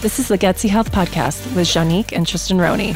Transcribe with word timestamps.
This 0.00 0.18
is 0.18 0.28
the 0.28 0.38
Gutsy 0.38 0.70
Health 0.70 0.90
Podcast 0.90 1.54
with 1.54 1.66
Janique 1.68 2.12
and 2.12 2.26
Tristan 2.26 2.56
Roney. 2.56 2.92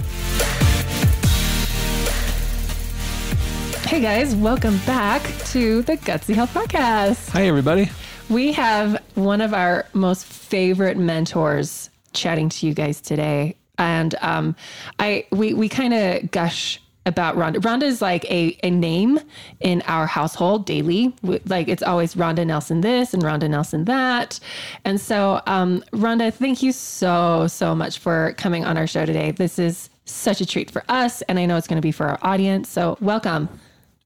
Hey 3.86 4.00
guys, 4.00 4.34
welcome 4.34 4.78
back 4.86 5.20
to 5.48 5.82
the 5.82 5.98
Gutsy 5.98 6.34
Health 6.34 6.54
Podcast. 6.54 7.28
Hi, 7.28 7.42
everybody. 7.42 7.90
We 8.30 8.52
have 8.52 9.02
one 9.16 9.42
of 9.42 9.52
our 9.52 9.84
most 9.92 10.24
favorite 10.24 10.96
mentors 10.96 11.90
chatting 12.14 12.48
to 12.48 12.66
you 12.66 12.72
guys 12.72 13.02
today. 13.02 13.56
And 13.76 14.14
um, 14.22 14.56
I 14.98 15.26
we 15.30 15.52
we 15.52 15.68
kind 15.68 15.92
of 15.92 16.30
gush 16.30 16.80
about 17.06 17.36
Ronda. 17.36 17.60
Ronda 17.60 17.86
is 17.86 18.00
like 18.00 18.24
a, 18.30 18.58
a 18.62 18.70
name 18.70 19.20
in 19.60 19.82
our 19.86 20.06
household 20.06 20.64
daily. 20.66 21.14
Like 21.22 21.68
it's 21.68 21.82
always 21.82 22.16
Ronda 22.16 22.44
Nelson 22.44 22.80
this 22.80 23.12
and 23.12 23.22
Ronda 23.22 23.48
Nelson 23.48 23.84
that. 23.84 24.40
And 24.84 25.00
so, 25.00 25.40
um, 25.46 25.84
Ronda, 25.92 26.30
thank 26.30 26.62
you 26.62 26.72
so, 26.72 27.46
so 27.46 27.74
much 27.74 27.98
for 27.98 28.34
coming 28.38 28.64
on 28.64 28.76
our 28.78 28.86
show 28.86 29.04
today. 29.04 29.32
This 29.32 29.58
is 29.58 29.90
such 30.06 30.40
a 30.40 30.46
treat 30.46 30.70
for 30.70 30.82
us, 30.88 31.22
and 31.22 31.38
I 31.38 31.46
know 31.46 31.56
it's 31.56 31.66
going 31.66 31.76
to 31.78 31.82
be 31.86 31.92
for 31.92 32.06
our 32.06 32.18
audience. 32.22 32.68
So, 32.68 32.96
welcome. 33.00 33.48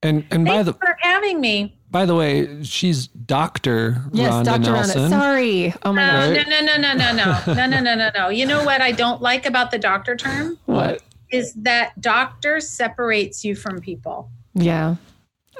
And 0.01 0.24
and 0.30 0.46
Thanks 0.46 0.51
by 0.51 0.62
the 0.62 0.73
for 0.74 0.96
having 1.01 1.41
me. 1.41 1.77
by 1.91 2.07
the 2.07 2.15
way, 2.15 2.62
she's 2.62 3.09
Doctor 3.09 4.01
Yes, 4.12 4.30
Ronda 4.30 4.51
Dr. 4.51 4.60
Nelson. 4.71 5.01
Ronda. 5.02 5.16
Sorry. 5.19 5.74
Oh 5.83 5.93
my 5.93 6.07
No, 6.07 6.35
gosh. 6.37 6.46
no, 6.46 6.60
no, 6.60 6.77
no, 6.77 6.77
no, 6.77 6.93
no, 6.95 7.12
no, 7.12 7.55
no, 7.55 7.66
no, 7.66 7.80
no, 7.80 7.95
no, 7.96 8.10
no. 8.15 8.29
You 8.29 8.46
know 8.46 8.62
what 8.65 8.80
I 8.80 8.93
don't 8.93 9.21
like 9.21 9.45
about 9.45 9.73
the 9.73 9.79
doctor 9.80 10.15
term 10.15 10.57
What? 10.66 11.02
Is 11.30 11.52
that 11.55 12.00
doctor 12.00 12.60
separates 12.60 13.45
you 13.45 13.55
from 13.55 13.80
people, 13.80 14.30
Yeah. 14.55 14.96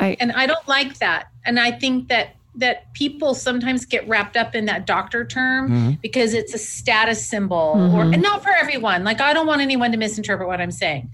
I 0.01 0.17
and 0.21 0.33
I 0.33 0.47
don't 0.47 0.67
like 0.69 0.99
that. 0.99 1.29
And 1.45 1.59
I 1.59 1.71
think 1.73 2.09
that 2.09 2.35
that 2.55 2.93
people 2.93 3.35
sometimes 3.35 3.85
get 3.85 4.07
wrapped 4.09 4.37
up 4.37 4.55
in 4.57 4.65
that 4.65 4.85
doctor 4.85 5.25
term 5.25 5.71
Mhm. 5.71 6.01
because 6.01 6.35
it's 6.35 6.55
a 6.55 6.59
status 6.59 7.25
symbol, 7.25 7.75
or 7.95 8.05
Mhm. 8.05 8.15
and 8.15 8.23
not 8.23 8.43
for 8.43 8.51
everyone. 8.51 9.05
Like 9.05 9.21
I 9.21 9.33
don't 9.33 9.47
want 9.47 9.61
anyone 9.61 9.93
to 9.93 9.99
misinterpret 9.99 10.49
what 10.49 10.61
I'm 10.61 10.73
saying, 10.73 11.11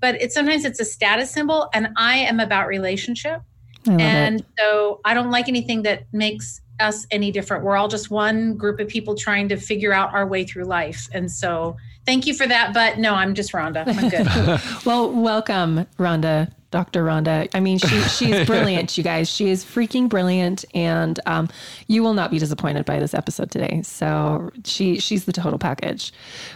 but 0.00 0.20
it's 0.20 0.34
sometimes 0.34 0.64
it's 0.64 0.80
a 0.80 0.84
status 0.84 1.30
symbol, 1.30 1.68
and 1.72 1.88
I 1.96 2.18
am 2.18 2.40
about 2.40 2.66
relationship. 2.66 3.42
And 3.86 4.40
it. 4.40 4.46
so 4.58 5.00
I 5.04 5.14
don't 5.14 5.30
like 5.30 5.48
anything 5.48 5.82
that 5.82 6.02
makes 6.12 6.60
us 6.80 7.06
any 7.10 7.30
different. 7.30 7.64
We're 7.64 7.76
all 7.76 7.88
just 7.88 8.10
one 8.10 8.54
group 8.56 8.80
of 8.80 8.88
people 8.88 9.14
trying 9.14 9.48
to 9.48 9.56
figure 9.56 9.92
out 9.92 10.12
our 10.12 10.26
way 10.26 10.44
through 10.44 10.64
life. 10.64 11.08
And 11.12 11.30
so 11.30 11.76
thank 12.08 12.26
you 12.26 12.34
for 12.34 12.46
that. 12.46 12.72
But 12.72 12.98
no, 12.98 13.14
I'm 13.14 13.34
just 13.34 13.52
Ronda. 13.52 13.84
I'm 13.86 14.08
good. 14.08 14.26
Well, 14.84 15.12
welcome, 15.12 15.86
Ronda, 15.98 16.50
Dr. 16.70 17.04
Ronda. 17.04 17.48
I 17.54 17.60
mean, 17.60 17.78
she 17.78 18.00
she's 18.02 18.46
brilliant, 18.52 18.96
you 18.96 19.04
guys. 19.04 19.28
She 19.28 19.48
is 19.50 19.64
freaking 19.64 20.08
brilliant, 20.08 20.64
and 20.74 21.20
um, 21.26 21.48
you 21.88 22.02
will 22.02 22.14
not 22.14 22.30
be 22.30 22.38
disappointed 22.38 22.84
by 22.86 22.98
this 22.98 23.12
episode 23.14 23.50
today. 23.50 23.82
So 23.82 24.50
she 24.64 24.98
she's 24.98 25.26
the 25.26 25.32
total 25.32 25.58
package. 25.58 26.12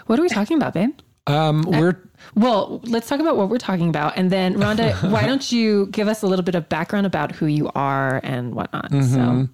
What 0.06 0.18
are 0.18 0.22
we 0.22 0.28
talking 0.28 0.56
about, 0.56 0.72
babe? 0.72 0.98
Um, 1.26 1.62
we're 1.62 1.98
Well, 2.34 2.80
let's 2.84 3.08
talk 3.08 3.20
about 3.20 3.36
what 3.36 3.48
we're 3.50 3.58
talking 3.58 3.88
about, 3.88 4.16
and 4.16 4.30
then 4.30 4.58
Ronda, 4.58 4.94
why 5.10 5.26
don't 5.26 5.52
you 5.52 5.86
give 5.86 6.08
us 6.08 6.22
a 6.22 6.26
little 6.26 6.44
bit 6.44 6.54
of 6.54 6.68
background 6.68 7.06
about 7.06 7.32
who 7.32 7.46
you 7.46 7.70
are 7.74 8.20
and 8.24 8.54
whatnot? 8.54 8.90
So 8.90 9.48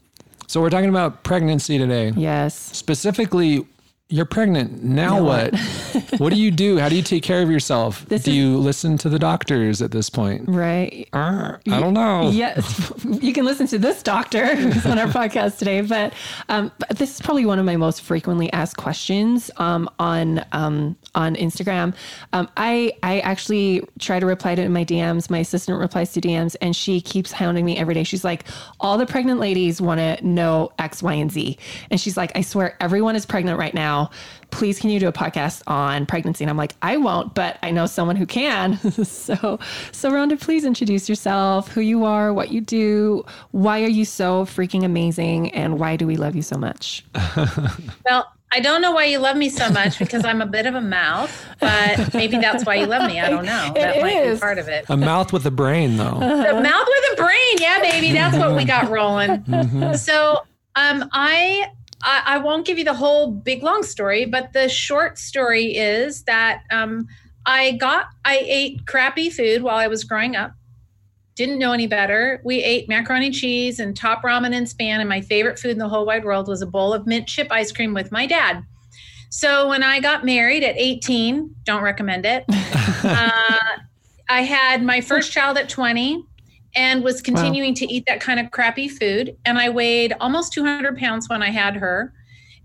so 0.47 0.61
we're 0.63 0.71
talking 0.71 0.89
about 0.89 1.25
pregnancy 1.25 1.77
today. 1.79 2.13
yes, 2.17 2.55
Specifically, 2.55 3.67
you're 4.11 4.25
pregnant. 4.25 4.83
Now, 4.83 5.17
Now 5.17 5.23
what? 5.25 5.55
what 6.19 6.33
do 6.33 6.37
you 6.41 6.51
do? 6.51 6.79
How 6.79 6.89
do 6.89 6.97
you 6.97 7.03
take 7.03 7.23
care 7.23 7.43
of 7.43 7.51
yourself? 7.51 8.07
This 8.07 8.23
do 8.23 8.31
is- 8.31 8.37
you 8.37 8.57
listen 8.57 8.97
to 8.99 9.09
the 9.09 9.19
doctors 9.19 9.83
at 9.83 9.91
this 9.91 10.09
point? 10.09 10.49
right. 10.49 11.07
I 11.13 11.59
don't 11.67 11.93
know. 11.95 12.31
Yes, 12.31 12.91
you 13.05 13.33
can 13.33 13.45
listen 13.45 13.67
to 13.69 13.79
this 13.79 14.03
doctor 14.03 14.55
who's 14.57 14.87
on 14.87 14.99
our 14.99 15.07
podcast 15.21 15.59
today. 15.59 15.81
But, 15.83 16.15
um, 16.49 16.73
but 16.79 16.91
this 16.99 17.15
is 17.17 17.21
probably 17.21 17.45
one 17.45 17.59
of 17.59 17.65
my 17.67 17.77
most 17.77 18.01
frequently 18.03 18.51
asked 18.53 18.77
questions 18.79 19.51
um, 19.59 19.89
on 19.99 20.45
um, 20.53 20.97
on 21.15 21.35
Instagram. 21.37 21.95
Um, 22.33 22.49
I 22.57 22.93
I 23.03 23.21
actually 23.21 23.83
try 23.99 24.21
to 24.21 24.27
reply 24.27 24.55
to 24.55 24.63
in 24.63 24.73
my 24.73 24.85
DMs. 24.85 25.29
My 25.29 25.39
assistant 25.39 25.79
replies 25.79 26.13
to 26.13 26.21
DMs, 26.21 26.57
and 26.63 26.75
she 26.75 27.01
keeps 27.01 27.31
hounding 27.33 27.65
me 27.65 27.77
every 27.77 27.95
day. 27.95 28.05
She's 28.05 28.25
like, 28.25 28.45
"All 28.81 28.97
the 28.97 29.07
pregnant 29.07 29.41
ladies 29.41 29.81
want 29.83 29.99
to 30.01 30.27
know 30.27 30.73
X, 30.79 31.03
Y, 31.03 31.13
and 31.13 31.31
Z," 31.31 31.59
and 31.91 32.01
she's 32.01 32.17
like, 32.17 32.33
"I 32.37 32.41
swear, 32.41 32.77
everyone 32.81 33.15
is 33.17 33.27
pregnant 33.27 33.59
right 33.59 33.75
now. 33.75 33.98
Please, 34.51 34.79
can 34.79 34.91
you 34.91 34.99
do 34.99 35.09
a 35.09 35.13
podcast 35.13 35.63
on 35.67 36.07
pregnancy?" 36.07 36.45
And 36.45 36.51
I'm 36.51 36.57
like, 36.57 36.75
"I 36.83 36.97
won't, 36.97 37.35
but 37.35 37.59
I 37.63 37.71
know 37.71 37.87
someone 37.87 38.17
who 38.17 38.27
can." 38.27 38.79
so, 39.05 39.59
so 39.93 40.11
Ronda, 40.11 40.37
please 40.37 40.65
introduce 40.65 41.09
yourself, 41.09 41.69
who 41.69 41.81
you 41.81 42.05
are, 42.05 42.33
what 42.33 42.51
you 42.51 42.61
do, 42.61 43.25
why 43.51 43.83
are 43.83 43.89
you 43.89 44.05
so 44.05 44.45
freaking 44.45 44.85
amazing, 44.85 45.51
and 45.53 45.79
why 45.79 45.97
do 45.97 46.07
we 46.07 46.17
love 46.17 46.35
you 46.35 46.43
so 46.43 46.57
much? 46.57 47.05
well, 48.09 48.33
I 48.51 48.61
don't 48.61 48.81
know 48.81 48.93
why 48.93 49.05
you 49.05 49.19
love 49.19 49.37
me 49.37 49.51
so 49.51 49.69
much 49.71 49.99
because 49.99 50.25
I'm 50.25 50.41
a 50.41 50.47
bit 50.47 50.65
of 50.65 50.75
a 50.75 50.81
mouth, 50.81 51.31
but 51.61 52.15
maybe 52.15 52.39
that's 52.39 52.65
why 52.65 52.77
you 52.77 52.87
love 52.87 53.07
me. 53.07 53.21
I 53.21 53.29
don't 53.29 53.45
know. 53.45 53.73
It 53.77 54.03
might 54.03 54.17
is. 54.23 54.39
be 54.39 54.41
part 54.41 54.59
of 54.59 54.69
it. 54.69 54.87
A 54.89 54.97
mouth 54.97 55.33
with 55.33 55.45
a 55.45 55.51
brain, 55.51 55.99
though. 55.99 56.05
A 56.05 56.63
mouth 56.63 56.89
with 56.89 57.13
a 57.13 57.23
brain. 57.23 57.57
Yeah, 57.59 57.81
baby. 57.81 58.13
That's 58.13 58.37
what 58.37 58.57
we 58.57 58.65
got 58.65 58.89
rolling. 58.91 59.45
So 59.97 60.41
um, 60.79 61.09
I, 61.13 61.73
I 62.03 62.23
I 62.27 62.39
won't 62.39 62.67
give 62.67 62.79
you 62.79 62.85
the 62.85 62.95
whole 62.95 63.31
big 63.31 63.63
long 63.63 63.83
story, 63.83 64.25
but 64.25 64.53
the 64.53 64.69
short 64.69 65.19
story 65.19 65.77
is 65.77 66.23
that 66.25 66.63
um, 66.71 67.07
I 67.47 67.73
got 67.73 68.07
I 68.25 68.43
ate 68.45 68.87
crappy 68.87 69.31
food 69.31 69.63
while 69.63 69.77
I 69.77 69.89
was 69.89 70.05
growing 70.05 70.37
up. 70.37 70.53
Didn't 71.35 71.59
know 71.59 71.73
any 71.73 71.87
better. 71.87 72.41
We 72.45 72.63
ate 72.63 72.89
macaroni 72.89 73.27
and 73.27 73.35
cheese 73.35 73.79
and 73.79 73.97
top 73.97 74.23
ramen 74.23 74.55
and 74.55 74.67
Spam, 74.67 74.99
and 74.99 75.09
my 75.09 75.21
favorite 75.21 75.59
food 75.59 75.73
in 75.73 75.79
the 75.79 75.89
whole 75.89 76.05
wide 76.05 76.25
world 76.25 76.49
was 76.49 76.63
a 76.63 76.67
bowl 76.67 76.93
of 76.93 77.07
mint 77.07 77.27
chip 77.29 77.49
ice 77.51 77.73
cream 77.73 77.95
with 77.95 78.11
my 78.11 78.27
dad. 78.27 78.65
So 79.31 79.69
when 79.69 79.83
I 79.83 80.01
got 80.01 80.25
married 80.25 80.65
at 80.65 80.77
18, 80.77 81.55
don't 81.65 81.83
recommend 81.83 82.25
it. 82.25 82.45
uh, 83.05 83.59
I 84.29 84.43
had 84.43 84.83
my 84.83 85.01
first 85.01 85.33
child 85.33 85.59
at 85.59 85.69
20 85.69 86.25
and 86.75 87.03
was 87.03 87.23
continuing 87.23 87.75
to 87.75 87.87
eat 87.93 88.05
that 88.07 88.21
kind 88.21 88.39
of 88.39 88.51
crappy 88.51 88.89
food. 88.89 89.37
And 89.45 89.59
I 89.59 89.71
weighed 89.71 90.15
almost 90.21 90.53
200 90.53 90.97
pounds 90.99 91.29
when 91.29 91.43
I 91.43 91.51
had 91.51 91.77
her 91.77 92.13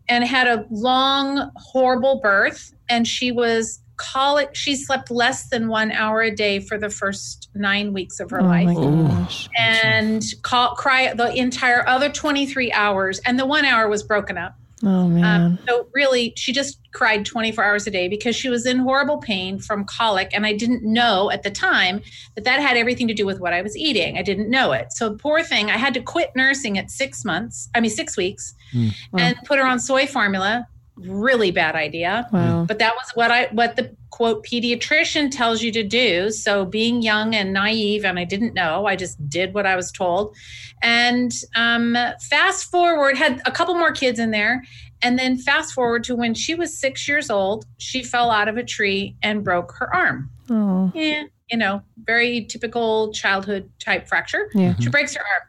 and 0.09 0.24
had 0.24 0.47
a 0.47 0.66
long, 0.69 1.50
horrible 1.56 2.19
birth. 2.22 2.74
And 2.90 3.08
she 3.08 3.31
was 3.31 3.80
colic. 3.97 4.53
She 4.53 4.75
slept 4.75 5.09
less 5.12 5.50
than 5.50 5.68
one 5.68 5.91
hour 5.91 6.22
a 6.22 6.36
day 6.36 6.59
for 6.59 6.78
the 6.78 6.90
first 6.90 7.50
nine 7.56 7.94
weeks 7.94 8.19
of 8.19 8.30
her 8.31 8.41
Oh 8.41 8.46
life 8.46 8.75
gosh. 8.75 9.50
and 9.58 10.24
call, 10.41 10.75
cry 10.75 11.14
the 11.14 11.34
entire 11.35 11.88
other 11.88 12.09
23 12.09 12.72
hours. 12.74 13.20
And 13.25 13.40
the 13.40 13.46
one 13.46 13.66
hour 13.66 13.88
was 13.88 14.03
broken 14.03 14.38
up. 14.38 14.56
Oh 14.86 15.08
man. 15.08 15.42
Um, 15.42 15.60
so 15.68 15.88
really, 15.94 16.34
she 16.36 16.52
just 16.52 16.80
cried 16.92 17.26
24 17.26 17.64
hours 17.64 17.88
a 17.88 17.92
day 17.92 18.08
because 18.08 18.36
she 18.36 18.50
was 18.50 18.66
in 18.66 18.78
horrible 18.80 19.18
pain 19.18 19.58
from 19.60 19.86
colic, 19.86 20.30
and 20.34 20.46
I 20.46 20.54
didn't 20.54 20.84
know 20.84 21.32
at 21.32 21.44
the 21.44 21.50
time 21.52 22.02
that 22.36 22.44
that 22.44 22.60
had 22.60 22.76
everything 22.78 23.08
to 23.08 23.14
do 23.14 23.26
with 23.26 23.40
what 23.40 23.54
I 23.54 23.62
was 23.62 23.78
eating. 23.78 24.18
I 24.18 24.22
didn't 24.22 24.50
know 24.50 24.74
it. 24.74 24.92
So 24.92 25.16
poor 25.16 25.42
thing, 25.42 25.72
I 25.72 25.78
had 25.78 25.94
to 25.94 26.02
quit 26.02 26.32
nursing 26.36 26.78
at 26.78 26.92
six 26.92 27.24
months. 27.24 27.70
I 27.74 27.80
mean, 27.80 27.92
six 27.92 28.18
weeks, 28.18 28.54
Hmm. 28.74 28.90
and 29.18 29.38
put 29.46 29.58
her 29.60 29.66
on 29.66 29.80
soy 29.80 30.06
formula. 30.08 30.68
Really 30.96 31.52
bad 31.52 31.76
idea. 31.76 32.28
wow. 32.31 32.66
But 32.68 32.80
that 32.80 32.94
was 32.96 33.09
what 33.16 33.31
I 33.31 33.48
what 33.52 33.76
the 33.76 33.96
quote 34.12 34.46
pediatrician 34.46 35.31
tells 35.31 35.64
you 35.64 35.72
to 35.72 35.84
do. 35.84 36.30
So 36.30 36.66
being 36.66 37.02
young 37.02 37.34
and 37.34 37.52
naive, 37.52 38.06
and 38.06 38.20
I 38.20 38.26
didn't 38.26 38.54
know, 38.54 38.86
I 38.86 38.96
just 38.96 39.18
did 39.28 39.56
what 39.56 39.66
I 39.66 39.76
was 39.76 39.92
told. 39.92 40.36
And 40.84 41.32
um, 41.56 41.98
fast 42.30 42.70
forward, 42.70 43.18
had 43.18 43.42
a 43.46 43.52
couple 43.52 43.74
more 43.74 43.92
kids 43.92 44.20
in 44.20 44.30
there, 44.30 44.64
and 45.02 45.18
then 45.18 45.38
fast 45.38 45.74
forward 45.74 46.03
to 46.06 46.16
when 46.16 46.36
she 46.36 46.53
was 46.53 46.78
six 46.78 47.08
years 47.08 47.32
old, 47.32 47.66
she 47.78 48.03
fell 48.03 48.30
out 48.30 48.48
of 48.48 48.58
a 48.58 48.64
tree 48.64 49.16
and 49.24 49.44
broke 49.44 49.74
her 49.80 49.94
arm. 49.96 50.30
Oh 50.50 50.92
Yeah, 50.94 51.24
you 51.50 51.58
know, 51.58 51.82
very 52.06 52.46
typical 52.46 53.12
childhood 53.14 53.67
type 53.79 54.08
fracture. 54.08 54.50
yeah. 54.53 54.76
She 54.79 54.90
breaks 54.90 55.16
her 55.16 55.22
arm. 55.22 55.41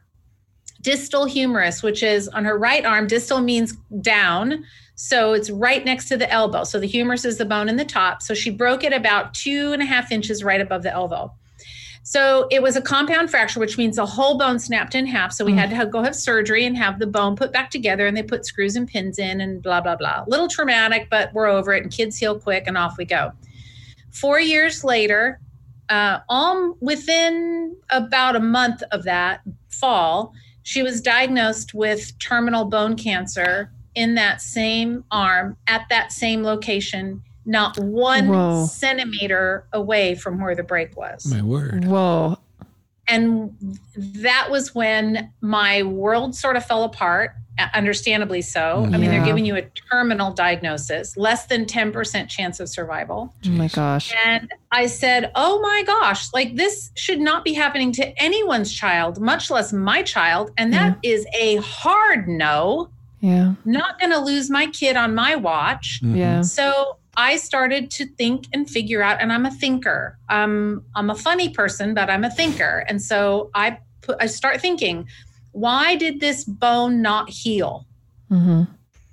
Distal 0.81 1.25
humerus, 1.25 1.81
which 1.83 2.01
is 2.03 2.27
on 2.29 2.45
her 2.45 2.57
right 2.57 2.85
arm, 2.85 3.07
distal 3.07 3.41
means 3.41 3.75
down. 4.01 4.63
So 4.95 5.33
it's 5.33 5.49
right 5.49 5.83
next 5.83 6.07
to 6.09 6.17
the 6.17 6.31
elbow. 6.31 6.63
So 6.63 6.79
the 6.79 6.87
humerus 6.87 7.25
is 7.25 7.37
the 7.37 7.45
bone 7.45 7.69
in 7.69 7.75
the 7.75 7.85
top. 7.85 8.21
So 8.21 8.33
she 8.33 8.49
broke 8.49 8.83
it 8.83 8.93
about 8.93 9.33
two 9.33 9.73
and 9.73 9.81
a 9.81 9.85
half 9.85 10.11
inches 10.11 10.43
right 10.43 10.61
above 10.61 10.83
the 10.83 10.91
elbow. 10.91 11.33
So 12.07 12.47
it 12.51 12.61
was 12.61 12.75
a 12.75 12.83
compound 12.83 13.31
fracture, 13.31 13.59
which 13.59 13.79
means 13.79 13.95
the 13.95 14.05
whole 14.05 14.37
bone 14.37 14.59
snapped 14.59 14.93
in 14.93 15.07
half. 15.07 15.33
So 15.33 15.43
we 15.43 15.53
had 15.53 15.71
to 15.71 15.85
go 15.87 16.03
have 16.03 16.15
surgery 16.15 16.63
and 16.65 16.77
have 16.77 16.99
the 16.99 17.07
bone 17.07 17.35
put 17.35 17.51
back 17.51 17.71
together, 17.71 18.05
and 18.05 18.15
they 18.15 18.21
put 18.21 18.45
screws 18.45 18.75
and 18.75 18.87
pins 18.87 19.17
in, 19.17 19.41
and 19.41 19.61
blah 19.63 19.81
blah 19.81 19.95
blah. 19.95 20.23
A 20.25 20.29
Little 20.29 20.47
traumatic, 20.47 21.07
but 21.09 21.33
we're 21.33 21.47
over 21.47 21.73
it, 21.73 21.81
and 21.81 21.91
kids 21.91 22.15
heal 22.15 22.39
quick, 22.39 22.65
and 22.67 22.77
off 22.77 22.99
we 22.99 23.05
go. 23.05 23.31
Four 24.11 24.39
years 24.39 24.83
later, 24.83 25.39
uh, 25.89 26.19
all 26.29 26.77
within 26.79 27.75
about 27.89 28.35
a 28.35 28.39
month 28.39 28.83
of 28.91 29.03
that 29.05 29.41
fall, 29.69 30.31
she 30.61 30.83
was 30.83 31.01
diagnosed 31.01 31.73
with 31.73 32.17
terminal 32.19 32.65
bone 32.65 32.95
cancer 32.95 33.71
in 33.95 34.15
that 34.15 34.41
same 34.41 35.03
arm 35.11 35.57
at 35.67 35.87
that 35.89 36.11
same 36.11 36.43
location, 36.43 37.21
not 37.45 37.77
one 37.79 38.27
Whoa. 38.27 38.65
centimeter 38.65 39.65
away 39.73 40.15
from 40.15 40.39
where 40.39 40.55
the 40.55 40.63
break 40.63 40.95
was. 40.97 41.25
My 41.25 41.41
word. 41.41 41.85
Whoa. 41.85 42.37
And 43.07 43.79
that 43.95 44.49
was 44.49 44.73
when 44.73 45.31
my 45.41 45.83
world 45.83 46.35
sort 46.35 46.55
of 46.55 46.65
fell 46.65 46.83
apart. 46.83 47.35
uh, 47.57 47.67
understandably 47.73 48.41
so. 48.41 48.83
I 48.91 48.97
mean, 48.97 49.09
they're 49.11 49.23
giving 49.23 49.45
you 49.45 49.55
a 49.55 49.61
terminal 49.61 50.33
diagnosis, 50.33 51.15
less 51.15 51.45
than 51.45 51.65
10% 51.65 52.27
chance 52.27 52.59
of 52.59 52.67
survival. 52.67 53.33
Oh 53.45 53.49
my 53.49 53.69
gosh. 53.69 54.13
And 54.25 54.51
I 54.73 54.87
said, 54.87 55.31
Oh 55.35 55.61
my 55.61 55.83
gosh, 55.87 56.33
like 56.33 56.55
this 56.55 56.91
should 56.95 57.19
not 57.21 57.45
be 57.45 57.53
happening 57.53 57.93
to 57.93 58.21
anyone's 58.21 58.73
child, 58.73 59.21
much 59.21 59.49
less 59.49 59.71
my 59.71 60.01
child. 60.01 60.51
And 60.57 60.73
that 60.73 60.97
is 61.01 61.25
a 61.33 61.55
hard 61.57 62.27
no. 62.27 62.89
Yeah. 63.25 63.53
Not 63.65 63.99
going 63.99 64.11
to 64.11 64.19
lose 64.19 64.49
my 64.51 64.67
kid 64.67 64.95
on 64.95 65.15
my 65.15 65.35
watch. 65.35 65.99
Mhm. 66.03 66.15
Yeah. 66.15 66.41
So 66.41 66.97
I 67.17 67.37
started 67.37 67.89
to 67.91 68.05
think 68.05 68.45
and 68.53 68.69
figure 68.69 69.01
out, 69.01 69.19
and 69.21 69.33
I'm 69.33 69.45
a 69.47 69.51
thinker. 69.51 70.17
Um, 70.29 70.83
I'm 70.95 71.09
a 71.09 71.15
funny 71.15 71.49
person, 71.49 71.93
but 71.95 72.07
I'm 72.09 72.23
a 72.23 72.29
thinker. 72.29 72.85
And 72.87 73.01
so 73.01 73.49
I 73.55 73.79
put, 74.01 74.17
I 74.21 74.27
start 74.27 74.61
thinking, 74.61 75.07
why 75.53 75.95
did 75.95 76.19
this 76.19 76.43
bone 76.43 77.01
not 77.01 77.29
heal? 77.29 77.87
hmm 78.29 78.63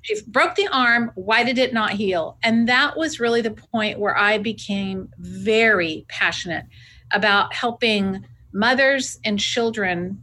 She 0.02 0.20
broke 0.26 0.56
the 0.56 0.68
arm. 0.68 1.12
Why 1.14 1.42
did 1.44 1.58
it 1.58 1.72
not 1.72 1.92
heal? 1.92 2.36
And 2.42 2.68
that 2.68 2.96
was 2.98 3.18
really 3.20 3.40
the 3.40 3.52
point 3.52 3.98
where 3.98 4.16
I 4.18 4.36
became 4.38 5.08
very 5.18 6.04
passionate 6.08 6.66
about 7.12 7.54
helping 7.54 8.24
mothers 8.52 9.18
and 9.24 9.38
children 9.38 10.20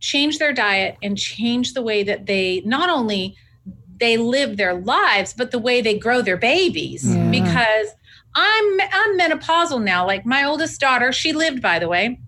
change 0.00 0.38
their 0.38 0.52
diet 0.52 0.96
and 1.02 1.16
change 1.18 1.74
the 1.74 1.82
way 1.82 2.02
that 2.02 2.26
they 2.26 2.62
not 2.64 2.88
only 2.88 3.36
they 3.98 4.16
live 4.16 4.56
their 4.56 4.74
lives 4.74 5.32
but 5.36 5.50
the 5.50 5.58
way 5.58 5.80
they 5.80 5.98
grow 5.98 6.22
their 6.22 6.36
babies 6.36 7.04
Yeah. 7.04 7.30
because 7.30 7.88
i'm 8.34 8.80
i'm 8.92 9.18
menopausal 9.18 9.82
now 9.82 10.06
like 10.06 10.24
my 10.24 10.44
oldest 10.44 10.80
daughter 10.80 11.10
she 11.12 11.32
lived 11.32 11.60
by 11.60 11.78
the 11.80 11.88
way 11.88 12.20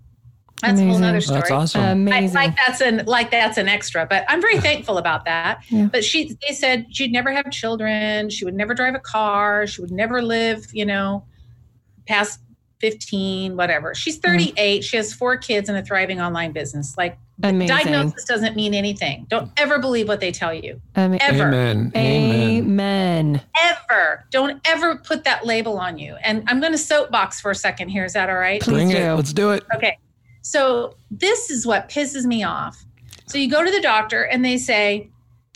that's 0.63 0.79
a 0.79 0.85
whole 0.85 0.97
Amazing. 0.97 1.01
nother 1.01 1.17
Oh, 1.17 1.21
story 1.21 1.41
That's 1.41 1.51
awesome. 1.53 1.81
Uh, 1.81 1.85
I, 1.87 1.91
Amazing. 1.93 2.35
like 2.35 2.55
that's 2.57 2.81
an 2.83 3.03
like 3.07 3.31
that's 3.31 3.57
an 3.57 3.67
extra, 3.67 4.05
but 4.05 4.27
I'm 4.29 4.43
very 4.43 4.61
thankful 4.61 4.99
about 4.99 5.25
that. 5.25 5.63
Yeah. 5.71 5.87
But 5.91 6.05
she 6.05 6.37
they 6.47 6.53
said 6.53 6.85
she'd 6.91 7.13
never 7.13 7.33
have 7.33 7.51
children, 7.51 8.29
she 8.29 8.45
would 8.45 8.53
never 8.53 8.75
drive 8.75 8.95
a 8.95 8.99
car, 8.99 9.67
she 9.67 9.81
would 9.81 9.91
never 9.91 10.21
live, 10.21 10.67
you 10.75 10.85
know, 10.85 11.25
past 12.07 12.41
15, 12.83 13.57
whatever. 13.57 13.95
She's 13.95 14.19
38, 14.19 14.85
she 14.85 14.99
has 14.99 15.15
four 15.15 15.39
kids 15.39 15.71
and 15.71 15.79
a 15.79 15.83
thriving 15.83 16.21
online 16.21 16.53
business. 16.53 16.95
Like 16.99 17.19
Amazing. 17.43 17.77
diagnosis 17.77 18.25
doesn't 18.25 18.57
mean 18.57 18.75
anything. 18.75 19.27
Don't 19.29 19.51
ever 19.57 19.79
believe 19.79 20.09
what 20.09 20.21
they 20.21 20.31
tell 20.33 20.53
you. 20.53 20.81
Ama- 20.97 21.19
Ever. 21.21 21.49
Amen. 21.49 21.93
Amen. 21.97 22.41
Amen. 22.59 23.43
Ever. 23.63 24.25
Don't 24.31 24.61
ever 24.67 24.97
put 24.97 25.25
that 25.25 25.47
label 25.47 25.79
on 25.79 25.99
you. 25.99 26.17
And 26.23 26.45
I'm 26.49 26.61
going 26.61 26.73
to 26.73 26.79
soapbox 26.79 27.41
for 27.41 27.51
a 27.51 27.55
second 27.55 27.89
here. 27.89 28.05
Is 28.05 28.13
that 28.15 28.29
all 28.29 28.37
right? 28.37 28.61
Please 28.61 28.73
Bring 28.75 28.89
do. 28.91 28.97
it. 28.97 29.15
Let's 29.15 29.33
do 29.33 29.51
it. 29.51 29.65
Okay. 29.75 29.97
So 30.43 30.97
this 31.11 31.51
is 31.51 31.67
what 31.67 31.89
pisses 31.89 32.25
me 32.25 32.43
off. 32.45 32.85
So 33.27 33.39
you 33.39 33.51
go 33.51 33.65
to 33.65 33.71
the 33.71 33.81
doctor 33.81 34.23
and 34.25 34.45
they 34.45 34.59
say, 34.59 35.11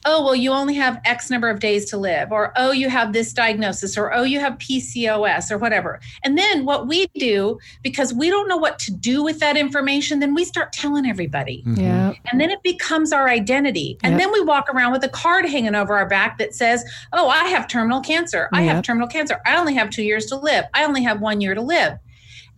oh, 0.06 0.24
well, 0.24 0.34
you 0.34 0.50
only 0.52 0.74
have 0.74 1.00
X 1.04 1.30
number 1.30 1.48
of 1.48 1.60
days 1.60 1.88
to 1.90 1.96
live, 1.96 2.30
or 2.32 2.52
oh, 2.56 2.72
you 2.72 2.88
have 2.88 3.12
this 3.12 3.32
diagnosis, 3.32 3.96
or 3.96 4.12
oh, 4.14 4.22
you 4.22 4.38
have 4.40 4.54
PCOS, 4.58 5.50
or 5.50 5.58
whatever. 5.58 6.00
And 6.22 6.36
then 6.36 6.64
what 6.64 6.86
we 6.86 7.06
do, 7.18 7.58
because 7.82 8.12
we 8.12 8.28
don't 8.30 8.48
know 8.48 8.56
what 8.56 8.78
to 8.80 8.92
do 8.92 9.22
with 9.22 9.40
that 9.40 9.56
information, 9.56 10.20
then 10.20 10.34
we 10.34 10.44
start 10.44 10.72
telling 10.72 11.06
everybody. 11.06 11.62
Mhm. 11.66 11.78
Yeah. 11.78 12.12
And 12.30 12.40
then 12.40 12.50
it 12.50 12.62
becomes 12.62 13.12
our 13.12 13.28
identity. 13.28 13.98
And 14.02 14.12
Yep. 14.12 14.20
then 14.20 14.32
we 14.32 14.40
walk 14.42 14.68
around 14.72 14.92
with 14.92 15.04
a 15.04 15.08
card 15.08 15.46
hanging 15.46 15.74
over 15.74 15.96
our 15.96 16.06
back 16.08 16.38
that 16.38 16.54
says, 16.54 16.84
Oh, 17.12 17.28
I 17.28 17.44
have 17.44 17.68
terminal 17.68 18.00
cancer. 18.00 18.48
I 18.52 18.62
have 18.62 18.82
terminal 18.82 19.08
cancer. 19.08 19.40
I 19.46 19.56
only 19.56 19.74
have 19.74 19.90
two 19.90 20.02
years 20.02 20.26
to 20.26 20.36
live. 20.36 20.64
I 20.74 20.84
only 20.84 21.02
have 21.02 21.20
one 21.20 21.40
year 21.40 21.54
to 21.54 21.60
live. 21.60 21.94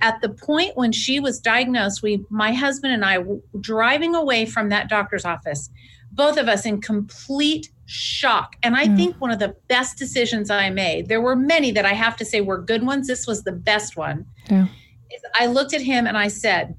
At 0.02 0.20
the 0.20 0.28
point 0.28 0.76
when 0.76 0.92
she 0.92 1.20
was 1.20 1.40
diagnosed, 1.40 2.02
we, 2.02 2.22
my 2.28 2.52
husband 2.52 2.92
and 2.92 3.04
I, 3.04 3.18
were 3.18 3.38
driving 3.60 4.14
away 4.14 4.44
from 4.44 4.68
that 4.68 4.88
doctor's 4.90 5.24
office, 5.24 5.70
both 6.16 6.38
of 6.38 6.48
us 6.48 6.66
in 6.66 6.80
complete 6.80 7.70
shock. 7.84 8.56
And 8.62 8.74
I 8.74 8.86
Mm. 8.86 8.96
think 8.96 9.20
one 9.20 9.30
of 9.30 9.38
the 9.38 9.54
best 9.68 9.96
decisions 9.98 10.50
I 10.50 10.70
made, 10.70 11.08
there 11.08 11.20
were 11.20 11.36
many 11.36 11.70
that 11.72 11.84
I 11.86 11.92
have 11.92 12.16
to 12.16 12.24
say 12.24 12.40
were 12.40 12.60
good 12.60 12.84
ones. 12.84 13.06
This 13.06 13.26
was 13.26 13.44
the 13.44 13.52
best 13.52 13.96
one. 13.96 14.26
Yeah. 14.50 14.66
Is 15.10 15.22
I 15.38 15.46
looked 15.46 15.72
at 15.74 15.82
him 15.82 16.06
and 16.06 16.16
I 16.16 16.28
said, 16.28 16.74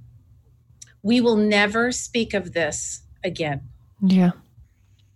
We 1.03 1.21
will 1.21 1.37
never 1.37 1.91
speak 1.93 2.33
of 2.33 2.51
this 2.51 3.03
again. 3.23 3.61
Yeah. 4.01 4.31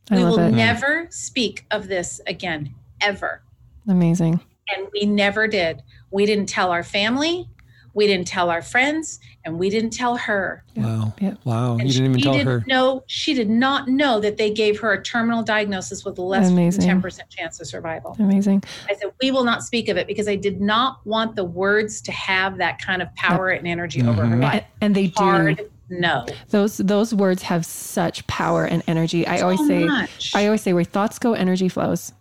I 0.10 0.16
we 0.18 0.24
will 0.24 0.40
it. 0.40 0.52
never 0.52 1.08
speak 1.10 1.66
of 1.72 1.88
this 1.90 2.22
again, 2.28 2.74
ever. 3.02 3.42
Amazing. 3.90 4.40
And 4.74 4.88
we 4.94 5.06
never 5.06 5.48
did. 5.48 5.82
We 6.12 6.26
didn't 6.26 6.48
tell 6.48 6.72
our 6.72 6.84
family, 6.84 7.50
we 7.94 8.08
didn't 8.08 8.28
tell 8.28 8.50
our 8.50 8.62
friends, 8.62 9.20
and 9.44 9.60
we 9.60 9.70
didn't 9.70 9.92
tell 9.92 10.16
her. 10.18 10.64
Wow. 10.76 11.14
Yeah. 11.20 11.34
Wow. 11.44 11.74
And 11.74 11.84
You 11.84 11.94
didn't 11.94 12.06
even 12.06 12.18
she 12.20 12.24
tell 12.24 12.34
didn't 12.34 12.48
her. 12.48 12.64
know 12.68 13.04
she 13.08 13.34
did 13.34 13.50
not 13.50 13.88
know 13.88 14.20
that 14.20 14.38
they 14.38 14.52
gave 14.52 14.80
her 14.80 14.94
a 14.94 15.04
terminal 15.04 15.44
diagnosis 15.44 16.06
with 16.06 16.18
a 16.18 16.22
less 16.22 16.50
Amazing. 16.50 16.88
than 16.88 17.02
10% 17.02 17.30
chance 17.30 17.60
of 17.60 17.68
survival. 17.68 18.16
Amazing. 18.20 18.64
I 18.90 18.96
said, 18.96 19.12
we 19.22 19.32
will 19.32 19.44
not 19.44 19.64
speak 19.64 19.90
of 19.90 19.98
it 19.98 20.08
because 20.08 20.28
I 20.28 20.36
did 20.36 20.62
not 20.62 21.06
want 21.06 21.36
the 21.36 21.44
words 21.44 22.02
to 22.02 22.12
have 22.12 22.58
that 22.58 22.80
kind 22.82 23.02
of 23.02 23.14
power 23.16 23.50
and 23.50 23.68
energy 23.68 24.02
over 24.04 24.26
her 24.26 24.38
life. 24.38 24.64
And, 24.82 24.96
and 24.96 24.96
they 24.96 25.08
do. 25.08 25.68
No. 25.90 26.26
Those 26.50 26.78
those 26.78 27.14
words 27.14 27.44
have 27.44 27.66
such 27.66 28.26
power 28.28 28.64
and 28.64 28.82
energy. 28.88 29.28
I 29.28 29.42
always 29.42 29.68
say 29.68 29.84
much. 29.84 30.32
I 30.34 30.46
always 30.46 30.62
say 30.62 30.72
where 30.72 30.86
thoughts 30.86 31.20
go, 31.20 31.34
energy 31.34 31.68
flows. 31.68 32.14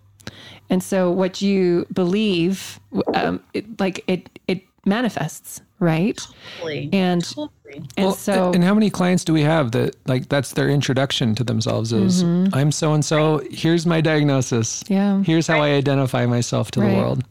And 0.69 0.83
so 0.83 1.11
what 1.11 1.41
you 1.43 1.87
believe, 1.93 2.79
um, 3.15 3.41
it, 3.55 3.81
like 3.81 4.05
it, 4.07 4.39
it 4.47 4.63
manifests, 4.85 5.61
right? 5.79 6.19
Totally. 6.59 6.89
And 6.93 7.25
totally. 7.25 7.51
and 7.97 8.07
Well, 8.07 8.13
so 8.15 8.53
and 8.53 8.65
how 8.65 8.75
many 8.75 8.91
clients 8.91 9.25
do 9.25 9.33
we 9.33 9.43
have 9.43 9.73
that 9.73 9.97
like 10.07 10.29
that's 10.29 10.53
their 10.53 10.69
introduction 10.69 11.35
to 11.37 11.45
themselves 11.45 11.93
is 11.93 12.25
Mm-hmm. 12.25 12.55
I'm 12.55 12.73
so 12.73 12.93
and 12.95 13.05
so. 13.05 13.41
Here's 13.51 13.87
my 13.87 14.01
diagnosis. 14.01 14.83
yeah, 14.89 15.23
Here's 15.23 15.47
how 15.47 15.61
I 15.61 15.71
identify 15.71 16.27
myself 16.27 16.71
to 16.73 16.81
Right. 16.81 16.91
the 16.91 16.97
world. 16.97 17.25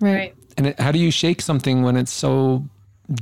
right, 0.00 0.14
Right. 0.14 0.34
And 0.58 0.68
it, 0.68 0.80
how 0.80 0.90
do 0.92 0.98
you 0.98 1.10
shake 1.10 1.42
something 1.42 1.82
when 1.82 1.96
it's 1.96 2.12
so 2.12 2.64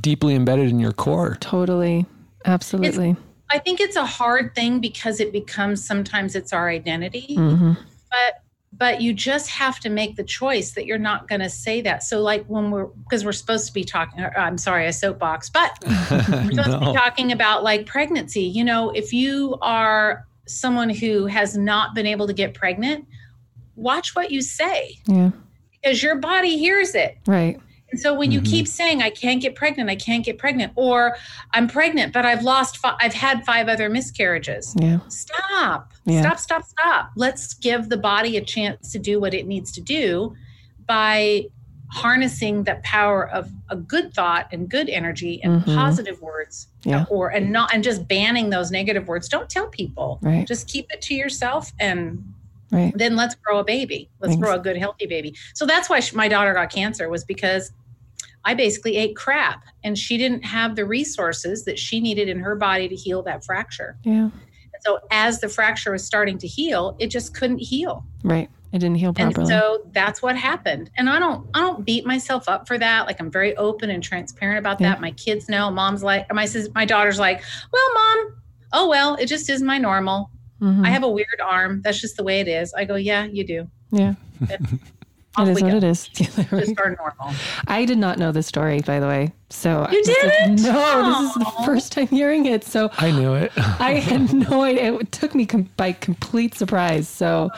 deeply 0.01 0.35
embedded 0.35 0.69
in 0.69 0.79
your 0.79 0.93
core? 0.93 1.37
totally, 1.41 2.05
absolutely. 2.45 3.15
I 3.51 3.59
think 3.59 3.79
it's 3.79 3.95
a 3.95 4.05
hard 4.05 4.55
thing 4.55 4.79
because 4.79 5.19
it 5.19 5.31
becomes 5.31 5.85
sometimes 5.85 6.35
it's 6.35 6.51
our 6.53 6.69
identity, 6.69 7.35
hmm 7.35 7.73
but 8.09 8.41
but 8.77 9.01
you 9.01 9.13
just 9.13 9.49
have 9.49 9.79
to 9.79 9.89
make 9.89 10.15
the 10.15 10.23
choice 10.23 10.71
that 10.71 10.85
you're 10.85 10.97
not 10.97 11.27
going 11.27 11.41
to 11.41 11.49
say 11.49 11.81
that. 11.81 12.03
So 12.03 12.21
like 12.21 12.45
when 12.45 12.71
we're 12.71 12.85
because 12.85 13.23
we're 13.23 13.31
supposed 13.31 13.67
to 13.67 13.73
be 13.73 13.83
talking 13.83 14.25
I'm 14.37 14.57
sorry, 14.57 14.87
a 14.87 14.93
soapbox, 14.93 15.49
but 15.49 15.71
we're 15.85 16.51
supposed 16.51 16.71
to 16.71 16.79
be 16.79 16.93
talking 16.93 17.31
about 17.31 17.63
like 17.63 17.85
pregnancy. 17.85 18.43
You 18.43 18.63
know, 18.63 18.89
if 18.89 19.13
you 19.13 19.57
are 19.61 20.27
someone 20.47 20.89
who 20.89 21.25
has 21.25 21.55
not 21.57 21.95
been 21.95 22.05
able 22.05 22.27
to 22.27 22.33
get 22.33 22.53
pregnant, 22.53 23.05
watch 23.75 24.15
what 24.15 24.31
you 24.31 24.41
say 24.41 24.97
Yeah, 25.07 25.31
because 25.71 26.03
your 26.03 26.15
body 26.15 26.57
hears 26.57 26.95
it. 26.95 27.17
right. 27.25 27.59
And 27.91 27.99
so 27.99 28.13
when 28.13 28.31
you 28.31 28.41
Mhm. 28.41 28.45
keep 28.49 28.67
saying 28.67 29.01
I 29.01 29.09
can't 29.09 29.41
get 29.41 29.55
pregnant, 29.55 29.89
I 29.89 29.95
can't 29.95 30.25
get 30.25 30.37
pregnant, 30.37 30.73
or 30.75 31.15
I'm 31.53 31.67
pregnant 31.67 32.13
but 32.13 32.25
I've 32.25 32.41
lost, 32.43 32.77
fi- 32.77 32.95
I've 32.99 33.13
had 33.13 33.45
five 33.45 33.67
other 33.69 33.89
miscarriages. 33.89 34.75
Yeah, 34.79 34.99
Stop, 35.07 35.93
Yeah. 36.05 36.21
stop, 36.21 36.39
stop, 36.39 36.63
stop. 36.65 37.11
Let's 37.15 37.53
give 37.53 37.89
the 37.89 37.97
body 37.97 38.37
a 38.37 38.41
chance 38.41 38.91
to 38.91 38.99
do 38.99 39.19
what 39.19 39.33
it 39.33 39.47
needs 39.47 39.71
to 39.73 39.81
do 39.81 40.35
by 40.87 41.45
harnessing 41.91 42.63
the 42.63 42.75
power 42.83 43.29
of 43.29 43.49
a 43.69 43.75
good 43.75 44.13
thought 44.13 44.47
and 44.51 44.67
good 44.67 44.89
energy 44.89 45.39
and 45.43 45.63
Mhm. 45.63 45.75
positive 45.75 46.19
words, 46.21 46.67
Yeah. 46.83 47.05
or 47.09 47.29
and 47.29 47.51
not 47.51 47.73
and 47.73 47.83
just 47.83 48.07
banning 48.07 48.49
those 48.49 48.71
negative 48.71 49.07
words. 49.07 49.29
Don't 49.29 49.49
tell 49.49 49.67
people. 49.67 50.17
right, 50.21 50.45
Just 50.47 50.67
keep 50.67 50.91
it 50.91 51.01
to 51.03 51.13
yourself 51.13 51.71
and 51.79 52.23
right. 52.71 52.93
then 52.95 53.15
let's 53.15 53.35
grow 53.35 53.59
a 53.59 53.63
baby. 53.63 54.09
Let's 54.19 54.33
Thanks. 54.33 54.45
grow 54.45 54.55
a 54.55 54.59
good, 54.59 54.77
healthy 54.77 55.05
baby. 55.07 55.35
So 55.53 55.65
that's 55.65 55.89
why 55.89 55.99
sh 55.99 56.13
my 56.13 56.27
daughter 56.27 56.53
got 56.53 56.71
cancer 56.71 57.09
was 57.09 57.23
because 57.23 57.71
I 58.43 58.53
basically 58.53 58.97
ate 58.97 59.15
crap 59.15 59.63
and 59.83 59.97
she 59.97 60.17
didn't 60.17 60.43
have 60.43 60.75
the 60.75 60.85
resources 60.85 61.65
that 61.65 61.79
she 61.79 61.99
needed 61.99 62.29
in 62.29 62.39
her 62.39 62.55
body 62.55 62.87
to 62.87 62.95
heal 62.95 63.23
that 63.23 63.43
fracture. 63.43 63.97
Yeah, 64.03 64.25
And 64.25 64.31
so 64.85 64.99
as 65.11 65.39
the 65.41 65.49
fracture 65.49 65.91
was 65.91 66.05
starting 66.05 66.37
to 66.39 66.47
heal, 66.47 66.95
it 66.99 67.07
just 67.07 67.33
couldn't 67.35 67.59
heal. 67.59 68.05
right. 68.23 68.49
It 68.73 68.79
didn't 68.79 68.97
heal 68.97 69.13
properly. 69.13 69.35
And 69.43 69.47
so 69.47 69.87
that's 69.93 70.21
what 70.21 70.35
happened. 70.35 70.89
And 70.97 71.09
I 71.09 71.17
don't 71.17 71.47
I 71.53 71.61
don't 71.61 71.85
beat 71.85 72.05
myself 72.05 72.49
up 72.49 72.67
for 72.67 72.77
that. 72.77 73.05
Like 73.07 73.21
I'm 73.21 73.31
very 73.31 73.55
open 73.55 73.89
and 73.89 74.03
transparent 74.03 74.59
about 74.59 74.81
Yeah. 74.81 74.89
that. 74.89 74.99
My 75.01 75.11
kids 75.11 75.47
know. 75.47 75.71
Mom's 75.71 76.03
like 76.03 76.25
my 76.33 76.43
sis 76.45 76.67
my 76.75 76.83
daughter's 76.83 77.17
like, 77.17 77.41
"Well, 77.71 77.93
mom, 77.93 78.35
oh 78.73 78.89
well, 78.89 79.15
it 79.15 79.27
just 79.27 79.49
is 79.49 79.61
my 79.61 79.77
normal. 79.77 80.29
Mhm. 80.61 80.85
I 80.85 80.89
have 80.89 81.03
a 81.03 81.09
weird 81.09 81.39
arm. 81.43 81.81
That's 81.83 81.99
just 81.99 82.17
the 82.17 82.23
way 82.23 82.39
it 82.39 82.47
is." 82.47 82.73
I 82.73 82.85
go, 82.85 82.95
"Yeah, 82.95 83.25
you 83.25 83.43
do." 83.45 83.67
yeah, 83.91 84.15
it 84.49 84.59
is 84.61 85.55
we 85.57 85.63
what 85.63 85.71
go. 85.71 85.77
it 85.77 85.83
is. 85.83 86.07
Just 86.13 86.39
our 86.79 86.95
normal. 86.97 87.35
I 87.67 87.83
did 87.85 87.97
not 87.97 88.17
know 88.17 88.31
this 88.31 88.47
story, 88.47 88.79
by 88.81 88.99
the 89.01 89.07
way. 89.07 89.33
So 89.49 89.85
You 89.91 90.01
didn't? 90.03 90.61
No, 90.63 91.21
this 91.21 91.29
is 91.29 91.33
the 91.35 91.63
first 91.65 91.91
time 91.91 92.07
hearing 92.07 92.45
it. 92.45 92.63
So 92.63 92.89
I 92.97 93.11
knew 93.11 93.33
it. 93.33 93.51
I 93.57 93.95
had 93.95 94.33
no 94.33 94.63
idea. 94.63 94.93
It 94.95 95.11
took 95.11 95.35
me 95.35 95.45
com- 95.45 95.69
by 95.75 95.91
complete 95.91 96.55
surprise. 96.55 97.07
So, 97.09 97.51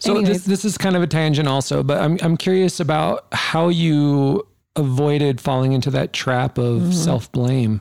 So 0.00 0.20
this 0.22 0.44
this 0.44 0.64
is 0.64 0.76
kind 0.76 0.96
of 0.96 1.02
a 1.02 1.06
tangent 1.06 1.46
also, 1.48 1.82
but 1.84 1.98
I'm 2.02 2.18
I'm 2.20 2.36
curious 2.36 2.80
about 2.80 3.26
how 3.32 3.68
you 3.68 4.44
avoided 4.76 5.40
falling 5.40 5.72
into 5.72 5.90
that 5.92 6.12
trap 6.12 6.58
of 6.58 6.82
Mm-hmm. 6.82 6.92
self 6.92 7.30
blame. 7.30 7.80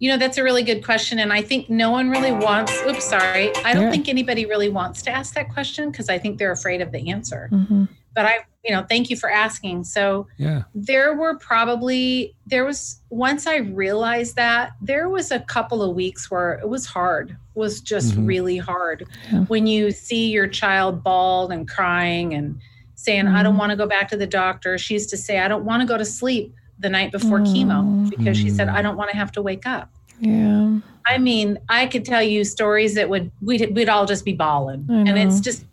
You 0.00 0.10
know, 0.10 0.16
that's 0.16 0.38
a 0.38 0.44
really 0.44 0.62
good 0.62 0.84
question. 0.84 1.18
And 1.18 1.32
I 1.32 1.42
think 1.42 1.68
no 1.68 1.90
one 1.90 2.08
really 2.10 2.30
wants, 2.32 2.72
oops, 2.86 3.04
sorry. 3.04 3.54
I 3.64 3.74
don't 3.74 3.84
Yeah. 3.84 3.90
think 3.90 4.08
anybody 4.08 4.46
really 4.46 4.68
wants 4.68 5.02
to 5.02 5.10
ask 5.10 5.34
that 5.34 5.48
question 5.52 5.90
because 5.90 6.08
I 6.08 6.18
think 6.18 6.38
they're 6.38 6.52
afraid 6.52 6.80
of 6.80 6.92
the 6.92 7.10
answer. 7.10 7.48
Mm-hmm. 7.52 7.84
But 8.14 8.26
I, 8.26 8.38
you 8.64 8.72
know, 8.72 8.84
thank 8.88 9.10
you 9.10 9.16
for 9.16 9.30
asking. 9.30 9.84
So 9.84 10.26
Yeah. 10.36 10.62
there 10.74 11.14
were 11.16 11.36
probably, 11.38 12.34
there 12.46 12.64
was, 12.64 13.00
once 13.10 13.46
I 13.46 13.56
realized 13.56 14.36
that, 14.36 14.72
there 14.80 15.08
was 15.08 15.30
a 15.32 15.40
couple 15.40 15.82
of 15.82 15.96
weeks 15.96 16.30
where 16.30 16.54
it 16.54 16.68
was 16.68 16.86
hard, 16.86 17.36
was 17.54 17.80
just 17.80 18.14
Mhm. 18.14 18.26
really 18.28 18.56
hard. 18.56 19.04
Yeah. 19.32 19.44
When 19.46 19.66
you 19.66 19.90
see 19.90 20.30
your 20.30 20.46
child 20.46 21.02
bald 21.02 21.50
and 21.52 21.68
crying 21.68 22.34
and 22.34 22.58
saying, 22.94 23.26
I 23.28 23.42
don't 23.42 23.54
Mhm. 23.54 23.58
want 23.58 23.70
to 23.70 23.76
go 23.76 23.86
back 23.86 24.08
to 24.10 24.16
the 24.16 24.26
doctor. 24.26 24.76
She 24.78 24.94
used 24.94 25.10
to 25.10 25.16
say, 25.16 25.38
I 25.40 25.48
don't 25.48 25.64
want 25.64 25.80
to 25.82 25.86
go 25.86 25.96
to 25.98 26.04
sleep 26.04 26.54
the 26.80 26.88
night 26.88 27.12
before 27.12 27.40
Mm. 27.40 27.46
chemo 27.46 28.10
because 28.10 28.36
she 28.36 28.50
said, 28.50 28.68
Mm. 28.68 28.74
I 28.74 28.82
don't 28.82 28.96
want 28.96 29.10
to 29.10 29.16
have 29.16 29.32
to 29.32 29.42
wake 29.42 29.66
up. 29.66 29.90
Yeah. 30.20 30.78
I 31.06 31.18
mean, 31.18 31.58
I 31.68 31.86
could 31.86 32.04
tell 32.04 32.22
you 32.22 32.44
stories 32.44 32.94
that 32.94 33.08
would 33.08 33.30
we'd 33.40 33.74
we'd 33.74 33.88
all 33.88 34.04
just 34.06 34.24
be 34.24 34.32
bawling, 34.34 34.84
and 34.88 35.16
it's 35.18 35.40
just 35.40 35.64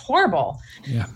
horrible. 0.00 0.60
Yeah. 0.84 1.06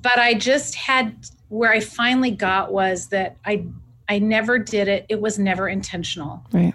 But 0.00 0.18
I 0.18 0.34
just 0.34 0.74
had 0.74 1.14
where 1.48 1.72
I 1.72 1.80
finally 1.80 2.30
got 2.30 2.72
was 2.72 3.08
that 3.08 3.36
I 3.44 3.64
I 4.08 4.18
never 4.18 4.58
did 4.58 4.88
it. 4.88 5.06
It 5.08 5.20
was 5.20 5.38
never 5.38 5.68
intentional. 5.68 6.42
Right. 6.52 6.74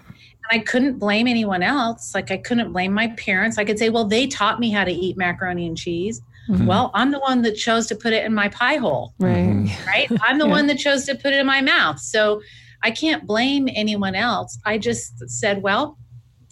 I 0.50 0.58
couldn't 0.58 0.98
blame 0.98 1.28
anyone 1.28 1.62
else. 1.62 2.12
Like 2.14 2.30
I 2.32 2.36
couldn't 2.36 2.72
blame 2.72 2.92
my 2.92 3.08
parents. 3.16 3.56
I 3.56 3.64
could 3.64 3.78
say, 3.78 3.88
well, 3.88 4.04
they 4.04 4.26
taught 4.26 4.58
me 4.58 4.70
how 4.70 4.82
to 4.84 4.90
eat 4.92 5.16
macaroni 5.16 5.66
and 5.68 5.78
cheese. 5.78 6.20
Mhm. 6.50 6.66
Well, 6.66 6.90
I'm 6.94 7.10
the 7.12 7.18
one 7.20 7.42
that 7.42 7.56
chose 7.56 7.86
to 7.88 7.94
put 7.94 8.12
it 8.12 8.24
in 8.24 8.34
my 8.34 8.48
pie 8.48 8.76
hole, 8.76 9.14
Right. 9.18 9.36
Mhm. 9.48 9.86
right? 9.86 10.08
I'm 10.22 10.38
the 10.38 10.46
Yeah. 10.46 10.50
one 10.50 10.66
that 10.66 10.78
chose 10.78 11.04
to 11.06 11.14
put 11.14 11.32
it 11.32 11.38
in 11.40 11.46
my 11.46 11.60
mouth. 11.60 11.98
So 12.00 12.40
I 12.82 12.90
can't 12.90 13.26
blame 13.26 13.68
anyone 13.74 14.14
else. 14.14 14.58
I 14.64 14.78
just 14.78 15.28
said, 15.28 15.62
well, 15.62 15.96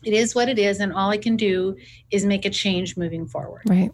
it 0.04 0.12
is 0.12 0.34
what 0.34 0.48
it 0.48 0.58
is. 0.58 0.78
And 0.80 0.92
all 0.92 1.10
I 1.10 1.16
can 1.16 1.36
do 1.36 1.76
is 2.10 2.24
make 2.24 2.44
a 2.44 2.50
change 2.50 2.96
moving 2.96 3.26
forward. 3.26 3.62
Right. 3.66 3.90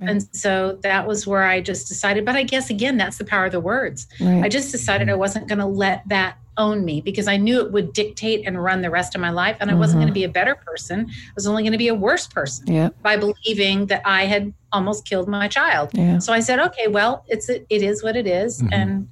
Right. 0.00 0.10
And 0.10 0.26
so 0.36 0.78
that 0.82 1.06
was 1.06 1.24
where 1.26 1.44
I 1.44 1.60
just 1.60 1.86
decided. 1.88 2.24
But 2.24 2.34
I 2.34 2.42
guess, 2.42 2.68
again, 2.68 2.96
that's 2.96 3.16
the 3.18 3.24
power 3.24 3.46
of 3.46 3.52
the 3.52 3.60
words. 3.60 4.08
Right. 4.20 4.42
I 4.44 4.48
just 4.48 4.72
decided 4.72 5.08
I 5.08 5.14
wasn't 5.14 5.46
going 5.46 5.60
to 5.60 5.66
let 5.66 6.02
that 6.08 6.36
own 6.56 6.84
me 6.84 7.00
because 7.00 7.28
I 7.28 7.36
knew 7.36 7.60
it 7.60 7.72
would 7.72 7.92
dictate 7.92 8.44
and 8.46 8.62
run 8.62 8.82
the 8.82 8.90
rest 8.90 9.14
of 9.14 9.20
my 9.20 9.30
life. 9.30 9.56
And 9.60 9.70
I 9.70 9.74
wasn't 9.74 9.98
Mhm. 9.98 10.02
going 10.02 10.08
to 10.08 10.14
be 10.14 10.24
a 10.24 10.28
better 10.28 10.54
person. 10.56 11.06
I 11.08 11.32
was 11.36 11.46
only 11.46 11.62
going 11.62 11.72
to 11.72 11.78
be 11.78 11.88
a 11.88 11.94
worse 11.94 12.26
person 12.26 12.66
yeah. 12.72 12.88
by 13.02 13.16
believing 13.16 13.86
that 13.86 14.02
I 14.04 14.24
had 14.26 14.52
almost 14.74 15.06
killed 15.06 15.28
my 15.28 15.48
child. 15.48 15.90
Yeah. 15.94 16.18
So 16.18 16.32
I 16.32 16.40
said, 16.40 16.58
okay, 16.58 16.88
well, 16.88 17.24
it's 17.28 17.48
it 17.48 17.64
is 17.70 18.02
what 18.02 18.16
it 18.16 18.26
is, 18.26 18.60
Mhm. 18.62 18.68
and 18.72 19.08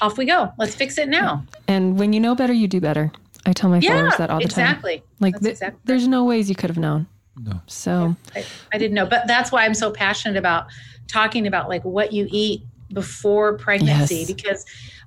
off 0.00 0.16
we 0.16 0.24
go. 0.24 0.52
Let's 0.58 0.74
fix 0.74 0.96
it 0.96 1.08
now. 1.08 1.44
And 1.68 1.98
when 1.98 2.12
you 2.14 2.20
know 2.20 2.34
better, 2.34 2.52
you 2.54 2.68
do 2.68 2.80
better. 2.80 3.12
I 3.44 3.52
tell 3.52 3.68
my 3.70 3.78
Yeah, 3.80 3.90
followers 3.96 4.16
that 4.18 4.30
all 4.30 4.38
the 4.40 4.48
time. 4.48 4.64
exactly. 4.64 5.02
Like 5.18 5.38
th- 5.40 5.52
exactly 5.52 5.80
there's 5.84 6.06
no 6.08 6.24
ways 6.24 6.48
you 6.48 6.54
could 6.56 6.70
have 6.70 6.78
known. 6.78 7.06
No. 7.36 7.60
So 7.66 8.16
I, 8.36 8.44
I 8.72 8.78
didn't 8.78 8.94
know, 8.94 9.06
but 9.06 9.26
that's 9.26 9.50
why 9.52 9.64
I'm 9.64 9.74
so 9.74 9.90
passionate 9.90 10.36
about 10.38 10.66
talking 11.08 11.46
about 11.46 11.68
like 11.68 11.84
what 11.84 12.12
you 12.12 12.26
eat 12.30 12.62
before 12.92 13.54
pregnancy 13.58 14.16
Yes. 14.16 14.26
because 14.26 14.64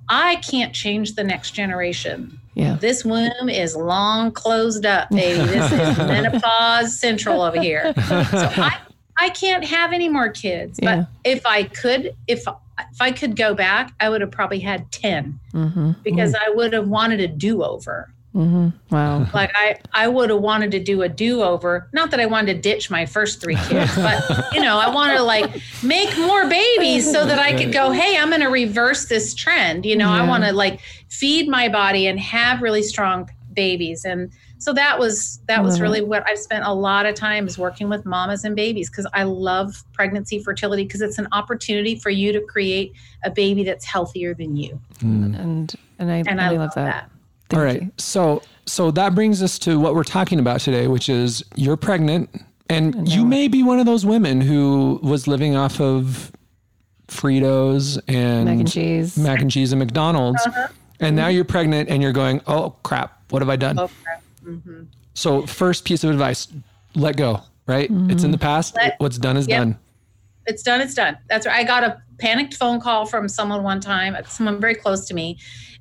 I 0.09 0.35
can't 0.37 0.73
change 0.73 1.15
the 1.15 1.23
next 1.23 1.51
generation. 1.51 2.39
yeah. 2.55 2.75
This 2.79 3.03
womb 3.05 3.49
is 3.49 3.75
long 3.75 4.31
closed 4.31 4.85
up, 4.85 5.09
baby. 5.09 5.43
This 5.47 5.71
is 5.71 5.97
menopause 6.13 6.99
central 6.99 7.41
over 7.41 7.59
here. 7.59 7.93
So 7.95 8.03
I, 8.69 8.77
I 9.17 9.29
can't 9.29 9.63
have 9.65 9.93
any 9.93 10.09
more 10.09 10.29
kids. 10.29 10.79
But 10.81 11.07
if 11.23 11.45
I 11.45 11.63
could, 11.63 12.15
if 12.27 12.45
if 12.91 13.01
I 13.01 13.11
could 13.11 13.35
go 13.35 13.53
back, 13.53 13.93
I 13.99 14.09
would 14.09 14.21
have 14.21 14.31
probably 14.31 14.59
had 14.59 14.91
ten 14.91 15.39
Mm-hmm. 15.53 15.91
because 16.03 16.33
I 16.35 16.49
would 16.49 16.73
have 16.73 16.87
wanted 16.87 17.19
a 17.19 17.27
do 17.27 17.63
over. 17.63 18.09
Mm-hmm. 18.35 18.69
Wow. 18.89 19.27
Like 19.33 19.51
I, 19.55 19.79
I 19.93 20.07
would 20.07 20.31
have 20.31 20.39
wanted 20.39 20.71
to 20.71 20.79
do 20.79 21.03
a 21.03 21.09
do 21.09 21.43
over. 21.43 21.87
Not 21.93 22.09
that 22.11 22.19
I 22.19 22.25
wanted 22.25 22.55
to 22.55 22.61
ditch 22.61 22.89
my 22.89 23.05
first 23.05 23.39
three 23.39 23.55
kids, 23.67 23.95
but 23.95 24.53
you 24.53 24.61
know, 24.61 24.77
I 24.79 24.89
wanted 24.89 25.17
to 25.17 25.23
like 25.23 25.61
make 25.83 26.17
more 26.17 26.47
babies 26.47 27.09
so 27.11 27.25
that 27.25 27.37
I 27.37 27.53
could 27.53 27.71
go, 27.71 27.91
hey, 27.91 28.17
I'm 28.17 28.29
going 28.29 28.41
to 28.41 28.47
reverse 28.47 29.05
this 29.05 29.35
trend. 29.35 29.85
You 29.85 29.95
know, 29.95 30.09
I 30.09 30.27
want 30.27 30.43
to 30.45 30.51
like 30.51 30.79
feed 31.09 31.47
my 31.47 31.69
body 31.69 32.07
and 32.07 32.19
have 32.19 32.61
really 32.63 32.81
strong 32.83 33.29
babies. 33.53 34.03
And 34.03 34.31
so 34.63 34.71
that 34.71 34.97
was 34.97 35.41
that 35.49 35.61
was 35.61 35.81
really 35.81 35.99
what 35.99 36.25
I've 36.25 36.39
spent 36.39 36.63
a 36.63 36.73
lot 36.73 37.05
of 37.05 37.15
time 37.15 37.47
is 37.47 37.57
working 37.57 37.89
with 37.89 38.05
mamas 38.05 38.45
and 38.45 38.55
babies 38.55 38.89
because 38.89 39.05
I 39.13 39.23
love 39.23 39.83
pregnancy 39.91 40.39
fertility 40.41 40.85
because 40.85 41.01
it's 41.01 41.17
an 41.17 41.27
opportunity 41.33 41.95
for 41.99 42.09
you 42.09 42.31
to 42.31 42.39
create 42.39 42.93
a 43.25 43.29
baby 43.29 43.65
that's 43.65 43.83
healthier 43.83 44.33
than 44.33 44.55
you. 44.55 44.79
Mm. 44.99 45.37
And 45.37 45.75
and 45.99 46.09
I, 46.09 46.23
And 46.25 46.39
I, 46.39 46.45
I 46.45 46.49
love 46.51 46.59
love 46.59 46.75
that. 46.75 46.85
that. 46.85 47.11
Thank 47.49 47.59
All 47.59 47.65
right. 47.65 47.81
you. 47.81 47.91
So 47.97 48.41
so 48.65 48.89
that 48.91 49.13
brings 49.13 49.43
us 49.43 49.59
to 49.59 49.77
what 49.77 49.95
we're 49.95 50.05
talking 50.05 50.39
about 50.39 50.61
today, 50.61 50.87
which 50.87 51.09
is 51.09 51.43
you're 51.55 51.75
pregnant 51.75 52.29
and 52.69 53.09
you 53.09 53.25
may 53.25 53.49
be 53.49 53.63
one 53.63 53.79
of 53.79 53.85
those 53.85 54.05
women 54.05 54.39
who 54.39 54.97
was 55.03 55.27
living 55.27 55.57
off 55.57 55.81
of 55.81 56.31
Fritos 57.09 57.99
and 58.07 58.45
Mac 58.45 58.59
and 58.59 58.71
cheese. 58.71 59.17
mac 59.17 59.41
and 59.41 59.51
cheese 59.51 59.73
and 59.73 59.79
McDonald's. 59.79 60.41
Uh-huh. 60.47 60.69
And 61.01 61.17
now 61.17 61.27
you're 61.27 61.43
pregnant 61.43 61.89
and 61.89 62.01
you're 62.01 62.13
going, 62.13 62.39
"Oh 62.47 62.77
crap, 62.83 63.29
what 63.29 63.41
have 63.41 63.49
I 63.49 63.57
done?" 63.57 63.77
Oh, 63.77 63.89
crap. 64.43 64.55
Mhm. 64.55 64.87
So 65.13 65.45
first 65.45 65.85
piece 65.85 66.03
of 66.03 66.09
advice, 66.09 66.47
let 66.95 67.17
go, 67.17 67.41
right? 67.67 67.91
Mm-hmm. 67.91 68.09
It's 68.11 68.23
in 68.23 68.31
the 68.31 68.37
past. 68.37 68.75
Let- 68.75 68.99
What's 68.99 69.17
done 69.17 69.37
is 69.37 69.47
Yep. 69.47 69.59
done. 69.59 69.77
it's 70.45 70.61
done 70.61 70.81
it's 70.81 70.93
done 70.93 71.17
that's 71.29 71.47
right 71.47 71.55
i 71.55 71.63
got 71.63 71.85
a 71.85 72.01
panicked 72.19 72.53
phone 72.55 72.81
call 72.81 73.05
from 73.05 73.29
someone 73.29 73.63
one 73.63 73.79
time 73.79 74.13
someone 74.27 74.59
very 74.59 74.75
close 74.75 75.05
to 75.07 75.13
me 75.13 75.37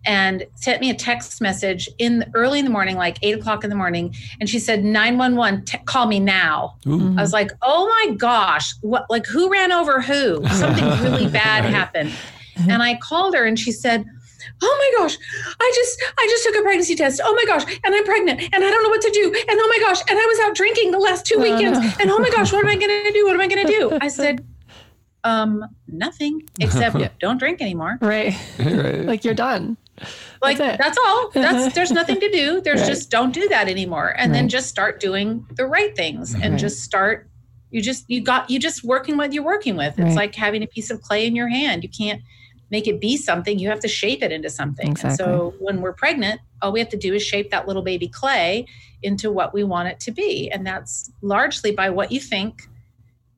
and 0.06 0.46
sent 0.54 0.80
me 0.80 0.88
a 0.88 0.94
text 0.94 1.40
message 1.40 1.88
in 1.98 2.20
the, 2.20 2.30
early 2.34 2.60
in 2.60 2.64
the 2.64 2.70
morning 2.70 2.94
like 2.96 3.18
eight 3.22 3.36
o'clock 3.36 3.64
in 3.64 3.70
the 3.70 3.74
morning 3.74 4.14
and 4.38 4.48
she 4.48 4.60
said 4.60 4.84
911 4.84 5.64
t- 5.64 5.78
call 5.84 6.06
me 6.06 6.20
now 6.20 6.76
Ooh. 6.86 6.90
Mm-hmm. 6.90 7.18
i 7.18 7.22
was 7.22 7.32
like 7.32 7.50
oh 7.60 7.88
my 7.88 8.14
gosh 8.14 8.72
what 8.82 9.04
like 9.10 9.26
who 9.26 9.50
ran 9.50 9.72
over 9.72 10.00
who 10.00 10.46
something 10.50 10.84
really 11.02 11.26
bad 11.42 11.64
happened 11.64 12.10
mm-hmm. 12.10 12.70
and 12.70 12.84
i 12.84 12.94
called 12.98 13.34
her 13.34 13.44
and 13.44 13.58
she 13.58 13.72
said 13.72 14.04
Oh 14.62 14.76
my 14.78 14.98
gosh, 14.98 15.18
I 15.60 15.72
just 15.74 16.02
I 16.18 16.26
just 16.30 16.44
took 16.44 16.56
a 16.56 16.62
pregnancy 16.62 16.94
test. 16.94 17.20
Oh 17.24 17.34
my 17.34 17.44
gosh, 17.46 17.64
and 17.84 17.94
I'm 17.94 18.04
pregnant 18.04 18.40
and 18.42 18.64
I 18.64 18.70
don't 18.70 18.82
know 18.82 18.88
what 18.88 19.02
to 19.02 19.10
do. 19.10 19.26
And 19.48 19.58
oh 19.60 19.68
my 19.68 19.78
gosh, 19.80 20.00
and 20.08 20.18
I 20.18 20.26
was 20.26 20.38
out 20.40 20.54
drinking 20.54 20.90
the 20.90 20.98
last 20.98 21.26
two 21.26 21.38
weekends. 21.38 21.78
no. 21.78 21.90
And 22.00 22.10
oh 22.10 22.18
my 22.18 22.30
gosh, 22.30 22.52
what 22.52 22.64
am 22.64 22.70
I 22.70 22.76
gonna 22.76 23.12
do? 23.12 23.24
What 23.26 23.34
am 23.34 23.40
I 23.40 23.46
gonna 23.48 23.64
do? 23.66 23.98
I 24.00 24.08
said, 24.20 24.46
um, 25.24 25.64
nothing 25.86 26.42
except 26.60 26.96
don't 27.20 27.38
drink 27.38 27.60
anymore. 27.60 27.98
Right. 28.00 28.34
right. 28.58 29.04
like 29.04 29.24
you're 29.24 29.34
done. 29.34 29.76
Like 30.40 30.58
That's 30.58 30.78
that's, 30.78 30.98
all. 31.06 31.30
That's 31.32 31.74
there's 31.76 31.92
nothing 31.92 32.18
to 32.18 32.30
do. 32.30 32.60
There's 32.60 32.80
Right. 32.80 32.88
just 32.88 33.10
don't 33.10 33.32
do 33.32 33.46
that 33.48 33.68
anymore. 33.68 34.14
And 34.18 34.34
then 34.34 34.48
just 34.48 34.68
start 34.68 34.98
doing 35.00 35.46
the 35.54 35.66
right 35.66 35.94
things 35.94 36.34
and 36.34 36.58
just 36.58 36.80
start 36.82 37.28
you 37.70 37.80
just 37.80 38.04
you 38.08 38.20
got 38.20 38.50
you 38.50 38.58
just 38.58 38.82
working 38.84 39.16
what 39.16 39.32
you're 39.32 39.44
working 39.44 39.76
with. 39.76 39.98
It's 39.98 40.00
Right. 40.00 40.16
like 40.16 40.34
having 40.34 40.62
a 40.62 40.66
piece 40.66 40.90
of 40.90 41.00
clay 41.02 41.26
in 41.26 41.36
your 41.36 41.48
hand. 41.48 41.84
You 41.84 41.88
can't 41.88 42.20
make 42.72 42.88
it 42.88 43.00
be 43.00 43.16
something. 43.18 43.58
You 43.58 43.68
have 43.68 43.80
to 43.80 43.88
shape 43.88 44.22
it 44.22 44.32
into 44.32 44.48
something. 44.50 44.88
And 45.04 45.14
so 45.14 45.54
when 45.60 45.82
we're 45.82 45.92
pregnant, 45.92 46.40
all 46.62 46.72
we 46.72 46.80
have 46.80 46.88
to 46.88 46.96
do 46.96 47.12
is 47.14 47.22
shape 47.22 47.50
that 47.50 47.68
little 47.68 47.82
baby 47.82 48.08
clay 48.08 48.66
into 49.02 49.30
what 49.30 49.52
we 49.52 49.62
want 49.62 49.88
it 49.88 50.00
to 50.00 50.10
be. 50.10 50.50
And 50.50 50.66
that's 50.66 51.10
largely 51.20 51.70
by 51.70 51.90
what 51.90 52.10
you 52.10 52.18
think 52.18 52.62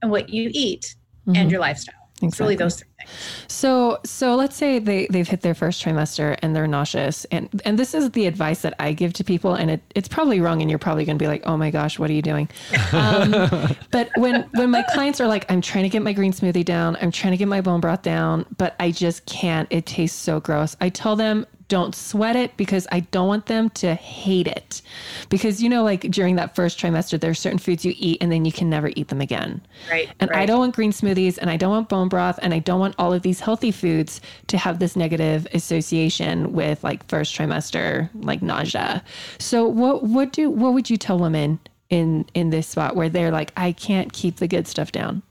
and 0.01 0.11
what 0.11 0.29
you 0.31 0.51
eat 0.55 0.95
Mhm. 1.27 1.37
and 1.37 1.51
your 1.51 1.61
lifestyle. 1.61 2.04
It's 2.33 2.41
really 2.41 2.57
those 2.57 2.77
three 2.77 2.89
things. 2.99 3.13
So 3.49 3.99
so 4.05 4.35
let's 4.35 4.57
say 4.57 4.79
they 4.79 5.07
they've 5.09 5.29
hit 5.29 5.43
their 5.43 5.55
first 5.55 5.83
trimester 5.85 6.37
and 6.43 6.55
they're 6.55 6.67
nauseous 6.67 7.25
and 7.27 7.61
and 7.65 7.79
this 7.79 7.95
is 7.95 8.11
the 8.13 8.27
advice 8.27 8.63
that 8.63 8.75
I 8.79 8.93
give 8.93 9.13
to 9.15 9.25
people 9.25 9.55
and 9.55 9.71
it, 9.71 9.83
it's 9.95 10.09
probably 10.09 10.41
wrong 10.41 10.61
and 10.61 10.71
you're 10.71 10.79
probably 10.79 11.05
going 11.05 11.19
to 11.19 11.23
be 11.23 11.29
like 11.29 11.43
oh 11.47 11.57
my 11.57 11.71
gosh 11.71 11.99
what 11.99 12.11
are 12.11 12.15
you 12.15 12.23
doing? 12.23 12.49
Um, 12.93 13.31
but 13.91 14.11
when 14.17 14.43
when 14.55 14.71
my 14.71 14.83
clients 14.93 15.21
are 15.21 15.29
like 15.29 15.51
I'm 15.51 15.61
trying 15.61 15.85
to 15.85 15.91
get 15.91 16.03
my 16.03 16.13
green 16.13 16.33
smoothie 16.33 16.65
down. 16.65 16.97
I'm 17.01 17.11
trying 17.11 17.33
to 17.33 17.37
get 17.37 17.49
my 17.49 17.61
bone 17.61 17.81
broth 17.81 18.03
down 18.03 18.47
but 18.57 18.75
I 18.81 18.91
just 18.91 19.27
can't. 19.27 19.69
It 19.71 19.87
tastes 19.87 20.19
so 20.19 20.41
gross. 20.41 20.77
I 20.81 20.89
tell 20.89 21.17
them 21.17 21.47
don't 21.69 21.95
sweat 21.95 22.37
it 22.37 22.57
because 22.57 22.87
I 22.93 23.01
don't 23.01 23.29
want 23.29 23.47
them 23.47 23.71
to 23.71 23.95
hate 23.95 24.47
it 24.47 24.83
because 25.29 25.63
you 25.63 25.69
know 25.69 25.83
like 25.83 26.03
during 26.03 26.37
that 26.37 26.55
first 26.55 26.79
trimester 26.79 27.19
there's 27.19 27.39
certain 27.39 27.59
foods 27.59 27.85
you 27.85 27.95
eat 27.97 28.19
and 28.21 28.31
then 28.31 28.45
you 28.45 28.53
can 28.53 28.69
never 28.69 28.91
eat 28.97 29.09
them 29.09 29.21
again 29.21 29.61
Right. 29.91 30.11
and 30.21 30.31
I 30.31 30.47
don't 30.47 30.59
want 30.59 30.75
green 30.75 30.93
smoothies 30.93 31.39
and 31.39 31.49
I 31.51 31.57
don't 31.57 31.71
want 31.71 31.89
bone 31.89 32.09
broth 32.09 32.39
and 32.43 32.53
I 32.53 32.59
don't 32.59 32.81
want 32.81 32.95
all 32.99 33.13
of 33.13 33.23
these 33.23 33.41
healthy 33.41 33.71
foods 33.71 34.21
to 34.49 34.59
have 34.59 34.79
this 34.79 34.95
negative 34.97 35.47
association 35.55 36.53
with 36.53 36.85
like 36.85 37.07
first 37.09 37.35
trimester 37.37 38.11
like 38.15 38.43
nausea. 38.43 39.03
So 39.39 39.67
what 39.67 40.03
what 40.05 40.33
do 40.33 40.51
what 40.51 40.75
would 40.75 40.91
you 40.91 40.97
tell 40.97 41.19
women 41.19 41.59
in 41.91 42.27
in 42.35 42.51
this 42.51 42.67
spot 42.69 42.97
where 42.97 43.09
they're 43.09 43.31
like 43.31 43.53
I 43.57 43.73
can't 43.73 44.13
keep 44.13 44.37
the 44.37 44.49
good 44.49 44.67
stuff 44.67 44.93
down? 44.93 45.23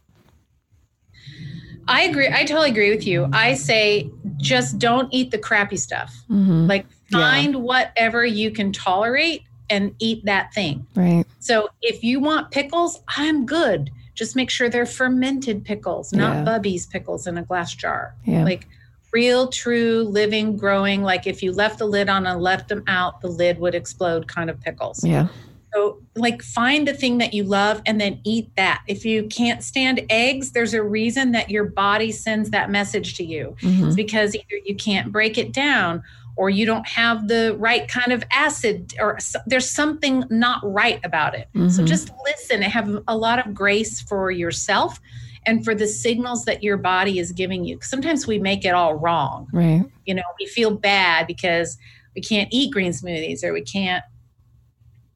I 1.88 2.04
agree. 2.04 2.28
I 2.28 2.46
totally 2.46 2.70
agree 2.70 2.90
with 2.90 3.06
you. 3.06 3.30
I 3.34 3.54
say 3.56 4.10
just 4.38 4.80
don't 4.80 5.14
eat 5.14 5.32
the 5.32 5.38
crappy 5.38 5.78
stuff. 5.78 6.14
Mm-hmm. 6.30 6.68
Like 6.68 6.86
Yeah. 7.10 7.20
find 7.20 7.56
whatever 7.58 8.26
you 8.26 8.52
can 8.52 8.72
tolerate 8.72 9.44
and 9.70 9.94
eat 10.00 10.26
that 10.26 10.54
thing. 10.54 10.86
Right. 10.96 11.26
So 11.40 11.70
if 11.82 12.04
you 12.04 12.20
want 12.20 12.52
pickles, 12.52 13.02
I'm 13.18 13.46
good. 13.46 13.90
Just 14.16 14.36
make 14.36 14.50
sure 14.50 14.70
they're 14.70 14.86
fermented 14.86 15.66
pickles, 15.66 16.14
not 16.14 16.36
Yeah. 16.38 16.46
Bubbies 16.60 16.90
pickles 16.90 17.28
in 17.28 17.38
a 17.38 17.44
glass 17.44 17.74
jar. 17.74 18.16
Yeah. 18.26 18.44
Like 18.44 18.68
real, 19.12 19.48
true, 19.48 20.04
living, 20.04 20.58
growing. 20.58 21.02
Like 21.04 21.28
if 21.28 21.42
you 21.44 21.52
left 21.52 21.80
the 21.80 21.86
lid 21.86 22.10
on 22.10 22.26
and 22.28 22.42
left 22.42 22.68
them 22.68 22.84
out, 22.88 23.22
the 23.22 23.28
lid 23.28 23.60
would 23.60 23.76
explode 23.76 24.28
kind 24.28 24.50
of 24.50 24.60
pickles. 24.62 25.04
Yeah. 25.04 25.28
So, 25.74 26.02
like, 26.16 26.42
find 26.44 26.88
the 26.88 26.94
thing 26.94 27.18
that 27.18 27.34
you 27.34 27.44
love 27.44 27.82
and 27.86 28.00
then 28.00 28.20
eat 28.24 28.56
that. 28.58 28.82
If 28.88 29.06
you 29.06 29.24
can't 29.28 29.64
stand 29.64 30.02
eggs, 30.10 30.52
there's 30.52 30.74
a 30.74 30.84
reason 30.84 31.32
that 31.32 31.50
your 31.50 31.64
body 31.66 32.12
sends 32.12 32.52
that 32.52 32.70
message 32.70 33.16
to 33.18 33.24
you. 33.24 33.56
Mhm. 33.62 33.88
It's 33.88 33.96
because 33.96 34.36
either 34.36 34.62
you 34.66 34.76
can't 34.76 35.12
break 35.12 35.38
it 35.38 35.52
down 35.52 36.04
or 36.36 36.50
you 36.50 36.66
don't 36.66 36.88
have 36.88 37.28
the 37.28 37.56
right 37.60 37.88
kind 37.88 38.12
of 38.12 38.24
acid 38.32 38.94
or 39.00 39.16
s- 39.18 39.36
there's 39.48 39.70
something 39.70 40.24
not 40.30 40.60
right 40.64 41.00
about 41.04 41.36
it. 41.36 41.48
So, 41.54 41.82
Mhm. 41.84 41.86
just 41.88 42.12
listen 42.26 42.62
and 42.64 42.72
have 42.72 42.90
a 43.08 43.16
lot 43.18 43.46
of 43.46 43.54
grace 43.54 44.02
for 44.02 44.32
yourself 44.32 45.00
and 45.46 45.64
for 45.64 45.76
the 45.76 45.88
signals 45.88 46.46
that 46.46 46.64
your 46.64 46.78
body 46.78 47.20
is 47.20 47.32
giving 47.32 47.66
you. 47.66 47.78
Sometimes 47.82 48.26
we 48.28 48.40
make 48.40 48.64
it 48.66 48.74
all 48.74 48.94
wrong 48.96 49.48
Right. 49.52 49.84
you 50.06 50.14
know 50.16 50.24
we 50.40 50.46
feel 50.46 50.72
bad 50.72 51.28
because 51.28 51.78
we 52.16 52.22
can't 52.22 52.48
eat 52.52 52.72
green 52.72 52.92
smoothies 52.94 53.44
or 53.44 53.52
we 53.54 53.62
can't 53.62 54.04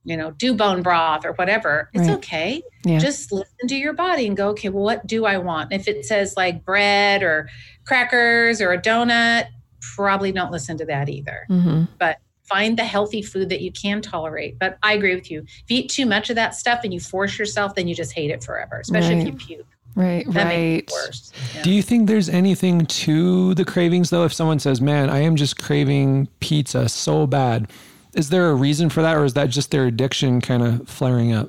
you 0.08 0.16
know 0.16 0.32
do 0.32 0.54
bone 0.56 0.82
broth 0.82 1.26
or 1.26 1.34
whatever 1.34 1.90
it's 1.94 2.08
Right. 2.08 2.18
okay 2.18 2.62
Yeah. 2.86 2.98
just 3.00 3.32
listen 3.32 3.68
to 3.68 3.76
your 3.76 3.94
body 3.94 4.26
and 4.26 4.38
go 4.38 4.48
okay 4.50 4.70
well 4.70 4.84
what 4.84 5.06
do 5.06 5.26
i 5.26 5.38
want 5.38 5.74
if 5.74 5.88
it 5.88 6.06
says 6.06 6.36
like 6.38 6.64
bread 6.64 7.22
or 7.24 7.50
crackers 7.86 8.62
or 8.62 8.72
a 8.72 8.82
donut 8.82 9.48
probably 9.96 10.32
don't 10.32 10.52
listen 10.52 10.78
to 10.78 10.86
that 10.86 11.10
either 11.10 11.44
hmm 11.48 11.84
but 12.00 12.18
find 12.44 12.80
the 12.80 12.84
healthy 12.86 13.22
food 13.22 13.50
that 13.50 13.60
you 13.60 13.72
can 13.74 14.02
tolerate 14.02 14.58
but 14.58 14.78
i 14.82 14.94
agree 14.94 15.14
with 15.14 15.30
you 15.30 15.42
if 15.42 15.66
you 15.70 15.80
eat 15.80 15.90
too 15.90 16.06
much 16.06 16.30
of 16.30 16.36
that 16.38 16.56
stuff 16.56 16.80
and 16.86 16.94
you 16.94 17.00
force 17.02 17.38
yourself 17.38 17.76
then 17.76 17.88
you 17.90 17.94
just 17.96 18.14
hate 18.14 18.32
it 18.32 18.42
forever 18.42 18.80
especially 18.80 19.18
if 19.18 19.26
you 19.26 19.34
puke 19.34 19.68
Right. 19.96 20.26
that 20.32 20.44
right. 20.46 20.48
makes 20.48 20.94
it 20.94 20.96
worse 20.96 21.34
Yeah. 21.56 21.62
Do 21.64 21.72
you 21.72 21.82
think 21.82 22.08
there's 22.08 22.30
anything 22.30 22.86
to 22.86 23.56
the 23.56 23.66
cravings 23.66 24.12
though? 24.12 24.26
If 24.26 24.34
someone 24.34 24.60
says, 24.60 24.80
"Man, 24.80 25.10
I 25.10 25.20
am 25.22 25.36
just 25.36 25.58
craving 25.58 26.28
pizza 26.40 26.88
so 26.88 27.26
bad," 27.26 27.68
is 28.18 28.30
there 28.30 28.50
a 28.50 28.56
reason 28.56 28.90
for 28.90 29.02
that, 29.02 29.16
or 29.16 29.24
is 29.24 29.36
that 29.36 29.50
just 29.50 29.72
their 29.72 29.86
addiction 29.86 30.42
kind 30.42 30.64
of 30.64 30.90
flaring 30.90 31.32
up? 31.32 31.48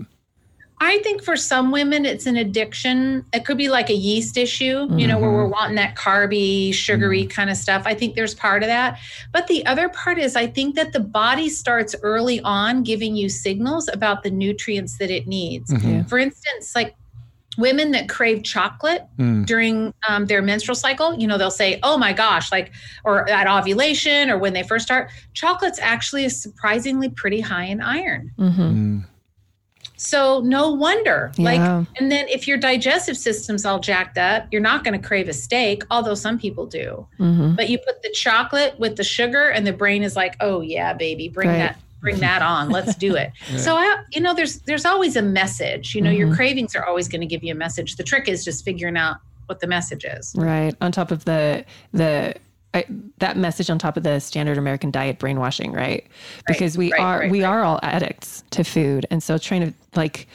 I 0.81 0.99
think 0.99 1.25
for 1.25 1.37
some 1.37 1.73
women, 1.73 2.07
it's 2.07 2.27
an 2.27 2.37
addiction. 2.37 3.25
It 3.33 3.45
could 3.45 3.59
be 3.59 3.69
like 3.69 3.91
a 3.91 3.95
yeast 3.95 4.37
issue, 4.37 4.87
you 4.95 5.09
know, 5.09 5.19
where 5.19 5.33
we're 5.33 5.49
wanting 5.49 5.75
that 5.75 5.97
carby, 5.97 6.73
sugary 6.73 7.27
kind 7.27 7.51
of 7.51 7.57
stuff. 7.57 7.83
I 7.85 7.95
think 7.95 8.15
there's 8.15 8.35
part 8.35 8.63
of 8.63 8.69
that. 8.69 9.01
But 9.33 9.49
the 9.49 9.67
other 9.67 9.89
part 9.89 10.19
is, 10.19 10.37
I 10.37 10.47
think 10.47 10.77
that 10.77 10.93
the 10.93 11.01
body 11.01 11.49
starts 11.49 11.97
early 12.05 12.41
on 12.43 12.85
giving 12.85 13.17
you 13.17 13.29
signals 13.29 13.89
about 13.93 14.23
the 14.23 14.31
nutrients 14.31 14.99
that 14.99 15.11
it 15.11 15.27
needs. 15.27 15.73
Mhm. 15.73 16.09
For 16.09 16.17
instance, 16.17 16.77
like 16.77 16.95
women 17.59 17.91
that 17.91 18.09
crave 18.09 18.43
chocolate 18.45 19.03
Mm. 19.19 19.45
during 19.45 19.93
um, 20.09 20.27
their 20.27 20.41
menstrual 20.41 20.77
cycle, 20.77 21.15
you 21.19 21.27
know, 21.27 21.37
they'll 21.37 21.51
say, 21.51 21.79
oh 21.83 21.99
my 21.99 22.13
gosh, 22.13 22.51
like, 22.53 22.71
or 23.05 23.29
at 23.29 23.47
ovulation 23.49 24.31
or 24.31 24.39
when 24.39 24.53
they 24.55 24.63
first 24.63 24.85
start, 24.87 25.11
chocolate's 25.35 25.81
actually 25.81 26.25
is 26.25 26.41
surprisingly 26.41 27.09
pretty 27.11 27.41
high 27.41 27.65
in 27.65 27.81
iron. 27.83 28.31
hmm 28.39 28.51
Mm. 28.51 29.05
So 30.01 30.41
no 30.45 30.71
wonder. 30.71 31.33
Like 31.39 31.61
and 31.99 32.11
then 32.13 32.29
if 32.29 32.47
your 32.47 32.57
digestive 32.57 33.17
system's 33.17 33.65
all 33.65 33.81
jacked 33.81 34.17
up, 34.17 34.47
you're 34.53 34.61
not 34.61 34.85
going 34.85 35.01
to 35.01 35.05
crave 35.05 35.29
a 35.29 35.33
steak, 35.33 35.83
although 35.91 36.15
some 36.15 36.39
people 36.39 36.67
do. 36.67 37.07
hmm 37.17 37.55
But 37.57 37.69
you 37.69 37.79
put 37.79 38.01
the 38.03 38.11
chocolate 38.11 38.79
with 38.79 38.95
the 38.95 39.03
sugar 39.03 39.49
and 39.49 39.67
the 39.67 39.73
brain 39.73 40.05
is 40.05 40.15
like, 40.15 40.37
"Oh 40.41 40.61
yeah, 40.61 40.93
baby, 40.93 41.29
bring 41.29 41.49
Right. 41.49 41.59
that 41.59 41.81
bring 42.01 42.19
that 42.21 42.43
on. 42.43 42.71
Let's 42.71 42.95
do 42.95 43.15
it." 43.17 43.33
So 43.59 43.77
I 43.77 44.03
you 44.13 44.21
know 44.21 44.35
there's 44.35 44.61
there's 44.61 44.85
always 44.85 45.17
a 45.17 45.23
message. 45.23 45.95
You 45.95 46.03
know, 46.03 46.11
your 46.11 46.29
Mhm. 46.29 46.37
cravings 46.37 46.75
are 46.77 46.85
always 46.87 47.09
going 47.09 47.21
to 47.21 47.27
give 47.27 47.43
you 47.43 47.53
a 47.53 47.57
message. 47.57 47.97
The 47.97 48.05
trick 48.05 48.29
is 48.29 48.45
just 48.45 48.65
figuring 48.65 48.97
out 48.97 49.17
what 49.47 49.61
the 49.61 49.67
message 49.67 50.05
is. 50.05 50.35
Right. 50.37 50.75
On 50.81 50.93
top 50.93 51.11
of 51.11 51.25
the 51.25 51.65
the 51.93 52.35
I, 52.79 52.85
that 53.19 53.37
message 53.37 53.71
on 53.71 53.79
top 53.79 53.97
of 53.97 54.03
the 54.03 54.21
standard 54.21 54.59
American 54.59 54.91
diet 54.91 55.19
brainwashing, 55.19 55.73
right? 55.73 56.07
Because 56.47 56.79
we 56.79 56.93
right, 56.93 57.01
are 57.01 57.19
right, 57.21 57.31
we 57.31 57.43
are 57.45 57.63
all 57.63 57.81
addicts 57.83 58.45
to 58.51 58.65
food, 58.65 59.07
and 59.11 59.23
so 59.23 59.39
trying 59.39 59.61
to 59.61 59.75
like 59.95 60.29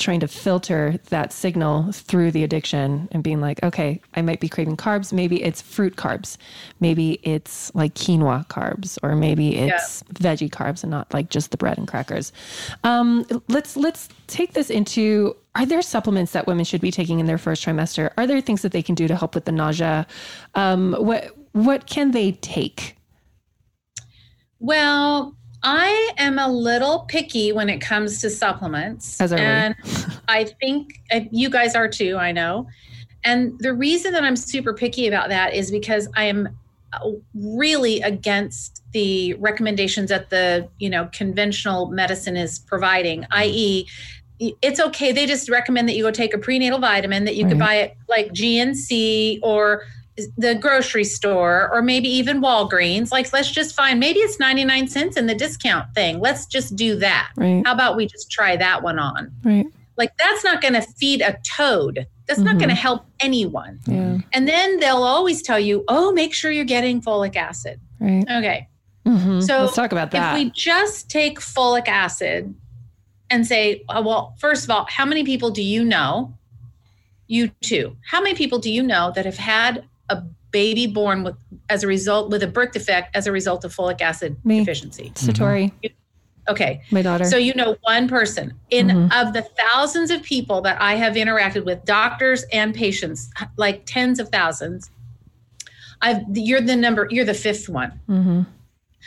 trying 0.00 0.20
to 0.20 0.28
filter 0.28 0.98
that 1.10 1.32
signal 1.32 1.92
through 1.92 2.30
the 2.30 2.42
addiction 2.42 3.08
and 3.12 3.22
being 3.22 3.40
like, 3.40 3.62
okay, 3.62 4.00
I 4.14 4.22
might 4.22 4.40
be 4.40 4.48
craving 4.48 4.76
carbs. 4.76 5.12
Maybe 5.12 5.42
it's 5.42 5.60
fruit 5.60 5.96
carbs. 5.96 6.38
Maybe 6.80 7.20
it's 7.22 7.72
like 7.74 7.94
quinoa 7.94 8.48
carbs, 8.48 8.98
or 9.02 9.14
maybe 9.14 9.56
it's 9.56 10.02
veggie 10.14 10.50
carbs 10.50 10.82
and 10.82 10.90
not 10.90 11.12
like 11.12 11.30
just 11.30 11.50
the 11.50 11.56
bread 11.56 11.78
and 11.78 11.86
crackers. 11.86 12.32
Um, 12.82 13.26
let's 13.48 13.76
let's 13.76 14.08
take 14.26 14.54
this 14.54 14.70
into. 14.70 15.36
Are 15.56 15.66
there 15.66 15.82
supplements 15.82 16.30
that 16.32 16.46
women 16.46 16.64
should 16.64 16.80
be 16.80 16.92
taking 16.92 17.18
in 17.18 17.26
their 17.26 17.38
first 17.38 17.64
trimester? 17.64 18.12
Are 18.16 18.24
there 18.26 18.40
things 18.40 18.62
that 18.62 18.70
they 18.70 18.82
can 18.82 18.94
do 18.94 19.08
to 19.08 19.16
help 19.16 19.34
with 19.34 19.46
the 19.46 19.52
nausea? 19.52 20.06
Um, 20.54 20.94
what 20.94 21.36
what 21.52 21.86
can 21.86 22.10
they 22.12 22.32
take? 22.32 22.96
Well, 24.58 25.36
I 25.62 26.12
am 26.16 26.38
a 26.38 26.48
little 26.48 27.00
picky 27.00 27.52
when 27.52 27.68
it 27.68 27.80
comes 27.80 28.20
to 28.20 28.30
supplements. 28.30 29.20
As 29.20 29.32
are 29.32 29.38
and 29.38 29.74
I 30.28 30.44
think 30.44 31.00
you 31.30 31.50
guys 31.50 31.74
are 31.74 31.88
too, 31.88 32.16
I 32.16 32.32
know. 32.32 32.66
And 33.24 33.58
the 33.58 33.74
reason 33.74 34.12
that 34.12 34.24
I'm 34.24 34.36
super 34.36 34.72
picky 34.72 35.06
about 35.06 35.28
that 35.28 35.54
is 35.54 35.70
because 35.70 36.08
I 36.16 36.24
am 36.24 36.48
uh, 36.92 37.10
really 37.34 38.00
against 38.00 38.82
the 38.92 39.34
recommendations 39.34 40.08
that 40.08 40.30
the, 40.30 40.68
you 40.78 40.88
know, 40.88 41.08
conventional 41.12 41.88
medicine 41.88 42.36
is 42.36 42.58
providing, 42.58 43.26
i.e., 43.32 43.86
it's 44.62 44.80
okay. 44.80 45.12
They 45.12 45.26
just 45.26 45.50
recommend 45.50 45.86
that 45.90 45.96
you 45.96 46.02
go 46.02 46.10
take 46.10 46.32
a 46.32 46.38
prenatal 46.38 46.78
vitamin 46.78 47.26
that 47.26 47.36
you 47.36 47.46
could 47.46 47.58
buy 47.58 47.76
at 47.76 47.94
like 48.08 48.32
GNC 48.32 49.40
or 49.42 49.84
the 50.36 50.54
grocery 50.54 51.04
store 51.04 51.70
or 51.72 51.82
maybe 51.82 52.08
even 52.08 52.40
Walgreens. 52.40 53.10
Like, 53.12 53.32
let's 53.32 53.50
just 53.50 53.74
find 53.74 53.98
maybe 54.00 54.18
it's 54.20 54.38
99 54.38 54.88
cents 54.88 55.16
in 55.16 55.26
the 55.26 55.34
discount 55.34 55.94
thing. 55.94 56.20
Let's 56.20 56.46
just 56.46 56.76
do 56.76 56.96
that. 56.96 57.30
Right, 57.36 57.62
How 57.66 57.72
about 57.72 57.96
we 57.96 58.06
just 58.06 58.30
try 58.30 58.56
that 58.56 58.82
one 58.82 58.98
on? 58.98 59.32
right, 59.44 59.66
Like, 59.96 60.16
that's 60.16 60.42
not 60.44 60.60
going 60.60 60.74
to 60.74 60.82
feed 60.82 61.20
a 61.22 61.38
toad. 61.56 62.06
That's 62.26 62.40
not 62.40 62.56
Mhm. 62.56 62.60
going 62.60 62.68
to 62.68 62.74
help 62.76 63.06
anyone. 63.20 63.80
yeah, 63.86 64.18
And 64.32 64.46
then 64.48 64.78
they'll 64.80 65.02
always 65.02 65.42
tell 65.42 65.58
you, 65.58 65.84
oh, 65.88 66.12
make 66.12 66.32
sure 66.32 66.50
you're 66.50 66.64
getting 66.64 67.00
folic 67.02 67.36
acid. 67.36 67.80
right. 67.98 68.24
Okay. 68.30 68.68
Mhm. 69.06 69.42
So 69.42 69.62
let's 69.62 69.74
talk 69.74 69.92
about 69.92 70.10
that. 70.12 70.34
If 70.36 70.44
we 70.44 70.50
just 70.50 71.10
take 71.10 71.40
folic 71.40 71.88
acid 71.88 72.54
and 73.30 73.46
say, 73.46 73.82
uh, 73.88 74.02
well, 74.04 74.34
first 74.38 74.64
of 74.64 74.70
all, 74.70 74.86
how 74.88 75.04
many 75.04 75.24
people 75.24 75.50
do 75.50 75.62
you 75.62 75.84
know? 75.84 76.34
You 77.26 77.48
too. 77.60 77.96
How 78.04 78.20
many 78.20 78.34
people 78.34 78.58
do 78.58 78.72
you 78.72 78.82
know 78.82 79.12
that 79.14 79.24
have 79.24 79.36
had 79.38 79.84
a 80.10 80.22
baby 80.50 80.86
born 80.86 81.22
with 81.22 81.36
as 81.68 81.82
a 81.84 81.86
result 81.86 82.30
with 82.30 82.42
a 82.42 82.46
birth 82.46 82.72
defect 82.72 83.14
as 83.16 83.26
a 83.26 83.32
result 83.32 83.64
of 83.64 83.74
folic 83.74 84.00
acid 84.00 84.36
Me. 84.44 84.58
deficiency? 84.58 85.12
Satori, 85.14 85.72
Okay. 86.48 86.80
my 86.90 87.00
daughter. 87.02 87.24
So 87.26 87.36
you 87.36 87.54
know 87.54 87.76
one 87.82 88.08
person 88.08 88.54
in 88.70 88.88
Mhm. 88.88 89.12
of 89.26 89.32
the 89.32 89.42
thousands 89.42 90.10
of 90.10 90.22
people 90.22 90.60
that 90.62 90.80
I 90.80 90.94
have 90.96 91.14
interacted 91.14 91.64
with, 91.64 91.84
doctors 91.84 92.44
and 92.52 92.74
patients, 92.74 93.30
like 93.56 93.84
tens 93.86 94.18
of 94.18 94.28
thousands. 94.30 94.90
I've 96.02 96.22
you're 96.34 96.60
the 96.60 96.76
number 96.76 97.06
you're 97.10 97.24
the 97.26 97.34
fifth 97.34 97.68
one. 97.68 97.92
hmm 98.06 98.42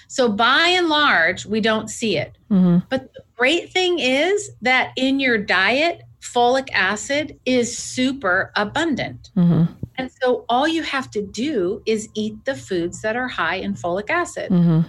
So 0.07 0.29
by 0.29 0.67
and 0.69 0.87
large, 0.89 1.45
we 1.45 1.59
don't 1.59 1.89
see 1.89 2.17
it. 2.17 2.37
hmm 2.49 2.77
But 2.89 3.13
the 3.13 3.23
great 3.35 3.71
thing 3.73 3.99
is 3.99 4.51
that 4.61 4.91
in 4.95 5.19
your 5.19 5.37
diet, 5.37 6.03
folic 6.21 6.69
acid 6.71 7.37
is 7.45 7.75
super 7.77 8.51
abundant. 8.55 9.31
hmm 9.35 9.63
And 9.97 10.09
so 10.21 10.45
all 10.49 10.67
you 10.67 10.81
have 10.83 11.09
to 11.11 11.21
do 11.21 11.81
is 11.85 12.09
eat 12.15 12.43
the 12.45 12.55
foods 12.55 13.01
that 13.01 13.15
are 13.15 13.27
high 13.27 13.55
in 13.57 13.73
folic 13.75 14.09
acid. 14.09 14.49
hmm 14.49 14.81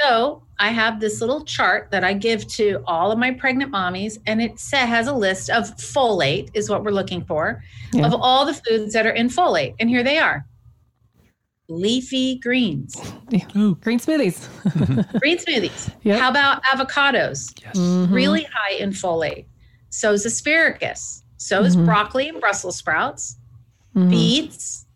So 0.00 0.42
I 0.60 0.68
have 0.70 1.00
this 1.00 1.20
little 1.20 1.44
chart 1.44 1.90
that 1.92 2.02
I 2.04 2.12
give 2.12 2.46
to 2.58 2.82
all 2.86 3.10
of 3.12 3.18
my 3.18 3.30
pregnant 3.32 3.72
mommies, 3.72 4.18
and 4.26 4.40
it 4.42 4.60
has 4.72 5.06
a 5.08 5.12
list 5.12 5.50
of 5.50 5.64
folate, 5.76 6.50
is 6.54 6.68
what 6.70 6.82
we're 6.84 6.90
looking 6.92 7.24
for, 7.24 7.62
Yeah. 7.92 8.06
of 8.06 8.14
all 8.14 8.44
the 8.46 8.54
foods 8.54 8.92
that 8.94 9.06
are 9.06 9.10
in 9.22 9.28
folate. 9.28 9.74
And 9.80 9.88
here 9.88 10.02
they 10.02 10.18
are 10.18 10.44
leafy 11.70 12.36
greens, 12.38 12.96
Ooh. 13.56 13.74
Green 13.76 13.98
smoothies. 13.98 14.48
green 15.20 15.36
smoothies. 15.38 15.92
Yep. 16.02 16.18
How 16.20 16.30
about 16.30 16.62
avocados? 16.64 17.52
Yes. 17.62 17.76
Mhm. 17.76 18.10
Really 18.12 18.46
high 18.50 18.76
in 18.76 18.90
folate. 18.90 19.44
So 19.90 20.12
is 20.12 20.24
asparagus. 20.24 21.22
So 21.36 21.62
is 21.62 21.76
Mhm. 21.76 21.84
broccoli 21.84 22.28
and 22.28 22.40
Brussels 22.40 22.76
sprouts, 22.76 23.36
Mhm. 23.98 24.10
beets, 24.10 24.86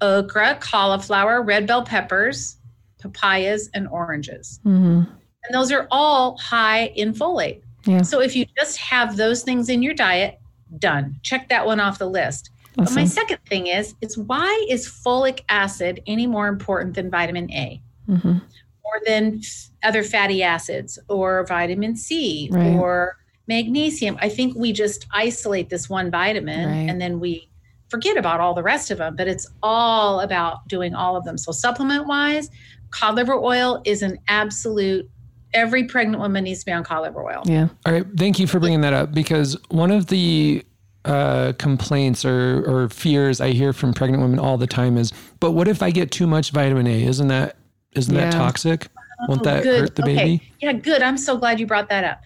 okra, 0.00 0.56
cauliflower, 0.60 1.42
red 1.42 1.66
bell 1.66 1.82
peppers, 1.84 2.56
papayas, 3.00 3.68
and 3.74 3.88
oranges. 3.88 4.60
Mhm. 4.64 5.06
And 5.44 5.54
those 5.54 5.72
are 5.72 5.86
all 5.90 6.36
high 6.38 6.86
in 6.96 7.12
folate. 7.14 7.62
Yeah. 7.86 8.02
So 8.02 8.20
if 8.20 8.36
you 8.36 8.44
just 8.58 8.76
have 8.78 9.16
those 9.16 9.42
things 9.42 9.68
in 9.68 9.82
your 9.82 9.94
diet, 9.94 10.38
done. 10.78 11.18
Check 11.22 11.48
that 11.48 11.66
one 11.66 11.80
off 11.80 11.98
the 11.98 12.08
list. 12.08 12.50
But 12.76 12.92
my 12.94 13.04
second 13.04 13.38
thing 13.48 13.66
is, 13.66 13.94
is 14.00 14.16
why 14.16 14.66
is 14.68 14.86
folic 14.86 15.40
acid 15.48 16.00
any 16.06 16.26
more 16.26 16.46
important 16.46 16.94
than 16.94 17.10
vitamin 17.10 17.50
A 17.52 17.82
Mhm. 18.08 18.40
or 18.84 18.92
than 19.06 19.40
other 19.82 20.02
fatty 20.04 20.42
acids 20.42 20.98
or 21.08 21.44
vitamin 21.46 21.96
C 21.96 22.48
Right. 22.52 22.74
or 22.76 23.16
magnesium? 23.48 24.16
I 24.20 24.28
think 24.28 24.54
we 24.56 24.72
just 24.72 25.06
isolate 25.12 25.68
this 25.68 25.90
one 25.90 26.10
vitamin 26.10 26.68
Right. 26.68 26.88
and 26.90 27.00
then 27.00 27.18
we 27.18 27.48
forget 27.90 28.16
about 28.16 28.40
all 28.40 28.54
the 28.54 28.62
rest 28.62 28.90
of 28.90 28.98
them, 28.98 29.16
but 29.16 29.28
it's 29.28 29.46
all 29.62 30.20
about 30.20 30.66
doing 30.68 30.94
all 30.94 31.16
of 31.16 31.24
them. 31.24 31.36
So, 31.36 31.52
supplement 31.52 32.06
wise, 32.06 32.48
cod 32.90 33.16
liver 33.16 33.34
oil 33.34 33.82
is 33.84 34.02
an 34.02 34.18
absolute, 34.28 35.08
every 35.52 35.84
pregnant 35.84 36.20
woman 36.20 36.44
needs 36.44 36.60
to 36.60 36.66
be 36.66 36.72
on 36.72 36.84
cod 36.84 37.02
liver 37.02 37.22
oil. 37.24 37.42
Yeah. 37.44 37.68
All 37.84 37.92
right. 37.92 38.06
Thank 38.16 38.38
you 38.38 38.46
for 38.46 38.60
bringing 38.60 38.80
that 38.82 38.92
up 38.92 39.12
because 39.12 39.56
one 39.68 39.90
of 39.90 40.06
the 40.06 40.64
uh, 41.04 41.52
complaints 41.58 42.24
or, 42.24 42.62
or 42.66 42.88
fears 42.90 43.40
I 43.40 43.50
hear 43.50 43.72
from 43.72 43.92
pregnant 43.92 44.22
women 44.22 44.38
all 44.38 44.56
the 44.58 44.66
time 44.66 44.96
is, 44.96 45.12
but 45.40 45.52
what 45.52 45.66
if 45.68 45.82
I 45.82 45.90
get 45.90 46.10
too 46.10 46.26
much 46.26 46.50
vitamin 46.50 46.86
A? 46.86 47.04
Isn't 47.04 47.28
that, 47.28 47.56
isn't 47.96 48.14
Yeah. 48.14 48.30
that 48.30 48.32
toxic? 48.32 48.88
Won't 49.28 49.40
Oh, 49.42 49.44
that 49.44 49.62
good. 49.62 49.80
hurt 49.80 49.96
the 49.96 50.02
okay. 50.02 50.14
baby? 50.14 50.52
Yeah, 50.60 50.72
good. 50.72 51.02
I'm 51.02 51.18
so 51.18 51.36
glad 51.36 51.58
you 51.60 51.66
brought 51.66 51.88
that 51.90 52.04
up. 52.04 52.20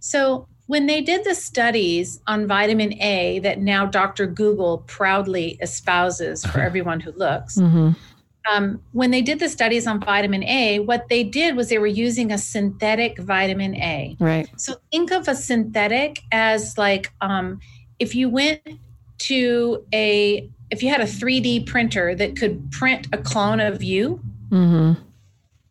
So, 0.00 0.46
when 0.66 0.86
they 0.86 1.00
did 1.00 1.24
the 1.24 1.34
studies 1.34 2.20
on 2.26 2.46
vitamin 2.46 2.94
A 3.02 3.38
that 3.40 3.60
now 3.60 3.86
Dr. 3.86 4.26
Google 4.26 4.78
proudly 4.86 5.58
espouses 5.60 6.44
for 6.44 6.60
everyone 6.60 7.00
who 7.00 7.12
looks, 7.12 7.58
Mm-hmm. 7.58 7.90
um, 8.50 8.80
when 8.92 9.10
they 9.10 9.22
did 9.22 9.38
the 9.38 9.48
studies 9.48 9.86
on 9.86 10.00
vitamin 10.00 10.42
A, 10.44 10.78
what 10.80 11.08
they 11.08 11.24
did 11.24 11.56
was 11.56 11.68
they 11.68 11.78
were 11.78 11.86
using 11.86 12.32
a 12.32 12.38
synthetic 12.38 13.18
vitamin 13.18 13.74
A. 13.76 14.16
Right. 14.18 14.48
So 14.56 14.74
think 14.90 15.10
of 15.12 15.28
a 15.28 15.34
synthetic 15.34 16.22
as 16.32 16.76
like 16.78 17.12
um, 17.20 17.60
if 17.98 18.14
you 18.14 18.28
went 18.28 18.60
to 19.18 19.84
a 19.92 20.48
if 20.70 20.82
you 20.82 20.88
had 20.88 21.00
a 21.02 21.04
3D 21.04 21.66
printer 21.66 22.14
that 22.14 22.34
could 22.36 22.70
print 22.72 23.06
a 23.12 23.18
clone 23.18 23.60
of 23.60 23.82
you, 23.82 24.20
Mm-hmm. 24.50 25.00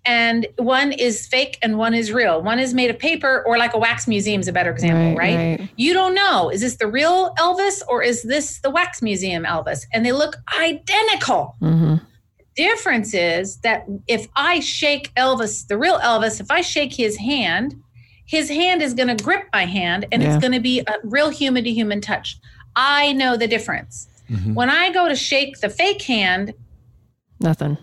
And 0.06 0.48
one 0.58 0.92
is 0.92 1.28
fake 1.28 1.58
and 1.62 1.78
one 1.78 1.94
is 1.94 2.12
real. 2.12 2.42
One 2.42 2.58
is 2.60 2.74
made 2.74 2.90
of 2.90 2.98
paper, 2.98 3.44
or 3.46 3.58
like 3.58 3.74
a 3.74 3.78
wax 3.78 4.08
museum 4.08 4.42
is 4.42 4.48
a 4.48 4.52
better 4.54 4.72
example, 4.72 5.16
right? 5.16 5.60
Right. 5.60 5.70
You 5.78 5.94
don't 5.94 6.16
know 6.16 6.50
is 6.50 6.62
this 6.62 6.78
the 6.78 6.88
real 6.88 7.34
Elvis 7.36 7.82
or 7.88 8.02
is 8.04 8.24
this 8.24 8.60
the 8.62 8.70
wax 8.70 9.02
museum 9.02 9.44
Elvis? 9.46 9.86
And 9.94 10.06
they 10.06 10.12
look 10.12 10.36
identical 10.60 11.56
Mm-hmm. 11.62 11.96
difference 12.56 13.14
is 13.14 13.58
that 13.58 13.86
if 14.08 14.28
I 14.36 14.60
shake 14.60 15.14
Elvis, 15.16 15.68
the 15.68 15.78
real 15.78 16.00
Elvis, 16.00 16.40
if 16.42 16.50
I 16.52 16.62
shake 16.62 16.94
his 16.94 17.18
hand, 17.18 17.76
his 18.26 18.50
hand 18.50 18.82
is 18.82 18.94
going 18.94 19.16
to 19.16 19.24
grip 19.24 19.46
my 19.54 19.66
hand 19.66 20.06
and 20.12 20.22
Yeah. 20.22 20.30
it's 20.36 20.42
going 20.42 20.54
to 20.54 20.60
be 20.60 20.80
a 20.82 20.96
real 21.04 21.30
human 21.30 21.64
to 21.64 21.72
human 21.72 22.02
touch. 22.02 22.38
I 22.76 23.14
know 23.14 23.38
the 23.38 23.48
difference. 23.48 24.08
Mhm. 24.30 24.54
When 24.56 24.70
I 24.70 24.92
go 24.92 25.08
to 25.08 25.16
shake 25.16 25.60
the 25.60 25.70
fake 25.70 26.02
hand, 26.02 26.54
Nothing. 27.40 27.78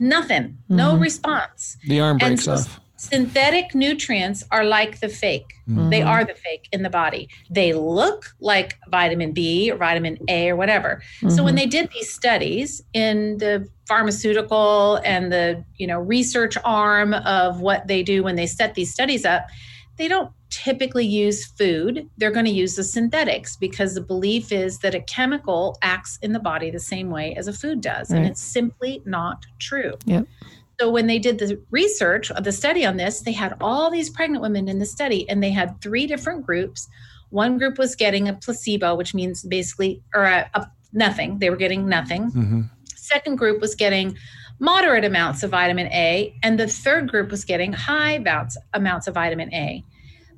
Nothing, 0.00 0.58
no 0.68 0.94
Mhm. 0.94 1.00
response. 1.00 1.76
The 1.86 2.00
arm 2.00 2.18
breaks 2.18 2.44
so- 2.44 2.52
off. 2.54 2.80
Synthetic 2.96 3.74
nutrients 3.74 4.44
are 4.50 4.62
like 4.62 5.00
the 5.00 5.08
fake. 5.08 5.54
They 5.66 6.00
Mhm. 6.00 6.06
are 6.06 6.22
the 6.22 6.34
fake 6.34 6.68
in 6.70 6.82
the 6.82 6.90
body. 6.90 7.30
They 7.48 7.72
look 7.72 8.26
like 8.40 8.76
vitamin 8.90 9.32
B 9.32 9.70
or 9.72 9.76
vitamin 9.78 10.18
A 10.28 10.50
or 10.50 10.56
whatever. 10.56 11.00
So 11.28 11.42
when 11.42 11.54
Mhm. 11.54 11.58
they 11.60 11.66
did 11.66 11.88
these 11.94 12.12
studies 12.12 12.82
in 12.92 13.38
the 13.38 13.66
pharmaceutical 13.88 15.00
and 15.04 15.32
the 15.32 15.64
you 15.78 15.86
know 15.86 15.98
research 15.98 16.58
arm 16.64 17.14
of 17.14 17.60
what 17.62 17.86
they 17.86 18.02
do 18.02 18.22
when 18.22 18.36
they 18.36 18.46
set 18.46 18.74
these 18.74 18.92
studies 18.92 19.24
up, 19.24 19.46
they 19.96 20.06
don't 20.08 20.30
typically 20.50 21.06
use 21.06 21.46
food. 21.46 22.08
They're 22.18 22.30
going 22.30 22.44
to 22.44 22.50
use 22.50 22.74
the 22.76 22.84
synthetics 22.84 23.56
because 23.56 23.94
the 23.94 24.00
belief 24.00 24.52
is 24.52 24.80
that 24.80 24.94
a 24.94 25.00
chemical 25.02 25.78
acts 25.80 26.18
in 26.22 26.32
the 26.32 26.40
body 26.40 26.70
the 26.70 26.80
same 26.80 27.10
way 27.10 27.34
as 27.36 27.48
a 27.48 27.52
food 27.52 27.80
does, 27.80 28.10
and 28.10 28.26
it's 28.26 28.42
simply 28.42 29.02
not 29.04 29.46
true. 29.58 29.94
Yep. 30.04 30.26
So 30.80 30.90
when 30.90 31.06
they 31.06 31.18
did 31.18 31.38
the 31.38 31.60
research, 31.70 32.32
the 32.40 32.52
study 32.52 32.84
on 32.84 32.96
this, 32.96 33.20
they 33.20 33.32
had 33.32 33.54
all 33.60 33.90
these 33.90 34.10
pregnant 34.10 34.42
women 34.42 34.68
in 34.68 34.78
the 34.78 34.86
study, 34.86 35.28
and 35.28 35.42
they 35.42 35.50
had 35.50 35.80
three 35.80 36.06
different 36.06 36.44
groups. 36.44 36.88
One 37.30 37.58
group 37.58 37.78
was 37.78 37.94
getting 37.94 38.28
a 38.28 38.34
placebo, 38.34 38.94
which 38.96 39.14
means 39.14 39.44
basically 39.44 40.02
or 40.14 40.24
a, 40.24 40.50
a 40.54 40.66
nothing. 40.92 41.38
They 41.38 41.50
were 41.50 41.56
getting 41.56 41.88
nothing. 41.88 42.30
Mhm. 42.32 42.70
Second 42.96 43.36
group 43.36 43.60
was 43.60 43.74
getting 43.74 44.16
moderate 44.58 45.04
amounts 45.04 45.42
of 45.42 45.50
vitamin 45.50 45.86
A, 45.88 46.34
and 46.42 46.58
the 46.58 46.66
third 46.66 47.10
group 47.10 47.30
was 47.30 47.44
getting 47.44 47.72
high 47.72 48.12
amounts, 48.12 48.56
amounts 48.74 49.06
of 49.06 49.14
vitamin 49.14 49.52
A. 49.54 49.84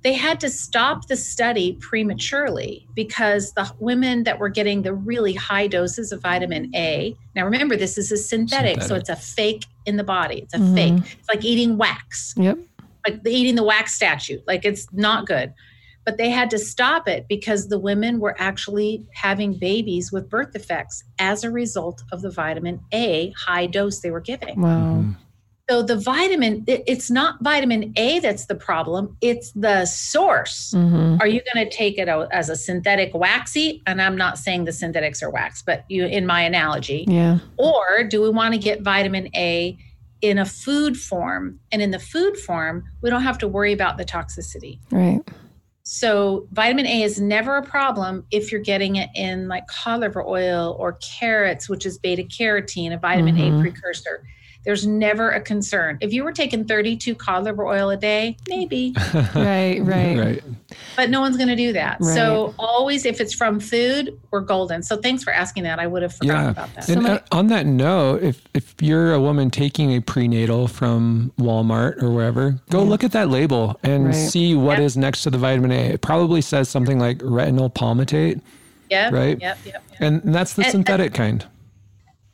They 0.02 0.14
had 0.14 0.40
to 0.40 0.50
stop 0.50 1.06
the 1.06 1.16
study 1.16 1.78
prematurely 1.80 2.86
because 2.94 3.52
the 3.52 3.70
women 3.78 4.24
that 4.24 4.38
were 4.38 4.48
getting 4.48 4.82
the 4.82 4.94
really 4.94 5.32
high 5.34 5.68
doses 5.68 6.10
of 6.10 6.20
vitamin 6.22 6.74
A. 6.74 7.14
Now, 7.36 7.44
remember, 7.44 7.76
this 7.76 7.96
is 7.96 8.10
a 8.10 8.16
synthetic, 8.16 8.82
so 8.82 8.96
it's 8.96 9.08
a 9.08 9.16
fake 9.16 9.64
in 9.86 9.96
the 9.96 10.04
body. 10.04 10.40
It's 10.40 10.54
a 10.54 10.58
Mhm. 10.58 10.74
fake. 10.74 11.16
It's 11.20 11.28
like 11.28 11.44
eating 11.44 11.76
wax 11.78 12.34
Yep. 12.36 12.58
like 13.06 13.20
eating 13.26 13.54
the 13.56 13.62
wax 13.64 13.94
statue. 13.94 14.38
Like 14.46 14.64
it's 14.64 14.86
not 14.92 15.26
good. 15.26 15.52
But 16.04 16.18
they 16.18 16.30
had 16.30 16.50
to 16.50 16.58
stop 16.58 17.06
it 17.08 17.26
because 17.28 17.68
the 17.68 17.78
women 17.78 18.18
were 18.18 18.34
actually 18.40 19.04
having 19.14 19.54
babies 19.54 20.10
with 20.10 20.28
birth 20.28 20.52
defects 20.52 21.04
as 21.20 21.44
a 21.44 21.50
result 21.50 22.02
of 22.10 22.22
the 22.22 22.30
vitamin 22.30 22.80
A 22.92 23.32
high 23.36 23.66
dose 23.66 24.00
they 24.00 24.10
were 24.10 24.20
giving. 24.20 24.60
Wow. 24.60 24.96
Mhm. 25.02 25.16
So 25.72 25.82
the 25.82 25.96
vitamin, 25.96 26.64
it- 26.66 26.84
it's 26.86 27.10
not 27.10 27.36
vitamin 27.40 27.94
A 27.96 28.18
that's 28.18 28.44
the 28.44 28.54
problem, 28.54 29.16
it's 29.22 29.52
the 29.52 29.86
source. 29.86 30.74
Mm-hmm. 30.76 31.16
Are 31.18 31.26
you 31.26 31.40
going 31.54 31.66
to 31.66 31.74
take 31.74 31.96
it 31.96 32.08
as 32.08 32.50
a 32.50 32.56
synthetic 32.56 33.14
waxy? 33.14 33.82
And 33.86 34.02
I'm 34.02 34.14
not 34.14 34.36
saying 34.36 34.66
the 34.66 34.72
synthetics 34.72 35.22
are 35.22 35.30
wax, 35.30 35.62
but 35.62 35.86
you 35.88 36.04
in 36.04 36.26
my 36.26 36.42
analogy. 36.42 37.06
Yeah. 37.08 37.38
Or 37.56 38.04
do 38.06 38.20
we 38.20 38.28
want 38.28 38.52
to 38.52 38.60
get 38.60 38.82
vitamin 38.82 39.30
A 39.34 39.78
in 40.20 40.36
a 40.36 40.44
food 40.44 40.98
form? 40.98 41.58
And 41.72 41.80
in 41.80 41.90
the 41.90 41.98
food 41.98 42.36
form, 42.36 42.84
we 43.00 43.08
don't 43.08 43.22
have 43.22 43.38
to 43.38 43.48
worry 43.48 43.72
about 43.72 43.96
the 43.96 44.04
toxicity. 44.04 44.78
Right. 44.90 45.22
So, 45.84 46.46
vitamin 46.52 46.86
A 46.86 47.02
is 47.02 47.18
never 47.18 47.56
a 47.56 47.62
problem 47.62 48.26
if 48.30 48.52
you're 48.52 48.60
getting 48.60 48.96
it 48.96 49.08
in 49.14 49.48
like 49.48 49.66
cod 49.68 50.00
liver 50.00 50.22
oil 50.22 50.76
or 50.78 50.98
carrots, 51.18 51.66
which 51.70 51.86
is 51.86 51.96
beta 51.96 52.24
carotene, 52.24 52.92
a 52.92 52.98
vitamin 52.98 53.36
Mhm. 53.36 53.58
A 53.58 53.62
precursor. 53.62 54.22
There's 54.64 54.86
never 54.86 55.30
a 55.30 55.40
concern. 55.40 55.98
If 56.00 56.12
you 56.12 56.22
were 56.22 56.30
taking 56.32 56.64
32 56.64 57.16
cod 57.16 57.44
liver 57.44 57.66
oil 57.66 57.90
a 57.90 57.96
day, 57.96 58.36
maybe, 58.48 58.94
Right. 59.34 59.80
Right. 59.82 60.16
Right. 60.16 60.42
but 60.96 61.10
no 61.10 61.20
one's 61.20 61.36
going 61.36 61.48
to 61.48 61.56
do 61.56 61.72
that. 61.72 61.98
Right. 62.00 62.14
So, 62.14 62.54
always 62.58 63.04
if 63.04 63.20
it's 63.20 63.34
from 63.34 63.58
food, 63.58 64.18
we're 64.30 64.40
golden. 64.40 64.82
So, 64.82 64.96
thanks 64.96 65.24
for 65.24 65.32
asking 65.32 65.64
that. 65.64 65.78
I 65.80 65.86
would 65.88 66.02
have 66.02 66.14
forgotten 66.14 66.44
Yeah. 66.44 66.50
about 66.50 66.74
that. 66.74 66.88
And 66.88 67.02
my- 67.02 67.10
uh, 67.16 67.18
on 67.32 67.48
that 67.48 67.66
note, 67.66 68.22
if 68.22 68.40
if 68.54 68.74
you're 68.80 69.12
a 69.12 69.20
woman 69.20 69.50
taking 69.50 69.92
a 69.94 70.00
prenatal 70.00 70.68
from 70.68 71.32
Walmart 71.40 72.00
or 72.02 72.10
wherever, 72.10 72.52
go 72.70 72.82
Yeah. 72.82 72.88
look 72.88 73.02
at 73.04 73.12
that 73.12 73.28
label 73.30 73.78
and 73.82 74.06
Right. 74.06 74.14
see 74.14 74.54
what 74.54 74.78
is 74.78 74.94
Yep. 74.96 75.00
next 75.02 75.22
to 75.22 75.30
the 75.30 75.38
vitamin 75.38 75.72
A. 75.72 75.86
It 75.94 76.00
probably 76.02 76.40
says 76.40 76.68
something 76.68 76.98
like 77.00 77.18
retinol 77.18 77.72
palmitate, 77.74 78.40
Yep, 78.90 79.12
right? 79.12 79.40
Yep. 79.40 79.40
Yep. 79.40 79.58
yep. 79.66 79.82
and 80.00 80.22
that's 80.34 80.52
the 80.54 80.62
And- 80.62 80.70
synthetic 80.70 81.14
kind. 81.14 81.44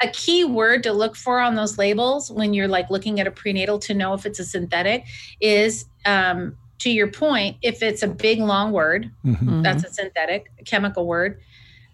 A 0.00 0.08
key 0.08 0.44
word 0.44 0.82
to 0.84 0.92
look 0.92 1.16
for 1.16 1.40
on 1.40 1.54
those 1.56 1.76
labels 1.78 2.30
when 2.30 2.54
you're 2.54 2.68
like 2.68 2.88
looking 2.90 3.18
at 3.20 3.26
a 3.26 3.30
prenatal 3.30 3.78
to 3.80 3.94
know 3.94 4.14
if 4.14 4.24
it's 4.26 4.38
a 4.38 4.44
synthetic 4.44 5.04
is 5.40 5.86
um, 6.06 6.56
to 6.78 6.90
your 6.90 7.08
point 7.08 7.56
if 7.62 7.82
it's 7.82 8.02
a 8.02 8.08
big 8.08 8.38
long 8.38 8.70
word 8.72 9.10
Mhm. 9.24 9.62
that's 9.62 9.84
a 9.84 9.92
synthetic 9.92 10.50
a 10.60 10.64
chemical 10.64 11.06
word 11.06 11.40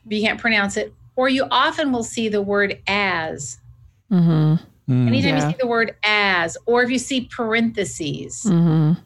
but 0.05 0.15
you 0.17 0.23
can't 0.23 0.39
pronounce 0.39 0.77
it 0.77 0.93
or 1.17 1.29
you 1.31 1.47
often 1.51 1.93
will 1.93 2.05
see 2.05 2.29
the 2.29 2.43
word 2.43 2.79
as 2.87 3.59
Mm-hmm. 4.13 4.57
Mm. 4.93 5.07
anytime 5.09 5.37
Yeah. 5.39 5.47
you 5.47 5.51
see 5.53 5.57
the 5.59 5.67
word 5.67 5.97
as 6.05 6.59
or 6.67 6.83
if 6.83 6.91
you 6.91 6.99
see 6.99 7.23
parentheses 7.35 8.43
Mm-hmm. 8.45 9.01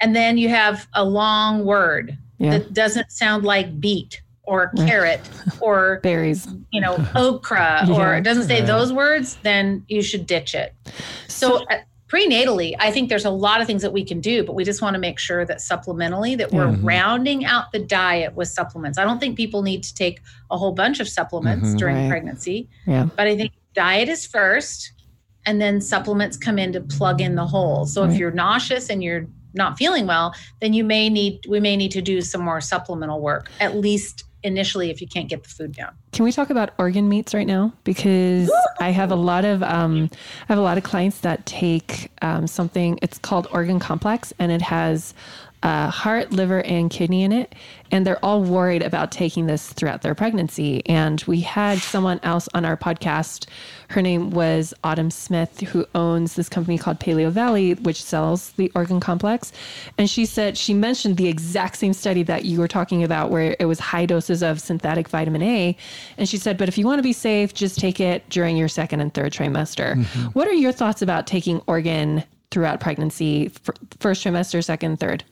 and 0.00 0.16
then 0.16 0.38
you 0.38 0.48
have 0.48 0.88
a 0.94 1.04
long 1.04 1.66
word 1.66 2.16
Yeah. 2.38 2.52
that 2.58 2.72
doesn't 2.72 3.12
sound 3.12 3.44
like 3.44 3.78
beet 3.80 4.22
or 4.50 4.72
carrot 4.76 5.20
or 5.60 6.00
Berries. 6.02 6.48
you 6.72 6.80
know 6.80 6.96
okra 7.14 7.86
or 7.92 8.16
it 8.16 8.22
doesn't 8.22 8.48
say 8.48 8.60
those 8.60 8.92
words 8.92 9.36
then 9.42 9.84
you 9.88 10.02
should 10.02 10.26
ditch 10.26 10.54
it 10.56 10.74
so 11.28 11.62
uh, 11.70 11.76
prenatally 12.08 12.74
i 12.80 12.90
think 12.90 13.08
there's 13.08 13.24
a 13.24 13.30
lot 13.30 13.60
of 13.60 13.66
things 13.68 13.80
that 13.82 13.92
we 13.92 14.04
can 14.04 14.20
do 14.20 14.42
but 14.42 14.54
we 14.54 14.64
just 14.64 14.82
want 14.82 14.94
to 14.94 14.98
make 15.00 15.18
sure 15.20 15.44
that 15.44 15.58
supplementally 15.58 16.36
that 16.36 16.50
we're 16.52 16.66
Mhm. 16.66 16.80
rounding 16.82 17.44
out 17.44 17.70
the 17.72 17.78
diet 17.78 18.34
with 18.34 18.48
supplements 18.48 18.98
i 18.98 19.04
don't 19.04 19.20
think 19.20 19.36
people 19.36 19.62
need 19.62 19.84
to 19.84 19.94
take 19.94 20.20
a 20.50 20.58
whole 20.58 20.72
bunch 20.72 20.98
of 20.98 21.08
supplements 21.08 21.68
Mhm. 21.68 21.78
during 21.78 21.96
Right. 21.96 22.08
pregnancy 22.10 22.68
Yeah. 22.86 23.06
but 23.16 23.28
i 23.28 23.36
think 23.36 23.52
diet 23.74 24.08
is 24.08 24.26
first 24.26 24.92
and 25.46 25.60
then 25.62 25.80
supplements 25.80 26.36
come 26.36 26.58
in 26.58 26.72
to 26.72 26.80
plug 26.80 27.20
in 27.20 27.36
the 27.36 27.46
hole 27.46 27.86
so 27.86 28.02
if 28.04 28.16
you're 28.16 28.32
nauseous 28.32 28.90
and 28.90 29.02
you're 29.04 29.26
not 29.54 29.78
feeling 29.78 30.06
well 30.08 30.34
then 30.60 30.72
you 30.72 30.82
may 30.84 31.08
need 31.08 31.40
we 31.48 31.60
may 31.60 31.76
need 31.76 31.92
to 31.92 32.02
do 32.02 32.20
some 32.20 32.42
more 32.42 32.60
supplemental 32.60 33.20
work 33.20 33.48
at 33.60 33.76
least 33.76 34.24
initially 34.42 34.90
if 34.90 35.00
you 35.00 35.06
can't 35.06 35.28
get 35.28 35.42
the 35.42 35.48
food 35.48 35.72
down 35.72 35.94
Can 36.12 36.24
we 36.24 36.32
talk 36.32 36.50
about 36.50 36.70
organ 36.78 37.08
meats 37.08 37.34
right 37.34 37.46
now? 37.46 37.72
Because 37.84 38.50
I 38.80 38.90
have 38.90 39.10
a 39.10 39.16
lot 39.16 39.44
of 39.44 39.62
um, 39.62 40.10
I 40.12 40.52
have 40.52 40.58
a 40.58 40.62
lot 40.62 40.78
of 40.78 40.84
clients 40.84 41.20
that 41.20 41.44
take 41.46 42.10
um, 42.22 42.46
something. 42.46 42.98
It's 43.02 43.18
called 43.18 43.46
Organ 43.52 43.78
Complex, 43.78 44.32
and 44.38 44.50
it 44.50 44.62
has 44.62 45.14
uh, 45.62 45.90
heart, 45.90 46.32
liver, 46.32 46.62
and 46.62 46.90
kidney 46.90 47.22
in 47.22 47.32
it. 47.32 47.54
And 47.90 48.06
they're 48.06 48.24
all 48.24 48.42
worried 48.42 48.82
about 48.82 49.10
taking 49.10 49.46
this 49.46 49.72
throughout 49.72 50.02
their 50.02 50.14
pregnancy. 50.14 50.86
And 50.86 51.22
we 51.26 51.40
had 51.40 51.78
someone 51.78 52.20
else 52.22 52.48
on 52.54 52.64
our 52.64 52.76
podcast. 52.76 53.46
Her 53.88 54.00
name 54.00 54.30
was 54.30 54.72
Autumn 54.84 55.10
Smith, 55.10 55.60
who 55.60 55.84
owns 55.94 56.34
this 56.34 56.48
company 56.48 56.78
called 56.78 57.00
Paleovalley, 57.00 57.78
which 57.82 58.02
sells 58.02 58.52
the 58.52 58.70
organ 58.74 59.00
complex. 59.00 59.52
And 59.98 60.08
she 60.08 60.24
said 60.24 60.56
she 60.56 60.72
mentioned 60.72 61.16
the 61.16 61.28
exact 61.28 61.76
same 61.76 61.92
study 61.92 62.22
that 62.22 62.44
you 62.44 62.60
were 62.60 62.68
talking 62.68 63.02
about, 63.02 63.30
where 63.30 63.56
it 63.58 63.66
was 63.66 63.80
high 63.80 64.06
doses 64.06 64.42
of 64.42 64.60
synthetic 64.60 65.08
vitamin 65.08 65.42
A. 65.42 65.76
And 66.16 66.28
she 66.28 66.38
said, 66.38 66.56
but 66.56 66.68
if 66.68 66.78
you 66.78 66.86
want 66.86 67.00
to 67.00 67.02
be 67.02 67.12
safe, 67.12 67.52
just 67.52 67.78
take 67.78 68.00
it 68.00 68.28
during 68.30 68.56
your 68.56 68.68
second 68.68 69.00
and 69.00 69.12
third 69.12 69.32
trimester. 69.32 69.96
Mm-hmm. 69.96 70.26
What 70.28 70.46
are 70.48 70.54
your 70.54 70.72
thoughts 70.72 71.02
about 71.02 71.26
taking 71.26 71.60
organ 71.66 72.22
throughout 72.50 72.80
pregnancy, 72.80 73.50
first 73.98 74.24
trimester, 74.24 74.64
second, 74.64 75.00
third? 75.00 75.24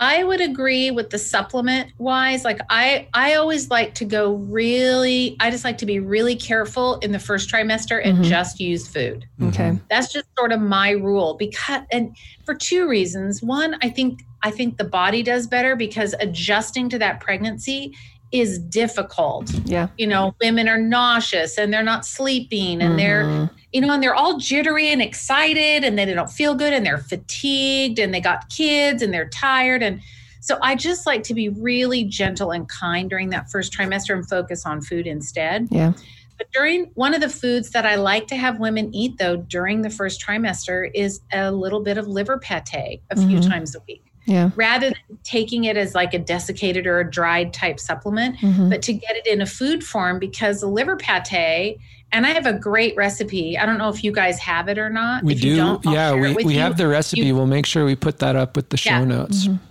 I 0.00 0.24
would 0.24 0.40
agree 0.40 0.90
with 0.90 1.10
the 1.10 1.18
supplement 1.18 1.92
wise. 1.98 2.42
Like 2.42 2.60
I 2.70 3.06
I 3.12 3.34
always 3.34 3.70
like 3.70 3.94
to 3.96 4.06
go 4.06 4.32
really 4.34 5.36
I 5.40 5.50
just 5.50 5.62
like 5.62 5.76
to 5.78 5.86
be 5.86 6.00
really 6.00 6.34
careful 6.34 6.96
in 6.96 7.12
the 7.12 7.18
first 7.18 7.50
trimester 7.50 8.00
and 8.02 8.18
mm-hmm. 8.18 8.24
just 8.24 8.58
use 8.60 8.88
food. 8.88 9.26
Okay. 9.42 9.78
That's 9.90 10.10
just 10.10 10.26
sort 10.38 10.52
of 10.52 10.60
my 10.60 10.92
rule 10.92 11.34
because 11.34 11.82
and 11.92 12.16
for 12.46 12.54
two 12.54 12.88
reasons. 12.88 13.42
One, 13.42 13.76
I 13.82 13.90
think 13.90 14.22
I 14.42 14.50
think 14.50 14.78
the 14.78 14.84
body 14.84 15.22
does 15.22 15.46
better 15.46 15.76
because 15.76 16.14
adjusting 16.18 16.88
to 16.88 16.98
that 16.98 17.20
pregnancy 17.20 17.94
is 18.32 18.58
difficult. 18.58 19.50
Yeah. 19.64 19.88
You 19.98 20.06
know, 20.06 20.34
women 20.40 20.68
are 20.68 20.78
nauseous 20.78 21.58
and 21.58 21.72
they're 21.72 21.82
not 21.82 22.06
sleeping 22.06 22.80
and 22.80 22.90
mm-hmm. 22.90 22.96
they're, 22.96 23.50
you 23.72 23.80
know, 23.80 23.92
and 23.92 24.02
they're 24.02 24.14
all 24.14 24.38
jittery 24.38 24.88
and 24.88 25.02
excited 25.02 25.84
and 25.84 25.98
they 25.98 26.04
don't 26.06 26.30
feel 26.30 26.54
good 26.54 26.72
and 26.72 26.86
they're 26.86 26.98
fatigued 26.98 27.98
and 27.98 28.14
they 28.14 28.20
got 28.20 28.48
kids 28.48 29.02
and 29.02 29.12
they're 29.12 29.28
tired. 29.28 29.82
And 29.82 30.00
so 30.40 30.58
I 30.62 30.74
just 30.76 31.06
like 31.06 31.22
to 31.24 31.34
be 31.34 31.48
really 31.48 32.04
gentle 32.04 32.52
and 32.52 32.68
kind 32.68 33.10
during 33.10 33.30
that 33.30 33.50
first 33.50 33.72
trimester 33.72 34.14
and 34.14 34.28
focus 34.28 34.64
on 34.64 34.80
food 34.80 35.06
instead. 35.06 35.68
Yeah. 35.70 35.92
But 36.38 36.50
during 36.52 36.86
one 36.94 37.12
of 37.12 37.20
the 37.20 37.28
foods 37.28 37.70
that 37.70 37.84
I 37.84 37.96
like 37.96 38.26
to 38.28 38.36
have 38.36 38.58
women 38.60 38.94
eat 38.94 39.18
though 39.18 39.36
during 39.36 39.82
the 39.82 39.90
first 39.90 40.24
trimester 40.24 40.90
is 40.94 41.20
a 41.32 41.50
little 41.50 41.82
bit 41.82 41.98
of 41.98 42.06
liver 42.06 42.38
pate 42.38 43.02
a 43.10 43.14
mm-hmm. 43.14 43.28
few 43.28 43.40
times 43.40 43.74
a 43.74 43.80
week 43.86 44.09
yeah. 44.26 44.50
rather 44.56 44.90
than 44.90 45.18
taking 45.24 45.64
it 45.64 45.76
as 45.76 45.94
like 45.94 46.14
a 46.14 46.18
desiccated 46.18 46.86
or 46.86 47.00
a 47.00 47.10
dried 47.10 47.52
type 47.52 47.80
supplement, 47.80 48.36
mm-hmm. 48.38 48.68
but 48.68 48.82
to 48.82 48.92
get 48.92 49.16
it 49.16 49.26
in 49.26 49.40
a 49.40 49.46
food 49.46 49.82
form 49.84 50.18
because 50.18 50.60
the 50.60 50.66
liver 50.66 50.96
pate, 50.96 51.78
and 52.12 52.26
I 52.26 52.30
have 52.30 52.46
a 52.46 52.52
great 52.52 52.96
recipe. 52.96 53.56
I 53.56 53.66
don't 53.66 53.78
know 53.78 53.88
if 53.88 54.02
you 54.02 54.12
guys 54.12 54.38
have 54.40 54.68
it 54.68 54.78
or 54.78 54.90
not. 54.90 55.22
We 55.22 55.34
if 55.34 55.40
do. 55.40 55.80
yeah, 55.84 56.14
we, 56.14 56.34
we 56.44 56.54
have 56.56 56.76
the 56.76 56.88
recipe. 56.88 57.22
You, 57.22 57.34
we'll 57.36 57.46
make 57.46 57.66
sure 57.66 57.84
we 57.84 57.96
put 57.96 58.18
that 58.18 58.36
up 58.36 58.56
with 58.56 58.70
the 58.70 58.76
show 58.76 58.90
yeah. 58.90 59.04
notes. 59.04 59.46
Mm-hmm. 59.46 59.64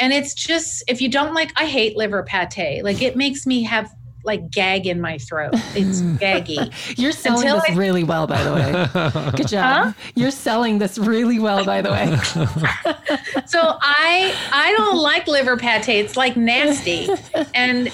And 0.00 0.12
it's 0.12 0.32
just, 0.32 0.84
if 0.88 1.02
you 1.02 1.10
don't 1.10 1.34
like, 1.34 1.50
I 1.60 1.66
hate 1.66 1.96
liver 1.96 2.22
pate. 2.22 2.84
Like 2.84 3.02
it 3.02 3.16
makes 3.16 3.46
me 3.46 3.64
have 3.64 3.92
like 4.28 4.50
gag 4.50 4.86
in 4.86 5.00
my 5.00 5.18
throat. 5.18 5.50
It's 5.74 6.00
gaggy. 6.22 6.72
You're 6.96 7.10
selling 7.10 7.48
Until 7.48 7.56
this 7.56 7.70
I... 7.70 7.74
really 7.74 8.04
well, 8.04 8.28
by 8.28 8.44
the 8.44 8.52
way. 8.52 9.32
Good 9.36 9.48
job. 9.48 9.86
Huh? 9.86 9.92
You're 10.14 10.30
selling 10.30 10.78
this 10.78 10.98
really 10.98 11.40
well, 11.40 11.64
by 11.64 11.82
the 11.82 11.90
way. 11.90 12.16
so 13.46 13.60
I 13.80 14.32
I 14.52 14.72
don't 14.76 14.98
like 14.98 15.26
liver 15.26 15.56
pate. 15.56 15.88
It's 15.88 16.16
like 16.16 16.36
nasty. 16.36 17.08
And 17.54 17.90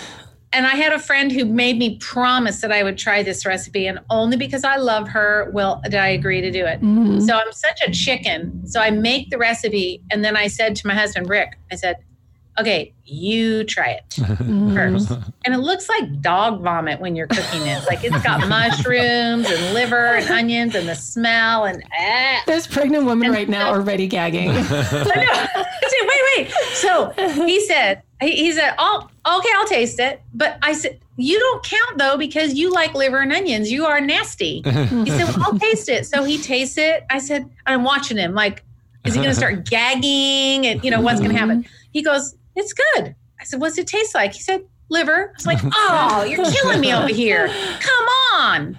and 0.52 0.66
I 0.66 0.76
had 0.76 0.92
a 0.92 0.98
friend 0.98 1.32
who 1.32 1.44
made 1.44 1.78
me 1.78 1.96
promise 1.98 2.60
that 2.60 2.70
I 2.70 2.82
would 2.84 2.96
try 2.96 3.22
this 3.22 3.44
recipe, 3.44 3.86
and 3.86 3.98
only 4.10 4.36
because 4.36 4.64
I 4.64 4.76
love 4.76 5.08
her 5.08 5.50
will 5.52 5.80
did 5.84 5.94
I 5.94 6.08
agree 6.08 6.40
to 6.40 6.50
do 6.50 6.64
it. 6.64 6.80
Mm-hmm. 6.80 7.20
So 7.20 7.34
I'm 7.34 7.52
such 7.52 7.80
a 7.86 7.90
chicken. 7.90 8.66
So 8.66 8.80
I 8.80 8.90
make 8.90 9.30
the 9.30 9.38
recipe, 9.38 10.02
and 10.10 10.24
then 10.24 10.36
I 10.36 10.48
said 10.48 10.76
to 10.76 10.86
my 10.86 10.94
husband 10.94 11.28
Rick, 11.28 11.58
I 11.72 11.76
said, 11.76 11.96
okay, 12.58 12.92
you 13.04 13.64
try 13.64 13.90
it 13.90 14.14
first. 14.74 15.10
And 15.44 15.54
it 15.54 15.58
looks 15.58 15.88
like 15.88 16.20
dog 16.20 16.62
vomit 16.62 17.00
when 17.00 17.16
you're 17.16 17.26
cooking 17.26 17.66
it. 17.66 17.84
Like 17.86 18.04
it's 18.04 18.22
got 18.22 18.48
mushrooms 18.48 19.50
and 19.50 19.74
liver 19.74 20.14
and 20.14 20.30
onions 20.30 20.74
and 20.74 20.88
the 20.88 20.94
smell 20.94 21.64
and 21.64 21.82
ah. 21.98 22.42
There's 22.46 22.66
pregnant 22.66 23.06
women 23.06 23.26
and 23.26 23.34
right 23.34 23.46
so, 23.46 23.52
now 23.52 23.70
already 23.70 24.06
gagging. 24.06 24.50
I 24.54 24.54
know. 24.54 25.64
wait, 26.02 26.20
wait. 26.36 26.52
So 26.74 27.10
he 27.46 27.60
said, 27.66 28.02
he, 28.20 28.52
said, 28.52 28.74
oh, 28.78 29.08
okay, 29.26 29.48
I'll 29.54 29.66
taste 29.66 29.98
it. 29.98 30.22
But 30.32 30.58
I 30.62 30.72
said, 30.72 30.98
you 31.16 31.38
don't 31.38 31.62
count 31.62 31.98
though 31.98 32.16
because 32.16 32.54
you 32.54 32.72
like 32.72 32.94
liver 32.94 33.20
and 33.20 33.32
onions. 33.32 33.70
You 33.70 33.86
are 33.86 34.00
nasty. 34.00 34.62
He 34.64 35.10
said, 35.10 35.26
well, 35.28 35.44
I'll 35.44 35.58
taste 35.58 35.88
it. 35.88 36.06
So 36.06 36.24
he 36.24 36.38
tastes 36.38 36.78
it. 36.78 37.04
I 37.10 37.18
said, 37.18 37.48
I'm 37.66 37.84
watching 37.84 38.16
him 38.16 38.34
like, 38.34 38.62
is 39.04 39.14
he 39.14 39.20
going 39.20 39.30
to 39.30 39.36
start 39.36 39.68
gagging? 39.68 40.66
And 40.66 40.82
you 40.82 40.90
know, 40.90 41.00
what's 41.00 41.20
going 41.20 41.32
to 41.32 41.38
happen? 41.38 41.66
He 41.92 42.02
goes, 42.02 42.34
it's 42.56 42.72
good. 42.72 43.14
I 43.40 43.44
said, 43.44 43.60
What's 43.60 43.78
it 43.78 43.86
taste 43.86 44.14
like? 44.14 44.32
He 44.32 44.40
said, 44.40 44.62
Liver. 44.90 45.30
I 45.30 45.32
was 45.36 45.46
like, 45.46 45.58
Oh, 45.64 46.24
you're 46.24 46.44
killing 46.44 46.80
me 46.80 46.94
over 46.94 47.08
here. 47.08 47.48
Come 47.80 48.06
on. 48.32 48.78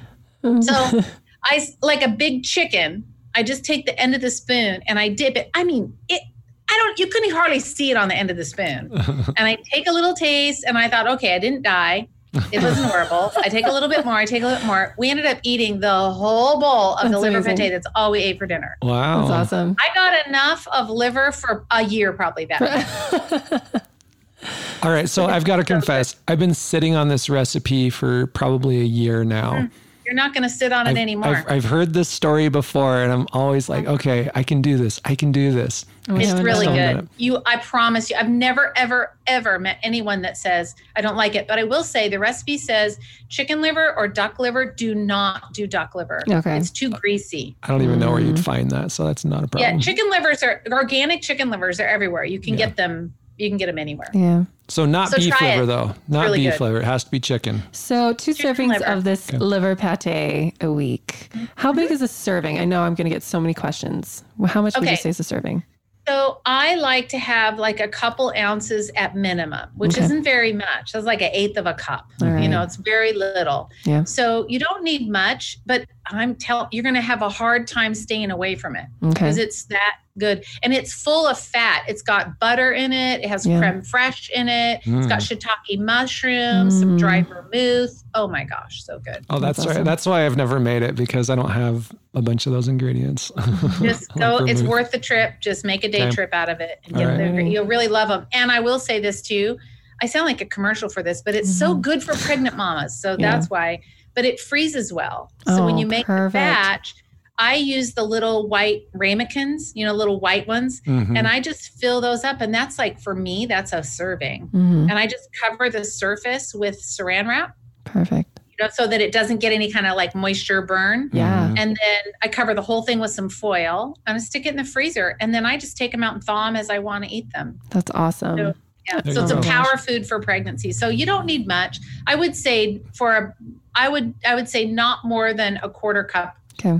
So 0.61 0.73
I, 1.43 1.67
like 1.81 2.03
a 2.03 2.09
big 2.09 2.43
chicken, 2.43 3.05
I 3.35 3.43
just 3.43 3.65
take 3.65 3.85
the 3.85 3.99
end 3.99 4.15
of 4.15 4.21
the 4.21 4.31
spoon 4.31 4.81
and 4.88 4.97
I 4.97 5.09
dip 5.09 5.35
it. 5.35 5.49
I 5.53 5.63
mean, 5.63 5.97
it, 6.09 6.21
I 6.69 6.77
don't, 6.77 6.99
you 6.99 7.07
couldn't 7.07 7.31
hardly 7.31 7.59
see 7.59 7.91
it 7.91 7.97
on 7.97 8.07
the 8.07 8.15
end 8.15 8.31
of 8.31 8.38
the 8.38 8.45
spoon. 8.45 8.91
And 9.38 9.47
I 9.47 9.57
take 9.71 9.88
a 9.88 9.91
little 9.91 10.13
taste 10.13 10.63
and 10.65 10.77
I 10.77 10.88
thought, 10.88 11.07
okay, 11.07 11.35
I 11.35 11.39
didn't 11.39 11.61
die. 11.63 12.07
It 12.52 12.62
wasn't 12.62 12.86
horrible. 12.91 13.32
I 13.38 13.50
take 13.50 13.65
a 13.65 13.71
little 13.71 13.89
bit 13.89 14.06
more. 14.06 14.15
I 14.15 14.26
take 14.26 14.43
a 14.43 14.45
little 14.45 14.60
bit 14.60 14.67
more. 14.67 14.93
We 14.98 15.10
ended 15.10 15.26
up 15.26 15.39
eating 15.43 15.80
the 15.80 16.12
whole 16.12 16.60
bowl 16.60 16.95
of 16.95 17.04
that's 17.04 17.13
the 17.13 17.19
liver 17.19 17.38
amazing. 17.38 17.58
pate. 17.58 17.69
That's 17.71 17.88
all 17.95 18.12
we 18.12 18.19
ate 18.19 18.38
for 18.39 18.45
dinner. 18.45 18.78
Wow. 18.82 19.28
That's 19.28 19.54
awesome. 19.54 19.76
I 19.80 19.93
got 19.93 20.28
enough 20.28 20.67
of 20.69 20.89
liver 20.89 21.32
for 21.32 21.65
a 21.71 21.84
year, 21.84 22.13
probably 22.13 22.45
that. 22.45 23.88
all 24.84 24.91
right. 24.91 25.10
So 25.10 25.26
I've 25.28 25.45
got 25.45 25.58
to 25.58 25.63
confess, 25.63 26.15
I've 26.28 26.39
been 26.39 26.54
sitting 26.54 26.95
on 26.95 27.08
this 27.08 27.30
recipe 27.30 27.89
for 27.89 28.28
probably 28.28 28.82
a 28.82 28.86
year 28.86 29.24
now. 29.24 29.54
Mm-hmm 29.54 29.78
you're 30.05 30.13
not 30.13 30.33
going 30.33 30.43
to 30.43 30.49
sit 30.49 30.71
on 30.71 30.87
I've, 30.87 30.95
it 30.95 30.99
anymore. 30.99 31.35
I've, 31.35 31.51
I've, 31.51 31.65
heard 31.65 31.93
this 31.93 32.07
story 32.07 32.47
before, 32.49 33.01
and 33.01 33.11
I'm 33.11 33.27
always 33.33 33.67
like, 33.67 33.87
okay, 33.87 34.29
I 34.35 34.43
can 34.43 34.61
do 34.61 34.77
this. 34.77 35.01
I 35.03 35.15
can 35.15 35.31
do 35.31 35.51
this. 35.51 35.85
It's 36.07 36.39
really 36.39 36.67
good. 36.67 37.09
You, 37.17 37.41
I 37.47 37.57
promise 37.57 38.11
you, 38.11 38.15
I've 38.15 38.29
never, 38.29 38.71
ever, 38.77 39.15
ever 39.25 39.57
met 39.57 39.79
anyone 39.81 40.21
that 40.21 40.37
says 40.37 40.75
I 40.95 41.01
don't 41.01 41.15
like 41.15 41.33
it. 41.33 41.47
But 41.47 41.57
I 41.57 41.63
will 41.63 41.83
say 41.83 42.07
the 42.07 42.19
recipe 42.19 42.57
says 42.59 42.99
chicken 43.29 43.61
liver 43.61 43.97
or 43.97 44.07
duck 44.07 44.37
liver. 44.37 44.65
Do 44.65 44.93
not 44.93 45.53
do 45.53 45.65
duck 45.65 45.95
liver. 45.95 46.21
Okay, 46.29 46.57
it's 46.57 46.69
too 46.69 46.91
greasy. 46.91 47.55
I 47.63 47.69
don't 47.69 47.81
even 47.81 47.99
know 47.99 48.11
where 48.11 48.21
you'd 48.21 48.39
find 48.39 48.69
that, 48.69 48.91
so 48.91 49.05
that's 49.05 49.25
not 49.25 49.43
a 49.43 49.47
problem. 49.47 49.73
Yeah, 49.73 49.79
chicken 49.79 50.09
livers 50.11 50.43
are 50.43 50.61
organic. 50.71 51.23
Chicken 51.23 51.49
livers 51.49 51.79
are 51.79 51.87
everywhere. 51.87 52.25
You 52.25 52.39
can 52.39 52.53
yeah. 52.53 52.67
get 52.67 52.75
them 52.75 53.15
you 53.38 53.50
can 53.50 53.58
get 53.58 53.67
them 53.67 53.78
anywhere. 53.78 54.10
Yeah. 54.13 54.45
So 54.67 54.86
not 54.86 55.10
so 55.10 55.17
beef 55.17 55.39
liver 55.39 55.63
it. 55.63 55.65
though. 55.67 55.93
Not 56.08 56.24
really 56.24 56.39
beef 56.39 56.54
good. 56.54 56.62
liver. 56.62 56.80
It 56.80 56.86
has 56.86 57.04
to 57.04 57.12
be 57.12 57.19
chicken. 57.19 57.62
So 57.71 58.13
two 58.13 58.34
chicken 58.34 58.56
servings 58.56 58.80
liver. 58.80 58.86
of 58.86 59.04
this 59.04 59.30
okay. 59.30 59.38
liver 59.38 59.76
pate 59.76 60.54
a 60.62 60.71
week. 60.71 61.30
How 61.56 61.71
big 61.71 61.91
is 61.91 62.02
a 62.02 62.08
serving? 62.08 62.60
I 62.60 62.65
know 62.65 62.82
I'm 62.82 62.95
going 62.95 63.06
to 63.06 63.13
get 63.13 63.24
so 63.24 63.39
many 63.39 63.54
questions. 63.54 64.24
How 64.48 64.62
much 64.62 64.76
okay. 64.76 64.86
would 64.86 64.89
you 64.89 64.98
say 64.98 65.10
is 65.10 65.19
a 65.19 65.24
serving? 65.24 65.63
So 66.08 66.39
I 66.45 66.76
like 66.76 67.10
to 67.10 67.17
have 67.17 67.58
like 67.58 67.80
a 67.80 67.88
couple 67.88 68.32
ounces 68.38 68.91
at 68.95 69.15
minimum, 69.15 69.69
which 69.76 69.95
okay. 69.95 70.06
isn't 70.06 70.24
very 70.24 70.54
much. 70.54 70.91
That's 70.93 71.06
like 71.06 71.21
an 71.21 71.32
eighth 71.34 71.58
of 71.58 71.65
a 71.65 71.74
cup. 71.74 72.12
Right. 72.21 72.43
You 72.43 72.48
know, 72.48 72.62
it's 72.62 72.76
very 72.76 73.12
little. 73.12 73.71
Yeah. 73.86 74.04
So 74.04 74.45
you 74.48 74.60
don't 74.60 74.84
need 74.84 75.10
much, 75.10 75.58
but 75.65 75.88
I'm 76.08 76.36
telling 76.36 76.67
you're 76.71 76.84
going 76.84 76.95
to 76.95 77.02
have 77.02 77.24
a 77.24 77.30
hard 77.30 77.67
time 77.67 77.95
staying 77.95 78.30
away 78.30 78.54
from 78.56 78.76
it 78.76 78.86
because 79.02 79.38
okay. 79.38 79.48
it's 79.48 79.65
that 79.65 79.98
good 80.17 80.43
and 80.63 80.73
it's 80.73 80.93
full 80.93 81.28
of 81.28 81.38
fat. 81.38 81.84
It's 81.88 82.01
got 82.01 82.39
butter 82.39 82.71
in 82.71 82.93
it. 82.93 83.23
It 83.23 83.28
has 83.28 83.45
yeah. 83.45 83.60
creme 83.60 83.82
fraiche 83.82 84.30
in 84.30 84.47
it. 84.47 84.82
Mm. 84.84 84.97
It's 84.97 85.08
got 85.08 85.19
mm. 85.19 85.38
shiitake 85.38 85.80
mushrooms, 85.80 86.75
mm. 86.75 86.80
some 86.80 86.97
dried 86.97 87.28
vermouth. 87.28 88.04
Oh 88.13 88.28
my 88.28 88.43
gosh, 88.43 88.84
so 88.84 88.99
good. 88.99 89.25
Oh, 89.30 89.39
that's, 89.39 89.58
that's 89.58 89.60
awesome. 89.60 89.78
right. 89.78 89.86
That's 89.86 90.06
why 90.06 90.25
I've 90.25 90.38
never 90.38 90.60
made 90.60 90.84
it 90.84 90.95
because 90.95 91.30
I 91.30 91.36
don't 91.36 91.51
have 91.51 91.91
a 92.13 92.21
bunch 92.21 92.45
of 92.45 92.54
those 92.54 92.67
ingredients. 92.67 93.32
Just 93.82 94.13
go. 94.15 94.45
it's 94.45 94.62
worth 94.62 94.91
the 94.91 94.99
trip. 94.99 95.41
Just 95.41 95.65
make 95.65 95.84
a 95.84 95.89
day 95.89 96.04
okay. 96.04 96.12
trip 96.12 96.34
out 96.34 96.49
of 96.49 96.60
it. 96.62 96.80
And 96.86 96.95
get 96.95 97.06
right. 97.06 97.45
You'll 97.45 97.65
really 97.65 97.88
love 97.88 98.08
them. 98.08 98.28
And 98.32 98.51
I 98.51 98.60
will 98.60 98.80
say 98.80 98.99
this 98.99 99.21
too. 99.21 99.58
I 100.01 100.08
sound 100.08 100.25
like 100.25 100.41
a 100.41 100.45
commercial 100.45 100.89
for 100.89 101.04
this, 101.04 101.21
but 101.21 101.36
it's 101.36 101.49
mm-hmm. 101.49 101.73
so 101.73 101.75
good 101.75 102.04
for 102.04 102.15
pregnant 102.15 102.58
mamas. 102.58 102.99
So 102.99 103.12
yeah. 103.12 103.32
that's 103.32 103.49
why. 103.49 103.82
But 104.13 104.25
it 104.25 104.39
freezes 104.39 104.93
well. 104.93 105.32
So 105.45 105.63
oh, 105.63 105.65
when 105.65 105.78
you 105.78 105.86
make 105.86 106.06
perfect. 106.06 106.32
the 106.32 106.38
batch, 106.38 106.95
I 107.38 107.56
use 107.56 107.93
the 107.93 108.04
little 108.04 108.48
white 108.48 108.84
ramekins, 108.93 109.74
you 109.76 109.86
know, 109.86 109.93
little 109.93 110.19
white 110.19 110.48
ones, 110.48 110.82
mm-hmm. 110.82 111.17
and 111.17 111.28
I 111.28 111.39
just 111.39 111.74
fill 111.80 112.02
those 112.02 112.24
up. 112.24 112.41
And 112.41 112.54
that's 112.54 112.80
like 112.80 113.00
for 113.00 113.13
me, 113.15 113.45
that's 113.45 113.74
a 113.74 113.84
serving. 113.84 114.48
Mm-hmm. 114.48 114.89
And 114.89 114.93
I 114.93 115.08
just 115.08 115.30
cover 115.41 115.69
the 115.69 115.84
surface 115.84 116.54
with 116.54 116.82
saran 116.82 117.28
wrap. 117.28 117.56
Perfect. 117.84 118.39
You 118.58 118.65
know, 118.65 118.69
so 118.74 118.88
that 118.88 119.02
it 119.02 119.12
doesn't 119.12 119.39
get 119.39 119.52
any 119.52 119.69
kind 119.69 119.86
of 119.86 119.98
like 119.98 120.15
moisture 120.15 120.62
burn. 120.62 121.10
Yeah. 121.12 121.48
Mm-hmm. 121.48 121.58
And 121.58 121.78
then 121.82 122.13
I 122.21 122.30
cover 122.30 122.54
the 122.54 122.62
whole 122.62 122.84
thing 122.84 123.00
with 123.00 123.12
some 123.12 123.28
foil 123.28 123.98
and 124.08 124.15
I 124.15 124.19
stick 124.19 124.45
it 124.45 124.50
in 124.50 124.56
the 124.56 124.63
freezer. 124.63 125.17
And 125.19 125.34
then 125.34 125.45
I 125.45 125.58
just 125.58 125.76
take 125.76 125.91
them 125.91 126.04
out 126.04 126.13
and 126.13 126.24
thaw 126.24 126.45
them 126.45 126.56
as 126.56 126.69
I 126.69 126.80
want 126.80 127.04
to 127.04 127.12
eat 127.12 127.30
them. 127.34 127.60
That's 127.71 127.91
awesome. 127.91 128.38
So, 128.38 128.54
yeah. 128.88 129.13
so 129.13 129.24
it's 129.24 129.32
a 129.32 129.41
power 129.41 129.76
food 129.78 130.08
for 130.08 130.21
pregnancy. 130.21 130.71
So 130.71 130.88
you 130.88 131.06
don't 131.06 131.26
need 131.26 131.48
much. 131.48 131.80
I 132.08 132.15
would 132.15 132.34
say 132.34 132.82
for 132.93 133.12
a 133.12 133.36
I 133.76 133.89
would 133.89 134.13
I 134.26 134.36
would 134.36 134.48
say 134.48 134.65
not 134.65 135.04
more 135.04 135.34
than 135.34 135.60
a 135.62 135.69
quarter 135.69 136.06
cup. 136.06 136.38
Okay. 136.60 136.80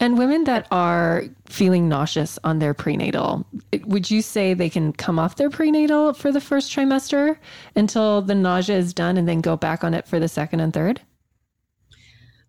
And 0.00 0.18
women 0.18 0.44
that 0.44 0.66
are 0.70 1.24
feeling 1.46 1.88
nauseous 1.88 2.38
on 2.44 2.58
their 2.58 2.74
prenatal, 2.74 3.46
would 3.84 4.10
you 4.10 4.22
say 4.22 4.54
they 4.54 4.70
can 4.70 4.92
come 4.92 5.18
off 5.18 5.36
their 5.36 5.50
prenatal 5.50 6.12
for 6.12 6.32
the 6.32 6.40
first 6.40 6.74
trimester 6.74 7.36
until 7.76 8.22
the 8.22 8.34
nausea 8.34 8.76
is 8.76 8.92
done 8.92 9.16
and 9.16 9.28
then 9.28 9.40
go 9.40 9.56
back 9.56 9.84
on 9.84 9.94
it 9.94 10.06
for 10.06 10.18
the 10.18 10.28
second 10.28 10.60
and 10.60 10.72
third? 10.72 11.00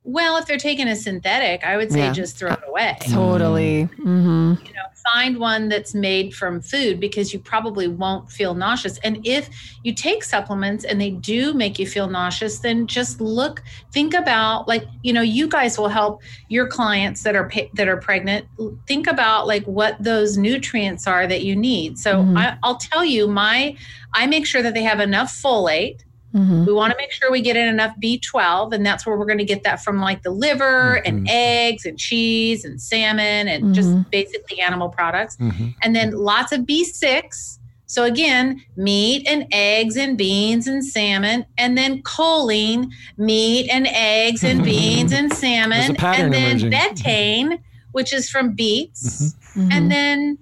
Well, 0.08 0.38
if 0.38 0.46
they're 0.46 0.58
taking 0.58 0.88
a 0.88 0.96
synthetic, 0.96 1.64
I 1.66 1.78
would 1.78 1.92
say 1.92 2.06
Yeah. 2.06 2.12
just 2.12 2.38
throw 2.38 2.52
it 2.52 2.60
away. 2.68 2.96
Totally. 3.12 3.84
hmm 3.98 4.54
You 4.64 4.72
know, 4.74 4.84
find 5.12 5.38
one 5.40 5.68
that's 5.68 5.96
made 5.96 6.34
from 6.36 6.62
food 6.62 7.00
because 7.00 7.34
you 7.34 7.40
probably 7.40 7.88
won't 7.88 8.32
feel 8.32 8.54
nauseous. 8.54 9.00
And 9.00 9.20
if 9.26 9.50
you 9.84 9.94
take 9.94 10.24
supplements 10.24 10.84
and 10.84 11.02
they 11.02 11.10
do 11.10 11.54
make 11.56 11.80
you 11.80 11.88
feel 11.88 12.08
nauseous, 12.08 12.60
then 12.60 12.86
just 12.86 13.20
look, 13.20 13.64
think 13.92 14.14
about 14.14 14.68
like, 14.68 14.86
you 15.02 15.12
know, 15.12 15.22
you 15.22 15.48
guys 15.48 15.78
will 15.78 15.90
help 15.90 16.22
your 16.50 16.68
clients 16.68 17.24
that 17.24 17.36
are 17.36 17.52
that 17.74 17.88
are 17.88 17.98
pregnant. 17.98 18.46
Think 18.88 19.08
about 19.08 19.48
like 19.48 19.66
what 19.66 19.96
those 20.00 20.38
nutrients 20.38 21.08
are 21.08 21.26
that 21.26 21.44
you 21.44 21.56
need. 21.56 21.98
So 21.98 22.18
Mhm. 22.24 22.38
I, 22.38 22.58
I'll 22.62 22.78
tell 22.78 23.04
you, 23.04 23.28
my 23.28 23.76
I 24.14 24.28
make 24.28 24.46
sure 24.46 24.62
that 24.62 24.76
they 24.76 24.84
have 24.84 25.00
enough 25.00 25.32
folate. 25.36 26.02
Hmm 26.36 26.66
We 26.66 26.74
want 26.74 26.92
to 26.92 26.98
make 26.98 27.12
sure 27.12 27.32
we 27.32 27.42
get 27.42 27.56
in 27.56 27.68
enough 27.68 27.96
B12, 28.02 28.74
and 28.74 28.86
that's 28.86 29.06
where 29.06 29.18
we're 29.18 29.26
going 29.26 29.38
to 29.38 29.46
get 29.46 29.64
that 29.64 29.82
from 29.82 30.02
like 30.02 30.22
the 30.24 30.32
liver 30.32 30.96
and 31.06 31.26
Mhm. 31.26 31.30
eggs 31.30 31.86
and 31.86 31.98
cheese 31.98 32.66
and 32.66 32.82
salmon 32.82 33.48
and 33.48 33.74
just 33.74 33.90
Mhm. 33.90 34.12
basically 34.12 34.60
animal 34.60 34.90
products. 34.90 35.38
Mhm. 35.38 35.74
And 35.82 35.96
then 35.96 36.12
lots 36.12 36.52
of 36.52 36.62
B6. 36.66 37.60
So 37.88 38.04
again, 38.04 38.62
meat 38.76 39.26
and 39.28 39.46
eggs 39.52 39.96
and 39.96 40.18
beans 40.18 40.68
and 40.68 40.84
salmon, 40.84 41.46
and 41.58 41.78
then 41.78 42.02
choline, 42.02 42.90
meat 43.18 43.70
and 43.70 43.88
eggs 43.88 44.44
and 44.44 44.64
beans 44.72 45.12
and 45.14 45.32
salmon, 45.32 45.96
and 46.04 46.34
then 46.34 46.60
emerging. 46.60 46.72
betaine, 46.72 47.60
which 47.94 48.12
is 48.12 48.30
from 48.30 48.54
beets, 48.56 49.36
Mm-hmm. 49.56 49.72
and 49.72 49.90
then 49.92 50.38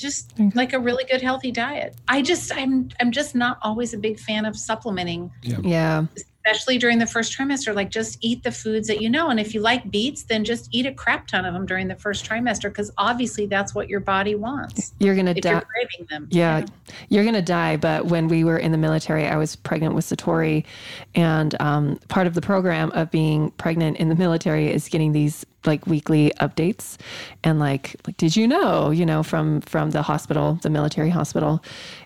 just 0.00 0.32
Okay. 0.34 0.50
like 0.54 0.72
a 0.72 0.78
really 0.78 1.04
good 1.04 1.22
healthy 1.22 1.52
diet. 1.52 1.96
I 2.08 2.22
just 2.22 2.52
I'm 2.54 2.88
I'm 3.00 3.10
just 3.12 3.34
not 3.34 3.58
always 3.62 3.94
a 3.94 3.98
big 3.98 4.18
fan 4.18 4.44
of 4.44 4.56
supplementing, 4.56 5.30
yeah. 5.42 6.04
Especially 6.44 6.78
during 6.78 6.98
the 6.98 7.06
first 7.06 7.36
trimester. 7.36 7.74
Like 7.74 7.90
just 7.90 8.18
eat 8.20 8.42
the 8.42 8.52
foods 8.52 8.88
that 8.88 9.00
you 9.00 9.10
know, 9.10 9.28
and 9.28 9.38
if 9.38 9.54
you 9.54 9.60
like 9.60 9.90
beets, 9.90 10.22
then 10.22 10.44
just 10.44 10.68
eat 10.72 10.86
a 10.86 10.92
crap 10.92 11.26
ton 11.26 11.44
of 11.44 11.52
them 11.52 11.66
during 11.66 11.88
the 11.88 11.94
first 11.94 12.24
trimester 12.24 12.64
because 12.64 12.90
obviously 12.98 13.46
that's 13.46 13.74
what 13.74 13.88
your 13.88 14.00
body 14.00 14.34
wants. 14.34 14.92
You're 14.98 15.14
gonna 15.14 15.34
die. 15.34 15.50
you're 15.50 15.60
craving 15.60 16.06
them, 16.08 16.28
Yeah, 16.30 16.64
you're 17.08 17.24
gonna 17.24 17.42
die. 17.42 17.76
But 17.76 18.06
when 18.06 18.28
we 18.28 18.44
were 18.44 18.58
in 18.58 18.72
the 18.72 18.78
military, 18.78 19.26
I 19.26 19.36
was 19.36 19.56
pregnant 19.56 19.94
with 19.94 20.06
Satori, 20.06 20.64
and 21.14 21.60
um, 21.60 21.98
part 22.08 22.26
of 22.26 22.34
the 22.34 22.40
program 22.40 22.90
of 22.92 23.10
being 23.10 23.50
pregnant 23.52 23.98
in 23.98 24.08
the 24.08 24.16
military 24.16 24.72
is 24.72 24.88
getting 24.88 25.12
these 25.12 25.44
like 25.66 25.86
weekly 25.86 26.32
updates, 26.40 26.96
and 27.44 27.58
like, 27.58 27.96
like 28.06 28.16
did 28.16 28.34
you 28.34 28.48
know, 28.48 28.90
you 28.90 29.04
know, 29.04 29.22
from 29.22 29.60
from 29.60 29.90
the 29.90 30.02
hospital, 30.02 30.58
the 30.62 30.70
military 30.70 31.10
hospital, 31.10 31.62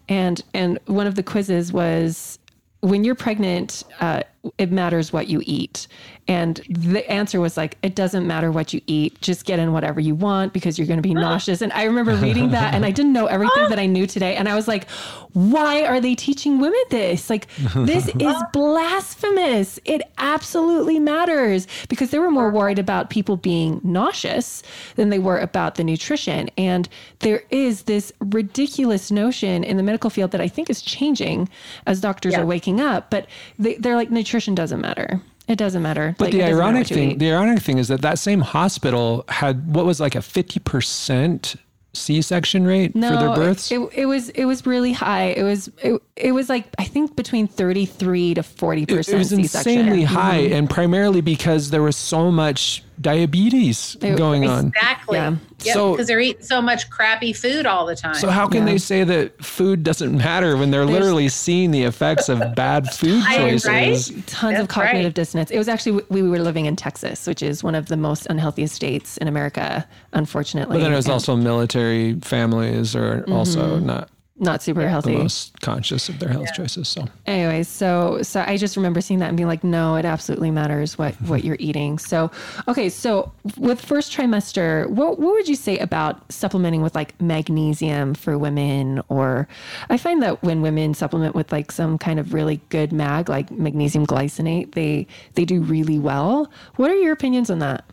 and 0.08 0.42
and 0.52 0.80
one 0.86 1.06
of 1.06 1.14
the 1.14 1.22
quizzes 1.22 1.72
was 1.72 2.38
when 2.84 3.02
you're 3.02 3.14
pregnant, 3.14 3.82
uh, 4.00 4.22
it 4.58 4.70
matters 4.70 5.12
what 5.12 5.28
you 5.28 5.42
eat. 5.44 5.86
And 6.26 6.56
the 6.70 7.10
answer 7.10 7.38
was 7.38 7.56
like, 7.56 7.76
it 7.82 7.94
doesn't 7.94 8.26
matter 8.26 8.50
what 8.50 8.72
you 8.72 8.80
eat, 8.86 9.20
just 9.20 9.44
get 9.44 9.58
in 9.58 9.72
whatever 9.72 10.00
you 10.00 10.14
want 10.14 10.54
because 10.54 10.78
you're 10.78 10.86
going 10.86 10.98
to 11.02 11.06
be 11.06 11.12
nauseous. 11.12 11.60
And 11.60 11.70
I 11.74 11.84
remember 11.84 12.14
reading 12.16 12.50
that 12.52 12.72
and 12.74 12.84
I 12.86 12.90
didn't 12.92 13.12
know 13.12 13.26
everything 13.36 13.68
that 13.68 13.78
I 13.78 13.84
knew 13.86 14.06
today. 14.06 14.34
And 14.36 14.48
I 14.48 14.54
was 14.54 14.66
like, 14.66 14.88
why 15.34 15.84
are 15.84 16.00
they 16.00 16.14
teaching 16.14 16.60
women 16.60 16.80
this? 16.90 17.28
Like, 17.28 17.48
this 17.74 18.08
is 18.20 18.34
blasphemous. 18.54 19.78
It 19.84 20.02
absolutely 20.18 20.98
matters 20.98 21.66
because 21.88 22.10
they 22.10 22.18
were 22.18 22.30
more 22.30 22.50
worried 22.50 22.78
about 22.78 23.10
people 23.10 23.36
being 23.36 23.80
nauseous 23.82 24.62
than 24.96 25.10
they 25.10 25.18
were 25.18 25.38
about 25.38 25.74
the 25.74 25.84
nutrition. 25.84 26.48
And 26.56 26.88
there 27.20 27.42
is 27.50 27.82
this 27.82 28.12
ridiculous 28.20 29.10
notion 29.10 29.62
in 29.62 29.76
the 29.76 29.82
medical 29.82 30.08
field 30.10 30.30
that 30.30 30.40
I 30.40 30.48
think 30.48 30.70
is 30.70 30.80
changing 30.80 31.48
as 31.86 32.00
doctors 32.00 32.32
Yeah. 32.32 32.40
are 32.40 32.46
waking 32.46 32.80
up, 32.80 33.10
but 33.10 33.26
they, 33.58 33.74
they're 33.76 33.96
like, 33.96 34.10
nutrition 34.10 34.33
doesn't 34.54 34.80
matter. 34.80 35.20
It 35.46 35.56
doesn't 35.56 35.82
matter. 35.82 36.14
But 36.18 36.26
Like, 36.26 36.32
the 36.32 36.38
it 36.38 36.40
doesn't 36.42 36.56
matter 36.56 36.64
ironic 36.72 36.86
thing, 36.88 37.18
the 37.18 37.32
ironic 37.32 37.62
thing 37.62 37.78
is 37.78 37.88
that 37.88 38.00
that 38.02 38.18
same 38.18 38.40
hospital 38.40 39.24
had 39.28 39.74
what 39.74 39.84
was 39.84 40.00
like 40.00 40.14
a 40.14 40.22
fifty 40.22 40.58
percent 40.60 41.56
C-section 41.92 42.66
rate 42.66 42.92
for 42.92 42.98
their 43.00 43.34
births. 43.34 43.70
It, 43.70 43.78
it 43.94 44.06
was 44.06 44.28
it 44.30 44.44
was 44.46 44.66
really 44.66 44.92
high. 44.92 45.26
It 45.26 45.42
was 45.42 45.68
it, 45.82 46.00
it 46.16 46.32
was 46.32 46.48
like 46.48 46.66
I 46.78 46.84
think 46.84 47.14
between 47.16 47.46
thirty 47.46 47.86
three 47.86 48.34
to 48.34 48.42
forty 48.42 48.86
percent. 48.86 49.14
it 49.14 49.18
was 49.18 49.32
insanely 49.32 50.04
high, 50.04 50.42
Mm-hmm. 50.44 50.54
and 50.54 50.70
primarily 50.70 51.20
because 51.20 51.70
there 51.70 51.82
was 51.82 51.96
so 51.96 52.30
much 52.30 52.82
diabetes 53.00 53.96
It- 54.00 54.16
going 54.16 54.46
on. 54.48 54.68
exactly. 54.68 55.18
Yeah. 55.18 55.34
Yep, 55.64 55.74
So- 55.74 55.92
because 55.92 56.06
they're 56.08 56.20
eating 56.20 56.42
so 56.42 56.60
much 56.60 56.90
crappy 56.90 57.32
food 57.32 57.64
all 57.66 57.86
the 57.86 57.94
time. 57.96 58.14
So 58.16 58.28
how 58.28 58.46
can 58.46 58.66
Yeah. 58.66 58.72
they 58.74 58.78
say 58.78 59.04
that 59.04 59.42
food 59.42 59.82
doesn't 59.82 60.16
matter 60.16 60.56
when 60.56 60.70
they're 60.70 60.84
literally 60.84 61.28
seeing 61.28 61.70
the 61.70 61.84
effects 61.84 62.28
of 62.28 62.54
bad 62.54 62.90
food 62.92 63.22
I- 63.26 63.36
choices? 63.38 63.66
right? 64.12 64.26
Tons 64.26 64.58
of 64.58 64.68
cognitive 64.68 65.04
right. 65.06 65.14
dissonance. 65.14 65.50
It 65.50 65.58
was 65.58 65.68
actually 65.68 66.02
we 66.10 66.22
were 66.22 66.38
living 66.40 66.66
in 66.66 66.76
Texas, 66.76 67.26
which 67.26 67.42
is 67.42 67.62
one 67.64 67.74
of 67.74 67.86
the 67.86 67.96
most 67.96 68.26
unhealthiest 68.28 68.74
states 68.74 69.16
in 69.18 69.28
America, 69.28 69.86
unfortunately. 70.12 70.76
But 70.78 70.82
then 70.82 70.92
it 70.92 70.96
was 70.96 71.06
and 71.06 71.12
also 71.14 71.36
military 71.36 72.14
families 72.20 72.94
are 72.94 73.24
also 73.30 73.76
Mm-hmm. 73.76 73.86
not 73.86 74.08
not 74.36 74.62
super 74.62 74.82
the 74.82 74.88
healthy. 74.88 75.16
most 75.16 75.60
conscious 75.60 76.08
of 76.08 76.18
their 76.18 76.28
health 76.28 76.52
choices. 76.54 76.88
So. 76.88 77.06
Anyways 77.26 77.68
so 77.68 78.20
so 78.22 78.44
i 78.46 78.56
just 78.56 78.76
remember 78.76 79.00
seeing 79.00 79.20
that 79.20 79.28
and 79.28 79.36
being 79.36 79.46
like 79.48 79.62
no 79.62 79.94
it 79.94 80.04
absolutely 80.04 80.50
matters 80.50 80.98
what 80.98 81.14
mm-hmm. 81.14 81.28
what 81.28 81.44
you're 81.44 81.56
eating. 81.60 81.98
So 81.98 82.30
okay 82.66 82.88
so 82.88 83.32
with 83.56 83.80
first 83.80 84.12
trimester 84.12 84.88
what, 84.90 85.20
what 85.20 85.34
would 85.34 85.48
you 85.48 85.54
say 85.54 85.78
about 85.78 86.32
supplementing 86.32 86.82
with 86.82 86.94
like 86.94 87.20
magnesium 87.20 88.14
for 88.14 88.36
women? 88.36 89.00
Or 89.08 89.46
i 89.88 89.96
find 89.96 90.22
that 90.22 90.42
when 90.42 90.62
women 90.62 90.94
supplement 90.94 91.34
with 91.36 91.52
like 91.52 91.70
some 91.70 91.96
kind 91.96 92.18
of 92.18 92.34
really 92.34 92.60
good 92.70 92.92
mag 92.92 93.28
like 93.28 93.50
magnesium 93.52 94.04
glycinate 94.04 94.72
they 94.72 95.06
they 95.34 95.44
do 95.44 95.62
really 95.62 95.98
well. 95.98 96.50
What 96.76 96.90
are 96.90 96.96
your 96.96 97.12
opinions 97.12 97.50
on 97.50 97.60
that 97.60 97.84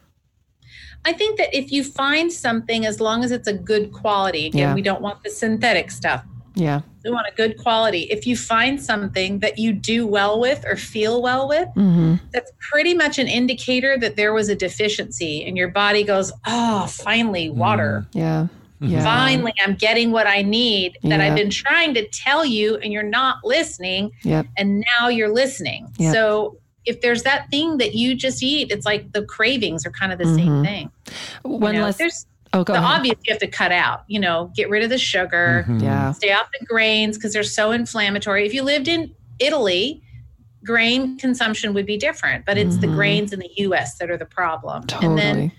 I 1.05 1.13
think 1.13 1.37
that 1.37 1.55
if 1.55 1.71
you 1.71 1.83
find 1.83 2.31
something, 2.31 2.85
as 2.85 2.99
long 3.01 3.23
as 3.23 3.31
it's 3.31 3.47
a 3.47 3.53
good 3.53 3.91
quality, 3.91 4.47
again, 4.47 4.59
Yeah. 4.69 4.73
we 4.75 4.81
don't 4.81 5.01
want 5.01 5.23
the 5.23 5.29
synthetic 5.29 5.89
stuff. 5.91 6.23
yeah 6.55 6.81
We 7.05 7.11
want 7.11 7.27
a 7.31 7.35
good 7.35 7.57
quality. 7.57 8.01
If 8.11 8.27
you 8.27 8.35
find 8.35 8.79
something 8.81 9.39
that 9.39 9.57
you 9.57 9.71
do 9.71 10.05
well 10.05 10.37
with 10.39 10.65
or 10.67 10.75
feel 10.75 11.21
well 11.21 11.47
with, 11.47 11.69
mm-hmm. 11.77 12.15
that's 12.33 12.51
pretty 12.59 12.93
much 12.93 13.17
an 13.19 13.27
indicator 13.27 13.97
that 13.97 14.15
there 14.17 14.33
was 14.33 14.49
a 14.49 14.55
deficiency 14.55 15.45
and 15.45 15.55
your 15.57 15.69
body 15.69 16.03
goes, 16.03 16.31
oh, 16.45 16.85
finally, 16.87 17.49
water. 17.49 18.05
yeah 18.13 18.47
yeah 18.81 19.03
Finally, 19.03 19.53
I'm 19.63 19.75
getting 19.75 20.11
what 20.11 20.27
I 20.27 20.41
need 20.41 20.97
that 21.03 21.19
Yeah. 21.19 21.25
I've 21.25 21.35
been 21.35 21.49
trying 21.51 21.93
to 21.93 22.07
tell 22.09 22.43
you, 22.45 22.75
and 22.77 22.91
you're 22.91 23.03
not 23.21 23.37
listening. 23.45 24.11
yep 24.23 24.45
And 24.57 24.83
now 24.99 25.07
you're 25.07 25.33
listening. 25.33 25.87
Yep. 25.99 26.13
So 26.13 26.57
if 26.85 27.01
there's 27.01 27.23
that 27.23 27.49
thing 27.49 27.77
that 27.77 27.93
you 27.95 28.15
just 28.15 28.41
eat, 28.41 28.71
it's 28.71 28.85
like 28.85 29.11
the 29.13 29.23
cravings 29.23 29.85
are 29.85 29.91
kind 29.91 30.11
of 30.11 30.17
the 30.19 30.25
same 30.25 30.57
Mhm. 30.57 30.63
thing. 30.63 30.91
You 31.45 31.51
one 31.51 31.75
know, 31.75 31.83
less 31.83 31.97
there's 31.97 32.25
oh 32.53 32.63
go 32.63 32.73
the 32.73 32.79
ahead 32.79 32.97
obvious 32.99 33.15
you 33.25 33.33
have 33.33 33.39
to 33.41 33.47
cut 33.47 33.71
out, 33.71 34.03
you 34.07 34.19
know, 34.19 34.51
get 34.55 34.69
rid 34.69 34.83
of 34.83 34.89
the 34.89 34.97
sugar, 34.97 35.65
Mhm. 35.67 35.81
yeah 35.81 36.11
stay 36.11 36.31
off 36.31 36.47
the 36.59 36.65
grains 36.65 37.17
because 37.17 37.33
they're 37.33 37.43
so 37.43 37.71
inflammatory. 37.71 38.45
If 38.45 38.53
you 38.53 38.63
lived 38.63 38.87
in 38.87 39.11
Italy, 39.39 40.01
grain 40.63 41.17
consumption 41.17 41.73
would 41.73 41.85
be 41.85 41.97
different, 41.97 42.45
but 42.45 42.57
it's 42.57 42.77
the 42.77 42.87
Mhm. 42.87 42.93
grains 42.95 43.33
in 43.33 43.39
the 43.39 43.49
US 43.57 43.97
that 43.97 44.09
are 44.11 44.17
the 44.17 44.25
problem. 44.25 44.83
totally 44.83 45.09
And 45.09 45.17
then, 45.17 45.51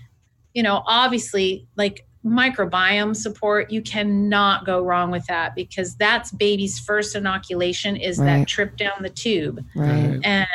you 0.53 0.63
know, 0.63 0.83
obviously, 0.87 1.67
like 1.75 2.05
microbiome 2.25 3.13
support, 3.15 3.69
you 3.69 3.81
cannot 3.81 4.65
go 4.65 4.81
wrong 4.81 5.11
with 5.11 5.25
that 5.25 5.55
because 5.55 5.95
that's 5.95 6.31
baby's 6.31 6.79
first 6.79 7.15
inoculation 7.15 7.97
is 7.97 8.17
Right. 8.17 8.25
that 8.39 8.47
trip 8.47 8.77
down 8.77 8.93
the 9.01 9.09
tube. 9.09 9.63
right 9.75 10.19
And 10.23 10.47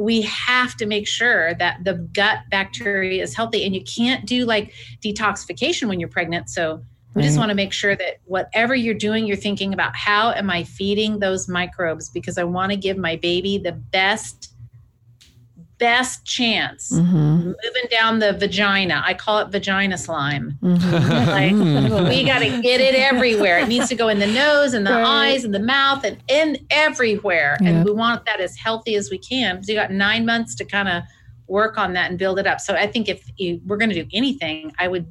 we 0.00 0.22
have 0.22 0.74
to 0.78 0.86
make 0.86 1.06
sure 1.06 1.52
that 1.54 1.84
the 1.84 1.92
gut 1.92 2.38
bacteria 2.50 3.22
is 3.22 3.34
healthy 3.34 3.66
and 3.66 3.74
you 3.74 3.84
can't 3.84 4.24
do 4.24 4.46
like 4.46 4.72
detoxification 5.04 5.88
when 5.88 6.00
you're 6.00 6.08
pregnant. 6.08 6.48
So 6.48 6.82
we 7.12 7.22
just 7.22 7.36
want 7.36 7.50
to 7.50 7.54
make 7.54 7.74
sure 7.74 7.94
that 7.94 8.20
whatever 8.24 8.74
you're 8.74 8.94
doing, 8.94 9.26
you're 9.26 9.36
thinking 9.36 9.74
about 9.74 9.94
how 9.94 10.30
am 10.30 10.48
I 10.48 10.64
feeding 10.64 11.18
those 11.18 11.48
microbes 11.48 12.08
because 12.08 12.38
I 12.38 12.44
want 12.44 12.70
to 12.70 12.76
give 12.76 12.96
my 12.96 13.16
baby 13.16 13.58
the 13.58 13.72
best 13.72 14.49
best 15.80 16.24
chance 16.24 16.92
mm-hmm. 16.92 17.46
moving 17.46 17.88
down 17.90 18.20
the 18.20 18.34
vagina. 18.34 19.02
I 19.04 19.14
call 19.14 19.38
it 19.38 19.48
vagina 19.48 19.98
slime. 19.98 20.56
Mm-hmm. 20.62 20.90
Like 21.30 21.52
Mm. 21.52 22.08
we 22.08 22.22
got 22.24 22.40
to 22.40 22.60
get 22.62 22.80
it 22.80 22.94
everywhere. 22.94 23.58
It 23.60 23.68
needs 23.68 23.88
to 23.88 23.94
go 23.94 24.08
in 24.08 24.18
the 24.18 24.26
nose 24.26 24.74
and 24.74 24.86
the 24.86 24.90
Right. 24.92 25.32
eyes 25.32 25.44
and 25.44 25.54
the 25.54 25.58
mouth 25.60 26.04
and 26.04 26.18
in 26.28 26.58
everywhere. 26.70 27.56
And 27.64 27.84
we 27.84 27.92
want 27.92 28.24
that 28.26 28.40
as 28.40 28.56
healthy 28.56 28.94
as 28.94 29.10
we 29.10 29.18
can. 29.18 29.56
because 29.56 29.68
you 29.68 29.74
got 29.74 29.90
nine 29.90 30.24
months 30.26 30.54
to 30.56 30.64
kind 30.64 30.88
of 30.88 31.02
work 31.46 31.78
on 31.78 31.94
that 31.94 32.10
and 32.10 32.18
build 32.18 32.38
it 32.38 32.46
up. 32.46 32.60
So 32.60 32.74
I 32.74 32.86
think 32.86 33.08
if 33.08 33.24
you, 33.36 33.60
we're 33.66 33.76
going 33.78 33.90
to 33.90 34.02
do 34.04 34.08
anything, 34.12 34.72
I 34.78 34.86
would, 34.88 35.06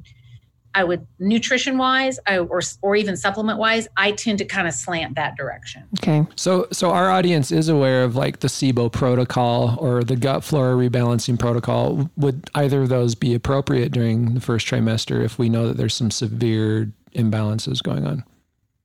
I 0.74 0.84
would 0.84 1.04
nutrition 1.18 1.78
wise, 1.78 2.20
I, 2.26 2.38
or 2.38 2.60
or 2.82 2.94
even 2.96 3.16
supplement 3.16 3.58
wise, 3.58 3.88
I 3.96 4.12
tend 4.12 4.38
to 4.38 4.44
kind 4.44 4.68
of 4.68 4.74
slant 4.74 5.16
that 5.16 5.36
direction. 5.36 5.82
okay 5.98 6.24
So, 6.36 6.68
so 6.70 6.90
our 6.90 7.10
audience 7.10 7.50
is 7.50 7.68
aware 7.68 8.04
of 8.04 8.14
like 8.14 8.38
the 8.40 8.48
SIBO 8.48 8.92
protocol 8.92 9.76
or 9.80 10.04
the 10.04 10.16
gut 10.16 10.44
flora 10.44 10.74
rebalancing 10.76 11.38
protocol. 11.38 12.08
Would 12.16 12.50
either 12.54 12.82
of 12.82 12.88
those 12.88 13.14
be 13.16 13.34
appropriate 13.34 13.90
during 13.92 14.34
the 14.34 14.40
first 14.40 14.66
trimester 14.66 15.24
if 15.24 15.38
we 15.38 15.48
know 15.48 15.66
that 15.68 15.76
there's 15.76 15.94
some 15.94 16.10
severe 16.10 16.92
imbalances 17.16 17.82
going 17.82 18.06
on? 18.06 18.22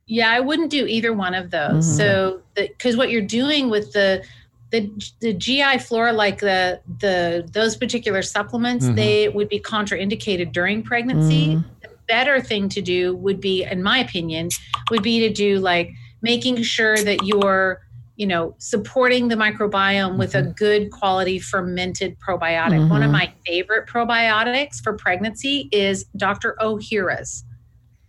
Yeah, 0.07 0.29
I 0.31 0.39
wouldn't 0.39 0.71
do 0.71 0.86
either 0.88 1.13
one 1.13 1.33
of 1.33 1.51
those. 1.51 1.86
Mhm. 1.88 1.97
So, 1.97 2.41
because 2.55 2.95
what 2.97 3.09
you're 3.11 3.21
doing 3.21 3.69
with 3.69 3.91
the 3.93 4.23
the 4.71 4.89
the 5.21 5.31
GI 5.31 5.77
flora, 5.77 6.11
like 6.11 6.39
the 6.39 6.79
the 6.99 7.47
those 7.53 7.77
particular 7.77 8.21
supplements, 8.23 8.86
Mhm. 8.88 8.95
they 8.95 9.29
would 9.29 9.47
be 9.47 9.59
contraindicated 9.59 10.51
during 10.51 10.81
pregnancy. 10.83 11.55
The 11.55 11.63
better 12.07 12.39
thing 12.41 12.69
to 12.69 12.81
do 12.81 13.15
would 13.15 13.39
be, 13.41 13.63
in 13.63 13.81
my 13.83 13.99
opinion, 13.99 14.49
would 14.91 15.03
be 15.03 15.19
to 15.21 15.29
do 15.33 15.59
like 15.59 15.91
making 16.21 16.61
sure 16.63 16.97
that 16.97 17.23
you're 17.25 17.81
you 18.17 18.25
know 18.25 18.55
supporting 18.59 19.27
the 19.27 19.35
microbiome 19.35 20.17
with 20.17 20.35
a 20.35 20.41
good 20.41 20.89
quality 20.91 21.37
fermented 21.37 22.15
probiotic. 22.19 22.89
One 22.89 23.03
of 23.03 23.09
Mhm. 23.09 23.13
my 23.13 23.33
favorite 23.45 23.87
probiotics 23.89 24.81
for 24.81 24.93
pregnancy 24.93 25.67
is 25.71 26.05
Dr. 26.15 26.55
Ohhira's 26.61 27.43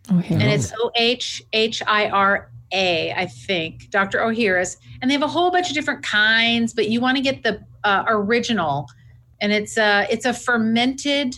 Oh, 0.09 0.23
and 0.31 0.41
it's 0.43 0.73
O 0.81 0.93
H 0.95 1.43
H 1.53 1.83
I 1.89 2.09
R 2.09 2.49
A, 2.73 3.13
I 3.13 3.27
think, 3.27 3.91
Dr. 3.91 4.19
Ohhira's, 4.21 4.77
and 5.03 5.11
they 5.11 5.15
have 5.15 5.23
a 5.25 5.29
whole 5.29 5.51
bunch 5.51 5.69
of 5.69 5.75
different 5.75 6.05
kinds, 6.05 6.73
but 6.73 6.89
you 6.89 7.01
want 7.01 7.17
to 7.17 7.23
get 7.23 7.43
the 7.43 7.61
uh, 7.83 8.05
original, 8.07 8.87
and 9.41 9.53
it's 9.53 9.77
a 9.77 10.07
it's 10.09 10.25
a 10.25 10.33
fermented 10.33 11.37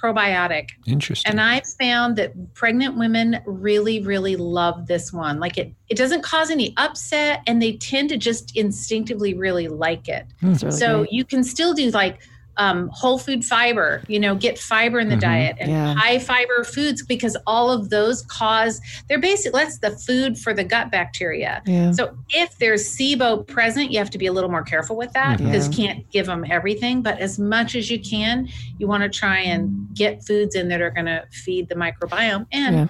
probiotic, 0.00 0.70
Interesting. 0.86 1.30
and 1.30 1.40
I've 1.40 1.66
found 1.80 2.16
that 2.16 2.54
pregnant 2.54 2.96
women 2.96 3.40
really 3.46 4.00
really 4.02 4.36
love 4.36 4.86
this 4.86 5.12
one. 5.12 5.40
Like 5.40 5.58
it 5.58 5.72
it 5.88 5.96
doesn't 5.96 6.22
cause 6.22 6.50
any 6.50 6.72
upset, 6.76 7.42
and 7.46 7.60
they 7.60 7.76
tend 7.76 8.08
to 8.10 8.16
just 8.16 8.56
instinctively 8.56 9.34
really 9.34 9.68
like 9.68 10.08
it 10.08 10.26
hmm. 10.40 10.54
really 10.54 10.70
so 10.70 10.98
great. 11.00 11.12
you 11.12 11.24
can 11.24 11.44
still 11.44 11.74
do 11.74 11.90
like 11.90 12.20
um, 12.60 12.90
whole 12.92 13.18
food 13.18 13.42
fiber 13.42 14.02
you 14.06 14.20
know 14.20 14.34
get 14.34 14.58
fiber 14.58 15.00
in 15.00 15.08
the 15.08 15.16
Mhm. 15.16 15.20
diet 15.20 15.56
and 15.60 15.70
Yeah. 15.70 15.94
high 15.94 16.18
fiber 16.18 16.62
foods 16.62 17.02
because 17.02 17.34
all 17.46 17.70
of 17.70 17.88
those 17.88 18.20
cause 18.22 18.82
they're 19.08 19.18
basically 19.18 19.62
that's 19.62 19.78
the 19.78 19.92
food 19.92 20.38
for 20.38 20.52
the 20.52 20.62
gut 20.62 20.90
bacteria 20.90 21.62
yeah. 21.64 21.90
so 21.92 22.14
if 22.28 22.58
there's 22.58 22.84
SIBO 22.86 23.46
present 23.46 23.90
you 23.90 23.98
have 23.98 24.10
to 24.10 24.18
be 24.18 24.26
a 24.26 24.32
little 24.32 24.50
more 24.50 24.62
careful 24.62 24.94
with 24.94 25.12
that 25.14 25.38
Mhm. 25.38 25.46
because 25.46 25.68
you 25.68 25.86
can't 25.86 26.10
give 26.10 26.26
them 26.26 26.44
everything 26.50 27.00
but 27.00 27.18
as 27.18 27.38
much 27.38 27.74
as 27.74 27.90
you 27.90 27.98
can 27.98 28.46
you 28.78 28.86
want 28.86 29.02
to 29.02 29.08
try 29.08 29.38
and 29.38 29.88
get 29.94 30.22
foods 30.26 30.54
in 30.54 30.68
that 30.68 30.82
are 30.82 30.90
going 30.90 31.06
to 31.06 31.24
feed 31.32 31.68
the 31.70 31.74
microbiome 31.74 32.46
and. 32.52 32.88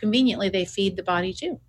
Conveniently 0.00 0.48
they 0.48 0.64
feed 0.64 0.96
the 0.96 1.02
body 1.02 1.32
too 1.32 1.60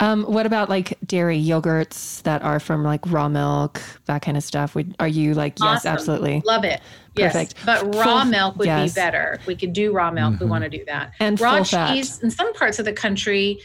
Um, 0.00 0.24
what 0.24 0.46
about 0.46 0.68
like 0.68 0.98
dairy 1.04 1.38
yogurts 1.42 2.22
that 2.22 2.42
are 2.42 2.58
from 2.60 2.82
like 2.82 3.00
raw 3.06 3.28
milk, 3.28 3.80
that 4.06 4.22
kind 4.22 4.36
of 4.36 4.42
stuff? 4.42 4.74
Would 4.74 4.94
are 4.98 5.06
you 5.08 5.34
like 5.34 5.58
yes, 5.60 5.78
Awesome. 5.80 5.92
absolutely, 5.92 6.42
Love 6.46 6.64
it. 6.64 6.80
Yes. 7.16 7.32
Perfect. 7.32 7.54
But 7.66 7.94
raw 7.94 8.22
Full- 8.22 8.24
milk 8.30 8.56
would 8.56 8.66
yes. 8.66 8.94
be 8.94 9.00
better. 9.00 9.38
We 9.46 9.54
could 9.54 9.72
do 9.74 9.92
raw 9.92 10.10
milk. 10.10 10.40
We 10.40 10.46
Mhm. 10.46 10.50
want 10.50 10.64
to 10.64 10.70
do 10.70 10.82
that. 10.86 11.12
and 11.20 11.38
raw 11.40 11.56
full 11.56 11.64
fat. 11.64 11.92
cheese 11.92 12.20
in 12.22 12.30
some 12.30 12.52
parts 12.54 12.78
of 12.78 12.84
the 12.86 12.92
country, 12.92 13.60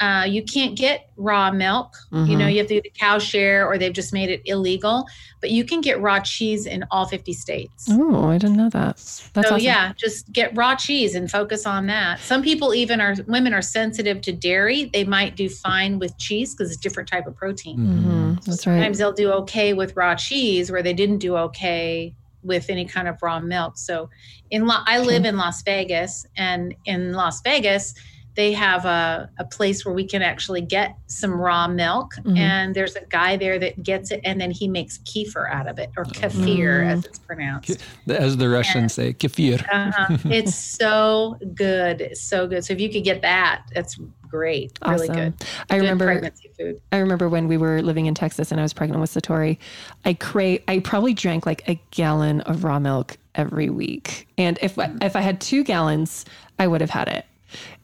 uh, 0.00 0.24
you 0.28 0.42
can't 0.42 0.76
get 0.76 1.08
raw 1.16 1.50
milk. 1.50 1.96
You 2.12 2.18
Mhm. 2.18 2.38
know, 2.38 2.46
you 2.46 2.58
have 2.58 2.66
to 2.66 2.74
do 2.74 2.80
the 2.82 2.92
cow 2.98 3.18
share 3.18 3.66
or 3.66 3.78
they've 3.78 3.92
just 3.92 4.12
made 4.12 4.28
it 4.28 4.42
illegal. 4.44 5.06
But 5.40 5.50
you 5.50 5.64
can 5.64 5.80
get 5.80 6.00
raw 6.00 6.20
cheese 6.20 6.66
in 6.66 6.84
all 6.90 7.06
50 7.06 7.32
states. 7.32 7.86
Oh, 7.90 8.28
I 8.28 8.36
didn't 8.38 8.56
know 8.56 8.68
that. 8.70 8.96
That's 8.96 9.48
so 9.48 9.54
awesome. 9.54 9.60
yeah, 9.60 9.92
just 9.96 10.30
get 10.32 10.54
raw 10.56 10.74
cheese 10.74 11.14
and 11.14 11.30
focus 11.30 11.64
on 11.66 11.86
that. 11.86 12.20
Some 12.20 12.42
people 12.42 12.74
even 12.74 13.00
are 13.00 13.14
women 13.26 13.54
are 13.54 13.62
sensitive 13.62 14.20
to 14.22 14.32
dairy. 14.32 14.90
They 14.92 15.04
might 15.04 15.34
do 15.36 15.48
fine 15.48 15.98
with 15.98 16.16
cheese 16.18 16.54
because 16.54 16.70
it's 16.70 16.78
a 16.78 16.82
different 16.82 17.08
type 17.08 17.26
of 17.26 17.34
protein. 17.34 17.78
Mhm. 17.78 18.02
hmm 18.02 18.32
That's 18.44 18.66
right. 18.66 18.74
Sometimes 18.74 18.98
they'll 18.98 19.12
do 19.12 19.30
okay 19.32 19.72
with 19.72 19.96
raw 19.96 20.14
cheese 20.14 20.70
where 20.70 20.82
they 20.82 20.92
didn't 20.92 21.18
do 21.18 21.36
okay 21.36 22.14
with 22.42 22.68
any 22.68 22.84
kind 22.84 23.08
of 23.08 23.20
raw 23.22 23.40
milk. 23.40 23.76
So 23.78 24.08
in 24.50 24.66
La- 24.66 24.84
I 24.86 24.98
live 25.00 25.24
in 25.24 25.36
Las 25.36 25.62
Vegas 25.62 26.26
and 26.36 26.74
in 26.84 27.12
Las 27.14 27.40
Vegas 27.42 27.94
they 28.36 28.52
have 28.52 28.84
a, 28.84 29.28
a 29.38 29.44
place 29.44 29.84
where 29.84 29.94
we 29.94 30.04
can 30.04 30.22
actually 30.22 30.60
get 30.60 30.96
some 31.06 31.32
raw 31.32 31.66
milk 31.66 32.14
Mhm. 32.16 32.38
and 32.38 32.74
there's 32.74 32.94
a 32.94 33.04
guy 33.08 33.36
there 33.36 33.58
that 33.58 33.82
gets 33.82 34.10
it 34.10 34.20
and 34.24 34.40
then 34.40 34.50
he 34.50 34.68
makes 34.68 34.98
kefir 34.98 35.50
out 35.50 35.66
of 35.66 35.78
it 35.78 35.90
or 35.96 36.04
kefir 36.04 36.82
Mm. 36.84 36.92
as 36.92 37.04
it's 37.06 37.18
pronounced. 37.18 37.78
As 38.08 38.36
the 38.36 38.48
Russians 38.48 38.92
say, 38.94 39.14
kefir. 39.14 39.66
Uh-huh. 39.72 40.16
it's 40.30 40.54
so 40.54 41.38
good. 41.54 42.00
It's 42.00 42.20
so 42.22 42.46
good. 42.46 42.64
So 42.64 42.72
if 42.74 42.80
you 42.80 42.90
could 42.90 43.04
get 43.04 43.22
that, 43.22 43.62
that's 43.74 43.98
great. 44.28 44.78
Really 44.86 45.08
Awesome. 45.08 45.14
good. 45.16 45.34
I 45.70 45.76
Good 45.76 45.80
remember 45.82 46.04
pregnancy 46.06 46.50
food. 46.58 46.80
I 46.92 46.98
remember 46.98 47.28
when 47.28 47.48
we 47.48 47.56
were 47.56 47.80
living 47.80 48.06
in 48.06 48.14
Texas 48.14 48.50
and 48.50 48.60
I 48.60 48.62
was 48.62 48.72
pregnant 48.74 49.00
with 49.00 49.10
Satori, 49.14 49.56
I 50.04 50.12
crave 50.14 50.62
I 50.68 50.80
probably 50.80 51.14
drank 51.14 51.46
like 51.46 51.66
a 51.68 51.80
gallon 51.90 52.42
of 52.42 52.64
raw 52.64 52.78
milk 52.78 53.16
every 53.34 53.70
week. 53.70 54.28
And 54.36 54.58
if 54.60 54.78
I, 54.78 54.90
if 55.00 55.16
I 55.16 55.20
had 55.20 55.40
2 55.40 55.64
gallons, 55.64 56.24
I 56.58 56.66
would 56.66 56.80
have 56.80 56.90
had 56.90 57.08
it 57.08 57.24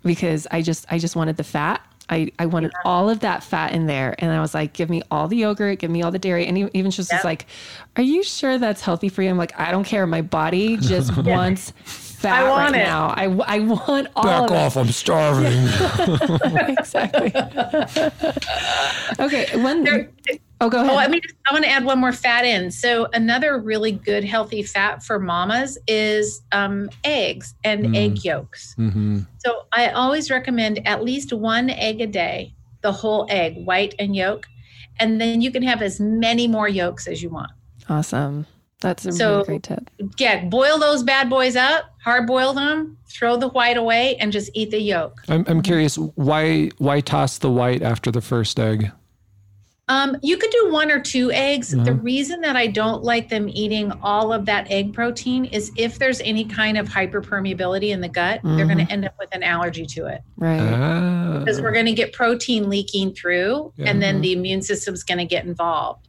because 0.04 0.46
I 0.50 0.62
just 0.62 0.86
I 0.90 0.98
just 0.98 1.16
wanted 1.16 1.36
the 1.36 1.44
fat. 1.44 1.80
I, 2.10 2.30
I 2.38 2.46
wanted 2.46 2.72
all 2.84 3.08
of 3.08 3.20
that 3.20 3.42
fat 3.42 3.72
in 3.72 3.86
there. 3.86 4.14
And 4.18 4.30
I 4.32 4.40
was 4.40 4.52
like, 4.54 4.74
give 4.74 4.90
me 4.90 5.02
all 5.10 5.28
the 5.28 5.36
yogurt, 5.36 5.78
give 5.78 5.90
me 5.90 6.02
all 6.02 6.10
the 6.10 6.18
dairy. 6.18 6.46
And 6.46 6.58
even 6.58 6.90
she 6.90 7.00
was 7.00 7.08
just 7.08 7.12
Yep. 7.12 7.24
like, 7.24 7.46
are 7.96 8.02
you 8.02 8.22
sure 8.22 8.58
that's 8.58 8.82
healthy 8.82 9.08
for 9.08 9.22
you? 9.22 9.30
I'm 9.30 9.38
like, 9.38 9.58
I 9.58 9.70
don't 9.70 9.84
care. 9.84 10.06
My 10.06 10.20
body 10.20 10.76
just 10.76 11.16
wants 11.24 11.70
fat 11.84 12.42
I 12.44 12.48
want 12.50 12.72
right 12.74 12.82
it. 12.82 12.84
now. 12.84 13.06
I, 13.16 13.24
I 13.46 13.58
want 13.60 14.08
all 14.16 14.24
Back 14.24 14.42
of 14.42 14.50
it. 14.50 14.56
off, 14.56 14.76
I'm 14.76 14.88
starving. 14.88 15.52
exactly. 16.78 17.32
okay. 19.20 19.46
One. 19.62 19.84
There- 19.84 20.10
Oh, 20.62 20.70
go 20.70 20.80
ahead. 20.80 20.90
Oh, 20.92 20.96
I 20.96 21.08
mean, 21.08 21.20
I 21.50 21.52
want 21.52 21.64
to 21.64 21.70
add 21.70 21.84
one 21.84 21.98
more 21.98 22.12
fat 22.12 22.44
in. 22.44 22.70
So 22.70 23.08
another 23.12 23.58
really 23.58 23.90
good 23.92 24.22
healthy 24.24 24.62
fat 24.62 25.02
for 25.02 25.18
mamas 25.18 25.76
is 25.88 26.40
um, 26.52 26.88
eggs 27.04 27.54
and 27.64 27.86
Mm. 27.86 27.96
egg 27.96 28.24
yolks. 28.24 28.72
hmm 28.76 29.20
So 29.44 29.66
I 29.72 29.88
always 29.88 30.30
recommend 30.30 30.86
at 30.86 31.02
least 31.02 31.32
one 31.32 31.68
egg 31.68 32.00
a 32.00 32.06
day, 32.06 32.54
the 32.82 32.92
whole 32.92 33.26
egg, 33.28 33.56
white 33.64 33.94
and 33.98 34.14
yolk, 34.14 34.46
and 35.00 35.20
then 35.20 35.40
you 35.40 35.50
can 35.50 35.64
have 35.64 35.82
as 35.82 35.98
many 35.98 36.46
more 36.46 36.68
yolks 36.68 37.08
as 37.08 37.22
you 37.22 37.28
want. 37.30 37.50
awesome. 37.88 38.46
That's 38.80 39.04
a 39.06 39.12
So- 39.12 39.32
really 39.34 39.44
great 39.44 39.62
tip. 39.64 39.90
Yeah, 40.18 40.44
boil 40.44 40.78
those 40.78 41.02
bad 41.04 41.28
boys 41.30 41.54
up, 41.56 41.84
hard 42.04 42.26
boil 42.26 42.52
them, 42.52 42.98
throw 43.08 43.36
the 43.36 43.48
white 43.48 43.76
away, 43.76 44.16
and 44.16 44.32
just 44.32 44.50
eat 44.54 44.70
the 44.70 44.80
yolk. 44.80 45.22
I'm, 45.28 45.44
I'm 45.48 45.62
curious 45.62 45.96
why 45.98 46.70
why 46.78 47.00
toss 47.00 47.38
the 47.38 47.50
white 47.50 47.82
after 47.82 48.10
the 48.12 48.20
first 48.20 48.58
egg? 48.60 48.90
Um, 49.92 50.16
you 50.22 50.38
could 50.38 50.50
do 50.50 50.72
one 50.72 50.90
or 50.90 50.98
two 51.00 51.30
eggs. 51.32 51.68
The 51.72 51.76
Mhm. 51.76 52.02
reason 52.02 52.40
that 52.40 52.56
I 52.56 52.66
don't 52.66 53.02
like 53.04 53.28
them 53.28 53.50
eating 53.52 53.92
all 54.02 54.32
of 54.32 54.46
that 54.46 54.66
egg 54.70 54.94
protein 54.94 55.44
is 55.44 55.70
if 55.76 55.98
there's 55.98 56.22
any 56.22 56.46
kind 56.46 56.78
of 56.78 56.88
hyperpermeability 56.88 57.90
in 57.90 58.00
the 58.00 58.08
gut, 58.08 58.40
they're 58.42 58.64
going 58.64 58.84
to 58.86 58.90
end 58.90 59.04
up 59.04 59.14
with 59.20 59.28
an 59.32 59.42
allergy 59.42 59.84
to 59.84 60.06
it 60.06 60.22
Right. 60.38 60.60
Ah. 60.60 61.38
because 61.40 61.60
we're 61.60 61.72
going 61.72 61.84
to 61.86 61.92
get 61.92 62.14
protein 62.14 62.70
leaking 62.70 63.12
through, 63.12 63.72
Yeah. 63.76 63.90
and 63.90 64.00
then 64.00 64.22
the 64.22 64.32
immune 64.32 64.62
system's 64.62 65.02
going 65.02 65.18
to 65.18 65.26
get 65.26 65.44
involved. 65.44 66.08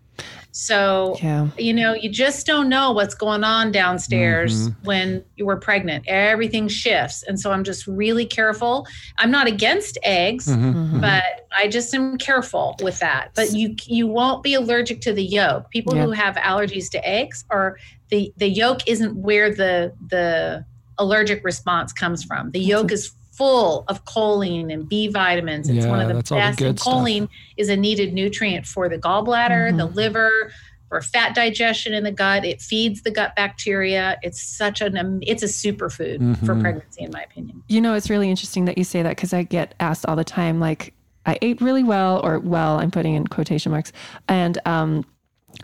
So, 0.56 1.18
yeah. 1.22 1.48
you 1.58 1.74
know, 1.74 1.96
you 1.96 2.10
just 2.10 2.46
don't 2.46 2.70
know 2.70 2.92
what's 2.92 3.16
going 3.16 3.44
on 3.44 3.72
downstairs 3.72 4.70
Mhm. 4.70 4.76
when 4.84 5.24
you 5.36 5.48
were 5.48 5.58
pregnant. 5.58 6.06
Everything 6.08 6.68
shifts. 6.68 7.24
And 7.28 7.40
so 7.40 7.52
I'm 7.52 7.64
just 7.64 7.88
really 7.88 8.26
careful. 8.26 8.86
I'm 9.18 9.32
not 9.32 9.48
against 9.48 9.98
eggs 10.04 10.48
Mhm. 10.48 10.74
Mhm. 10.92 11.02
but 11.02 11.24
I 11.58 11.68
just 11.68 11.94
am 11.96 12.20
careful 12.20 12.76
with 12.84 13.00
that. 13.00 13.30
But 13.34 13.54
you 13.54 13.76
you 13.88 14.06
won't 14.06 14.44
be 14.44 14.54
allergic 14.54 15.02
to 15.02 15.12
the 15.14 15.24
yolk. 15.24 15.72
People 15.72 15.96
Yeah. 15.96 16.04
who 16.04 16.12
have 16.12 16.36
allergies 16.36 16.90
to 16.92 17.08
eggs 17.08 17.46
or 17.50 17.80
the 18.10 18.32
the 18.38 18.48
yolk 18.48 18.88
isn't 18.88 19.16
where 19.16 19.52
the 19.54 19.92
the 20.10 20.64
allergic 21.00 21.44
response 21.44 21.92
comes 21.92 22.24
from. 22.24 22.52
The 22.52 22.60
yolk 22.60 22.92
is 22.92 23.12
full 23.38 23.84
of 23.88 24.06
choline 24.06 24.72
and 24.72 24.88
B 24.88 25.08
vitamins. 25.08 25.68
It's 25.70 25.86
one 25.88 26.00
of 26.00 26.08
the 26.08 26.14
that's 26.16 26.32
all 26.32 26.38
the 26.38 26.44
best. 26.44 26.60
good 26.60 26.68
and 26.70 26.80
stuff. 26.80 26.94
choline 26.94 27.28
is 27.58 27.70
a 27.70 27.76
needed 27.76 28.14
nutrient 28.14 28.66
for 28.66 28.88
the 28.88 28.98
gallbladder, 28.98 29.76
the 29.76 29.88
Mhm. 29.88 29.96
liver, 29.96 30.52
for 30.90 31.02
fat 31.02 31.34
digestion 31.34 31.94
in 31.96 32.04
the 32.04 32.12
gut. 32.12 32.46
It 32.46 32.62
feeds 32.62 33.02
the 33.02 33.10
gut 33.10 33.36
bacteria. 33.36 34.18
It's 34.22 34.42
such 34.42 34.82
an 34.82 35.20
it's 35.24 35.42
a 35.42 35.48
superfood 35.48 36.38
for 36.46 36.54
Mhm. 36.56 36.62
pregnancy, 36.62 37.04
in 37.04 37.12
my 37.12 37.24
opinion. 37.24 37.64
You 37.68 37.82
know, 37.82 37.96
it's 37.96 38.10
really 38.10 38.30
interesting 38.30 38.66
that 38.66 38.78
you 38.78 38.84
say 38.84 39.02
that 39.02 39.10
because 39.10 39.34
I 39.34 39.42
get 39.44 39.74
asked 39.80 40.06
all 40.08 40.16
the 40.16 40.24
time, 40.24 40.60
like, 40.60 40.94
I 41.26 41.40
ate 41.42 41.60
really 41.62 41.84
well, 41.84 42.22
or 42.24 42.38
well, 42.38 42.78
I'm 42.80 42.92
putting 42.92 43.16
in 43.16 43.26
quotation 43.26 43.72
marks, 43.72 43.92
and 44.28 44.60
um, 44.66 45.06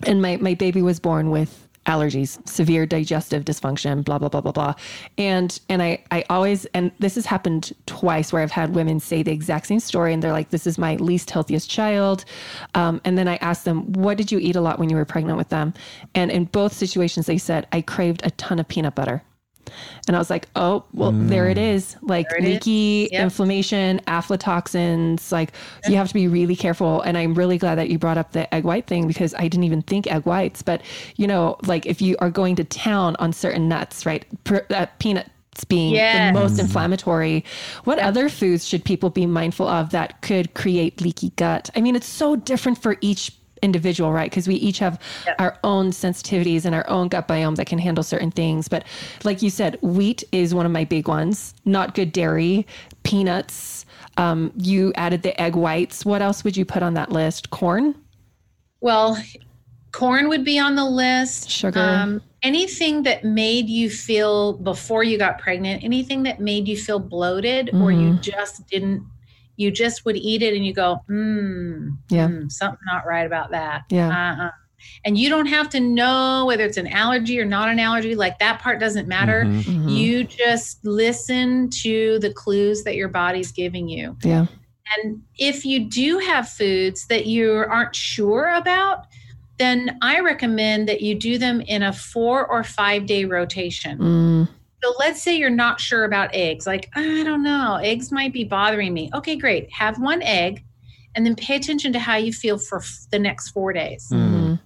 and 0.07 0.21
my 0.21 0.37
my 0.37 0.55
baby 0.55 0.81
was 0.81 0.99
born 0.99 1.29
with 1.29 1.67
allergies, 1.89 2.39
severe 2.47 2.85
digestive 2.85 3.43
dysfunction, 3.43 4.03
blah 4.05 4.17
blah 4.17 4.29
blah 4.29 4.41
blah 4.41 4.51
blah, 4.51 4.73
and 5.17 5.59
and 5.69 5.81
I 5.81 6.03
I 6.11 6.23
always 6.29 6.65
and 6.67 6.91
this 6.99 7.15
has 7.15 7.25
happened 7.25 7.73
twice 7.85 8.31
where 8.31 8.41
I've 8.41 8.51
had 8.51 8.75
women 8.75 8.99
say 8.99 9.23
the 9.23 9.31
exact 9.31 9.67
same 9.67 9.79
story, 9.79 10.13
and 10.13 10.21
they're 10.21 10.31
like, 10.31 10.49
this 10.51 10.67
is 10.67 10.77
my 10.77 10.95
least 10.97 11.31
healthiest 11.31 11.69
child, 11.69 12.25
um, 12.75 13.01
and 13.03 13.17
then 13.17 13.27
I 13.27 13.35
asked 13.37 13.65
them, 13.65 13.91
what 13.93 14.17
did 14.17 14.31
you 14.31 14.39
eat 14.39 14.55
a 14.55 14.61
lot 14.61 14.79
when 14.79 14.89
you 14.89 14.95
were 14.95 15.05
pregnant 15.05 15.37
with 15.37 15.49
them, 15.49 15.73
and 16.15 16.31
in 16.31 16.45
both 16.45 16.73
situations 16.73 17.25
they 17.25 17.37
said 17.37 17.67
I 17.71 17.81
craved 17.81 18.21
a 18.23 18.31
ton 18.31 18.59
of 18.59 18.67
peanut 18.67 18.95
butter. 18.95 19.23
And 20.07 20.15
I 20.15 20.19
was 20.19 20.29
like, 20.29 20.47
oh, 20.55 20.83
well, 20.93 21.11
there 21.19 21.49
it 21.49 21.57
is. 21.57 21.95
Like 22.01 22.27
There 22.29 22.39
it 22.39 22.43
is. 22.45 22.49
leaky 22.55 23.09
Yep. 23.11 23.21
inflammation, 23.23 24.01
aflatoxins. 24.07 25.31
Like 25.31 25.51
you 25.87 25.95
have 25.95 26.07
to 26.07 26.13
be 26.13 26.27
really 26.27 26.55
careful. 26.55 27.01
And 27.01 27.17
I'm 27.17 27.33
really 27.33 27.57
glad 27.57 27.75
that 27.75 27.89
you 27.89 27.97
brought 27.99 28.17
up 28.17 28.31
the 28.31 28.51
egg 28.53 28.63
white 28.63 28.87
thing 28.87 29.07
because 29.07 29.33
I 29.35 29.43
didn't 29.47 29.63
even 29.63 29.81
think 29.81 30.07
egg 30.11 30.25
whites. 30.25 30.61
But, 30.61 30.81
you 31.17 31.27
know, 31.27 31.57
like 31.63 31.85
if 31.85 32.01
you 32.01 32.15
are 32.19 32.29
going 32.29 32.55
to 32.57 32.63
town 32.63 33.15
on 33.19 33.33
certain 33.33 33.67
nuts, 33.67 34.05
right? 34.05 34.25
Per, 34.43 34.65
uh, 34.69 34.87
peanuts 34.99 35.29
being 35.67 35.93
Yes. 35.93 36.33
the 36.33 36.39
most 36.39 36.57
inflammatory. 36.59 37.43
What 37.83 37.99
other 37.99 38.29
foods 38.29 38.65
should 38.67 38.85
people 38.85 39.09
be 39.09 39.25
mindful 39.25 39.67
of 39.67 39.89
that 39.89 40.21
could 40.21 40.53
create 40.53 41.01
leaky 41.01 41.31
gut? 41.35 41.69
I 41.75 41.81
mean, 41.81 41.95
it's 41.95 42.07
so 42.07 42.35
different 42.37 42.81
for 42.81 42.95
each 43.01 43.33
individual, 43.61 44.11
right? 44.11 44.29
Because 44.29 44.47
we 44.47 44.55
each 44.55 44.79
have 44.79 44.99
our 45.37 45.57
own 45.63 45.91
sensitivities 45.91 46.65
and 46.65 46.73
our 46.75 46.87
own 46.89 47.07
gut 47.07 47.27
biome 47.27 47.55
that 47.57 47.67
can 47.67 47.79
handle 47.79 48.03
certain 48.03 48.31
things. 48.31 48.67
But 48.67 48.83
like 49.23 49.41
you 49.41 49.49
said, 49.49 49.77
wheat 49.81 50.23
is 50.31 50.53
one 50.55 50.65
of 50.65 50.71
my 50.71 50.83
big 50.85 51.07
ones. 51.07 51.53
Not 51.65 51.95
good 51.95 52.11
dairy, 52.11 52.65
peanuts. 53.03 53.85
Um, 54.17 54.51
you 54.57 54.91
added 54.95 55.21
the 55.23 55.39
egg 55.41 55.55
whites. 55.55 56.05
What 56.05 56.21
else 56.21 56.43
would 56.43 56.57
you 56.57 56.65
put 56.65 56.83
on 56.83 56.93
that 56.95 57.11
list? 57.11 57.49
Corn, 57.49 57.95
Well, 58.81 59.17
corn 59.91 60.29
would 60.29 60.45
be 60.45 60.57
on 60.59 60.75
the 60.75 60.85
list. 60.85 61.49
sugar. 61.49 61.79
Um, 61.79 62.21
anything 62.43 63.03
that 63.03 63.23
made 63.25 63.67
you 63.69 63.89
feel 63.89 64.53
before 64.53 65.03
you 65.03 65.17
got 65.17 65.39
pregnant, 65.39 65.83
anything 65.83 66.23
that 66.23 66.39
made 66.39 66.67
you 66.67 66.77
feel 66.77 66.99
bloated 66.99 67.71
or 67.73 67.91
you 67.91 68.13
Mhm. 68.13 68.21
just 68.21 68.65
didn't, 68.67 69.03
you 69.59 69.69
just 69.71 70.05
would 70.05 70.15
eat 70.15 70.41
it 70.41 70.55
and 70.55 70.65
you 70.65 70.73
go, 70.73 71.01
hmm, 71.07 71.89
Yeah. 72.09 72.27
mm, 72.29 72.49
something 72.49 72.79
not 72.91 73.05
right 73.05 73.25
about 73.27 73.51
that. 73.51 73.83
Yeah. 73.89 74.07
Uh-uh. 74.07 74.51
And 75.03 75.17
you 75.17 75.27
don't 75.29 75.47
have 75.47 75.69
to 75.71 75.81
know 75.81 76.45
whether 76.47 76.63
it's 76.63 76.77
an 76.77 76.87
allergy 76.87 77.37
or 77.41 77.43
not 77.45 77.67
an 77.67 77.77
allergy. 77.79 78.15
Like 78.15 78.39
that 78.39 78.59
part 78.61 78.79
doesn't 78.79 79.09
matter. 79.09 79.43
Mhm. 79.45 79.63
Mhm. 79.63 79.97
You 79.97 80.23
just 80.23 80.85
listen 80.85 81.69
to 81.81 82.19
the 82.19 82.31
clues 82.31 82.85
that 82.85 82.95
your 82.95 83.09
body's 83.09 83.51
giving 83.51 83.89
you. 83.89 84.15
yeah. 84.23 84.45
And 85.03 85.21
if 85.37 85.65
you 85.65 85.81
do 85.81 86.17
have 86.19 86.47
foods 86.49 87.05
that 87.07 87.27
you 87.27 87.51
aren't 87.53 87.95
sure 87.95 88.49
about, 88.55 89.05
then 89.57 89.97
I 90.01 90.21
recommend 90.21 90.87
that 90.87 91.01
you 91.01 91.13
do 91.15 91.37
them 91.37 91.59
in 91.61 91.83
a 91.83 91.91
four 91.93 92.47
or 92.47 92.63
five 92.63 93.05
day 93.05 93.25
rotation. 93.25 93.97
Mm, 93.99 94.47
So 94.83 94.93
let's 94.99 95.21
say 95.21 95.35
you're 95.37 95.49
not 95.49 95.79
sure 95.81 96.05
about 96.05 96.29
eggs. 96.33 96.65
Like, 96.65 96.89
I 96.95 97.23
don't 97.23 97.43
know, 97.43 97.79
eggs 97.83 98.11
might 98.11 98.31
be 98.33 98.43
bothering 98.43 98.93
me. 98.93 99.09
Okay, 99.13 99.35
great. 99.35 99.71
Have 99.73 99.99
one 99.99 100.21
egg 100.21 100.63
and 101.15 101.25
then 101.25 101.35
pay 101.35 101.55
attention 101.55 101.91
to 101.93 101.99
how 101.99 102.15
you 102.15 102.31
feel 102.31 102.57
for 102.57 102.79
f- 102.79 103.05
the 103.11 103.19
next 103.19 103.49
four 103.49 103.73
days. 103.73 104.07
mhm. 104.11 104.59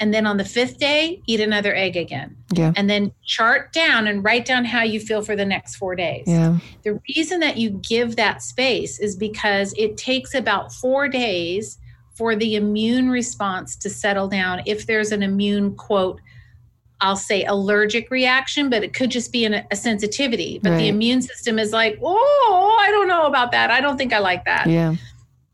And 0.00 0.14
then 0.14 0.26
on 0.26 0.36
the 0.36 0.44
fifth 0.44 0.78
day, 0.78 1.20
eat 1.26 1.40
another 1.40 1.74
egg 1.74 1.96
again. 1.96 2.36
Yeah. 2.52 2.72
And 2.76 2.88
then 2.88 3.10
chart 3.24 3.72
down 3.72 4.06
and 4.06 4.22
write 4.22 4.44
down 4.44 4.64
how 4.64 4.82
you 4.82 5.00
feel 5.00 5.22
for 5.22 5.34
the 5.34 5.44
next 5.44 5.74
four 5.74 5.96
days. 5.96 6.22
Yeah. 6.26 6.58
The 6.84 7.00
reason 7.08 7.40
that 7.40 7.56
you 7.56 7.70
give 7.70 8.14
that 8.14 8.40
space 8.42 9.00
is 9.00 9.16
because 9.16 9.74
it 9.76 9.96
takes 9.96 10.34
about 10.34 10.72
four 10.72 11.08
days 11.08 11.78
for 12.14 12.36
the 12.36 12.54
immune 12.54 13.10
response 13.10 13.74
to 13.76 13.90
settle 13.90 14.28
down. 14.28 14.62
If 14.66 14.86
there's 14.86 15.10
an 15.10 15.22
immune 15.24 15.74
quote, 15.74 16.20
I'll 17.00 17.16
say 17.16 17.44
allergic 17.44 18.10
reaction, 18.10 18.70
but 18.70 18.82
it 18.82 18.92
could 18.92 19.10
just 19.10 19.32
be 19.32 19.44
an, 19.44 19.64
a 19.70 19.76
sensitivity. 19.76 20.58
But 20.62 20.70
Right. 20.70 20.78
the 20.78 20.88
immune 20.88 21.22
system 21.22 21.58
is 21.58 21.72
like, 21.72 21.98
oh, 22.02 22.78
I 22.80 22.90
don't 22.90 23.06
know 23.08 23.26
about 23.26 23.52
that. 23.52 23.70
I 23.70 23.80
don't 23.80 23.96
think 23.96 24.12
I 24.12 24.18
like 24.18 24.44
that. 24.46 24.66
Yeah. 24.68 24.94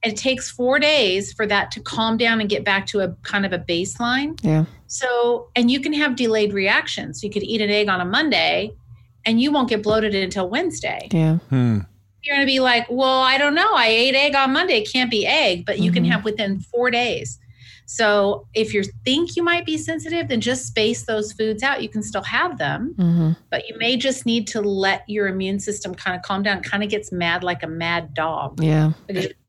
It 0.03 0.17
takes 0.17 0.51
four 0.51 0.79
days 0.79 1.33
for 1.33 1.47
that 1.47 1.71
to 1.73 1.81
calm 1.81 2.17
down 2.17 2.41
and 2.41 2.49
get 2.49 2.65
back 2.65 2.87
to 2.89 3.01
a 3.01 3.09
kind 3.23 3.45
of 3.47 3.53
a 3.53 3.59
baseline. 3.59 4.39
Yeah. 4.43 4.65
So, 4.87 5.49
and 5.57 5.71
you 5.71 5.81
can 5.81 5.93
have 5.95 6.17
delayed 6.17 6.53
reactions. 6.53 7.23
You 7.25 7.31
could 7.31 7.43
eat 7.43 7.61
an 7.61 7.71
egg 7.71 7.89
on 7.89 8.01
a 8.01 8.05
Monday 8.05 8.73
and 9.27 9.41
you 9.41 9.51
won't 9.53 9.69
get 9.69 9.83
bloated 9.83 10.15
until 10.15 10.49
Wednesday 10.51 11.09
Yeah. 11.11 11.37
Hmm. 11.49 11.79
you're 12.23 12.37
going 12.37 12.47
to 12.47 12.51
be 12.51 12.61
like, 12.61 12.87
well, 12.91 13.21
I 13.21 13.37
don't 13.39 13.55
know. 13.55 13.71
I 13.75 13.89
ate 13.89 14.15
egg 14.15 14.35
on 14.35 14.53
Monday. 14.53 14.79
It 14.79 14.91
can't 14.91 15.11
be 15.11 15.27
egg, 15.27 15.65
but 15.67 15.79
you 15.79 15.91
can 15.93 16.05
Mhm. 16.05 16.11
have 16.13 16.25
within 16.25 16.61
four 16.61 16.91
days. 16.91 17.39
So 17.87 18.47
if 18.55 18.73
you 18.73 18.83
think 19.05 19.37
you 19.37 19.43
might 19.43 19.67
be 19.67 19.77
sensitive, 19.77 20.29
then 20.29 20.41
just 20.41 20.67
space 20.67 21.05
those 21.05 21.33
foods 21.33 21.63
out. 21.63 21.83
You 21.83 21.89
can 21.89 22.03
still 22.03 22.23
have 22.23 22.59
them, 22.59 22.95
hmm 22.97 23.33
but 23.51 23.69
you 23.69 23.77
may 23.79 23.97
just 23.97 24.27
need 24.27 24.47
to 24.49 24.61
let 24.61 25.09
your 25.09 25.29
immune 25.29 25.61
system 25.61 25.95
kind 25.95 26.17
of 26.17 26.23
calm 26.23 26.43
down. 26.43 26.63
Kind 26.63 26.83
of 26.83 26.91
gets 26.91 27.13
mad 27.13 27.45
like 27.45 27.63
a 27.63 27.67
mad 27.69 28.15
dog, 28.15 28.61
Yeah. 28.63 28.93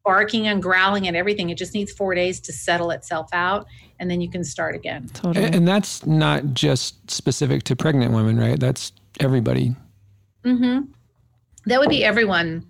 Barking 0.04 0.46
and 0.48 0.62
growling 0.62 1.08
and 1.08 1.18
everything. 1.18 1.50
It 1.50 1.58
just 1.58 1.74
needs 1.74 1.92
four 1.92 2.14
days 2.14 2.40
to 2.42 2.54
settle 2.54 2.92
itself 2.92 3.28
out, 3.34 3.66
and 4.00 4.12
then 4.12 4.22
you 4.22 4.30
can 4.30 4.44
start 4.44 4.76
again. 4.76 5.08
Totally. 5.14 5.46
And, 5.46 5.56
and 5.56 5.68
that's 5.68 6.06
not 6.06 6.54
just 6.54 7.10
specific 7.10 7.64
to 7.64 7.76
pregnant 7.76 8.14
women, 8.14 8.38
right? 8.38 8.60
That's 8.60 8.92
everybody. 9.20 9.76
hmm 10.44 10.82
That 11.66 11.80
would 11.80 11.90
be 11.90 12.04
everyone. 12.04 12.68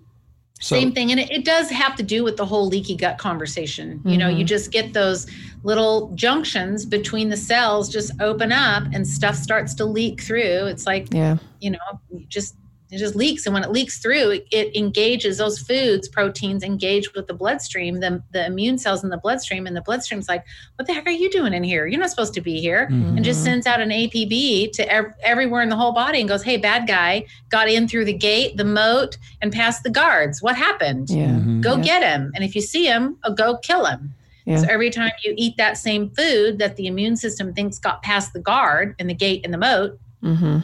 So, 0.60 0.74
Same 0.74 0.92
thing. 0.92 1.10
And 1.10 1.20
it, 1.20 1.30
it 1.30 1.44
does 1.44 1.68
have 1.70 1.96
to 1.96 2.02
do 2.02 2.24
with 2.24 2.38
the 2.38 2.46
whole 2.46 2.66
leaky 2.66 2.96
gut 2.96 3.18
conversation. 3.18 4.00
You 4.06 4.16
know, 4.16 4.28
you 4.28 4.38
mm-hmm. 4.38 4.46
just 4.46 4.72
get 4.72 4.94
those 4.94 5.26
little 5.64 6.10
junctions 6.14 6.86
between 6.86 7.28
the 7.28 7.36
cells 7.36 7.90
just 7.90 8.12
open 8.20 8.52
up 8.52 8.84
and 8.92 9.06
stuff 9.06 9.34
starts 9.34 9.74
to 9.74 9.84
leak 9.84 10.22
through. 10.22 10.66
It's 10.66 10.86
like, 10.86 11.12
yeah. 11.12 11.36
you 11.60 11.72
know, 11.72 11.78
you 12.10 12.24
just 12.28 12.56
it 12.90 12.98
just 12.98 13.16
leaks. 13.16 13.46
And 13.46 13.52
when 13.54 13.64
it 13.64 13.70
leaks 13.72 13.98
through, 13.98 14.30
it, 14.30 14.46
it 14.52 14.76
engages 14.76 15.38
those 15.38 15.58
foods, 15.58 16.08
proteins 16.08 16.62
engage 16.62 17.12
with 17.14 17.26
the 17.26 17.34
bloodstream, 17.34 17.98
the, 18.00 18.22
the 18.32 18.46
immune 18.46 18.78
cells 18.78 19.02
in 19.02 19.10
the 19.10 19.16
bloodstream. 19.16 19.66
And 19.66 19.76
the 19.76 19.80
bloodstream's 19.80 20.28
like, 20.28 20.44
what 20.76 20.86
the 20.86 20.92
heck 20.94 21.06
are 21.06 21.10
you 21.10 21.28
doing 21.30 21.52
in 21.52 21.64
here? 21.64 21.86
You're 21.86 21.98
not 22.00 22.10
supposed 22.10 22.34
to 22.34 22.40
be 22.40 22.60
here. 22.60 22.88
Mhm. 22.92 23.16
And 23.16 23.24
just 23.24 23.40
Mhm. 23.40 23.44
sends 23.44 23.66
out 23.66 23.80
an 23.80 23.90
APB 23.90 24.68
to 24.74 24.92
ev- 24.92 25.14
everywhere 25.22 25.62
in 25.62 25.68
the 25.68 25.76
whole 25.76 25.92
body 25.92 26.20
and 26.20 26.28
goes, 26.28 26.42
hey, 26.44 26.56
bad 26.58 26.86
guy, 26.86 27.24
got 27.48 27.68
in 27.68 27.88
through 27.88 28.04
the 28.04 28.12
gate, 28.12 28.56
the 28.56 28.64
moat, 28.64 29.16
and 29.42 29.52
past 29.52 29.82
the 29.82 29.90
guards. 29.90 30.40
What 30.40 30.54
happened? 30.56 31.10
Yeah. 31.10 31.26
Mhm. 31.30 31.60
Go 31.62 31.76
Yeah. 31.78 31.82
get 31.82 32.02
him. 32.04 32.30
And 32.36 32.44
if 32.44 32.54
you 32.54 32.60
see 32.60 32.86
him, 32.86 33.16
uh, 33.24 33.30
go 33.30 33.56
kill 33.56 33.86
him. 33.86 34.14
Yeah. 34.44 34.58
So 34.58 34.68
every 34.70 34.90
time 34.90 35.10
you 35.24 35.34
eat 35.36 35.56
that 35.56 35.76
same 35.76 36.10
food 36.10 36.60
that 36.60 36.76
the 36.76 36.86
immune 36.86 37.16
system 37.16 37.52
thinks 37.52 37.80
got 37.80 38.02
past 38.04 38.32
the 38.32 38.38
guard 38.38 38.94
and 39.00 39.10
the 39.10 39.14
gate 39.14 39.40
and 39.44 39.52
the 39.52 39.58
moat, 39.58 39.98
hmm 40.22 40.58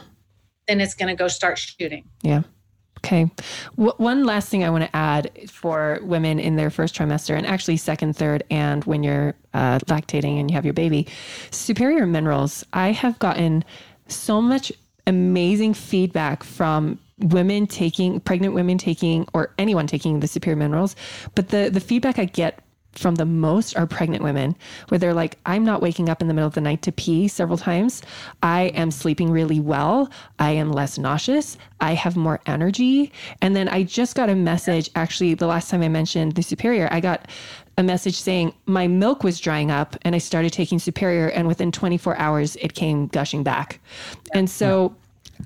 then 0.67 0.81
it's 0.81 0.93
going 0.93 1.09
to 1.09 1.15
go 1.15 1.27
start 1.27 1.57
shooting. 1.57 2.05
Yeah. 2.21 2.43
Okay. 2.99 3.29
W- 3.75 3.93
one 3.97 4.23
last 4.23 4.49
thing 4.49 4.63
I 4.63 4.69
want 4.69 4.85
to 4.85 4.95
add 4.95 5.29
for 5.49 5.99
women 6.03 6.39
in 6.39 6.55
their 6.55 6.69
first 6.69 6.95
trimester, 6.95 7.37
and 7.37 7.45
actually 7.45 7.77
second, 7.77 8.15
third, 8.15 8.43
and 8.49 8.85
when 8.85 9.03
you're 9.03 9.35
uh, 9.53 9.79
lactating 9.79 10.39
and 10.39 10.49
you 10.49 10.55
have 10.55 10.63
your 10.65 10.73
baby, 10.73 11.07
superior 11.51 12.07
minerals. 12.07 12.65
I 12.71 12.91
have 12.91 13.19
gotten 13.19 13.65
so 14.07 14.41
much 14.41 14.71
amazing 15.05 15.73
feedback 15.73 16.43
from 16.43 16.97
women 17.19 17.67
taking 17.67 18.19
pregnant 18.21 18.53
women 18.53 18.77
taking 18.77 19.27
or 19.33 19.53
anyone 19.57 19.85
taking 19.85 20.19
the 20.19 20.27
superior 20.27 20.57
minerals 20.57 20.95
but 21.35 21.49
the 21.49 21.69
the 21.69 21.79
feedback 21.79 22.17
i 22.17 22.25
get 22.25 22.62
from 22.93 23.15
the 23.15 23.25
most 23.25 23.75
are 23.75 23.87
pregnant 23.87 24.23
women 24.23 24.55
where 24.87 24.99
they're 24.99 25.13
like 25.13 25.37
i'm 25.45 25.63
not 25.63 25.81
waking 25.81 26.09
up 26.09 26.21
in 26.21 26.27
the 26.27 26.33
middle 26.33 26.47
of 26.47 26.53
the 26.53 26.61
night 26.61 26.81
to 26.81 26.91
pee 26.91 27.27
several 27.27 27.57
times. 27.57 28.01
I 28.41 28.63
am 28.75 28.91
sleeping 28.91 29.31
really 29.31 29.59
well. 29.59 30.09
I 30.39 30.51
am 30.51 30.71
less 30.71 30.97
nauseous. 30.97 31.57
I 31.79 31.93
have 31.93 32.15
more 32.15 32.39
energy. 32.45 33.11
And 33.41 33.55
then 33.55 33.67
i 33.69 33.83
just 33.83 34.15
got 34.15 34.29
a 34.29 34.35
message 34.35 34.89
actually 34.95 35.33
the 35.33 35.47
last 35.47 35.69
time 35.69 35.81
i 35.81 35.87
mentioned 35.87 36.33
the 36.33 36.43
superior 36.43 36.87
i 36.91 36.99
got 36.99 37.29
a 37.77 37.83
message 37.83 38.15
saying 38.15 38.53
my 38.65 38.87
milk 38.87 39.23
was 39.23 39.39
drying 39.39 39.71
up 39.71 39.95
and 40.03 40.15
i 40.15 40.17
started 40.17 40.53
taking 40.53 40.79
superior 40.79 41.27
and 41.29 41.47
within 41.47 41.71
24 41.71 42.17
hours 42.17 42.55
it 42.57 42.73
came 42.73 43.07
gushing 43.07 43.43
back. 43.43 43.79
And 44.33 44.49
so 44.49 44.95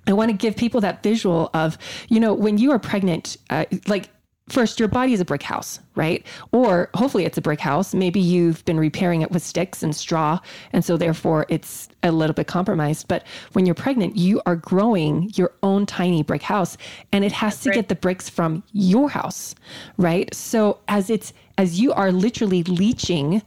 I 0.06 0.14
want 0.14 0.30
to 0.32 0.38
give 0.38 0.56
people 0.56 0.82
that 0.82 1.04
visual 1.04 1.50
of, 1.54 1.78
you 2.10 2.20
know, 2.20 2.34
when 2.34 2.58
you 2.58 2.72
are 2.72 2.80
pregnant, 2.80 3.38
uh, 3.50 3.66
like 3.88 4.10
first 4.50 4.80
your 4.80 4.88
body 4.88 5.14
is 5.14 5.20
a 5.20 5.26
brick 5.26 5.44
house, 5.44 5.80
right? 5.96 6.26
Or 6.52 6.90
hopefully 6.94 7.26
it's 7.26 7.38
a 7.38 7.42
brick 7.42 7.60
house. 7.60 7.94
Maybe 7.94 8.20
you've 8.20 8.64
been 8.66 8.80
repairing 8.80 9.22
it 9.22 9.32
with 9.32 9.44
sticks 9.44 9.84
and 9.84 9.96
straw. 9.96 10.40
And 10.72 10.86
so 10.86 10.98
therefore 10.98 11.46
it's 11.50 11.90
a 12.04 12.12
little 12.12 12.34
bit 12.34 12.48
compromised. 12.48 13.08
But 13.08 13.26
when 13.54 13.66
you're 13.66 13.76
pregnant, 13.76 14.16
you 14.16 14.42
are 14.46 14.56
growing 14.56 15.32
your 15.36 15.52
own 15.64 15.86
tiny 15.86 16.24
brick 16.24 16.44
house 16.44 16.78
and 17.12 17.26
it 17.26 17.32
has 17.34 17.62
to 17.62 17.70
right. 17.70 17.76
get 17.76 17.90
the 17.90 17.96
bricks 17.96 18.30
from 18.30 18.64
your 18.72 19.10
house, 19.10 19.54
right? 19.98 20.34
So 20.34 20.80
as 20.88 21.10
it's, 21.10 21.34
as 21.58 21.80
you 21.80 21.92
are 21.94 22.12
literally 22.12 22.64
leaching 22.64 23.42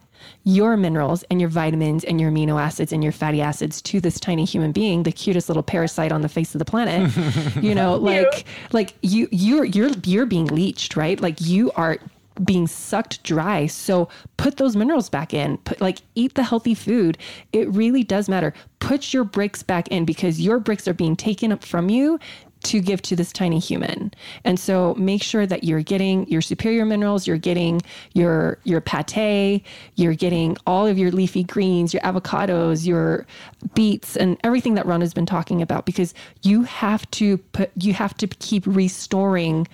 your 0.45 0.77
minerals 0.77 1.23
and 1.31 1.41
your 1.41 1.51
vitamins 1.51 2.05
and 2.05 2.21
your 2.21 2.31
amino 2.31 2.61
acids 2.61 2.93
and 2.93 3.03
your 3.03 3.13
fatty 3.13 3.41
acids 3.41 3.83
to 3.83 4.01
this 4.01 4.19
tiny 4.19 4.45
human 4.45 4.73
being, 4.73 5.03
the 5.03 5.13
cutest 5.13 5.49
little 5.49 5.63
parasite 5.63 6.13
on 6.13 6.23
the 6.23 6.29
face 6.29 6.55
of 6.55 6.59
the 6.59 6.65
planet. 6.65 7.11
you 7.63 7.75
know, 7.75 7.97
like 7.97 8.45
like 8.73 8.95
you 9.03 9.29
you're 9.31 9.65
you're 9.65 9.91
you're 10.05 10.27
being 10.27 10.47
leached, 10.47 10.97
right? 10.97 11.21
Like 11.21 11.41
you 11.41 11.71
are 11.73 11.99
being 12.45 12.67
sucked 12.67 13.23
dry. 13.23 13.67
So 13.67 14.09
put 14.37 14.57
those 14.57 14.77
minerals 14.77 15.11
back 15.11 15.35
in. 15.35 15.59
Put 15.59 15.81
like 15.81 15.99
eat 16.15 16.35
the 16.35 16.43
healthy 16.43 16.75
food. 16.75 17.19
It 17.53 17.69
really 17.71 18.03
does 18.03 18.29
matter. 18.29 18.55
Put 18.79 19.13
your 19.13 19.25
bricks 19.25 19.63
back 19.63 19.89
in 19.89 20.05
because 20.05 20.41
your 20.41 20.59
bricks 20.59 20.89
are 20.89 20.95
being 20.95 21.17
taken 21.17 21.53
up 21.53 21.65
from 21.65 21.91
you 21.91 22.19
to 22.63 22.81
give 22.81 23.01
to 23.03 23.17
this 23.17 23.33
tiny 23.33 23.59
human. 23.59 24.13
And 24.45 24.59
so 24.59 24.95
make 24.95 25.23
sure 25.23 25.47
that 25.47 25.65
you're 25.65 25.83
getting 25.83 26.29
your 26.29 26.43
superior 26.43 26.85
minerals, 26.85 27.27
you're 27.27 27.39
getting 27.39 27.81
your 28.13 28.59
your 28.65 28.81
pate, 28.81 29.63
you're 29.97 30.15
getting 30.15 30.57
all 30.67 30.87
of 30.87 30.99
your 30.99 31.11
leafy 31.11 31.45
greens, 31.45 31.95
your 31.95 32.03
avocados, 32.03 32.87
your 32.87 33.27
beets 33.75 34.17
and 34.17 34.39
everything 34.45 34.75
that 34.75 34.87
Ron 34.87 35.01
has 35.01 35.15
been 35.15 35.27
talking 35.27 35.63
about 35.63 35.87
because 35.87 36.15
you 36.43 36.63
have 36.65 37.11
to 37.13 37.39
put 37.39 37.71
you 37.77 37.95
have 37.95 38.17
to 38.19 38.27
keep 38.27 38.67
restoring 38.67 39.67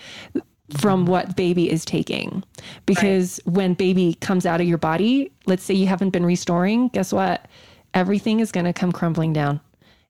from 0.70 1.06
what 1.06 1.36
baby 1.36 1.70
is 1.70 1.84
taking. 1.84 2.42
Because 2.86 3.40
when 3.44 3.74
baby 3.74 4.14
comes 4.20 4.46
out 4.46 4.60
of 4.60 4.66
your 4.66 4.78
body, 4.78 5.30
let's 5.46 5.62
say 5.62 5.74
you 5.74 5.86
haven't 5.86 6.10
been 6.10 6.26
restoring, 6.26 6.88
guess 6.88 7.12
what? 7.12 7.46
Everything 7.94 8.40
is 8.40 8.52
going 8.52 8.66
to 8.66 8.72
come 8.72 8.92
crumbling 8.92 9.32
down. 9.32 9.60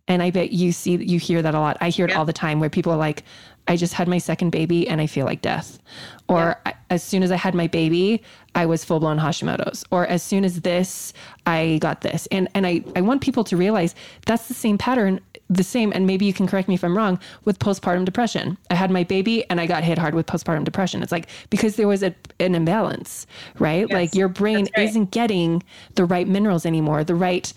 And 0.09 0.23
I 0.23 0.31
bet 0.31 0.53
you 0.53 0.73
see 0.73 0.97
you 0.97 1.19
hear 1.19 1.43
that 1.43 1.55
a 1.55 1.61
lot. 1.61 1.77
I 1.81 1.91
hear 1.91 2.07
it 2.07 2.11
Yeah. 2.13 2.19
all 2.19 2.25
the 2.25 2.33
time 2.33 2.61
where 2.61 2.71
people 2.71 2.93
are 2.93 2.99
like, 2.99 3.25
I 3.69 3.77
just 3.77 3.95
had 3.95 4.07
my 4.07 4.19
second 4.19 4.51
baby 4.51 4.87
and 4.87 5.01
I 5.01 5.07
feel 5.09 5.27
like 5.27 5.43
death. 5.43 5.81
Or 6.29 6.57
I, 6.65 6.75
as 6.91 7.03
soon 7.03 7.25
as 7.25 7.33
I 7.33 7.37
had 7.37 7.55
my 7.55 7.67
baby, 7.67 8.23
I 8.55 8.65
was 8.67 8.85
full 8.85 9.01
blown 9.01 9.19
Hashimoto's, 9.19 9.85
or 9.91 10.07
as 10.07 10.23
soon 10.23 10.45
as 10.45 10.61
this, 10.61 11.13
I 11.47 11.79
got 11.81 12.01
this. 12.03 12.27
And 12.31 12.49
and 12.55 12.67
I, 12.67 12.83
I 12.95 13.01
want 13.01 13.23
people 13.23 13.43
to 13.45 13.57
realize 13.57 13.95
that's 14.25 14.47
the 14.47 14.55
same 14.55 14.79
pattern, 14.79 15.21
the 15.51 15.65
same, 15.65 15.93
and 15.93 16.07
maybe 16.07 16.25
you 16.25 16.33
can 16.33 16.47
correct 16.47 16.69
me 16.69 16.75
if 16.75 16.85
I'm 16.85 16.97
wrong, 16.97 17.19
with 17.45 17.59
postpartum 17.59 18.05
depression. 18.05 18.57
I 18.71 18.77
had 18.77 18.91
my 18.93 19.03
baby 19.03 19.49
and 19.51 19.61
I 19.61 19.67
got 19.67 19.83
hit 19.83 19.99
hard 19.99 20.15
with 20.15 20.27
postpartum 20.27 20.65
depression. 20.65 21.03
It's 21.03 21.13
like 21.13 21.27
because 21.51 21.75
there 21.75 21.89
was 21.89 22.05
a, 22.05 22.15
an 22.39 22.55
imbalance, 22.55 23.27
right? 23.59 23.87
Yes, 23.89 23.93
like 23.95 24.15
your 24.15 24.29
brain 24.29 24.69
right. 24.77 24.89
isn't 24.89 25.11
getting 25.11 25.63
the 25.97 26.05
right 26.05 26.29
minerals 26.29 26.65
anymore, 26.65 27.03
the 27.03 27.17
right 27.17 27.53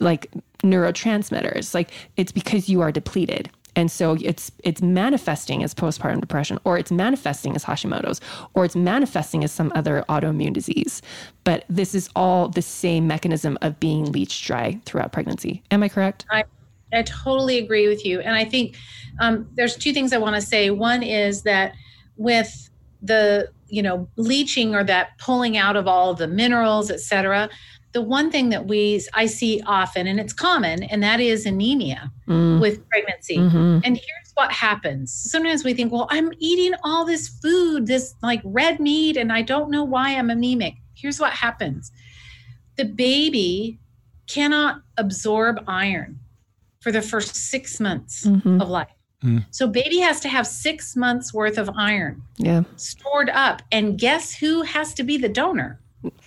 like 0.00 0.30
neurotransmitters. 0.64 1.74
Like 1.74 1.90
it's 2.16 2.32
because 2.32 2.68
you 2.68 2.80
are 2.80 2.90
depleted. 2.90 3.50
And 3.76 3.90
so 3.90 4.16
it's 4.20 4.52
it's 4.62 4.80
manifesting 4.82 5.64
as 5.64 5.74
postpartum 5.74 6.20
depression, 6.20 6.58
or 6.64 6.78
it's 6.78 6.92
manifesting 6.92 7.56
as 7.56 7.64
Hashimoto's, 7.64 8.20
or 8.54 8.64
it's 8.64 8.76
manifesting 8.76 9.42
as 9.42 9.50
some 9.50 9.72
other 9.74 10.04
autoimmune 10.08 10.52
disease. 10.52 11.02
But 11.42 11.64
this 11.68 11.94
is 11.94 12.08
all 12.14 12.48
the 12.48 12.62
same 12.62 13.06
mechanism 13.06 13.58
of 13.62 13.80
being 13.80 14.12
leached 14.12 14.46
dry 14.46 14.80
throughout 14.86 15.12
pregnancy. 15.12 15.62
Am 15.72 15.82
I 15.82 15.88
correct? 15.88 16.24
I, 16.30 16.44
I 16.92 17.02
totally 17.02 17.58
agree 17.58 17.88
with 17.88 18.04
you. 18.04 18.20
And 18.20 18.36
I 18.36 18.44
think 18.44 18.76
um, 19.18 19.48
there's 19.54 19.76
two 19.76 19.92
things 19.92 20.12
I 20.12 20.18
want 20.18 20.36
to 20.36 20.42
say. 20.42 20.70
One 20.70 21.02
is 21.02 21.42
that 21.42 21.74
with 22.16 22.70
the 23.02 23.50
you 23.68 23.82
know 23.82 24.08
leaching 24.16 24.74
or 24.74 24.84
that 24.84 25.18
pulling 25.18 25.56
out 25.56 25.74
of 25.74 25.88
all 25.88 26.14
the 26.14 26.28
minerals, 26.28 26.92
et 26.92 27.00
cetera, 27.00 27.50
the 27.94 28.02
one 28.02 28.30
thing 28.30 28.48
that 28.50 28.66
we 28.66 29.00
I 29.14 29.24
see 29.26 29.62
often, 29.66 30.06
and 30.08 30.18
it's 30.20 30.32
common, 30.32 30.82
and 30.82 31.02
that 31.02 31.20
is 31.20 31.46
anemia 31.46 32.10
Mm. 32.28 32.60
with 32.60 32.86
pregnancy. 32.88 33.36
Mhm. 33.38 33.82
And 33.84 33.96
here's 33.96 34.30
what 34.34 34.50
happens. 34.50 35.12
Sometimes 35.12 35.62
we 35.64 35.72
think, 35.74 35.92
well, 35.92 36.08
I'm 36.10 36.32
eating 36.40 36.72
all 36.82 37.04
this 37.04 37.28
food, 37.28 37.86
this 37.86 38.14
like 38.22 38.40
red 38.44 38.80
meat, 38.80 39.16
and 39.16 39.32
I 39.32 39.42
don't 39.42 39.70
know 39.70 39.84
why 39.84 40.10
I'm 40.16 40.28
anemic. 40.30 40.74
Here's 40.94 41.18
what 41.20 41.32
happens 41.32 41.90
the 42.76 42.84
baby 42.84 43.78
cannot 44.26 44.82
absorb 44.96 45.62
iron 45.68 46.18
for 46.80 46.90
the 46.90 47.00
first 47.02 47.36
six 47.36 47.78
months 47.78 48.26
Mhm. 48.26 48.60
of 48.60 48.68
life. 48.68 48.88
Mm. 49.22 49.44
So, 49.52 49.68
baby 49.68 49.98
has 50.00 50.18
to 50.20 50.28
have 50.28 50.44
six 50.46 50.96
months 50.96 51.32
worth 51.32 51.56
of 51.56 51.70
iron 51.76 52.22
Yeah. 52.38 52.62
stored 52.76 53.30
up. 53.30 53.62
And 53.70 53.96
guess 53.98 54.34
who 54.34 54.62
has 54.62 54.92
to 54.94 55.04
be 55.04 55.16
the 55.16 55.28
donor? 55.28 55.78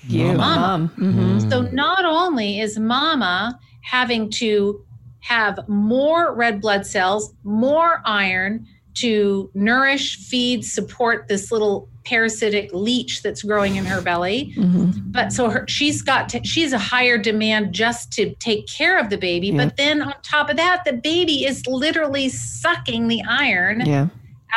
You, 0.08 0.34
Mama. 0.34 0.90
mom. 0.90 0.90
Mhm. 0.98 1.50
So 1.50 1.62
not 1.74 2.06
only 2.06 2.60
is 2.60 2.78
mama 2.80 3.60
having 3.82 4.30
to 4.32 4.82
have 5.22 5.60
more 5.68 6.34
red 6.36 6.62
blood 6.62 6.86
cells, 6.86 7.34
more 7.44 8.02
iron 8.06 8.66
to 8.96 9.50
nourish, 9.54 10.18
feed, 10.18 10.66
support 10.66 11.28
this 11.28 11.52
little 11.52 11.88
parasitic 12.06 12.70
leech 12.74 13.22
that's 13.22 13.44
growing 13.44 13.76
in 13.76 13.86
her 13.86 14.02
belly, 14.02 14.54
Mhm. 14.58 15.12
but 15.12 15.32
so 15.34 15.50
her, 15.50 15.66
she's 15.68 16.02
got 16.02 16.30
to, 16.30 16.44
she's 16.44 16.72
a 16.74 16.80
higher 16.80 17.18
demand 17.18 17.74
just 17.74 18.12
to 18.14 18.34
take 18.40 18.66
care 18.68 18.98
of 18.98 19.10
the 19.10 19.18
baby. 19.18 19.48
Yeah. 19.50 19.66
But 19.66 19.78
then 19.78 20.02
on 20.02 20.14
top 20.24 20.50
of 20.50 20.56
that, 20.58 20.84
the 20.86 20.94
baby 20.94 21.46
is 21.46 21.62
literally 21.68 22.30
sucking 22.30 23.08
the 23.10 23.22
iron 23.28 23.84
Yeah. 23.86 24.08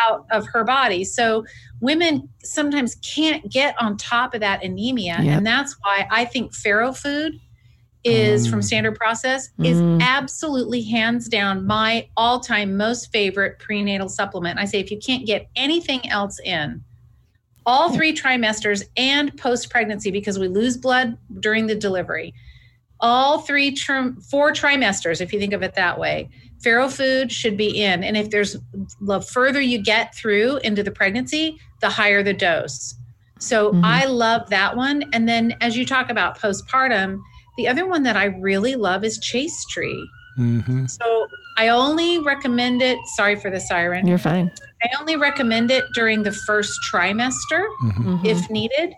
Out 0.06 0.26
of 0.30 0.46
her 0.48 0.64
body. 0.64 1.04
So 1.04 1.44
women 1.80 2.28
sometimes 2.42 2.94
can't 2.96 3.50
get 3.50 3.74
on 3.80 3.96
top 3.96 4.34
of 4.34 4.40
that 4.40 4.64
anemia. 4.64 5.18
Yep. 5.20 5.38
And 5.38 5.46
that's 5.46 5.76
why 5.82 6.06
I 6.10 6.24
think 6.24 6.52
Ferrofood 6.52 7.32
is 8.02 8.46
from 8.46 8.60
Mm. 8.60 8.64
standard 8.64 8.94
process 8.94 9.50
is 9.62 9.78
Mm. 9.78 10.00
absolutely 10.00 10.82
hands 10.82 11.28
down 11.28 11.66
my 11.66 12.06
all-time 12.16 12.76
most 12.76 13.12
favorite 13.12 13.58
prenatal 13.58 14.08
supplement. 14.08 14.58
I 14.58 14.64
say 14.64 14.80
if 14.80 14.90
you 14.90 14.98
can't 14.98 15.26
get 15.26 15.48
anything 15.54 16.08
else 16.08 16.40
in 16.42 16.82
all 17.66 17.90
three 17.90 18.14
trimesters 18.14 18.84
and 18.96 19.36
post 19.36 19.68
pregnancy 19.68 20.10
because 20.10 20.38
we 20.38 20.48
lose 20.48 20.78
blood 20.78 21.18
during 21.40 21.66
the 21.66 21.74
delivery. 21.74 22.32
All 23.00 23.40
three 23.40 23.70
trim, 23.72 24.16
four 24.20 24.52
trimesters 24.52 25.20
if 25.20 25.32
you 25.32 25.38
think 25.38 25.52
of 25.52 25.62
it 25.62 25.74
that 25.74 25.98
way. 25.98 26.30
Ferrofood 26.62 27.30
should 27.30 27.56
be 27.56 27.82
in 27.82 28.04
and 28.04 28.16
if 28.16 28.30
there's 28.30 28.56
the 29.00 29.20
further 29.20 29.60
you 29.60 29.82
get 29.82 30.14
through 30.14 30.58
into 30.58 30.82
the 30.82 30.90
pregnancy, 30.90 31.58
the 31.80 31.88
higher 31.88 32.22
the 32.22 32.34
dose. 32.34 32.94
So 33.38 33.72
Mhm. 33.72 33.84
I 33.84 34.04
love 34.04 34.50
that 34.50 34.76
one 34.76 35.04
and 35.12 35.28
then 35.28 35.54
as 35.60 35.76
you 35.76 35.86
talk 35.86 36.10
about 36.10 36.38
postpartum, 36.38 37.20
the 37.56 37.66
other 37.68 37.86
one 37.86 38.02
that 38.02 38.16
I 38.16 38.24
really 38.26 38.74
love 38.76 39.04
is 39.04 39.18
Chaste 39.18 39.68
Tree. 39.70 40.08
Mm-hmm. 40.38 40.86
So 40.86 41.26
I 41.58 41.68
only 41.68 42.18
recommend 42.18 42.80
it. 42.82 42.98
Sorry 43.16 43.36
for 43.36 43.50
the 43.50 43.60
siren. 43.60 44.06
You're 44.06 44.18
fine. 44.18 44.50
I 44.82 44.88
only 44.98 45.16
recommend 45.16 45.70
it 45.70 45.84
during 45.94 46.22
the 46.22 46.32
first 46.32 46.72
trimester 46.92 47.66
Mm-hmm. 47.82 48.14
Mhm. 48.16 48.24
if 48.24 48.50
needed. 48.50 48.92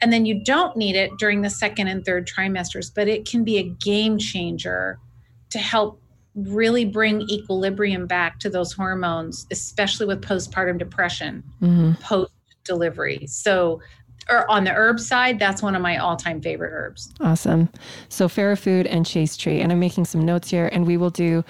And 0.00 0.12
then 0.12 0.26
you 0.26 0.42
don't 0.44 0.76
need 0.76 0.96
it 0.96 1.10
during 1.18 1.42
the 1.42 1.50
second 1.50 1.88
and 1.88 2.04
third 2.04 2.28
trimesters, 2.28 2.90
but 2.94 3.08
it 3.08 3.24
can 3.28 3.42
be 3.44 3.56
a 3.58 3.62
game 3.62 4.18
changer 4.18 4.98
to 5.50 5.58
help 5.58 6.00
really 6.34 6.84
bring 6.84 7.22
equilibrium 7.22 8.06
back 8.06 8.38
to 8.40 8.50
those 8.50 8.72
hormones, 8.72 9.46
especially 9.50 10.06
with 10.06 10.20
postpartum 10.20 10.78
depression, 10.78 11.42
Mhm. 11.62 12.00
post 12.00 12.32
delivery. 12.64 13.26
So, 13.26 13.80
or 14.30 14.50
on 14.50 14.64
the 14.64 14.72
herb 14.72 14.98
side, 14.98 15.38
that's 15.38 15.62
one 15.62 15.74
of 15.76 15.82
my 15.82 15.98
all 15.98 16.16
time 16.16 16.40
favorite 16.40 16.70
herbs. 16.72 17.12
Awesome. 17.20 17.68
So 18.08 18.26
Ferrofood 18.26 18.86
and 18.88 19.04
Chaste 19.04 19.38
Tree, 19.38 19.60
and 19.60 19.70
I'm 19.70 19.78
making 19.78 20.06
some 20.06 20.24
notes 20.24 20.48
here, 20.50 20.70
and 20.72 20.86
we 20.86 20.96
will 20.96 21.10
do. 21.10 21.44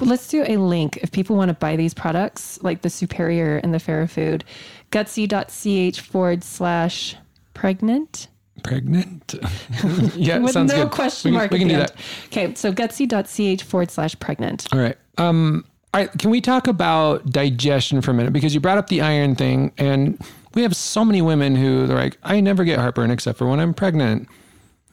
Let's 0.00 0.26
do 0.28 0.44
a 0.46 0.56
link 0.56 0.98
if 1.02 1.12
people 1.12 1.36
want 1.36 1.50
to 1.50 1.54
buy 1.54 1.76
these 1.76 1.94
products, 1.94 2.58
like 2.62 2.82
the 2.82 2.90
Superior 2.90 3.58
and 3.58 3.72
the 3.72 3.78
Ferrofood, 3.78 4.42
gutsy.ch 4.90 6.00
forward 6.00 6.42
slash 6.42 7.16
pregnant 7.54 8.28
Pregnant? 8.62 9.34
yeah, 10.16 10.38
with 10.38 10.52
sounds 10.52 10.72
no 10.72 10.84
good. 10.84 10.92
question 10.92 11.30
we 11.30 11.36
can, 11.36 11.38
mark. 11.40 11.50
We 11.50 11.58
can 11.58 11.68
do 11.68 11.74
end. 11.74 11.82
that. 11.88 11.96
Okay, 12.26 12.54
so 12.54 12.72
gutsy.ch 12.72 13.62
forward 13.62 13.90
slash 13.90 14.18
pregnant. 14.18 14.66
All 14.72 14.78
right. 14.78 14.96
Um, 15.18 15.64
all 15.94 16.00
right. 16.00 16.10
Can 16.18 16.30
we 16.30 16.40
talk 16.40 16.66
about 16.66 17.26
digestion 17.30 18.00
for 18.00 18.10
a 18.10 18.14
minute? 18.14 18.32
Because 18.32 18.54
you 18.54 18.60
brought 18.60 18.78
up 18.78 18.88
the 18.88 19.00
iron 19.00 19.34
thing, 19.34 19.72
and 19.78 20.20
we 20.54 20.62
have 20.62 20.74
so 20.74 21.04
many 21.04 21.22
women 21.22 21.54
who 21.54 21.86
they're 21.86 21.96
like, 21.96 22.18
I 22.22 22.40
never 22.40 22.64
get 22.64 22.78
heartburn 22.78 23.10
except 23.10 23.38
for 23.38 23.46
when 23.46 23.60
I'm 23.60 23.74
pregnant. 23.74 24.28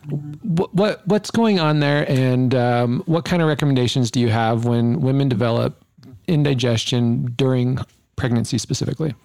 What, 0.10 0.74
what 0.74 1.08
what's 1.08 1.32
going 1.32 1.60
on 1.60 1.80
there, 1.80 2.10
and 2.10 2.54
um, 2.54 3.04
what 3.06 3.24
kind 3.24 3.42
of 3.42 3.48
recommendations 3.48 4.12
do 4.12 4.20
you 4.20 4.30
have 4.30 4.66
when 4.66 5.00
women 5.00 5.30
develop 5.30 5.82
indigestion 6.28 7.34
during 7.38 7.80
pregnancy 8.18 8.58
specifically? 8.58 9.16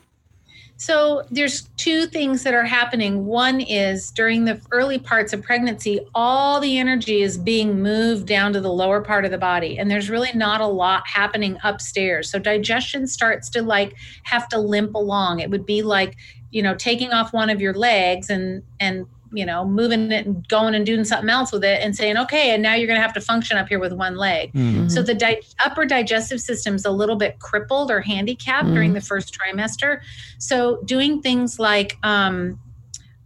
So 0.81 1.24
there's 1.33 1.62
two 1.76 2.07
things 2.07 2.45
that 2.45 2.55
are 2.55 2.64
happening. 2.64 3.26
One 3.26 3.61
is 3.61 4.12
during 4.12 4.45
the 4.45 4.61
early 4.70 4.99
parts 4.99 5.33
of 5.33 5.43
pregnancy, 5.43 6.01
all 6.14 6.61
the 6.61 6.79
energy 6.79 7.22
is 7.22 7.37
being 7.37 7.83
moved 7.83 8.29
down 8.29 8.53
to 8.53 8.61
the 8.61 8.72
lower 8.72 9.01
part 9.01 9.24
of 9.24 9.33
the 9.33 9.39
body 9.39 9.76
and 9.76 9.91
there's 9.91 10.09
really 10.09 10.31
not 10.35 10.61
a 10.61 10.66
lot 10.66 11.03
happening 11.05 11.59
upstairs. 11.64 12.31
So 12.31 12.39
digestion 12.39 13.09
starts 13.09 13.51
to 13.51 13.62
like 13.62 13.97
have 14.22 14.49
to 14.51 14.59
limp 14.59 14.95
along. 14.95 15.41
It 15.41 15.51
would 15.51 15.66
be 15.66 15.83
like, 15.83 16.16
you 16.53 16.62
know, 16.62 16.76
taking 16.76 17.12
off 17.12 17.33
one 17.33 17.51
of 17.51 17.61
your 17.61 17.74
legs 17.74 18.31
and 18.31 18.62
and 18.79 19.07
you 19.33 19.45
know, 19.45 19.64
moving 19.64 20.11
it 20.12 20.26
and 20.26 20.47
going 20.49 20.74
and 20.74 20.87
doing 20.87 21.05
something 21.05 21.29
else 21.29 21.53
with 21.53 21.62
it 21.64 21.81
and 21.83 21.95
saying, 21.95 22.16
okay, 22.16 22.53
and 22.53 22.62
now 22.62 22.74
you're 22.74 22.87
going 22.87 22.97
to 22.99 23.03
have 23.03 23.12
to 23.14 23.20
function 23.20 23.57
up 23.59 23.68
here 23.68 23.79
with 23.79 23.93
one 23.93 24.16
leg. 24.16 24.53
Mm. 24.55 24.91
So 24.91 25.03
the 25.03 25.14
di- 25.14 25.41
upper 25.64 25.85
digestive 25.85 26.41
system's 26.41 26.85
a 26.85 26.91
little 26.91 27.16
bit 27.16 27.39
crippled 27.39 27.91
or 27.91 28.01
handicapped 28.01 28.68
Mm. 28.68 28.74
during 28.74 28.93
the 28.95 29.01
first 29.01 29.37
trimester. 29.39 30.01
So 30.39 30.81
doing 30.85 31.20
things 31.22 31.59
like 31.59 31.97
um, 32.03 32.59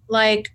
like 0.09 0.53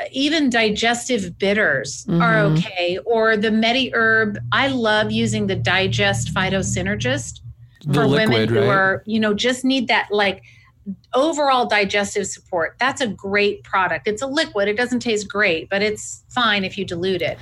uh, 0.00 0.04
even 0.12 0.50
digestive 0.50 1.38
bitters 1.38 2.06
are 2.08 2.44
Mhm. 2.44 2.58
okay, 2.58 2.98
or 3.04 3.36
the 3.36 3.48
MediHerb. 3.50 4.38
I 4.52 4.68
love 4.68 5.10
using 5.10 5.46
the 5.46 5.56
Digest 5.56 6.32
Phytosynergist 6.34 7.40
The 7.86 7.94
for 7.94 8.06
liquid, 8.06 8.28
women 8.30 8.48
who 8.48 8.60
right? 8.60 8.68
are 8.68 9.02
you 9.06 9.20
know 9.20 9.34
just 9.34 9.64
need 9.64 9.88
that 9.88 10.08
like 10.10 10.42
overall 11.14 11.66
digestive 11.66 12.26
support 12.26 12.76
that's 12.78 13.00
a 13.00 13.06
great 13.06 13.62
product. 13.64 14.08
It's 14.08 14.22
a 14.22 14.26
liquid 14.26 14.68
it 14.68 14.76
doesn't 14.76 15.00
taste 15.00 15.28
great 15.28 15.68
but 15.68 15.82
it's 15.82 16.24
fine 16.28 16.64
if 16.64 16.78
you 16.78 16.84
dilute 16.84 17.22
it 17.22 17.38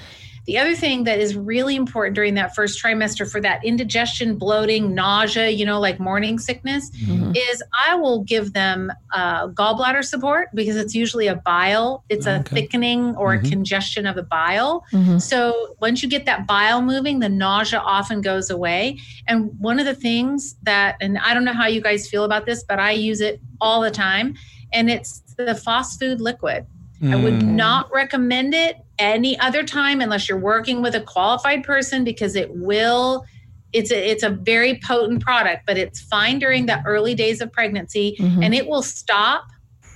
the 0.49 0.57
other 0.57 0.75
thing 0.75 1.05
that 1.05 1.19
is 1.21 1.37
really 1.37 1.77
important 1.77 2.15
during 2.15 2.33
that 2.35 2.55
first 2.55 2.83
trimester 2.83 3.31
for 3.31 3.39
that 3.39 3.63
indigestion 3.63 4.37
bloating 4.39 4.95
nausea 4.95 5.51
you 5.51 5.67
know 5.67 5.79
like 5.79 6.01
morning 6.01 6.39
sickness 6.39 6.91
Mhm. 7.07 7.37
is 7.37 7.63
i 7.87 7.95
will 7.95 8.21
give 8.25 8.55
them 8.55 8.91
uh, 9.13 9.49
gallbladder 9.49 10.03
support 10.03 10.49
because 10.55 10.75
it's 10.77 10.95
usually 10.95 11.27
a 11.27 11.35
bile 11.37 12.03
it's 12.09 12.27
a 12.27 12.37
Okay. 12.41 12.55
thickening 12.63 13.15
or 13.17 13.37
Mhm. 13.37 13.47
a 13.47 13.51
congestion 13.51 14.07
of 14.07 14.17
the 14.17 14.23
bile 14.23 14.85
Mhm. 14.93 15.21
so 15.21 15.39
once 15.81 16.03
you 16.03 16.09
get 16.09 16.25
that 16.25 16.47
bile 16.47 16.81
moving, 16.81 17.19
the 17.21 17.29
nausea 17.29 17.81
often 17.81 18.21
goes 18.23 18.49
away. 18.51 18.99
And 19.29 19.51
one 19.59 19.79
of 19.79 19.87
the 19.87 19.95
things 19.95 20.57
that, 20.63 20.97
and 21.01 21.19
I 21.19 21.35
don't 21.35 21.45
know 21.45 21.53
how 21.63 21.67
you 21.67 21.81
guys 21.81 22.09
feel 22.09 22.25
about 22.25 22.47
this, 22.47 22.65
but 22.71 22.79
I 22.79 22.93
use 22.93 23.21
it 23.21 23.41
all 23.61 23.81
the 23.83 23.91
time, 23.91 24.35
and 24.73 24.89
it's 24.91 25.21
the 25.37 25.55
Phosfood 25.65 26.21
liquid. 26.21 26.65
I 27.03 27.15
would 27.17 27.35
Mm. 27.41 27.55
not 27.55 27.89
recommend 27.93 28.55
it 28.55 28.77
any 28.99 29.39
other 29.39 29.63
time 29.63 30.01
unless 30.01 30.29
you're 30.29 30.39
working 30.39 30.83
with 30.83 30.95
a 30.97 31.01
qualified 31.01 31.63
person 31.63 32.03
because 32.03 32.35
it 32.35 32.51
will. 32.57 33.25
It's 33.73 33.93
a 33.93 34.11
it's 34.11 34.23
a 34.25 34.31
very 34.31 34.81
potent 34.83 35.23
product, 35.23 35.65
but 35.67 35.77
it's 35.79 36.01
fine 36.01 36.39
during 36.39 36.67
the 36.67 36.83
early 36.85 37.15
days 37.15 37.41
of 37.41 37.53
pregnancy, 37.53 38.17
Mhm. 38.19 38.45
and 38.45 38.55
it 38.55 38.67
will 38.67 38.83
stop 38.83 39.45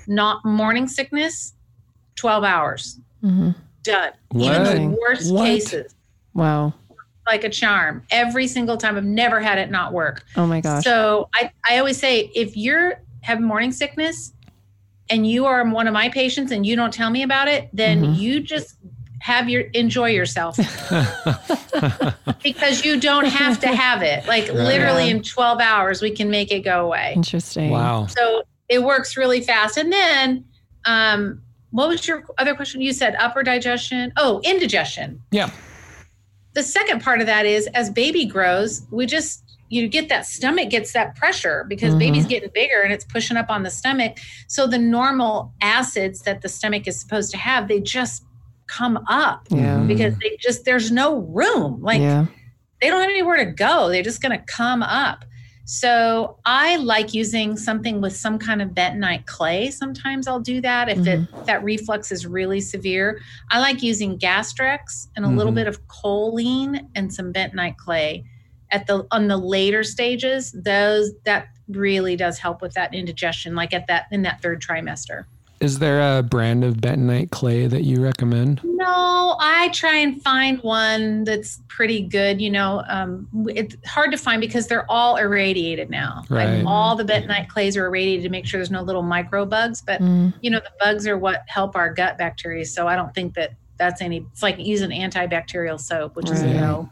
not 0.06 0.44
morning 0.44 0.86
sickness, 0.86 1.54
12 2.16 2.44
hours. 2.44 2.98
hmm 3.20 3.50
Done. 3.82 4.12
What? 4.30 4.60
Even 4.60 4.92
the 4.92 4.96
worst 5.00 5.32
What? 5.32 5.44
cases, 5.46 5.94
Wow. 6.34 6.72
like 7.26 7.42
a 7.44 7.48
charm. 7.48 8.02
Every 8.12 8.46
single 8.46 8.76
time 8.76 8.96
I've 8.96 9.04
never 9.04 9.40
had 9.40 9.58
it 9.58 9.70
not 9.72 9.92
work. 9.92 10.24
Oh 10.36 10.46
my 10.46 10.60
gosh. 10.60 10.84
So 10.84 11.28
I, 11.34 11.50
I 11.68 11.78
always 11.78 11.96
say 11.98 12.30
if 12.34 12.56
you're 12.56 13.00
having 13.22 13.44
morning 13.44 13.72
sickness 13.72 14.32
and 15.12 15.26
you 15.26 15.44
are 15.44 15.62
one 15.68 15.86
of 15.86 15.92
my 15.92 16.08
patients 16.08 16.50
and 16.52 16.64
you 16.64 16.74
don't 16.74 16.92
tell 16.92 17.10
me 17.10 17.22
about 17.22 17.46
it, 17.46 17.68
then 17.74 18.02
Mhm. 18.02 18.18
you 18.18 18.40
just 18.40 18.76
have 19.20 19.46
your 19.48 19.60
enjoy 19.74 20.08
yourself 20.08 20.56
because 22.42 22.84
you 22.84 22.98
don't 22.98 23.26
have 23.26 23.60
to 23.60 23.68
have 23.68 24.02
it. 24.02 24.26
Like 24.26 24.48
Right. 24.48 24.54
literally 24.56 25.10
in 25.10 25.22
12 25.22 25.60
hours, 25.60 26.00
we 26.02 26.10
can 26.10 26.30
make 26.30 26.50
it 26.50 26.60
go 26.60 26.84
away. 26.86 27.12
Interesting. 27.14 27.70
wow. 27.70 28.06
So 28.06 28.42
it 28.70 28.82
works 28.82 29.16
really 29.16 29.42
fast. 29.42 29.76
And 29.76 29.92
then, 29.92 30.44
um, 30.86 31.42
what 31.70 31.88
was 31.88 32.08
your 32.08 32.24
other 32.38 32.54
question? 32.54 32.80
You 32.80 32.92
said 32.92 33.14
upper 33.18 33.42
digestion. 33.42 34.12
Oh, 34.16 34.40
indigestion. 34.44 35.22
Yeah. 35.30 35.50
The 36.54 36.62
second 36.62 37.02
part 37.02 37.20
of 37.20 37.26
that 37.26 37.46
is 37.46 37.66
as 37.68 37.90
baby 37.90 38.24
grows, 38.24 38.82
we 38.90 39.06
just 39.06 39.41
you 39.72 39.88
get 39.88 40.10
that 40.10 40.26
stomach 40.26 40.68
gets 40.68 40.92
that 40.92 41.16
pressure 41.16 41.64
because 41.66 41.94
Mhm. 41.94 41.98
baby's 41.98 42.26
getting 42.26 42.50
bigger 42.52 42.82
and 42.82 42.92
it's 42.92 43.06
pushing 43.06 43.38
up 43.38 43.46
on 43.48 43.62
the 43.62 43.70
stomach. 43.70 44.18
So 44.46 44.66
the 44.66 44.76
normal 44.78 45.54
acids 45.62 46.20
that 46.22 46.42
the 46.42 46.48
stomach 46.50 46.86
is 46.86 47.00
supposed 47.00 47.30
to 47.30 47.38
have, 47.38 47.68
they 47.68 47.80
just 47.80 48.22
come 48.66 48.98
up 49.08 49.46
Yeah. 49.50 49.78
Because 49.78 50.14
they 50.18 50.36
just 50.38 50.64
there's 50.66 50.90
no 50.90 51.20
room. 51.20 51.80
Like 51.80 52.00
yeah. 52.02 52.26
they 52.82 52.88
don't 52.88 53.00
have 53.00 53.10
anywhere 53.10 53.38
to 53.38 53.46
go. 53.50 53.88
They're 53.88 54.02
just 54.02 54.20
going 54.20 54.38
to 54.38 54.44
come 54.44 54.82
up. 54.82 55.24
So 55.64 56.38
I 56.44 56.76
like 56.76 57.14
using 57.14 57.56
something 57.56 58.00
with 58.00 58.14
some 58.14 58.38
kind 58.38 58.60
of 58.60 58.70
bentonite 58.70 59.24
clay. 59.26 59.70
Sometimes 59.70 60.26
I'll 60.26 60.40
do 60.40 60.60
that 60.60 60.88
if 60.88 61.06
it, 61.06 61.20
that 61.46 61.62
reflux 61.64 62.10
is 62.12 62.26
really 62.26 62.60
severe. 62.60 63.20
I 63.50 63.58
like 63.60 63.82
using 63.82 64.18
Gastrex 64.18 65.06
and 65.16 65.24
a 65.24 65.28
little 65.28 65.52
Mhm. 65.52 65.56
bit 65.56 65.66
of 65.68 65.86
choline 65.86 66.86
and 66.94 67.12
some 67.14 67.32
bentonite 67.32 67.76
clay 67.78 68.24
at 68.72 68.86
the 68.86 69.06
on 69.10 69.28
the 69.28 69.36
later 69.36 69.84
stages. 69.84 70.50
Those 70.52 71.12
that 71.24 71.46
really 71.68 72.16
does 72.16 72.38
help 72.38 72.60
with 72.60 72.74
that 72.74 72.92
indigestion, 72.94 73.54
like 73.54 73.72
at 73.72 73.86
that 73.86 74.06
in 74.10 74.22
that 74.22 74.42
third 74.42 74.60
trimester. 74.60 75.24
Is 75.60 75.78
there 75.78 76.18
a 76.18 76.24
brand 76.24 76.64
of 76.64 76.78
bentonite 76.78 77.30
clay 77.30 77.68
that 77.68 77.84
you 77.84 78.02
recommend? 78.02 78.60
No, 78.64 79.36
I 79.38 79.68
try 79.72 79.98
and 79.98 80.20
find 80.20 80.60
one 80.64 81.22
that's 81.22 81.60
pretty 81.68 82.02
good. 82.02 82.40
You 82.40 82.50
know, 82.50 82.82
um, 82.88 83.28
it's 83.48 83.76
hard 83.86 84.10
to 84.10 84.18
find 84.18 84.40
because 84.40 84.66
they're 84.66 84.90
all 84.90 85.18
irradiated 85.18 85.88
now. 85.88 86.24
Right. 86.28 86.56
Like 86.58 86.66
all 86.66 86.96
the 86.96 87.04
bentonite 87.04 87.48
clays 87.48 87.76
are 87.76 87.86
irradiated 87.86 88.24
to 88.24 88.28
make 88.28 88.44
sure 88.44 88.58
there's 88.58 88.72
no 88.72 88.82
little 88.82 89.02
micro 89.04 89.46
bugs. 89.46 89.80
But 89.82 90.00
Mm. 90.00 90.34
you 90.40 90.50
know, 90.50 90.58
the 90.58 90.72
bugs 90.80 91.06
are 91.06 91.16
what 91.16 91.42
help 91.46 91.76
our 91.76 91.94
gut 91.94 92.18
bacteria. 92.18 92.64
So 92.64 92.88
I 92.88 92.96
don't 92.96 93.14
think 93.14 93.34
that 93.34 93.52
that's 93.78 94.02
any. 94.02 94.26
It's 94.32 94.42
like 94.42 94.58
using 94.58 94.90
antibacterial 94.90 95.78
soap, 95.80 96.16
which 96.16 96.28
is 96.28 96.42
a 96.42 96.46
Right. 96.46 96.56
no. 96.56 96.90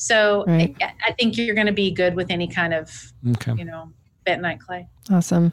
So 0.00 0.44
Right. 0.46 0.74
I, 0.80 0.92
I 1.08 1.12
think 1.12 1.36
you're 1.36 1.54
going 1.54 1.66
to 1.66 1.72
be 1.74 1.90
good 1.90 2.14
with 2.14 2.30
any 2.30 2.48
kind 2.48 2.72
of 2.72 3.12
Okay. 3.32 3.52
you 3.56 3.64
know 3.66 3.92
bentonite 4.26 4.60
clay. 4.60 4.86
Awesome. 5.10 5.52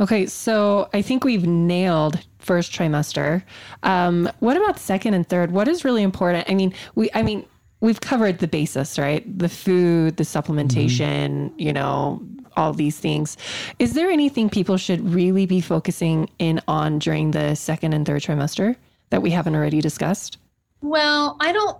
Okay, 0.00 0.26
so 0.26 0.88
I 0.94 1.02
think 1.02 1.24
we've 1.24 1.46
nailed 1.46 2.18
first 2.38 2.72
trimester. 2.72 3.42
Um, 3.82 4.30
what 4.40 4.56
about 4.56 4.78
second 4.78 5.14
and 5.14 5.28
third? 5.28 5.50
What 5.50 5.68
is 5.68 5.84
really 5.84 6.02
important? 6.02 6.48
I 6.48 6.54
mean, 6.54 6.72
we 6.94 7.10
I 7.14 7.22
mean, 7.22 7.44
we've 7.80 8.00
covered 8.00 8.38
the 8.38 8.48
basis, 8.48 8.98
right? 8.98 9.22
The 9.38 9.48
food, 9.48 10.16
the 10.16 10.24
supplementation, 10.24 11.52
you 11.58 11.72
know, 11.72 12.22
all 12.56 12.72
these 12.72 12.98
things. 12.98 13.36
Is 13.78 13.92
there 13.94 14.10
anything 14.10 14.48
people 14.48 14.76
should 14.78 15.00
really 15.12 15.44
be 15.46 15.60
focusing 15.60 16.28
in 16.38 16.60
on 16.66 16.98
during 16.98 17.32
the 17.32 17.54
second 17.56 17.92
and 17.92 18.06
third 18.06 18.22
trimester 18.22 18.76
that 19.10 19.20
we 19.22 19.30
haven't 19.30 19.54
already 19.54 19.80
discussed? 19.82 20.38
Well, 20.80 21.36
I 21.40 21.52
don't. 21.52 21.76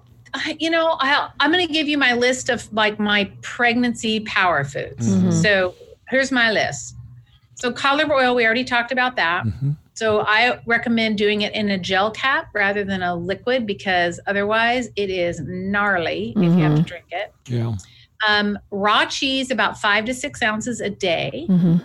You 0.58 0.70
know, 0.70 0.96
I, 1.00 1.28
I'm 1.40 1.52
going 1.52 1.66
to 1.66 1.72
give 1.72 1.88
you 1.88 1.98
my 1.98 2.14
list 2.14 2.48
of 2.48 2.72
like 2.72 2.98
my 2.98 3.30
pregnancy 3.42 4.20
power 4.20 4.64
foods. 4.64 5.08
Mhm. 5.08 5.32
So 5.32 5.74
here's 6.08 6.32
my 6.32 6.50
list. 6.50 6.96
So 7.54 7.70
cod 7.72 7.98
liver 7.98 8.14
oil, 8.14 8.34
we 8.34 8.44
already 8.44 8.64
talked 8.64 8.92
about 8.92 9.16
that. 9.16 9.44
Mhm. 9.44 9.76
So 9.94 10.24
I 10.26 10.58
recommend 10.66 11.18
doing 11.18 11.42
it 11.42 11.52
in 11.54 11.70
a 11.70 11.78
gel 11.78 12.10
cap 12.10 12.48
rather 12.54 12.82
than 12.82 13.02
a 13.02 13.14
liquid 13.14 13.66
because 13.66 14.18
otherwise 14.26 14.88
it 14.96 15.10
is 15.10 15.40
gnarly 15.44 16.32
if 16.34 16.42
you 16.42 16.50
have 16.62 16.76
to 16.76 16.82
Mhm. 16.82 16.86
drink 16.86 17.04
it. 17.10 17.32
Yeah. 17.46 17.74
Um, 18.26 18.58
raw 18.70 19.04
cheese, 19.04 19.50
about 19.50 19.78
five 19.78 20.06
to 20.06 20.14
six 20.14 20.42
ounces 20.42 20.80
a 20.80 20.88
day. 20.88 21.44
Mm-hmm. 21.48 21.76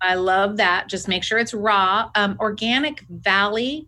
I 0.00 0.14
love 0.14 0.56
that. 0.56 0.88
Just 0.88 1.06
make 1.06 1.22
sure 1.22 1.38
it's 1.38 1.54
raw. 1.54 2.10
Um, 2.14 2.36
Organic 2.40 3.00
Valley 3.08 3.86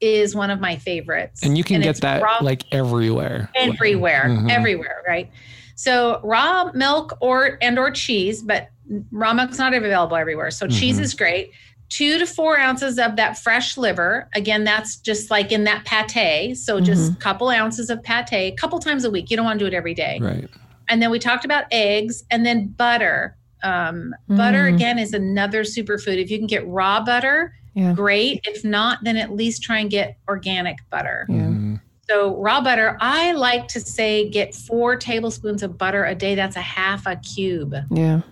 is 0.00 0.34
one 0.34 0.50
of 0.50 0.60
my 0.60 0.76
favorites. 0.76 1.42
And 1.42 1.56
you 1.56 1.64
can 1.64 1.80
get 1.80 2.00
that 2.02 2.22
raw 2.22 2.38
like 2.40 2.64
everywhere. 2.72 3.50
everywhere, 3.54 4.24
Mhm. 4.28 4.50
everywhere, 4.50 5.02
right? 5.06 5.30
So 5.74 6.20
raw 6.22 6.70
milk 6.72 7.16
or 7.20 7.58
and 7.60 7.78
or 7.78 7.90
cheese, 7.90 8.42
but 8.42 8.68
raw 9.10 9.32
milk's 9.34 9.58
not 9.58 9.74
available 9.74 10.16
everywhere. 10.16 10.50
So 10.50 10.66
cheese 10.66 10.98
Mhm. 10.98 11.02
is 11.02 11.14
great. 11.14 11.50
Two 11.88 12.18
to 12.18 12.26
four 12.26 12.58
ounces 12.58 12.98
of 12.98 13.16
that 13.16 13.38
fresh 13.38 13.76
liver. 13.76 14.28
Again, 14.34 14.64
that's 14.64 14.96
just 14.96 15.30
like 15.30 15.52
in 15.52 15.64
that 15.64 15.84
pate. 15.84 16.56
So 16.56 16.80
just 16.80 17.12
a 17.12 17.16
couple 17.16 17.48
ounces 17.48 17.90
of 17.90 18.02
pate, 18.02 18.32
a 18.32 18.56
couple 18.56 18.78
times 18.80 19.04
a 19.04 19.10
week. 19.10 19.30
You 19.30 19.36
don't 19.36 19.46
want 19.46 19.58
to 19.58 19.64
do 19.64 19.68
it 19.68 19.74
every 19.76 19.94
day. 19.94 20.18
Right. 20.20 20.48
And 20.88 21.00
then 21.00 21.10
we 21.10 21.18
talked 21.18 21.44
about 21.44 21.64
eggs 21.70 22.24
and 22.30 22.44
then 22.44 22.68
butter. 22.76 23.36
Um, 23.62 24.14
Butter 24.28 24.64
Mm. 24.70 24.74
again 24.74 24.98
is 24.98 25.12
another 25.12 25.62
superfood. 25.62 26.20
If 26.22 26.30
you 26.30 26.38
can 26.38 26.46
get 26.46 26.66
raw 26.66 27.02
butter, 27.04 27.54
Yeah. 27.76 27.92
great. 27.92 28.40
If 28.44 28.64
not, 28.64 29.00
then 29.04 29.18
at 29.18 29.32
least 29.32 29.62
try 29.62 29.80
and 29.80 29.90
get 29.90 30.16
organic 30.28 30.78
butter. 30.90 31.26
Yeah. 31.28 31.76
So 32.08 32.36
raw 32.36 32.62
butter, 32.62 32.96
I 33.00 33.32
like 33.32 33.68
to 33.68 33.80
say 33.80 34.30
get 34.30 34.54
four 34.54 34.96
tablespoons 34.96 35.62
of 35.62 35.76
butter 35.76 36.04
a 36.04 36.14
day. 36.14 36.34
That's 36.34 36.56
a 36.56 36.62
half 36.62 37.06
a 37.06 37.16
cube. 37.16 37.74
Yeah. 37.90 38.22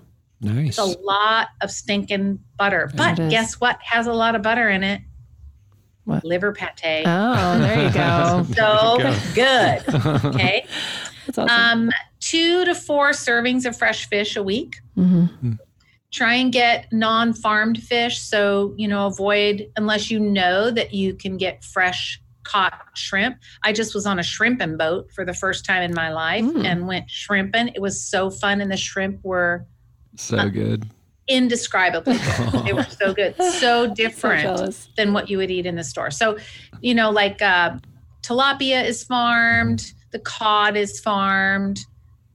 Nice. 0.41 0.69
It's 0.71 0.79
a 0.79 0.99
lot 1.01 1.49
of 1.61 1.71
stinking 1.71 2.39
butter. 2.57 2.91
But 2.95 3.17
guess 3.17 3.61
what 3.61 3.79
has 3.83 4.07
a 4.07 4.15
lot 4.15 4.35
of 4.35 4.41
butter 4.41 4.71
in 4.71 4.83
it? 4.83 5.03
What? 6.05 6.25
Liver 6.25 6.53
pate. 6.53 7.05
Oh, 7.07 7.59
there 7.59 7.87
you 7.87 7.93
go. 7.93 8.47
so 8.55 8.97
There 8.99 9.13
you 9.13 9.35
good. 9.35 10.25
Okay. 10.35 10.67
That's 11.27 11.39
awesome. 11.39 11.89
Um, 11.89 11.91
two 12.21 12.65
to 12.65 12.75
four 12.75 13.11
servings 13.11 13.67
of 13.67 13.77
fresh 13.77 14.09
fish 14.09 14.37
a 14.37 14.43
week. 14.43 14.77
mm-hmm. 14.97 15.53
Try 16.15 16.35
and 16.35 16.53
get 16.53 16.93
non-farmed 16.93 17.83
fish. 17.83 18.19
So, 18.21 18.73
you 18.77 18.87
know, 18.87 19.07
avoid 19.07 19.69
unless 19.77 20.11
you 20.12 20.21
know 20.21 20.71
that 20.71 20.95
you 20.95 21.12
can 21.15 21.37
get 21.37 21.65
fresh 21.65 22.21
caught 22.45 22.75
shrimp. 22.95 23.37
I 23.65 23.73
just 23.73 23.95
was 23.95 24.07
on 24.07 24.19
a 24.21 24.23
shrimping 24.23 24.77
boat 24.77 25.11
for 25.12 25.25
the 25.25 25.35
first 25.35 25.65
time 25.65 25.83
in 25.83 25.93
my 25.93 26.12
life 26.12 26.45
Mm. 26.45 26.65
and 26.65 26.87
went 26.87 27.11
shrimping. 27.11 27.69
It 27.75 27.81
was 27.83 28.01
so 28.01 28.31
fun 28.31 28.61
and 28.61 28.71
the 28.71 28.77
shrimp 28.77 29.25
were 29.25 29.67
so 30.17 30.49
good. 30.51 30.89
indescribably 31.27 32.19
good. 32.19 32.53
they 32.67 32.73
were 32.75 32.85
so 32.85 33.12
good. 33.12 33.35
So 33.37 33.51
So 33.89 33.95
different 33.95 34.43
jealous. 34.43 34.89
than 34.97 35.15
what 35.15 35.29
you 35.31 35.39
would 35.39 35.51
eat 35.51 35.67
in 35.67 35.75
the 35.75 35.83
store. 35.85 36.11
So, 36.12 36.37
you 36.81 36.95
know, 36.95 37.11
like 37.11 37.41
uh, 37.43 37.79
tilapia 38.23 38.85
is 38.85 39.03
farmed, 39.03 39.93
the 40.12 40.19
cod 40.21 40.77
is 40.77 41.01
farmed, 41.01 41.81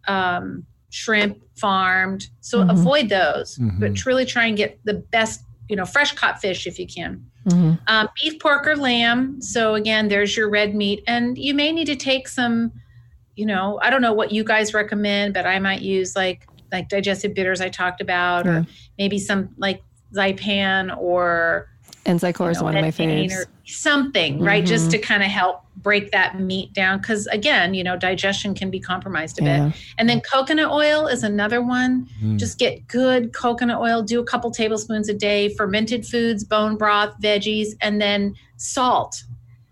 um, 0.07 0.65
shrimp 0.89 1.37
farmed. 1.55 2.27
So 2.41 2.63
Mhm. 2.63 2.69
avoid 2.71 3.09
those, 3.09 3.57
but 3.79 3.91
Mhm. 3.91 3.95
truly 3.95 4.25
try 4.25 4.45
and 4.47 4.57
get 4.57 4.79
the 4.85 4.95
best, 4.95 5.41
you 5.67 5.75
know, 5.75 5.85
fresh 5.85 6.13
caught 6.13 6.41
fish 6.41 6.65
if 6.67 6.79
you 6.79 6.87
can. 6.87 7.23
hmm 7.49 7.73
Um, 7.87 8.09
beef, 8.21 8.39
pork, 8.39 8.67
or 8.67 8.75
lamb. 8.75 9.41
So 9.41 9.75
again, 9.75 10.09
there's 10.09 10.35
your 10.35 10.49
red 10.49 10.75
meat, 10.75 11.03
and 11.07 11.37
you 11.37 11.53
may 11.53 11.71
need 11.71 11.85
to 11.85 11.95
take 11.95 12.27
some. 12.27 12.71
You 13.35 13.45
know, 13.45 13.79
I 13.81 13.89
don't 13.89 14.01
know 14.01 14.11
what 14.13 14.31
you 14.33 14.43
guys 14.43 14.73
recommend, 14.73 15.33
but 15.33 15.45
I 15.45 15.59
might 15.59 15.81
use 15.81 16.15
like 16.15 16.45
like 16.71 16.89
digestive 16.89 17.33
bitters 17.33 17.61
I 17.61 17.69
talked 17.69 17.99
about, 18.01 18.45
Yeah. 18.45 18.51
or 18.59 18.65
maybe 18.99 19.17
some 19.17 19.49
like 19.57 19.81
Zypan 20.15 20.95
or 20.97 21.67
Enzycore 22.09 22.51
is 22.51 22.57
you 22.57 22.61
know, 22.61 22.65
one 22.65 22.75
of 22.77 22.81
my 22.81 22.89
betaine 22.91 23.29
faves. 23.29 23.35
or 23.35 23.45
something, 23.65 24.39
right? 24.39 24.65
Just 24.65 24.87
Mhm. 24.87 24.91
to 24.91 24.97
kind 24.99 25.23
of 25.23 25.29
help 25.29 25.61
break 25.77 26.11
that 26.11 26.39
meat 26.39 26.73
down. 26.73 26.99
Because 26.99 27.27
again, 27.27 27.73
you 27.73 27.83
know, 27.83 27.95
digestion 27.95 28.53
can 28.55 28.69
be 28.69 28.79
compromised 28.79 29.39
a 29.41 29.43
Yeah. 29.45 29.65
bit. 29.67 29.75
And 29.97 30.09
then 30.09 30.19
coconut 30.21 30.71
oil 30.71 31.07
is 31.07 31.23
another 31.23 31.61
one. 31.61 32.07
Mm. 32.23 32.37
Just 32.37 32.57
get 32.57 32.87
good 32.87 33.31
coconut 33.33 33.79
oil, 33.79 34.01
do 34.01 34.19
a 34.19 34.23
couple 34.25 34.49
tablespoons 34.51 35.07
a 35.07 35.13
day, 35.13 35.49
fermented 35.49 36.05
foods, 36.05 36.43
bone 36.43 36.75
broth, 36.75 37.13
veggies, 37.21 37.69
and 37.81 38.01
then 38.01 38.33
salt. 38.57 39.23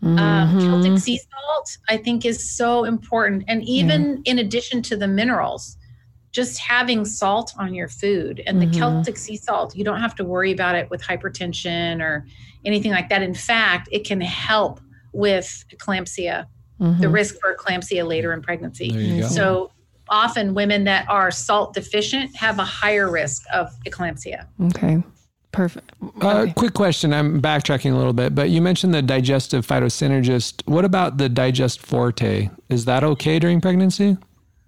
Um, 0.03 0.17
Mhm. 0.17 0.61
Celtic 0.61 0.99
sea 0.99 1.17
salt, 1.17 1.77
I 1.89 1.97
think, 1.97 2.23
is 2.23 2.51
so 2.55 2.83
important. 2.83 3.43
And 3.47 3.63
even 3.67 4.21
in 4.25 4.37
addition 4.37 4.81
to 4.83 4.95
the 4.95 5.07
minerals, 5.07 5.76
just 6.37 6.59
having 6.59 7.03
salt 7.03 7.51
on 7.57 7.73
your 7.73 7.87
food 7.87 8.43
and 8.45 8.61
the 8.61 8.67
Celtic 8.67 9.17
sea 9.17 9.35
salt, 9.35 9.75
you 9.75 9.83
don't 9.83 9.99
have 9.99 10.13
to 10.13 10.23
worry 10.23 10.51
about 10.51 10.75
it 10.75 10.87
with 10.91 11.01
hypertension 11.01 11.99
or 11.99 12.27
anything 12.63 12.91
like 12.91 13.09
that. 13.09 13.23
In 13.23 13.33
fact, 13.33 13.89
it 13.91 14.05
can 14.05 14.21
help 14.21 14.79
with 15.13 15.65
eclampsia, 15.75 16.45
the 16.79 16.85
Mhm. 17.07 17.11
risk 17.11 17.37
for 17.41 17.55
eclampsia 17.55 18.07
later 18.07 18.33
in 18.33 18.43
pregnancy. 18.43 18.91
There 18.91 19.01
you 19.01 19.21
go. 19.21 19.27
So 19.29 19.71
often 20.09 20.53
women 20.53 20.83
that 20.83 21.09
are 21.09 21.31
salt 21.31 21.73
deficient 21.73 22.35
have 22.35 22.59
a 22.59 22.63
higher 22.63 23.09
risk 23.09 23.41
of 23.51 23.71
eclampsia. 23.87 24.45
Okay. 24.67 25.01
Perfect. 25.51 25.91
Uh, 26.21 26.45
quick 26.55 26.75
question. 26.75 27.11
I'm 27.11 27.41
backtracking 27.41 27.91
a 27.91 27.95
little 27.95 28.13
bit, 28.13 28.35
but 28.35 28.51
you 28.51 28.61
mentioned 28.61 28.93
the 28.93 29.01
digestive 29.01 29.65
phytosynergist. 29.65 30.61
What 30.65 30.85
about 30.85 31.17
the 31.17 31.29
digest 31.29 31.81
forte? 31.81 32.51
Is 32.69 32.85
that 32.85 33.03
okay 33.03 33.39
during 33.39 33.59
pregnancy? 33.59 34.17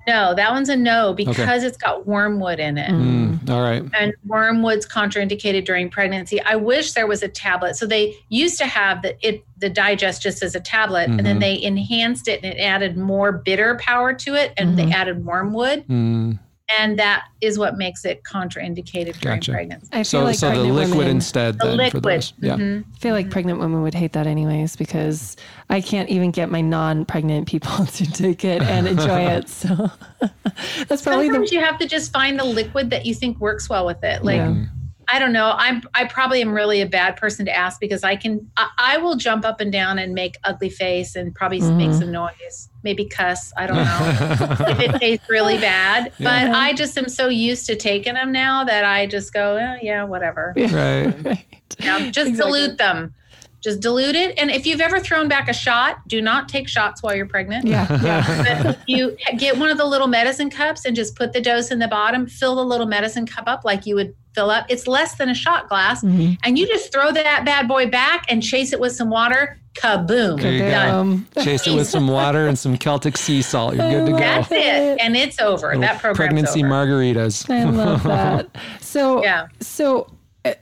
No, 0.07 0.33
that 0.33 0.51
one's 0.51 0.69
a 0.69 0.75
no 0.75 1.13
because 1.13 1.63
it's 1.63 1.77
got 1.77 2.07
wormwood 2.07 2.59
in 2.59 2.77
it. 2.77 2.89
Mm, 2.89 3.47
all 3.49 3.61
right. 3.61 3.83
and 3.99 4.13
wormwood's 4.25 4.87
contraindicated 4.87 5.65
during 5.65 5.89
pregnancy. 5.89 6.41
I 6.41 6.55
wish 6.55 6.93
there 6.93 7.05
was 7.05 7.21
a 7.21 7.27
tablet. 7.27 7.75
So 7.75 7.85
they 7.85 8.15
used 8.29 8.57
to 8.59 8.65
have 8.65 9.01
the 9.03 9.15
it 9.27 9.43
the 9.57 9.69
digest 9.69 10.21
just 10.21 10.41
as 10.41 10.55
a 10.55 10.59
tablet, 10.59 11.09
and 11.09 11.25
then 11.25 11.35
Mhm. 11.37 11.41
they 11.41 11.61
enhanced 11.61 12.27
it 12.29 12.39
and 12.43 12.53
it 12.53 12.59
added 12.61 12.97
more 12.97 13.31
bitter 13.31 13.75
power 13.75 14.13
to 14.13 14.35
it, 14.35 14.53
and 14.57 14.79
they 14.79 14.89
added 14.91 15.25
wormwood, 15.25 15.85
Mm, 15.87 16.39
and 16.77 16.99
that 16.99 17.25
is 17.41 17.57
what 17.57 17.77
makes 17.77 18.05
it 18.05 18.23
contraindicated 18.23 19.19
during 19.19 19.39
Gotcha. 19.39 19.51
pregnancy. 19.53 19.87
I 19.91 19.97
feel 19.97 20.03
so 20.03 20.23
like 20.23 20.35
so 20.35 20.47
the 20.49 20.53
pregnant 20.55 20.75
liquid 20.75 20.97
women, 20.97 21.15
instead 21.15 21.59
The 21.59 21.65
then 21.65 21.77
for 21.77 21.83
liquid. 21.97 22.03
those. 22.03 22.33
Yeah. 22.41 22.55
Mhm. 22.57 22.83
I 22.95 22.97
feel 22.99 23.13
like 23.13 23.29
pregnant 23.29 23.59
women 23.59 23.81
would 23.81 23.93
hate 23.95 24.13
that 24.13 24.27
anyways 24.27 24.75
because 24.75 25.35
I 25.69 25.81
can't 25.81 26.09
even 26.09 26.31
get 26.31 26.49
my 26.51 26.61
non-pregnant 26.61 27.47
people 27.47 27.85
to 27.85 28.11
take 28.11 28.43
it 28.45 28.61
and 28.61 28.87
enjoy 28.87 29.21
it. 29.21 29.49
So 29.49 29.89
that's 30.87 31.01
probably 31.01 31.27
Sometimes 31.27 31.49
the 31.49 31.55
you 31.55 31.61
have 31.63 31.79
to 31.79 31.87
just 31.87 32.11
find 32.13 32.39
the 32.39 32.43
liquid 32.45 32.89
that 32.91 33.05
you 33.05 33.13
think 33.15 33.39
works 33.39 33.69
well 33.69 33.85
with 33.85 34.03
it. 34.03 34.23
Like 34.23 34.37
Yeah. 34.37 34.65
I 35.11 35.19
don't 35.19 35.33
know. 35.33 35.53
I'm 35.57 35.81
I 35.95 36.05
probably 36.05 36.41
am 36.41 36.53
really 36.53 36.81
a 36.81 36.85
bad 36.85 37.15
person 37.15 37.45
to 37.45 37.55
ask 37.55 37.79
because 37.79 38.03
I 38.03 38.15
can 38.15 38.49
I, 38.57 38.69
I 38.77 38.97
will 38.97 39.15
jump 39.15 39.45
up 39.45 39.59
and 39.59 39.71
down 39.71 39.97
and 39.99 40.13
make 40.13 40.37
ugly 40.43 40.69
face 40.69 41.15
and 41.15 41.33
probably 41.33 41.61
make 41.71 41.93
some 41.93 42.11
noise, 42.11 42.69
maybe 42.83 43.05
cuss. 43.05 43.51
I 43.57 43.67
don't 43.67 43.77
know 43.77 44.65
if 44.69 44.79
it 44.79 44.99
tastes 44.99 45.29
really 45.29 45.57
bad. 45.57 46.13
But 46.19 46.51
I 46.51 46.73
just 46.73 46.97
am 46.97 47.09
so 47.09 47.27
used 47.27 47.65
to 47.67 47.75
taking 47.75 48.13
them 48.13 48.31
now 48.31 48.63
that 48.63 48.85
I 48.85 49.07
just 49.07 49.33
go, 49.33 49.55
eh, 49.55 49.79
yeah, 49.81 50.03
whatever. 50.03 50.53
Right. 50.55 50.71
right. 51.25 51.45
Yeah, 51.79 52.09
just 52.11 52.29
Exactly. 52.29 52.59
dilute 52.61 52.77
them. 52.77 53.13
Just 53.61 53.81
dilute 53.81 54.15
it. 54.15 54.37
And 54.39 54.49
if 54.49 54.65
you've 54.65 54.79
ever 54.79 54.99
thrown 54.99 55.27
back 55.27 55.49
a 55.49 55.53
shot, 55.53 55.97
do 56.07 56.21
not 56.21 56.47
take 56.47 56.67
shots 56.67 57.03
while 57.03 57.13
you're 57.13 57.25
pregnant. 57.25 57.65
Yeah, 57.67 57.87
yeah. 58.03 58.75
You 58.87 59.17
get 59.37 59.57
one 59.57 59.69
of 59.69 59.77
the 59.77 59.85
little 59.85 60.07
medicine 60.07 60.49
cups 60.49 60.85
and 60.85 60.95
just 60.95 61.15
put 61.15 61.33
the 61.33 61.41
dose 61.41 61.69
in 61.71 61.79
the 61.79 61.87
bottom, 61.89 62.25
fill 62.25 62.55
the 62.55 62.63
little 62.63 62.87
medicine 62.87 63.25
cup 63.25 63.45
up 63.47 63.65
like 63.65 63.85
you 63.85 63.95
would 63.95 64.15
fill 64.33 64.49
up. 64.49 64.65
It's 64.69 64.87
less 64.87 65.15
than 65.15 65.27
a 65.29 65.33
shot 65.33 65.67
glass. 65.67 66.03
Mhm. 66.03 66.37
And 66.43 66.57
you 66.57 66.67
just 66.67 66.91
throw 66.93 67.11
that 67.11 67.43
bad 67.43 67.67
boy 67.67 67.87
back 67.87 68.25
and 68.29 68.41
chase 68.41 68.71
it 68.71 68.79
with 68.79 68.93
some 68.95 69.09
water. 69.09 69.57
Kaboom. 69.75 70.39
There 70.41 70.51
you 70.53 70.59
go. 70.59 70.69
Done. 70.71 71.27
Chase 71.43 71.65
it 71.67 71.73
with 71.75 71.87
some 71.87 72.07
water 72.19 72.47
and 72.47 72.57
some 72.57 72.77
Celtic 72.77 73.17
sea 73.17 73.41
salt. 73.41 73.75
You're 73.75 73.89
good 73.89 74.05
to 74.07 74.11
go. 74.11 74.17
That's 74.17 74.51
it. 74.51 74.99
And 75.01 75.15
it's 75.17 75.39
over. 75.39 75.67
Little 75.67 75.81
that 75.81 75.99
program's 76.01 76.17
pregnancy 76.17 76.63
over. 76.63 76.69
margaritas. 76.73 77.49
I 77.49 77.63
love 77.65 78.03
that. 78.03 78.49
So 78.81 79.23
Yeah. 79.23 79.47
So, 79.61 80.11
uh, 80.45 80.53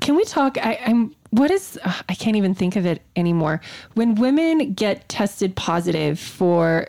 can 0.00 0.14
we 0.16 0.24
talk? 0.24 0.58
I, 0.58 0.78
I'm. 0.86 1.14
What 1.30 1.50
is? 1.50 1.78
Uh, 1.84 1.92
I 2.08 2.14
can't 2.14 2.36
even 2.36 2.54
think 2.54 2.76
of 2.76 2.86
it 2.86 3.02
anymore. 3.16 3.60
When 3.94 4.14
women 4.14 4.74
get 4.74 5.08
tested 5.08 5.56
positive 5.56 6.18
for 6.18 6.88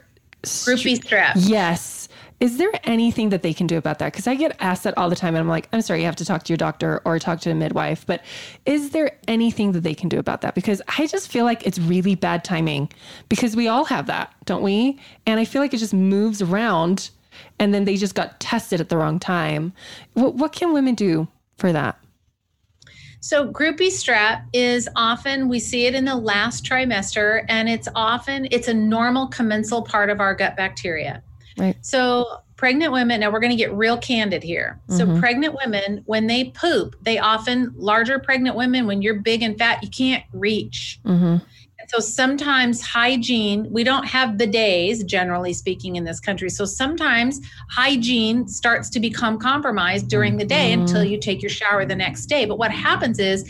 Group 0.66 0.84
B 0.84 0.98
strep. 0.98 1.34
Yes. 1.36 2.10
Is 2.40 2.58
there 2.60 2.72
anything 2.84 3.30
that 3.30 3.42
they 3.42 3.52
can 3.52 3.66
do 3.66 3.78
about 3.78 3.98
that? 3.98 4.14
Because 4.14 4.28
I 4.28 4.36
get 4.36 4.56
asked 4.60 4.84
that 4.84 4.96
all 4.96 5.10
the 5.10 5.16
time, 5.16 5.34
and 5.34 5.40
I'm 5.40 5.48
like, 5.48 5.68
I'm 5.74 5.82
sorry, 5.82 6.02
you 6.02 6.06
have 6.06 6.16
to 6.18 6.26
talk 6.26 6.44
to 6.44 6.54
your 6.54 6.58
doctor 6.58 7.02
or 7.04 7.18
talk 7.18 7.40
to 7.42 7.50
a 7.50 7.56
midwife. 7.56 8.06
But 8.06 8.24
is 8.68 8.92
there 8.92 9.18
anything 9.28 9.72
that 9.72 9.82
they 9.82 9.96
can 9.96 10.08
do 10.08 10.20
about 10.20 10.42
that? 10.42 10.54
Because 10.54 10.80
I 11.00 11.08
just 11.08 11.32
feel 11.32 11.46
like 11.46 11.66
it's 11.66 11.80
really 11.80 12.14
bad 12.14 12.44
timing 12.44 12.92
because 13.28 13.56
we 13.56 13.68
all 13.68 13.86
have 13.86 14.06
that, 14.06 14.36
don't 14.46 14.62
we? 14.62 15.00
And 15.26 15.40
I 15.40 15.46
feel 15.46 15.64
like 15.64 15.74
it 15.74 15.78
just 15.78 15.96
moves 15.96 16.40
around 16.40 17.10
and 17.60 17.74
then 17.74 17.86
they 17.86 17.98
just 17.98 18.14
got 18.14 18.40
tested 18.40 18.80
at 18.80 18.90
the 18.90 18.98
wrong 18.98 19.18
time. 19.20 19.74
What, 20.14 20.36
what 20.36 20.52
can 20.52 20.74
women 20.74 20.94
do 20.94 21.28
for 21.58 21.74
that? 21.74 21.98
So, 23.20 23.46
group 23.46 23.78
B 23.78 23.90
strep 23.90 24.46
is 24.54 24.88
often 24.96 25.48
we 25.50 25.60
see 25.60 25.86
it 25.86 25.96
in 25.96 26.06
the 26.06 26.16
last 26.16 26.64
trimester, 26.64 27.46
and 27.50 27.68
it's 27.68 27.88
often 27.96 28.48
it's 28.52 28.68
a 28.68 28.74
normal 28.74 29.28
commensal 29.28 29.82
part 29.82 30.10
of 30.10 30.20
our 30.20 30.36
gut 30.36 30.56
bacteria. 30.56 31.24
Right. 31.58 31.76
So, 31.82 32.42
pregnant 32.56 32.92
women. 32.92 33.22
Now 33.22 33.32
we're 33.32 33.40
going 33.40 33.52
to 33.52 33.58
get 33.58 33.74
real 33.74 33.98
candid 33.98 34.44
here. 34.44 34.80
So, 34.90 35.20
pregnant 35.20 35.56
women 35.56 36.04
when 36.06 36.28
they 36.28 36.46
poop, 36.46 36.96
they 37.02 37.20
often 37.20 37.74
larger 37.76 38.20
pregnant 38.20 38.56
women 38.56 38.88
when 38.88 39.02
you're 39.02 39.20
big 39.22 39.42
and 39.44 39.58
fat, 39.58 39.84
you 39.84 39.90
can't 39.90 40.24
reach. 40.34 41.00
Mm-hmm. 41.06 41.38
So 41.88 42.00
sometimes 42.00 42.82
hygiene, 42.82 43.68
we 43.72 43.84
don't 43.84 44.06
have 44.06 44.32
bidets, 44.32 45.06
generally 45.06 45.54
speaking, 45.54 45.96
in 45.96 46.04
this 46.04 46.20
country. 46.20 46.50
So 46.50 46.66
sometimes 46.66 47.40
hygiene 47.70 48.48
starts 48.48 48.90
to 48.92 49.00
become 49.00 49.40
compromised 49.40 50.10
during 50.10 50.38
the 50.38 50.46
day 50.46 50.74
until 50.74 50.98
mm-hmm. 50.98 51.12
you 51.12 51.20
take 51.20 51.42
your 51.42 51.50
shower 51.50 51.86
the 51.86 51.96
next 51.96 52.26
day. 52.26 52.46
But 52.46 52.58
what 52.58 52.72
happens 52.72 53.20
is 53.20 53.50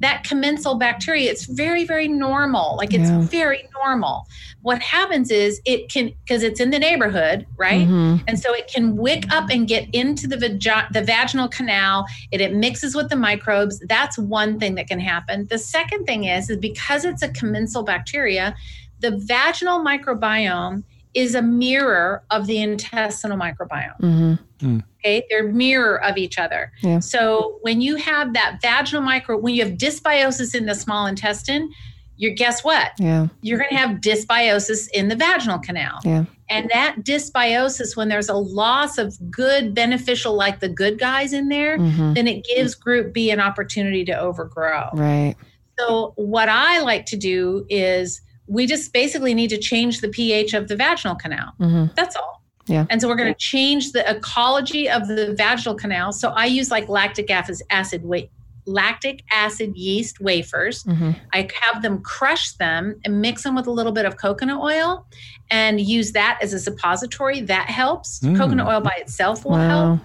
that 0.00 0.24
commensal 0.24 0.76
bacteria, 0.76 1.30
it's 1.30 1.46
very, 1.46 1.84
very 1.84 2.08
normal. 2.08 2.76
Like 2.76 2.94
it's 2.94 3.10
Yeah. 3.10 3.20
very 3.22 3.68
normal. 3.82 4.26
What 4.62 4.80
happens 4.80 5.30
is 5.30 5.60
it 5.64 5.90
can, 5.90 6.12
because 6.24 6.42
it's 6.42 6.60
in 6.60 6.70
the 6.70 6.78
neighborhood, 6.78 7.46
right? 7.56 7.86
Mhm. 7.86 8.22
And 8.28 8.38
so 8.38 8.54
it 8.54 8.68
can 8.72 8.96
wick 8.96 9.24
up 9.32 9.50
and 9.50 9.66
get 9.66 9.88
into 9.92 10.26
the, 10.26 10.36
vagi- 10.36 10.92
the 10.92 11.02
vaginal 11.02 11.48
canal. 11.48 12.06
It, 12.30 12.40
it 12.40 12.54
mixes 12.54 12.94
with 12.94 13.08
the 13.08 13.16
microbes. 13.16 13.80
That's 13.88 14.18
one 14.18 14.58
thing 14.58 14.74
that 14.76 14.86
can 14.88 15.00
happen. 15.00 15.46
The 15.48 15.58
second 15.58 16.04
thing 16.04 16.24
is, 16.24 16.50
is 16.50 16.58
because 16.58 17.04
it's 17.04 17.22
a 17.22 17.28
commensal 17.28 17.82
bacteria, 17.82 18.54
the 19.00 19.12
vaginal 19.12 19.78
microbiome 19.84 20.82
is 21.18 21.34
a 21.34 21.42
mirror 21.42 22.22
of 22.30 22.46
the 22.46 22.58
intestinal 22.62 23.36
microbiome. 23.36 24.38
Mhm. 24.62 24.84
Okay, 25.00 25.24
they're 25.28 25.48
mirror 25.52 26.00
of 26.04 26.16
each 26.16 26.38
other. 26.38 26.70
Yeah. 26.80 27.00
So 27.00 27.58
when 27.62 27.80
you 27.80 27.96
have 27.96 28.34
that 28.34 28.58
vaginal 28.62 29.02
micro, 29.02 29.36
when 29.36 29.54
you 29.56 29.64
have 29.64 29.74
dysbiosis 29.74 30.54
in 30.54 30.66
the 30.66 30.76
small 30.76 31.06
intestine, 31.06 31.70
you're 32.18 32.34
guess 32.34 32.62
what? 32.62 32.92
Yeah. 33.00 33.26
You're 33.42 33.58
going 33.58 33.70
to 33.70 33.76
have 33.76 33.96
dysbiosis 34.00 34.88
in 34.94 35.08
the 35.08 35.16
vaginal 35.16 35.58
canal. 35.58 35.98
Yeah. 36.04 36.24
And 36.50 36.70
that 36.72 36.98
dysbiosis, 37.02 37.96
when 37.96 38.08
there's 38.08 38.28
a 38.28 38.34
loss 38.34 38.96
of 38.96 39.16
good, 39.30 39.74
beneficial, 39.74 40.34
like 40.34 40.60
the 40.60 40.68
good 40.68 40.98
guys 41.00 41.32
in 41.32 41.48
there, 41.48 41.78
Mhm. 41.78 42.14
then 42.14 42.26
it 42.28 42.44
gives 42.44 42.74
group 42.76 43.12
B 43.12 43.30
an 43.30 43.40
opportunity 43.40 44.04
to 44.04 44.18
overgrow. 44.18 44.88
Right. 44.94 45.34
So, 45.78 46.12
what 46.16 46.48
I 46.48 46.80
like 46.80 47.06
to 47.06 47.16
do 47.16 47.66
is 47.68 48.20
we 48.48 48.66
just 48.66 48.92
basically 48.92 49.34
need 49.34 49.50
to 49.50 49.58
change 49.58 50.00
the 50.00 50.08
pH 50.08 50.54
of 50.54 50.68
the 50.68 50.76
vaginal 50.76 51.14
canal. 51.14 51.52
Mhm. 51.60 51.94
That's 51.94 52.16
all. 52.16 52.42
Yeah. 52.66 52.84
And 52.90 53.00
so 53.00 53.08
we're 53.08 53.14
going 53.16 53.32
to 53.32 53.38
change 53.38 53.92
the 53.92 54.08
ecology 54.10 54.88
of 54.90 55.08
the 55.08 55.34
vaginal 55.36 55.74
canal. 55.74 56.12
So 56.12 56.30
I 56.30 56.46
use 56.46 56.70
like 56.70 56.88
lactic 56.88 57.30
acid, 57.30 57.56
acid 57.70 58.02
wa- 58.04 58.18
lactic 58.66 59.24
acid 59.32 59.74
yeast 59.76 60.20
wafers. 60.20 60.84
Mhm. 60.84 61.16
I 61.32 61.48
have 61.62 61.80
them 61.82 62.00
crush 62.02 62.52
them 62.52 62.96
and 63.04 63.22
mix 63.22 63.42
them 63.42 63.54
with 63.54 63.66
a 63.66 63.70
little 63.70 63.92
bit 63.92 64.04
of 64.04 64.18
coconut 64.18 64.60
oil 64.60 65.06
and 65.50 65.80
use 65.80 66.12
that 66.12 66.38
as 66.42 66.52
a 66.52 66.58
suppository. 66.58 67.40
That 67.40 67.70
helps. 67.70 68.20
Mm. 68.20 68.36
Coconut 68.36 68.66
oil 68.66 68.80
by 68.82 68.92
itself 68.98 69.44
will 69.46 69.52
Wow. 69.52 69.68
help. 69.68 70.00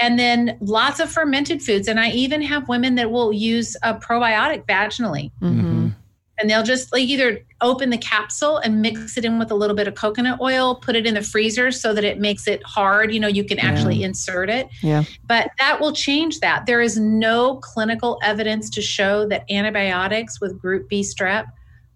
And 0.00 0.18
then 0.18 0.58
lots 0.60 1.00
of 1.00 1.10
fermented 1.10 1.62
foods. 1.62 1.88
And 1.88 1.98
I 2.00 2.10
even 2.10 2.42
have 2.42 2.68
women 2.68 2.94
that 2.96 3.10
will 3.10 3.32
use 3.32 3.76
a 3.82 3.94
probiotic 3.94 4.66
vaginally. 4.66 5.30
Mhm. 5.42 5.94
And 6.42 6.50
they'll 6.50 6.64
just 6.64 6.92
like 6.92 7.04
either 7.04 7.38
open 7.60 7.90
the 7.90 7.96
capsule 7.98 8.56
and 8.58 8.82
mix 8.82 9.16
it 9.16 9.24
in 9.24 9.38
with 9.38 9.52
a 9.52 9.54
little 9.54 9.76
bit 9.76 9.86
of 9.86 9.94
coconut 9.94 10.40
oil, 10.40 10.74
put 10.74 10.96
it 10.96 11.06
in 11.06 11.14
the 11.14 11.22
freezer 11.22 11.70
so 11.70 11.94
that 11.94 12.02
it 12.02 12.18
makes 12.18 12.48
it 12.48 12.60
hard. 12.64 13.14
You 13.14 13.20
know, 13.20 13.28
you 13.28 13.44
can 13.44 13.60
actually 13.60 14.02
insert 14.02 14.50
it 14.50 14.68
Yeah. 14.82 15.04
but 15.28 15.52
that 15.60 15.80
will 15.80 15.92
change 15.92 16.40
that. 16.40 16.66
There 16.66 16.80
is 16.80 16.98
no 16.98 17.58
clinical 17.58 18.18
evidence 18.24 18.68
to 18.70 18.82
show 18.82 19.24
that 19.28 19.44
antibiotics 19.48 20.40
with 20.40 20.58
group 20.60 20.88
B 20.88 21.02
strep 21.02 21.44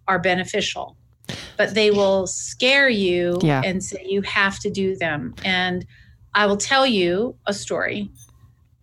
are 0.06 0.20
beneficial, 0.20 0.96
but 1.56 1.74
they 1.74 1.90
will 1.90 2.28
scare 2.28 2.88
you 2.88 3.40
Yeah. 3.42 3.62
and 3.64 3.82
say 3.82 4.06
you 4.08 4.22
have 4.22 4.60
to 4.60 4.70
do 4.70 4.94
them. 4.96 5.34
And 5.44 5.84
I 6.34 6.46
will 6.46 6.56
tell 6.56 6.86
you 6.86 7.34
a 7.46 7.52
story. 7.52 8.12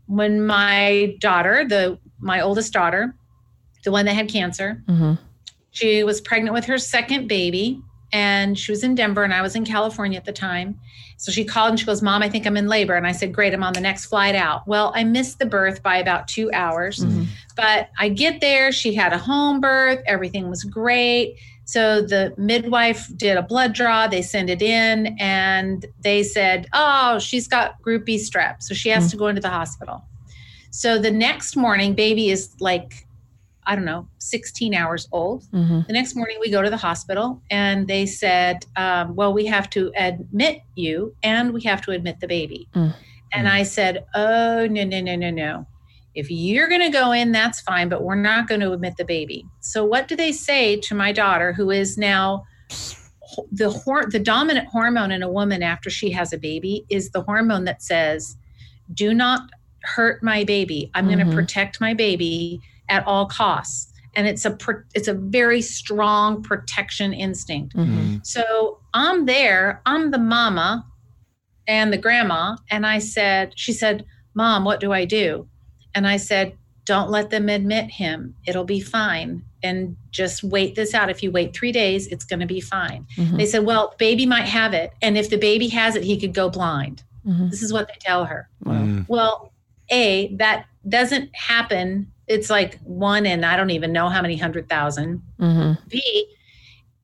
When 0.08 0.46
my 0.46 1.16
daughter, 1.22 1.66
the 1.66 1.98
my 2.20 2.42
oldest 2.42 2.74
daughter, 2.74 3.16
the 3.86 3.92
one 3.92 4.06
that 4.08 4.14
had 4.14 4.28
cancer, 4.30 4.82
Mhm. 4.90 5.18
She 5.74 6.04
was 6.04 6.22
pregnant 6.22 6.54
with 6.54 6.66
her 6.66 6.78
second 6.78 7.28
baby 7.28 7.82
and 8.14 8.58
she 8.58 8.72
was 8.72 8.84
in 8.84 8.94
Denver 8.94 9.24
and 9.24 9.34
I 9.34 9.42
was 9.42 9.56
in 9.56 9.66
California 9.66 10.18
at 10.18 10.24
the 10.26 10.32
time. 10.32 10.80
So 11.18 11.32
she 11.32 11.44
called 11.44 11.72
and 11.72 11.80
she 11.80 11.86
goes, 11.86 12.02
Mom, 12.04 12.22
I 12.22 12.30
think 12.30 12.46
I'm 12.46 12.56
in 12.58 12.68
labor. 12.68 12.94
And 12.94 13.08
I 13.08 13.12
said, 13.12 13.34
Great, 13.34 13.54
I'm 13.56 13.64
on 13.64 13.74
the 13.74 13.82
next 13.82 14.06
flight 14.06 14.36
out. 14.36 14.68
Well, 14.68 14.92
I 14.96 15.04
missed 15.04 15.40
the 15.40 15.48
birth 15.48 15.82
by 15.82 15.98
about 15.98 16.28
two 16.28 16.52
hours, 16.54 17.00
Mhm. 17.00 17.26
but 17.56 17.90
I 18.00 18.10
get 18.10 18.40
there. 18.40 18.72
She 18.72 18.94
had 18.94 19.14
a 19.14 19.18
home 19.18 19.60
birth, 19.60 20.00
everything 20.06 20.48
was 20.50 20.64
great. 20.64 21.38
So 21.66 22.02
the 22.02 22.34
midwife 22.38 23.08
did 23.18 23.36
a 23.38 23.42
blood 23.42 23.74
draw, 23.74 24.06
they 24.08 24.22
sent 24.22 24.50
it 24.52 24.62
in, 24.62 25.16
and 25.20 25.84
they 26.02 26.22
said, 26.22 26.68
Oh, 26.72 27.18
she's 27.18 27.48
got 27.48 27.82
group 27.82 28.06
B 28.06 28.18
strep. 28.18 28.62
So 28.62 28.76
she 28.76 28.90
has 28.90 29.10
to 29.10 29.18
go 29.18 29.26
into 29.28 29.42
the 29.42 29.50
hospital. 29.50 30.04
So 30.70 31.00
the 31.00 31.12
next 31.12 31.56
morning, 31.56 31.94
baby 31.96 32.30
is 32.30 32.54
like, 32.60 33.08
I 33.66 33.76
don't 33.76 33.86
know, 33.86 34.08
16 34.20 34.74
hours 34.74 35.08
old. 35.12 35.44
Mhm. 35.54 35.88
The 35.88 35.94
next 35.94 36.16
morning, 36.16 36.38
we 36.40 36.50
go 36.52 36.62
to 36.62 36.70
the 36.70 36.78
hospital 36.78 37.42
and 37.50 37.88
they 37.88 38.06
said, 38.06 38.66
um, 38.76 39.16
Well, 39.16 39.34
we 39.34 39.46
have 39.46 39.70
to 39.72 39.92
admit 39.98 40.62
you 40.76 41.16
and 41.24 41.54
we 41.54 41.62
have 41.64 41.82
to 41.84 41.92
admit 41.92 42.20
the 42.20 42.28
baby. 42.28 42.68
Mm. 42.76 42.94
And 43.34 43.48
I 43.48 43.64
said, 43.64 44.06
Oh, 44.14 44.68
no, 44.68 44.84
no, 44.84 45.02
no, 45.02 45.16
no, 45.16 45.30
no. 45.30 45.68
If 46.16 46.30
you're 46.30 46.68
going 46.68 46.82
to 46.82 46.90
go 46.92 47.12
in, 47.12 47.32
that's 47.32 47.60
fine, 47.62 47.90
but 47.90 48.04
we're 48.04 48.14
not 48.16 48.48
going 48.48 48.62
to 48.62 48.72
admit 48.72 48.98
the 48.98 49.06
baby. 49.06 49.46
So, 49.62 49.84
what 49.84 50.08
do 50.08 50.16
they 50.16 50.32
say 50.32 50.80
to 50.82 50.94
my 50.94 51.12
daughter, 51.12 51.54
who 51.54 51.72
is 51.72 51.98
now 51.98 52.44
the 53.52 53.72
hor- 53.72 54.06
the 54.10 54.20
dominant 54.20 54.68
hormone 54.68 55.12
in 55.12 55.24
a 55.24 55.32
woman 55.32 55.64
after 55.64 55.90
she 55.90 56.12
has 56.12 56.32
a 56.34 56.38
baby 56.38 56.86
is 56.90 57.10
the 57.10 57.24
hormone 57.24 57.64
that 57.66 57.82
says, 57.82 58.38
"Do 58.94 59.12
not 59.14 59.42
hurt 59.84 60.22
my 60.22 60.44
baby. 60.44 60.92
I'm 60.94 61.08
going 61.08 61.18
Mhm. 61.20 61.30
to 61.32 61.36
protect 61.36 61.82
my 61.82 61.94
baby 61.96 62.62
at 62.94 63.06
all 63.08 63.26
costs." 63.26 63.92
And 64.16 64.28
it's 64.28 64.46
a 64.46 64.56
it's 64.94 65.08
a 65.08 65.14
very 65.16 65.62
strong 65.62 66.44
protection 66.44 67.14
instinct. 67.14 67.76
Mhm. 67.76 68.26
So 68.26 68.44
I'm 68.94 69.26
there, 69.26 69.82
I'm 69.86 70.12
the 70.12 70.20
mama 70.20 70.86
and 71.68 71.92
the 71.92 71.98
grandma. 71.98 72.56
And 72.70 72.86
I 72.86 73.00
said, 73.00 73.54
she 73.56 73.74
said, 73.74 74.06
Mom, 74.36 74.66
what 74.66 74.80
do 74.80 74.92
I 74.92 75.06
do? 75.06 75.48
And 75.96 76.08
I 76.08 76.18
said, 76.18 76.54
Don't 76.86 77.10
let 77.10 77.30
them 77.30 77.48
admit 77.50 77.90
him. 77.90 78.36
It'll 78.46 78.66
be 78.66 78.82
fine. 78.82 79.42
And 79.64 79.96
just 80.12 80.44
wait 80.44 80.76
this 80.76 80.94
out. 80.94 81.10
If 81.10 81.24
you 81.24 81.32
wait 81.32 81.56
three 81.56 81.72
days, 81.72 82.08
it's 82.08 82.26
going 82.26 82.42
to 82.42 82.46
be 82.46 82.60
fine. 82.60 83.08
Mhm. 83.18 83.38
They 83.38 83.46
said, 83.46 83.64
Well, 83.66 83.96
baby 83.98 84.26
might 84.26 84.50
have 84.60 84.74
it. 84.74 84.92
And 85.02 85.18
if 85.18 85.30
the 85.30 85.38
baby 85.38 85.70
has 85.70 85.96
it, 85.96 86.04
he 86.04 86.20
could 86.20 86.34
go 86.34 86.50
blind. 86.50 87.02
Mhm. 87.26 87.50
This 87.50 87.64
is 87.64 87.72
what 87.74 87.88
they 87.88 87.98
tell 88.00 88.26
her. 88.26 88.50
Wow. 88.66 89.06
Well, 89.08 89.54
A, 89.90 90.36
that 90.36 90.66
doesn't 90.88 91.30
happen. 91.36 92.12
It's 92.28 92.50
like 92.50 92.80
one 92.84 93.26
in 93.26 93.44
I 93.44 93.58
don't 93.58 93.70
even 93.72 93.92
know 93.92 94.10
how 94.10 94.22
many 94.22 94.38
hundred 94.38 94.70
thousand. 94.70 95.22
Mhm. 95.40 95.78
B, 95.90 96.28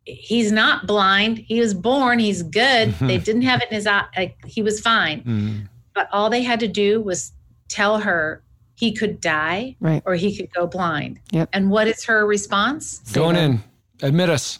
he's 0.05 0.51
not 0.51 0.88
blind. 0.88 1.39
He 1.39 1.59
was 1.59 1.74
born. 1.74 2.20
He's 2.20 2.43
good. 2.43 2.93
They 2.99 3.17
didn't 3.17 3.43
have 3.43 3.61
it 3.61 3.70
in 3.70 3.76
his 3.76 3.88
eye. 3.88 4.05
Like, 4.17 4.38
he 4.45 4.61
was 4.61 4.80
fine. 4.80 5.24
Mm. 5.24 5.70
But 5.93 6.07
all 6.13 6.30
they 6.30 6.41
had 6.43 6.59
to 6.61 6.67
do 6.67 7.01
was 7.01 7.32
tell 7.67 7.99
her 7.99 8.41
he 8.76 8.93
could 8.93 9.20
die 9.20 9.76
Right. 9.82 10.01
or 10.05 10.15
he 10.15 10.36
could 10.36 10.49
go 10.53 10.65
blind. 10.65 11.20
Yep. 11.32 11.49
And 11.51 11.70
what 11.70 11.88
is 11.88 12.05
her 12.05 12.26
response? 12.26 12.99
Going 13.11 13.36
in. 13.36 13.61
Admit 14.01 14.30
us. 14.30 14.59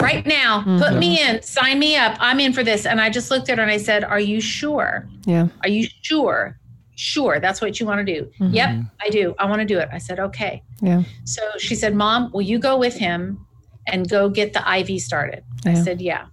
Right 0.00 0.26
now, 0.26 0.62
put 0.78 0.94
me 0.98 1.20
in, 1.22 1.40
sign 1.42 1.78
me 1.78 1.96
up. 1.96 2.16
I'm 2.18 2.40
in 2.40 2.52
for 2.52 2.64
this. 2.64 2.84
And 2.84 3.00
I 3.00 3.10
just 3.10 3.30
looked 3.30 3.48
at 3.48 3.58
her 3.58 3.62
and 3.62 3.70
I 3.70 3.76
said, 3.76 4.02
Are 4.02 4.18
you 4.18 4.40
sure? 4.40 5.06
Yeah. 5.24 5.48
Are 5.62 5.68
you 5.68 5.86
sure? 6.02 6.58
Sure, 6.96 7.40
that's 7.40 7.60
what 7.60 7.80
you 7.80 7.86
want 7.86 8.06
to 8.06 8.14
do. 8.14 8.30
Mhm. 8.40 8.54
Yep, 8.54 8.76
I 9.04 9.08
do. 9.10 9.34
I 9.38 9.46
want 9.46 9.60
to 9.60 9.64
do 9.66 9.78
it. 9.78 9.88
I 9.92 9.98
said, 9.98 10.18
Okay. 10.20 10.62
Yeah. 10.80 11.02
So 11.24 11.42
she 11.58 11.74
said, 11.74 11.94
Mom, 11.94 12.30
will 12.32 12.42
you 12.42 12.58
go 12.58 12.76
with 12.78 12.96
him 12.96 13.44
and 13.86 14.08
go 14.08 14.28
get 14.28 14.52
the 14.52 14.62
IV 14.78 15.00
started? 15.00 15.42
I 15.66 15.74
said, 15.74 16.00
Yeah. 16.00 16.26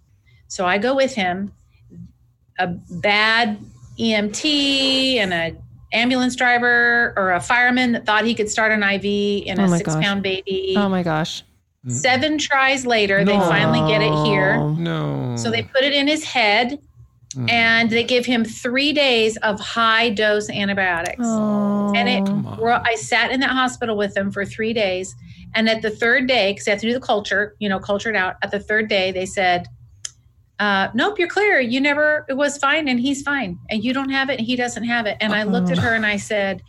So 0.48 0.66
I 0.66 0.78
go 0.78 0.96
with 0.96 1.16
him. 1.16 1.52
A 2.60 2.68
bad 2.68 3.58
EMT 3.98 5.16
and 5.18 5.34
a 5.34 5.56
ambulance 5.94 6.36
driver 6.36 7.14
or 7.18 7.32
a 7.32 7.40
fireman 7.42 7.92
that 7.94 8.06
thought 8.06 8.24
he 8.26 8.36
could 8.36 8.50
start 8.50 8.72
an 8.72 8.84
IV 8.84 9.04
in 9.48 9.60
Oh 9.60 9.64
a 9.66 9.78
six 9.78 9.94
gosh. 9.94 10.04
pound 10.04 10.24
baby. 10.24 10.74
Oh 10.78 10.88
my 10.90 11.04
gosh. 11.04 11.44
Seven 11.88 12.38
tries 12.38 12.86
later, 12.86 13.26
they 13.26 13.36
finally 13.40 13.80
get 13.92 14.02
it 14.04 14.14
here. 14.26 14.58
No. 14.78 15.36
So 15.36 15.50
they 15.50 15.64
put 15.64 15.84
it 15.84 15.94
in 15.94 16.08
his 16.08 16.24
head 16.24 16.78
Mm. 17.36 17.50
and 17.50 17.90
they 17.90 18.04
give 18.04 18.26
him 18.26 18.44
three 18.44 18.92
days 18.92 19.38
of 19.38 19.58
high 19.60 20.10
dose 20.10 20.50
antibiotics. 20.50 21.22
Oh. 21.22 21.94
And 21.96 22.10
it, 22.10 22.26
Come 22.26 22.46
on. 22.46 22.60
well, 22.60 22.82
I 22.84 22.96
sat 22.96 23.32
in 23.32 23.40
that 23.40 23.52
hospital 23.52 23.96
with 23.96 24.14
them 24.16 24.32
for 24.32 24.44
three 24.44 24.74
days. 24.74 25.16
And 25.56 25.70
at 25.70 25.82
the 25.82 25.90
third 25.90 26.28
day, 26.28 26.52
because 26.52 26.66
they 26.66 26.72
have 26.72 26.82
to 26.82 26.88
do 26.88 26.94
the 26.94 27.00
culture, 27.00 27.56
you 27.60 27.70
know, 27.70 27.80
cultured 27.80 28.16
out. 28.18 28.36
At 28.42 28.52
the 28.52 28.60
third 28.60 28.90
day, 28.90 29.12
they 29.12 29.26
said, 29.26 29.68
uh, 30.60 30.90
"Nope, 30.94 31.20
you're 31.20 31.28
clear. 31.28 31.60
You 31.60 31.82
never. 31.82 32.26
It 32.30 32.36
was 32.36 32.58
fine, 32.58 32.88
and 32.88 33.00
he's 33.00 33.22
fine, 33.22 33.58
and 33.70 33.84
you 33.84 33.94
don't 33.94 34.10
have 34.10 34.30
it, 34.30 34.40
and 34.40 34.48
he 34.48 34.56
doesn't 34.56 34.84
have 34.86 35.06
it." 35.08 35.18
And 35.20 35.34
I 35.34 35.44
looked 35.44 35.70
at 35.70 35.78
her 35.78 35.94
and 35.94 36.06
I 36.06 36.18
said, 36.18 36.62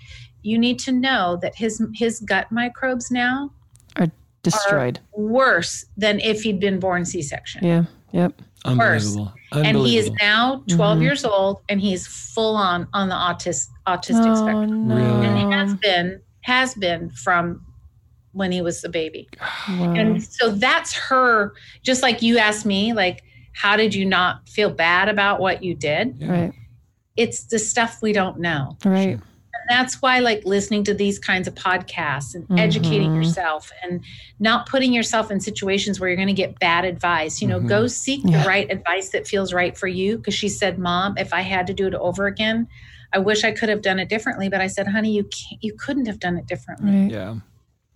"You 0.43 0.59
need 0.59 0.79
to 0.81 0.93
know 0.93 1.39
that 1.43 1.55
his 1.57 1.81
his 1.95 2.21
gut 2.21 2.51
microbes 2.51 3.11
now 3.11 3.53
are 3.97 4.11
destroyed. 4.43 4.99
worse 5.13 5.85
than 5.97 6.19
if 6.21 6.43
he'd 6.43 6.59
been 6.59 6.81
born 6.81 7.05
C-section." 7.05 7.65
yeah. 7.65 7.85
Yep. 8.13 8.43
Unbelievable. 8.65 9.33
And 9.55 9.77
he 9.77 9.99
is 9.99 10.11
now 10.21 10.63
12 10.69 10.99
Mhm. 10.99 11.03
years 11.03 11.25
old 11.25 11.61
and 11.69 11.81
he's 11.81 12.07
full 12.07 12.57
on 12.57 12.87
on 12.93 13.09
the 13.09 13.15
autis, 13.15 13.69
autistic 13.87 14.27
Oh 14.33 14.35
spectrum 14.35 14.89
no. 14.89 14.97
And 14.97 15.39
he 15.39 15.45
has 15.57 15.75
been 15.75 16.21
has 16.43 16.75
been 16.75 17.11
from 17.11 17.65
when 18.33 18.51
he 18.51 18.63
was 18.63 18.83
a 18.85 18.89
baby 18.89 19.29
Wow. 19.69 19.93
and 19.95 20.23
so 20.23 20.51
that's 20.51 20.93
her 20.95 21.53
just 21.83 22.03
like 22.03 22.23
you 22.23 22.39
asked 22.39 22.65
me 22.67 22.93
like 22.93 23.23
how 23.53 23.77
did 23.77 23.95
you 23.95 24.07
not 24.07 24.49
feel 24.49 24.71
bad 24.71 25.09
about 25.11 25.39
what 25.41 25.63
you 25.63 25.75
did 25.75 26.17
Yeah. 26.19 26.31
right. 26.31 26.53
it's 27.17 27.45
the 27.45 27.59
stuff 27.59 28.01
we 28.03 28.13
don't 28.13 28.41
know 28.41 28.77
Right. 28.85 29.19
and 29.19 29.23
that's 29.69 30.01
why 30.03 30.19
like 30.19 30.45
listening 30.45 30.85
to 30.85 30.95
these 30.95 31.19
kinds 31.19 31.47
of 31.49 31.55
podcasts 31.55 32.35
and 32.35 32.47
educating 32.59 33.11
Mhm. 33.13 33.17
yourself 33.25 33.71
and 33.83 34.03
not 34.41 34.67
putting 34.69 34.93
yourself 34.93 35.31
in 35.31 35.41
situations 35.41 35.99
where 36.01 36.09
you're 36.09 36.17
going 36.17 36.29
to 36.29 36.35
get 36.35 36.59
bad 36.59 36.85
advice 36.85 37.41
you 37.43 37.49
know 37.49 37.61
Mhm. 37.61 37.69
go 37.69 37.87
seek 37.87 38.21
Yeah. 38.25 38.43
the 38.43 38.49
right 38.49 38.71
advice 38.71 39.11
that 39.11 39.27
feels 39.27 39.53
right 39.53 39.77
for 39.77 39.87
you 39.89 40.17
because 40.19 40.35
she 40.35 40.49
said 40.49 40.79
mom 40.79 41.17
if 41.19 41.33
i 41.33 41.41
had 41.43 41.67
to 41.69 41.75
do 41.75 41.87
it 41.87 41.95
over 41.95 42.27
again 42.27 42.67
i 43.13 43.19
wish 43.19 43.45
i 43.45 43.53
could 43.53 43.69
have 43.69 43.83
done 43.83 43.99
it 43.99 44.09
differently 44.09 44.49
but 44.49 44.61
i 44.61 44.67
said 44.67 44.87
honey 44.89 45.13
you 45.13 45.25
can't 45.25 45.63
you 45.63 45.73
couldn't 45.75 46.07
have 46.07 46.19
done 46.19 46.37
it 46.37 46.47
differently 46.47 46.91
Right. 46.91 47.11
Yeah. 47.11 47.35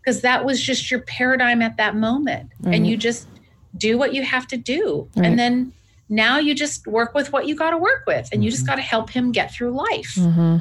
because 0.00 0.20
that 0.22 0.44
was 0.44 0.60
just 0.62 0.90
your 0.90 1.00
paradigm 1.00 1.62
at 1.62 1.76
that 1.78 1.96
moment 1.96 2.50
Right. 2.60 2.74
and 2.76 2.86
you 2.86 2.96
just 2.96 3.26
do 3.76 3.98
what 3.98 4.14
you 4.14 4.22
have 4.22 4.46
to 4.48 4.56
do 4.56 5.08
Right. 5.16 5.26
and 5.26 5.38
then 5.38 5.72
now 6.08 6.38
you 6.38 6.54
just 6.54 6.86
work 6.86 7.14
with 7.14 7.32
what 7.32 7.48
you 7.48 7.56
got 7.56 7.70
to 7.72 7.78
work 7.78 8.04
with 8.06 8.28
and 8.32 8.44
you 8.44 8.50
just 8.50 8.62
Mhm. 8.62 8.68
got 8.68 8.74
to 8.76 8.82
help 8.82 9.10
him 9.10 9.32
get 9.32 9.52
through 9.52 9.72
life 9.72 10.14
Mm-hmm. 10.16 10.58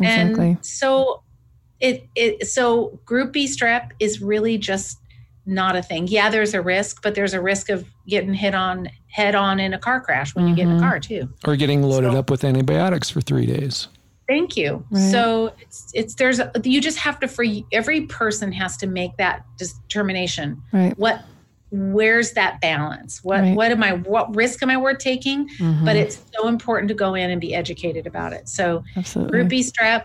Exactly. 0.00 0.48
and 0.50 0.64
so 0.66 1.22
it 1.80 2.06
it 2.14 2.46
so 2.46 2.98
group 3.04 3.32
B 3.32 3.46
strep 3.46 3.90
is 4.00 4.20
really 4.20 4.58
just 4.58 4.98
not 5.48 5.76
a 5.76 5.82
thing. 5.82 6.08
Yeah, 6.08 6.28
there's 6.28 6.54
a 6.54 6.60
risk, 6.60 7.02
but 7.02 7.14
there's 7.14 7.32
a 7.34 7.40
risk 7.40 7.68
of 7.70 7.86
getting 8.08 8.34
hit 8.34 8.54
on 8.54 8.88
head 9.08 9.34
on 9.34 9.60
in 9.60 9.72
a 9.74 9.78
car 9.78 10.00
crash 10.00 10.34
when 10.34 10.48
you 10.48 10.54
get 10.56 10.66
in 10.66 10.72
a 10.72 10.76
Mhm. 10.76 10.80
car 10.80 10.98
too. 11.00 11.28
Or 11.46 11.54
getting 11.56 11.82
loaded 11.82 12.12
So- 12.12 12.18
up 12.18 12.30
with 12.30 12.44
antibiotics 12.44 13.10
for 13.10 13.20
three 13.20 13.46
days. 13.46 13.88
Thank 14.28 14.56
you. 14.56 14.84
Right. 14.90 15.12
So 15.12 15.52
it's 15.60 15.90
it's 15.94 16.14
there's 16.16 16.40
a, 16.40 16.50
you 16.64 16.80
just 16.80 16.98
have 16.98 17.20
to 17.20 17.28
for 17.28 17.44
every 17.72 18.02
person 18.02 18.50
has 18.52 18.76
to 18.78 18.86
make 18.88 19.16
that 19.18 19.44
determination. 19.56 20.60
right. 20.72 20.98
What 20.98 21.22
where's 21.76 22.32
that 22.32 22.60
balance? 22.60 23.22
What 23.22 23.40
Right. 23.40 23.56
what 23.56 23.70
am 23.70 23.82
I 23.82 23.92
what 23.92 24.34
risk 24.34 24.62
am 24.62 24.70
I 24.70 24.76
worth 24.76 24.98
taking? 24.98 25.48
Mhm. 25.58 25.84
But 25.84 25.96
it's 25.96 26.18
so 26.34 26.48
important 26.48 26.88
to 26.88 26.94
go 26.94 27.14
in 27.14 27.30
and 27.30 27.40
be 27.40 27.54
educated 27.54 28.06
about 28.06 28.32
it. 28.32 28.48
So 28.48 28.82
absolutely. 28.96 29.32
Group 29.32 29.48
B 29.48 29.60
strep, 29.60 30.04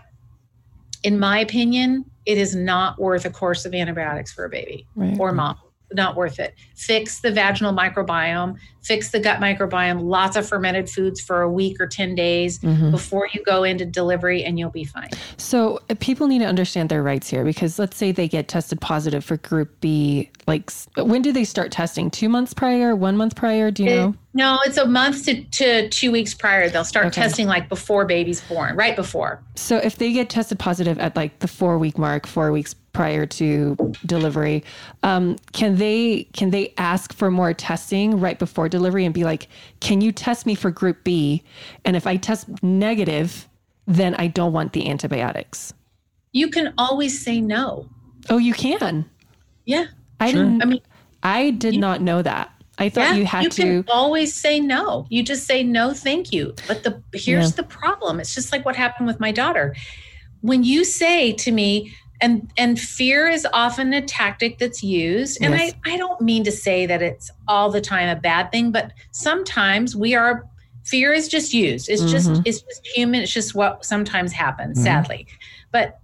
in 1.02 1.18
my 1.18 1.38
opinion, 1.38 2.04
it 2.26 2.38
is 2.38 2.54
not 2.54 3.00
worth 3.00 3.24
a 3.24 3.30
course 3.30 3.64
of 3.64 3.74
antibiotics 3.74 4.32
for 4.32 4.44
a 4.44 4.48
baby 4.48 4.86
right. 4.94 5.18
or 5.18 5.32
mom. 5.32 5.56
Not 5.94 6.16
worth 6.16 6.38
it. 6.38 6.54
Fix 6.74 7.20
the 7.20 7.30
vaginal 7.30 7.72
microbiome, 7.72 8.56
fix 8.82 9.10
the 9.10 9.20
gut 9.20 9.38
microbiome, 9.40 10.02
lots 10.02 10.36
of 10.36 10.48
fermented 10.48 10.90
foods 10.90 11.20
for 11.20 11.42
a 11.42 11.50
week 11.50 11.80
or 11.80 11.86
10 11.86 12.14
days 12.14 12.58
Mhm. 12.58 12.90
before 12.90 13.28
you 13.32 13.42
go 13.44 13.62
into 13.64 13.84
delivery, 13.84 14.42
and 14.44 14.58
you'll 14.58 14.70
be 14.70 14.84
fine. 14.84 15.10
So 15.36 15.80
uh, 15.90 15.94
people 16.00 16.26
need 16.26 16.40
to 16.40 16.46
understand 16.46 16.88
their 16.88 17.02
rights 17.02 17.28
here 17.28 17.44
because 17.44 17.78
let's 17.78 17.96
say 17.96 18.10
they 18.12 18.26
get 18.28 18.48
tested 18.48 18.80
positive 18.80 19.24
for 19.24 19.36
Group 19.36 19.80
B. 19.80 20.30
Like, 20.46 20.70
when 20.96 21.22
do 21.22 21.30
they 21.32 21.44
start 21.44 21.70
testing? 21.70 22.10
Two 22.10 22.28
months 22.28 22.52
prior? 22.52 22.96
One 22.96 23.16
month 23.16 23.36
prior? 23.36 23.70
Do 23.70 23.84
you 23.84 23.90
know? 23.90 24.14
No, 24.34 24.58
it's 24.64 24.76
a 24.78 24.86
month 24.86 25.26
to, 25.26 25.44
to 25.44 25.88
two 25.90 26.10
weeks 26.10 26.34
prior. 26.34 26.68
They'll 26.68 26.84
start 26.84 27.06
Okay. 27.06 27.20
testing 27.22 27.46
like 27.46 27.68
before 27.68 28.04
baby's 28.06 28.40
born, 28.40 28.74
right 28.74 28.96
before. 28.96 29.40
So 29.54 29.76
if 29.76 29.96
they 29.98 30.12
get 30.12 30.30
tested 30.30 30.58
positive 30.58 30.98
at 30.98 31.14
like 31.14 31.38
the 31.38 31.48
four 31.48 31.78
week 31.78 31.96
mark, 31.98 32.26
four 32.26 32.50
weeks 32.50 32.74
prior 32.92 33.24
to 33.26 33.76
delivery, 34.06 34.62
um, 35.02 35.36
can 35.52 35.76
they 35.76 36.24
can 36.32 36.50
they 36.50 36.72
ask 36.78 37.12
for 37.12 37.30
more 37.30 37.52
testing 37.54 38.20
right 38.20 38.38
before 38.38 38.68
delivery 38.68 39.04
and 39.04 39.14
be 39.14 39.24
like, 39.24 39.48
can 39.80 40.00
you 40.00 40.12
test 40.12 40.46
me 40.46 40.54
for 40.54 40.70
Group 40.70 41.02
B? 41.04 41.42
And 41.84 41.96
if 41.96 42.06
I 42.06 42.16
test 42.16 42.48
negative, 42.62 43.48
then 43.86 44.14
I 44.16 44.26
don't 44.26 44.52
want 44.52 44.72
the 44.72 44.88
antibiotics. 44.88 45.72
You 46.32 46.48
can 46.48 46.72
always 46.78 47.22
say 47.22 47.40
no. 47.40 47.88
Oh, 48.30 48.38
you 48.38 48.54
can. 48.54 49.04
Yeah. 49.64 49.86
I 50.20 50.30
Sure. 50.30 50.44
didn't. 50.44 50.62
I 50.62 50.64
mean, 50.66 50.80
I 51.22 51.50
did 51.50 51.76
not 51.78 52.00
know 52.00 52.22
that. 52.22 52.50
I 52.78 52.88
thought 52.88 53.02
yeah, 53.10 53.14
you 53.14 53.26
had 53.26 53.50
to. 53.52 53.82
can 53.82 53.84
always 53.92 54.34
say 54.34 54.58
no. 54.58 55.06
You 55.10 55.22
just 55.22 55.46
say 55.46 55.62
no, 55.62 55.92
thank 55.92 56.32
you. 56.32 56.54
But 56.66 56.84
the 56.84 57.02
here's 57.12 57.50
Yeah. 57.50 57.56
the 57.56 57.62
problem. 57.64 58.18
It's 58.20 58.34
just 58.34 58.50
like 58.52 58.64
what 58.64 58.76
happened 58.76 59.06
with 59.06 59.20
my 59.20 59.30
daughter. 59.30 59.74
When 60.40 60.64
you 60.64 60.84
say 60.84 61.32
to 61.32 61.52
me, 61.52 61.92
and 62.22 62.50
and 62.56 62.80
fear 62.80 63.28
is 63.28 63.46
often 63.52 63.92
a 63.92 64.00
tactic 64.00 64.58
that's 64.58 64.82
used. 64.82 65.38
And 65.42 65.52
Yes. 65.54 65.74
I, 65.84 65.92
I 65.94 65.96
don't 65.98 66.20
mean 66.20 66.44
to 66.44 66.52
say 66.52 66.86
that 66.86 67.02
it's 67.02 67.30
all 67.48 67.70
the 67.70 67.80
time 67.80 68.08
a 68.08 68.18
bad 68.18 68.50
thing, 68.50 68.70
but 68.70 68.92
sometimes 69.10 69.94
we 69.94 70.14
are 70.14 70.46
fear 70.84 71.12
is 71.12 71.28
just 71.28 71.52
used. 71.52 71.88
It's 71.88 72.02
just 72.10 72.30
Mhm. 72.30 72.42
it's 72.44 72.62
just 72.62 72.86
human. 72.86 73.22
It's 73.22 73.32
just 73.32 73.54
what 73.54 73.84
sometimes 73.84 74.32
happens, 74.32 74.78
Mhm. 74.78 74.82
sadly. 74.84 75.26
But 75.72 75.98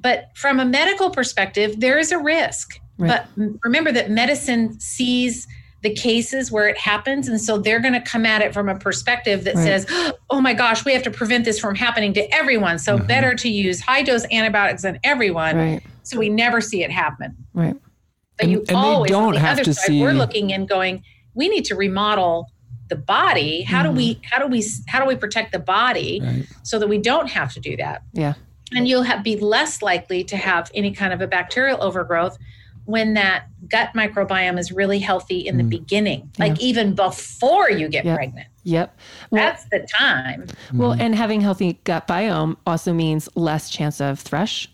but 0.00 0.30
from 0.34 0.60
a 0.60 0.64
medical 0.64 1.10
perspective, 1.10 1.80
there 1.80 1.98
is 1.98 2.12
a 2.12 2.18
risk. 2.18 2.80
Right. 2.98 3.08
But 3.08 3.28
remember 3.62 3.92
that 3.92 4.10
medicine 4.10 4.78
sees 4.80 5.46
the 5.82 5.94
cases 5.94 6.50
where 6.50 6.68
it 6.68 6.76
happens. 6.76 7.28
And 7.28 7.40
so 7.40 7.56
they're 7.58 7.78
going 7.80 7.94
to 7.94 8.00
come 8.00 8.26
at 8.26 8.42
it 8.42 8.52
from 8.52 8.68
a 8.68 8.74
perspective 8.76 9.44
that 9.44 9.54
Right. 9.54 9.64
says, 9.84 10.12
oh 10.28 10.40
my 10.40 10.52
gosh, 10.52 10.84
we 10.84 10.92
have 10.92 11.04
to 11.04 11.10
prevent 11.10 11.44
this 11.44 11.58
from 11.60 11.76
happening 11.76 12.12
to 12.14 12.34
everyone. 12.34 12.78
So 12.80 12.98
Mhm. 12.98 13.06
better 13.06 13.34
to 13.36 13.48
use 13.48 13.80
high 13.80 14.02
dose 14.02 14.24
antibiotics 14.32 14.84
on 14.84 14.98
everyone. 15.04 15.56
Right. 15.56 15.82
So 16.02 16.18
we 16.18 16.28
never 16.30 16.60
see 16.60 16.82
it 16.82 16.90
happen. 16.90 17.36
Right. 17.54 17.76
But 18.36 18.44
And- 18.44 18.52
you 18.52 18.64
and 18.68 18.76
always, 18.76 19.12
on 19.12 19.22
don't 19.24 19.34
the 19.34 19.40
have 19.40 19.52
other 19.52 19.64
to 19.64 19.74
side, 19.74 19.86
see- 19.86 20.02
we're 20.02 20.12
looking 20.14 20.52
and 20.52 20.68
going, 20.68 21.02
we 21.34 21.48
need 21.48 21.64
to 21.66 21.76
remodel 21.76 22.48
the 22.88 22.96
body. 22.96 23.62
How 23.62 23.82
do 23.82 23.90
Mm-hmm. 23.90 23.96
we, 23.98 24.20
how 24.30 24.38
do 24.40 24.46
we, 24.48 24.64
how 24.88 24.98
do 24.98 25.06
we 25.06 25.14
protect 25.14 25.52
the 25.52 25.58
body 25.60 26.20
Right. 26.24 26.44
so 26.64 26.78
that 26.80 26.88
we 26.88 26.98
don't 26.98 27.30
have 27.30 27.52
to 27.54 27.60
do 27.60 27.76
that? 27.76 28.02
Yeah. 28.12 28.34
and 28.74 28.86
you'll 28.86 29.02
have, 29.04 29.22
be 29.24 29.34
less 29.34 29.80
likely 29.80 30.22
to 30.22 30.36
have 30.36 30.70
any 30.74 30.90
kind 30.90 31.14
of 31.14 31.22
a 31.22 31.26
bacterial 31.26 31.82
overgrowth 31.82 32.36
when 32.88 33.12
that 33.12 33.44
gut 33.68 33.90
microbiome 33.94 34.58
is 34.58 34.72
really 34.72 34.98
healthy 34.98 35.40
in 35.46 35.58
the 35.58 35.62
Mm. 35.62 35.68
beginning, 35.68 36.30
like 36.38 36.58
even 36.58 36.94
before 36.94 37.70
you 37.70 37.86
get 37.86 38.02
Yeah. 38.06 38.14
pregnant. 38.14 38.46
Yep. 38.64 38.96
Well, 39.30 39.42
That's 39.44 39.64
the 39.66 39.86
time. 39.94 40.46
well, 40.72 40.92
Mm-hmm. 40.92 41.00
and 41.02 41.14
having 41.14 41.42
healthy 41.42 41.78
gut 41.84 42.08
biome 42.08 42.56
also 42.66 42.94
means 42.94 43.28
less 43.34 43.68
chance 43.68 44.00
of 44.00 44.18
thrush. 44.20 44.70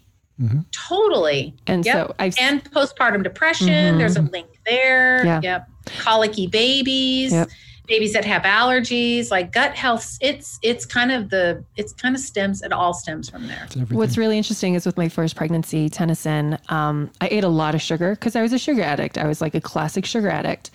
Totally. 0.71 1.55
And 1.67 1.85
Yep. 1.85 1.95
so 1.95 2.15
I've 2.21 2.35
And 2.39 2.63
postpartum 2.71 3.25
depression, 3.25 3.95
Mhm. 3.97 3.99
there's 3.99 4.17
a 4.17 4.23
link 4.23 4.47
there. 4.65 5.25
Yeah. 5.25 5.41
Yep. 5.43 5.69
Colicky 5.99 6.47
babies. 6.47 7.33
Yep. 7.33 7.49
Babies 7.87 8.13
that 8.15 8.25
have 8.25 8.43
allergies, 8.43 9.31
like 9.31 9.53
gut 9.53 9.75
health, 9.75 10.17
it's 10.21 10.59
it's 10.63 10.87
kind 10.87 11.13
of 11.13 11.31
the 11.31 11.63
it's 11.77 11.93
kind 11.93 12.15
of 12.15 12.21
stems 12.21 12.63
it 12.63 12.73
all 12.73 12.95
stems 12.95 13.29
from 13.29 13.47
there. 13.47 13.69
What's 13.91 14.17
really 14.17 14.39
interesting 14.39 14.75
is 14.75 14.87
with 14.87 14.97
my 14.97 15.09
first 15.09 15.37
pregnancy, 15.37 15.89
Tennyson, 15.89 16.59
um, 16.69 17.11
I 17.21 17.29
ate 17.31 17.45
a 17.45 17.49
lot 17.49 17.75
of 17.75 17.83
sugar 17.83 18.15
because 18.15 18.37
I 18.37 18.43
was 18.43 18.53
a 18.53 18.59
sugar 18.59 18.83
addict. 18.83 19.19
I 19.19 19.27
was 19.27 19.41
like 19.41 19.55
a 19.55 19.61
classic 19.61 20.07
sugar 20.07 20.31
addict. 20.31 20.71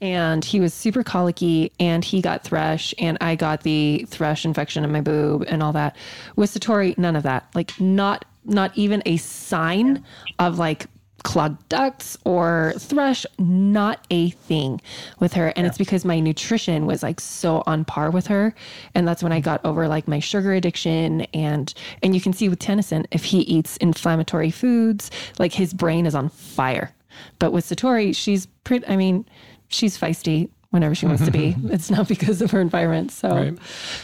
And 0.00 0.44
he 0.44 0.60
was 0.60 0.74
super 0.74 1.02
colicky 1.02 1.72
and 1.80 2.04
he 2.04 2.20
got 2.20 2.42
thrush 2.44 2.92
and 2.98 3.16
I 3.20 3.36
got 3.36 3.62
the 3.62 4.04
thrush 4.08 4.44
infection 4.44 4.84
in 4.84 4.92
my 4.92 5.00
boob 5.00 5.44
and 5.48 5.62
all 5.62 5.72
that. 5.72 5.96
With 6.36 6.52
Satori, 6.52 6.98
none 6.98 7.16
of 7.16 7.22
that. 7.22 7.46
Like 7.54 7.78
not 7.80 8.24
not 8.44 8.76
even 8.76 9.02
a 9.06 9.16
sign 9.16 10.04
of 10.38 10.58
like 10.58 10.86
clogged 11.24 11.68
ducts 11.68 12.16
or 12.24 12.74
thrush, 12.78 13.26
not 13.38 14.06
a 14.10 14.30
thing 14.30 14.80
with 15.18 15.32
her. 15.32 15.48
And 15.56 15.66
it's 15.66 15.78
because 15.78 16.04
my 16.04 16.20
nutrition 16.20 16.86
was 16.86 17.02
like 17.02 17.18
so 17.18 17.62
on 17.66 17.84
par 17.84 18.10
with 18.10 18.26
her. 18.28 18.54
And 18.94 19.08
that's 19.08 19.22
when 19.22 19.32
I 19.32 19.40
got 19.40 19.64
over 19.64 19.88
like 19.88 20.06
my 20.06 20.20
sugar 20.20 20.52
addiction. 20.52 21.22
And 21.34 21.74
and 22.02 22.14
you 22.14 22.20
can 22.20 22.32
see 22.32 22.48
with 22.48 22.58
Tennyson, 22.60 23.06
if 23.10 23.24
he 23.24 23.40
eats 23.40 23.76
inflammatory 23.78 24.50
foods, 24.52 25.10
like 25.38 25.52
his 25.52 25.74
brain 25.74 26.06
is 26.06 26.14
on 26.14 26.28
fire. 26.28 26.92
But 27.38 27.52
with 27.52 27.64
Satori, 27.66 28.14
she's 28.14 28.46
pretty 28.64 28.86
I 28.86 28.96
mean, 28.96 29.24
she's 29.68 29.98
feisty 29.98 30.50
whenever 30.70 30.94
she 30.94 31.06
wants 31.06 31.24
to 31.24 31.30
be. 31.30 31.54
It's 31.70 31.88
not 31.90 32.06
because 32.08 32.42
of 32.42 32.50
her 32.50 32.60
environment. 32.60 33.12
So 33.12 33.28
Right. 33.30 33.58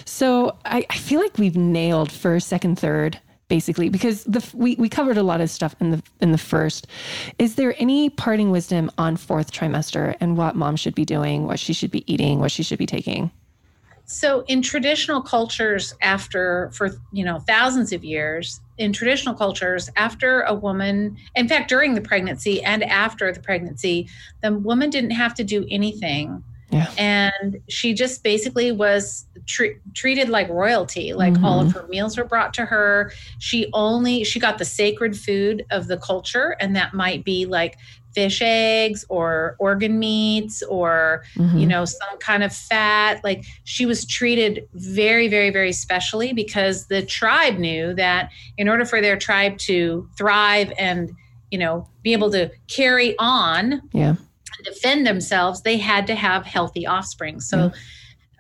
so 0.05 0.57
I, 0.65 0.87
I 0.89 0.97
feel 0.97 1.21
like 1.21 1.37
we've 1.37 1.57
nailed 1.57 2.11
first, 2.11 2.49
second, 2.49 2.79
third, 2.79 3.19
basically, 3.51 3.91
because 3.91 4.25
the 4.25 4.43
we, 4.55 4.77
we 4.77 4.89
covered 4.89 5.19
a 5.19 5.23
lot 5.23 5.43
of 5.43 5.51
stuff 5.51 5.77
in 5.81 5.91
the 5.91 6.03
in 6.23 6.33
the 6.33 6.39
first. 6.39 6.87
Is 7.39 7.57
there 7.57 7.75
any 7.77 8.09
parting 8.09 8.51
wisdom 8.51 8.91
on 8.97 9.19
fourth 9.19 9.53
trimester 9.53 10.17
and 10.21 10.39
what 10.39 10.57
mom 10.57 10.77
should 10.77 10.95
be 10.95 11.05
doing, 11.05 11.47
what 11.47 11.59
she 11.59 11.75
should 11.75 11.91
be 11.91 12.11
eating, 12.11 12.39
what 12.39 12.51
she 12.51 12.63
should 12.63 12.79
be 12.79 12.87
taking? 12.87 13.31
So 14.07 14.45
in 14.49 14.63
traditional 14.63 15.21
cultures 15.21 15.95
after 16.01 16.71
for 16.73 16.91
you 17.13 17.25
know 17.25 17.41
thousands 17.41 17.93
of 17.93 18.03
years 18.03 18.61
in 18.79 18.93
traditional 18.93 19.35
cultures 19.35 19.91
after 19.97 20.41
a 20.43 20.55
woman 20.55 21.17
in 21.35 21.47
fact 21.47 21.69
during 21.69 21.95
the 21.95 22.01
pregnancy 22.01 22.63
and 22.63 22.83
after 22.83 23.33
the 23.33 23.41
pregnancy 23.41 24.09
the 24.43 24.53
woman 24.53 24.91
didn't 24.91 25.11
have 25.11 25.35
to 25.35 25.45
do 25.45 25.67
anything 25.71 26.43
Yeah. 26.73 26.91
and 26.99 27.57
she 27.69 27.95
just 27.95 28.23
basically 28.23 28.71
was 28.73 29.27
tre- 29.47 29.77
treated 29.95 30.29
like 30.29 30.49
royalty 30.49 31.13
like 31.13 31.35
all 31.43 31.61
of 31.61 31.73
her 31.73 31.87
meals 31.89 32.17
were 32.17 32.25
brought 32.25 32.55
to 32.55 32.65
her 32.65 33.13
she 33.39 33.69
only 33.73 34.23
she 34.25 34.39
got 34.39 34.59
the 34.59 34.65
sacred 34.65 35.17
food 35.19 35.65
of 35.71 35.89
the 35.89 35.97
culture 35.97 36.57
and 36.61 36.77
that 36.77 36.95
might 36.95 37.25
be 37.25 37.45
like 37.47 37.77
fish 38.15 38.41
eggs 38.43 39.05
or 39.09 39.57
organ 39.59 39.99
meats 39.99 40.63
or 40.65 41.23
Mhm. 41.37 41.61
you 41.61 41.67
know 41.67 41.85
some 41.85 42.19
kind 42.19 42.43
of 42.45 42.53
fat 42.53 43.23
like 43.25 43.45
she 43.65 43.87
was 43.87 44.05
treated 44.05 44.67
very 44.75 45.29
very 45.29 45.51
very 45.51 45.73
specially 45.73 46.33
because 46.33 46.87
the 46.87 47.03
tribe 47.03 47.59
knew 47.59 47.95
that 47.95 48.31
in 48.59 48.69
order 48.69 48.85
for 48.85 49.01
their 49.01 49.17
tribe 49.17 49.59
to 49.59 50.09
thrive 50.19 50.73
and 50.79 51.11
you 51.51 51.59
know 51.59 51.87
be 52.03 52.13
able 52.13 52.31
to 52.33 52.51
carry 52.69 53.17
on 53.19 53.83
Yeah. 53.93 54.15
And 54.57 54.65
defend 54.65 55.07
themselves 55.07 55.63
they 55.63 55.77
had 55.77 56.07
to 56.07 56.15
have 56.15 56.45
healthy 56.45 56.87
offspring 56.87 57.41
so 57.41 57.71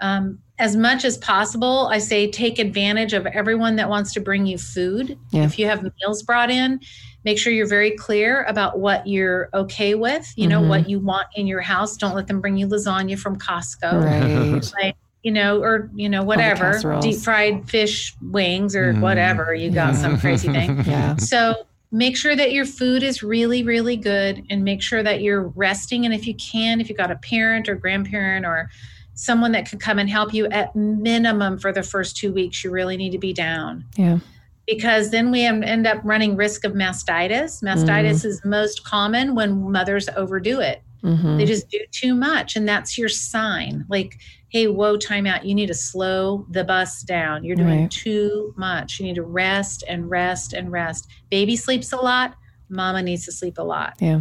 um, 0.00 0.38
as 0.58 0.76
much 0.76 1.04
as 1.04 1.18
possible 1.18 1.88
i 1.90 1.98
say 1.98 2.30
take 2.30 2.58
advantage 2.58 3.12
of 3.12 3.26
everyone 3.26 3.76
that 3.76 3.88
wants 3.88 4.12
to 4.14 4.20
bring 4.20 4.46
you 4.46 4.58
food 4.58 5.18
Yeah. 5.30 5.44
if 5.44 5.58
you 5.58 5.66
have 5.66 5.82
meals 6.00 6.22
brought 6.22 6.50
in 6.50 6.80
make 7.24 7.38
sure 7.38 7.52
you're 7.52 7.66
very 7.68 7.90
clear 7.92 8.44
about 8.44 8.78
what 8.78 9.06
you're 9.06 9.50
okay 9.52 9.94
with 9.94 10.32
you 10.36 10.46
know 10.48 10.60
Mhm. 10.62 10.68
what 10.68 10.88
you 10.88 10.98
want 11.00 11.26
in 11.36 11.46
your 11.46 11.60
house 11.60 11.96
don't 11.96 12.14
let 12.14 12.26
them 12.26 12.40
bring 12.40 12.56
you 12.56 12.66
lasagna 12.66 13.18
from 13.18 13.36
costco 13.38 14.02
Right. 14.02 14.72
like 14.82 14.96
you 15.22 15.30
know 15.32 15.60
or 15.62 15.90
you 15.94 16.08
know 16.08 16.22
whatever 16.22 16.80
deep 17.02 17.18
fried 17.20 17.68
fish 17.68 18.14
wings 18.22 18.74
or 18.74 18.94
Mhm. 18.94 19.00
whatever 19.00 19.54
you 19.54 19.70
got 19.70 19.94
some 19.96 20.18
crazy 20.24 20.48
thing 20.48 20.82
Yeah. 20.86 21.16
so 21.16 21.54
make 21.90 22.16
sure 22.16 22.36
that 22.36 22.52
your 22.52 22.64
food 22.64 23.02
is 23.02 23.22
really 23.22 23.62
really 23.62 23.96
good 23.96 24.44
and 24.50 24.64
make 24.64 24.82
sure 24.82 25.02
that 25.02 25.22
you're 25.22 25.48
resting. 25.48 26.04
And 26.04 26.14
if 26.14 26.26
you 26.26 26.34
can 26.34 26.80
if 26.80 26.88
you 26.88 26.94
got 26.94 27.10
a 27.10 27.16
parent 27.16 27.68
or 27.68 27.74
grandparent 27.74 28.46
or 28.46 28.70
someone 29.14 29.52
that 29.52 29.68
could 29.68 29.80
come 29.80 29.98
and 29.98 30.08
help 30.08 30.32
you 30.32 30.46
at 30.46 30.74
minimum 30.74 31.58
for 31.58 31.72
the 31.72 31.82
first 31.82 32.16
two 32.16 32.32
weeks 32.32 32.64
you 32.64 32.70
really 32.70 32.96
need 32.96 33.10
to 33.10 33.18
be 33.18 33.32
down. 33.32 33.84
Yeah. 33.96 34.18
because 34.66 35.10
then 35.10 35.30
we 35.32 35.44
end 35.44 35.86
up 35.86 36.00
running 36.04 36.36
risk 36.36 36.64
of 36.64 36.72
mastitis. 36.74 37.62
Mastitis 37.62 38.18
mm-hmm. 38.18 38.28
is 38.28 38.44
most 38.44 38.84
common 38.84 39.34
when 39.34 39.70
mothers 39.72 40.08
overdo 40.16 40.60
it 40.60 40.82
Mhm. 41.02 41.38
they 41.38 41.44
just 41.46 41.68
do 41.70 41.78
too 41.90 42.14
much 42.14 42.56
and 42.56 42.68
that's 42.68 42.98
your 42.98 43.08
sign 43.08 43.84
like 43.88 44.18
hey 44.48 44.66
whoa 44.66 44.96
time 44.96 45.26
out 45.26 45.44
you 45.44 45.54
need 45.54 45.68
to 45.68 45.74
slow 45.74 46.44
the 46.50 46.62
bus 46.64 47.02
down 47.02 47.42
you're 47.44 47.56
doing 47.56 47.82
Right. 47.82 47.90
too 47.90 48.52
much 48.56 48.98
you 49.00 49.06
need 49.06 49.14
to 49.14 49.22
rest 49.22 49.82
and 49.88 50.10
rest 50.10 50.52
and 50.52 50.70
rest 50.70 51.08
baby 51.30 51.56
sleeps 51.56 51.92
a 51.92 51.96
lot 51.96 52.34
mama 52.68 53.02
needs 53.02 53.24
to 53.24 53.32
sleep 53.32 53.56
a 53.58 53.62
lot 53.62 53.94
Yeah. 54.00 54.20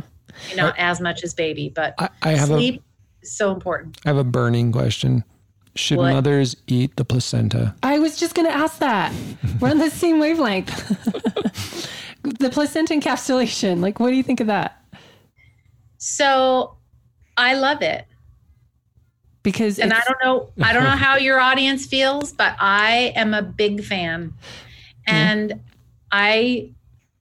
not 0.55 0.75
as 0.77 1.01
much 1.01 1.23
as 1.23 1.33
baby 1.33 1.69
but 1.73 1.95
I, 1.97 2.09
I 2.21 2.29
have 2.31 2.49
a 2.49 2.53
sleep 2.53 2.81
is 3.21 3.31
so 3.35 3.51
important 3.51 3.99
I 4.05 4.09
have 4.09 4.17
a 4.17 4.23
burning 4.23 4.71
question. 4.71 5.23
Should 5.75 5.97
What? 5.99 6.13
mothers 6.13 6.55
eat 6.67 6.95
the 6.97 7.05
placenta? 7.05 7.75
I 7.83 7.99
was 7.99 8.17
just 8.19 8.33
going 8.35 8.47
to 8.47 8.53
ask 8.53 8.79
that. 8.79 9.13
We're 9.61 9.69
on 9.69 9.77
the 9.77 9.89
same 9.91 10.19
wavelength. 10.19 10.75
the 12.39 12.49
placenta 12.49 12.93
encapsulation. 12.93 13.79
Like, 13.79 13.99
what 13.99 14.09
do 14.09 14.15
you 14.15 14.23
think 14.23 14.39
of 14.41 14.47
that? 14.47 14.78
So 15.99 16.75
i 17.37 17.53
love 17.53 17.81
it 17.83 18.05
Because 19.43 19.79
and 19.79 19.93
I 19.93 20.01
don't 20.05 20.17
know 20.23 20.49
I 20.65 20.73
don't 20.73 20.83
know 20.83 20.89
how 21.07 21.15
your 21.17 21.39
audience 21.39 21.85
feels, 21.85 22.33
but 22.33 22.55
I 22.59 23.13
am 23.15 23.33
a 23.33 23.41
big 23.41 23.83
fan. 23.83 24.33
And 25.07 25.61
I 26.11 26.71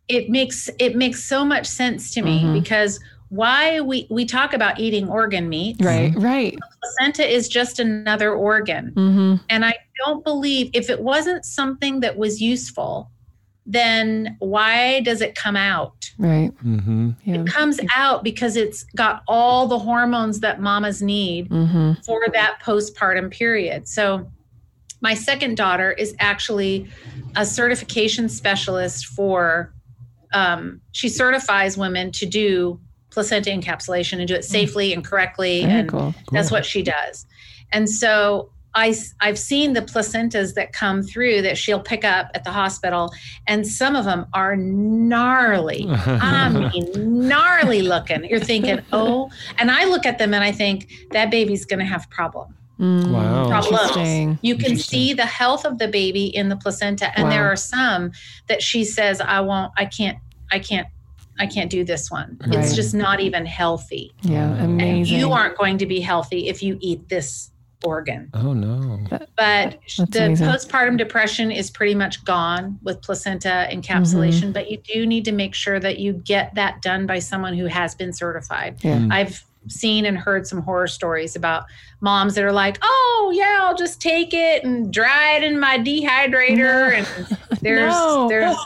it 0.08 0.28
makes 0.28 0.68
it 0.78 0.96
makes 0.96 1.22
so 1.22 1.44
much 1.44 1.66
sense 1.66 2.12
to 2.14 2.22
me 2.22 2.42
Mhm. 2.42 2.54
because 2.60 2.98
why 3.28 3.80
we 3.80 4.06
we 4.10 4.24
talk 4.24 4.52
about 4.52 4.80
eating 4.80 5.08
organ 5.08 5.48
meats. 5.48 5.80
right, 5.84 6.12
right. 6.16 6.58
Placenta 6.82 7.24
is 7.24 7.48
just 7.48 7.78
another 7.78 8.32
organ. 8.32 8.92
Mm-hmm. 8.96 9.34
And 9.48 9.64
I 9.64 9.74
don't 10.04 10.24
believe 10.24 10.70
if 10.74 10.90
it 10.90 11.00
wasn't 11.00 11.44
something 11.44 12.00
that 12.00 12.16
was 12.16 12.40
useful, 12.42 13.10
then 13.70 14.34
why 14.38 15.00
does 15.00 15.20
it 15.20 15.34
come 15.34 15.54
out? 15.54 16.10
Right. 16.18 16.50
Mm-hmm. 16.64 17.10
Yeah. 17.24 17.42
It 17.42 17.46
comes 17.46 17.78
out 17.94 18.24
because 18.24 18.56
it's 18.56 18.84
got 18.96 19.22
all 19.28 19.68
the 19.68 19.78
hormones 19.78 20.40
that 20.40 20.58
mamas 20.60 21.02
need 21.02 21.50
Mm-hmm. 21.50 22.00
for 22.04 22.20
that 22.32 22.58
postpartum 22.64 23.30
period. 23.30 23.86
So, 23.86 24.28
my 25.00 25.14
second 25.14 25.56
daughter 25.56 25.92
is 25.92 26.16
actually 26.18 26.88
a 27.36 27.46
certification 27.46 28.28
specialist 28.28 29.06
for, 29.06 29.72
um, 30.32 30.80
she 30.90 31.08
certifies 31.08 31.76
women 31.78 32.10
to 32.12 32.26
do 32.26 32.80
placenta 33.10 33.50
encapsulation 33.50 34.18
and 34.18 34.26
do 34.26 34.34
it 34.34 34.44
safely 34.44 34.92
and 34.92 35.04
correctly. 35.04 35.62
Very 35.62 35.80
and 35.80 35.88
cool. 35.88 36.14
that's 36.32 36.50
what 36.50 36.66
she 36.66 36.82
does. 36.82 37.26
And 37.70 37.88
so, 37.88 38.50
I, 38.74 38.94
I've 39.20 39.38
seen 39.38 39.72
the 39.72 39.80
placentas 39.82 40.54
that 40.54 40.72
come 40.72 41.02
through 41.02 41.42
that 41.42 41.56
she'll 41.58 41.80
pick 41.80 42.04
up 42.04 42.30
at 42.34 42.44
the 42.44 42.50
hospital, 42.52 43.12
and 43.46 43.66
some 43.66 43.96
of 43.96 44.04
them 44.04 44.26
are 44.34 44.54
gnarly. 44.56 45.86
I 45.88 46.48
mean, 46.50 47.28
gnarly 47.28 47.82
looking. 47.82 48.24
You're 48.24 48.40
thinking, 48.40 48.80
oh, 48.92 49.30
and 49.58 49.70
I 49.70 49.84
look 49.84 50.06
at 50.06 50.18
them 50.18 50.34
and 50.34 50.44
I 50.44 50.52
think 50.52 50.90
that 51.12 51.30
baby's 51.30 51.64
going 51.64 51.80
to 51.80 51.84
have 51.86 52.08
problem. 52.10 52.54
Mm, 52.78 53.10
Wow. 53.10 53.48
Problems. 53.48 53.82
Interesting. 53.88 54.38
You 54.42 54.54
can 54.54 54.66
Interesting. 54.72 54.98
see 54.98 55.12
the 55.14 55.26
health 55.26 55.64
of 55.64 55.78
the 55.78 55.88
baby 55.88 56.26
in 56.26 56.48
the 56.48 56.56
placenta, 56.56 57.10
and 57.18 57.30
there 57.32 57.50
are 57.50 57.56
some 57.56 58.12
that 58.46 58.62
she 58.62 58.84
says, 58.84 59.20
"I 59.20 59.40
won't. 59.40 59.72
I 59.76 59.84
can't. 59.86 60.18
I 60.52 60.60
can't. 60.60 60.86
I 61.40 61.46
can't 61.46 61.70
do 61.70 61.84
this 61.84 62.10
one. 62.10 62.36
It's 62.46 62.74
just 62.76 62.94
not 62.94 63.20
even 63.20 63.46
healthy. 63.46 64.12
Yeah, 64.22 64.48
Wow. 64.50 64.54
And 64.56 64.80
amazing. 64.80 65.18
you 65.18 65.32
aren't 65.32 65.56
going 65.56 65.78
to 65.78 65.86
be 65.86 66.00
healthy 66.00 66.48
if 66.48 66.62
you 66.62 66.78
eat 66.80 67.08
this 67.08 67.50
organ. 67.84 68.30
Oh 68.34 68.52
no. 68.52 68.98
But 69.10 69.28
That's 69.36 69.96
the 70.10 70.26
amazing. 70.26 70.46
postpartum 70.48 70.98
depression 70.98 71.50
is 71.50 71.70
pretty 71.70 71.94
much 71.94 72.24
gone 72.24 72.78
with 72.82 73.00
placenta 73.02 73.68
encapsulation, 73.70 74.38
Mm-hmm. 74.40 74.52
but 74.52 74.70
you 74.70 74.78
do 74.78 75.06
need 75.06 75.24
to 75.26 75.32
make 75.32 75.54
sure 75.54 75.78
that 75.80 75.98
you 75.98 76.12
get 76.14 76.54
that 76.56 76.82
done 76.82 77.06
by 77.06 77.18
someone 77.20 77.54
who 77.56 77.66
has 77.66 77.94
been 77.94 78.12
certified. 78.12 78.76
Yeah. 78.82 78.96
Mm. 78.98 79.12
I've 79.12 79.44
seen 79.68 80.06
and 80.06 80.16
heard 80.16 80.46
some 80.46 80.62
horror 80.62 80.86
stories 80.86 81.36
about 81.36 81.64
moms 82.00 82.34
that 82.36 82.42
are 82.44 82.52
like, 82.52 82.78
"Oh, 82.82 83.32
yeah, 83.34 83.58
I'll 83.62 83.76
just 83.76 84.00
take 84.00 84.32
it 84.32 84.64
and 84.64 84.90
dry 84.92 85.36
it 85.36 85.42
in 85.44 85.60
my 85.60 85.78
dehydrator." 85.78 86.94
And 86.96 87.38
there's 87.60 87.92
No. 87.92 88.28
there's 88.28 88.56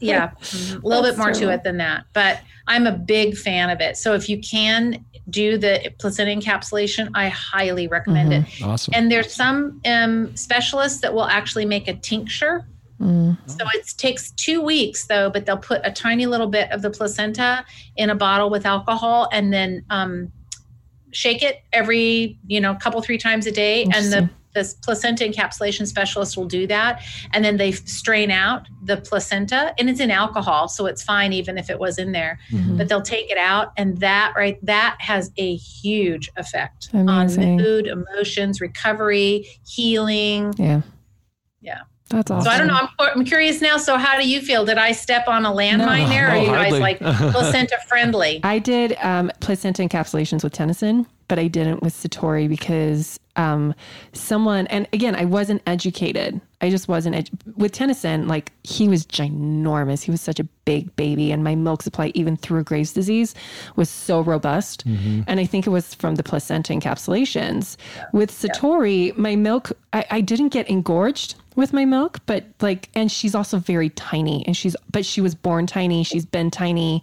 yeah, 0.00 0.30
a 0.40 0.78
little 0.82 1.02
That's 1.02 1.16
bit 1.16 1.18
more 1.18 1.32
to 1.32 1.50
it 1.50 1.62
than 1.64 1.76
that. 1.78 2.04
But 2.12 2.40
I'm 2.66 2.86
a 2.86 2.92
big 2.92 3.36
fan 3.36 3.70
of 3.70 3.80
it. 3.80 3.96
So 3.96 4.14
if 4.14 4.28
you 4.28 4.38
can 4.40 5.04
do 5.30 5.58
the 5.58 5.92
placenta 5.98 6.30
encapsulation, 6.34 7.10
I 7.14 7.28
highly 7.28 7.86
recommend 7.86 8.32
it. 8.32 8.44
Awesome. 8.62 8.94
And 8.94 9.10
there's 9.10 9.32
some 9.32 9.80
um, 9.84 10.34
specialists 10.36 11.00
that 11.00 11.12
will 11.12 11.26
actually 11.26 11.64
make 11.64 11.88
a 11.88 11.94
tincture. 11.94 12.66
Mm. 13.00 13.36
So 13.46 13.64
it 13.74 13.86
takes 13.96 14.32
two 14.32 14.60
weeks 14.60 15.06
though, 15.06 15.30
but 15.30 15.46
they'll 15.46 15.56
put 15.56 15.80
a 15.84 15.92
tiny 15.92 16.26
little 16.26 16.48
bit 16.48 16.70
of 16.72 16.82
the 16.82 16.90
placenta 16.90 17.64
in 17.96 18.10
a 18.10 18.14
bottle 18.14 18.50
with 18.50 18.66
alcohol 18.66 19.28
and 19.32 19.52
then 19.52 19.84
um, 19.90 20.32
shake 21.12 21.42
it 21.42 21.62
every, 21.72 22.38
you 22.46 22.60
know, 22.60 22.74
couple, 22.74 23.00
three 23.02 23.18
times 23.18 23.46
a 23.46 23.52
day. 23.52 23.84
And 23.84 24.12
the, 24.12 24.30
Interesting. 24.58 24.80
the 24.80 24.84
placenta 24.84 25.24
encapsulation 25.24 25.86
specialist 25.86 26.36
will 26.36 26.46
do 26.46 26.66
that. 26.66 27.02
And 27.32 27.44
then 27.44 27.56
they 27.56 27.72
strain 27.72 28.30
out 28.30 28.66
the 28.84 28.96
placenta 28.98 29.74
and 29.78 29.88
it's 29.90 30.00
in 30.00 30.10
alcohol. 30.10 30.68
So 30.68 30.86
it's 30.86 31.02
fine 31.02 31.32
even 31.32 31.58
if 31.58 31.70
it 31.70 31.78
was 31.78 31.98
in 31.98 32.12
there, 32.12 32.38
Mhm. 32.50 32.78
but 32.78 32.88
they'll 32.88 33.02
take 33.02 33.30
it 33.30 33.38
out. 33.38 33.72
And 33.76 33.98
that, 33.98 34.34
right, 34.36 34.58
that 34.64 34.96
has 35.00 35.30
a 35.36 35.56
huge 35.56 36.30
effect 36.36 36.88
Amazing. 36.92 37.44
on 37.44 37.56
mood, 37.56 37.86
emotions, 37.86 38.60
recovery, 38.60 39.46
healing. 39.66 40.54
Yeah. 40.58 40.82
Yeah. 41.60 41.80
That's 42.10 42.30
awesome. 42.30 42.44
So 42.44 42.50
I 42.50 42.56
don't 42.56 42.68
know. 42.68 42.78
I'm, 42.80 42.88
I'm 43.18 43.24
curious 43.24 43.60
now. 43.60 43.76
So 43.76 43.98
how 43.98 44.18
do 44.18 44.26
you 44.26 44.40
feel? 44.40 44.64
Did 44.64 44.78
I 44.78 44.92
step 44.92 45.28
on 45.28 45.44
a 45.44 45.50
landmine 45.50 46.04
No. 46.04 46.08
there? 46.08 46.28
Or 46.28 46.30
are 46.30 46.34
No, 46.36 46.40
you 46.42 46.48
guys 46.50 46.72
like 46.80 46.98
placenta 47.32 47.76
friendly? 47.86 48.40
I 48.42 48.58
did 48.58 48.96
um, 49.02 49.30
placenta 49.40 49.82
encapsulations 49.82 50.42
with 50.42 50.54
Tennyson, 50.54 51.06
but 51.28 51.38
I 51.38 51.46
didn't 51.46 51.82
with 51.82 51.94
Satori 51.94 52.48
because 52.48 53.20
um, 53.36 53.74
someone, 54.12 54.66
and 54.66 54.88
again, 54.92 55.14
I 55.14 55.24
wasn't 55.24 55.62
educated. 55.66 56.40
I 56.60 56.70
just 56.70 56.88
wasn't 56.88 57.14
edu- 57.14 57.56
with 57.56 57.70
Tennyson. 57.72 58.26
Like 58.26 58.50
he 58.64 58.88
was 58.88 59.06
ginormous. 59.06 60.02
He 60.02 60.10
was 60.10 60.20
such 60.20 60.40
a 60.40 60.44
big 60.64 60.94
baby, 60.96 61.30
and 61.30 61.44
my 61.44 61.54
milk 61.54 61.82
supply, 61.82 62.10
even 62.14 62.36
through 62.36 62.64
Graves' 62.64 62.92
disease, 62.92 63.34
was 63.76 63.88
so 63.88 64.20
robust. 64.20 64.84
And 65.28 65.38
I 65.38 65.44
think 65.44 65.66
it 65.66 65.70
was 65.70 65.94
from 65.94 66.16
the 66.16 66.24
placenta 66.24 66.72
encapsulations. 66.72 67.76
With 68.12 68.30
Satori, 68.32 69.16
my 69.16 69.36
milk, 69.36 69.70
I, 69.92 70.04
I 70.10 70.20
didn't 70.20 70.48
get 70.48 70.68
engorged 70.68 71.36
with 71.58 71.72
my 71.72 71.84
milk, 71.84 72.20
but 72.24 72.44
like, 72.60 72.88
and 72.94 73.10
she's 73.10 73.34
also 73.34 73.58
very 73.58 73.90
tiny, 73.90 74.46
and 74.46 74.56
she's, 74.56 74.76
but 74.92 75.04
she 75.04 75.20
was 75.20 75.34
born 75.34 75.66
tiny. 75.66 76.04
She's 76.04 76.24
been 76.24 76.52
tiny, 76.52 77.02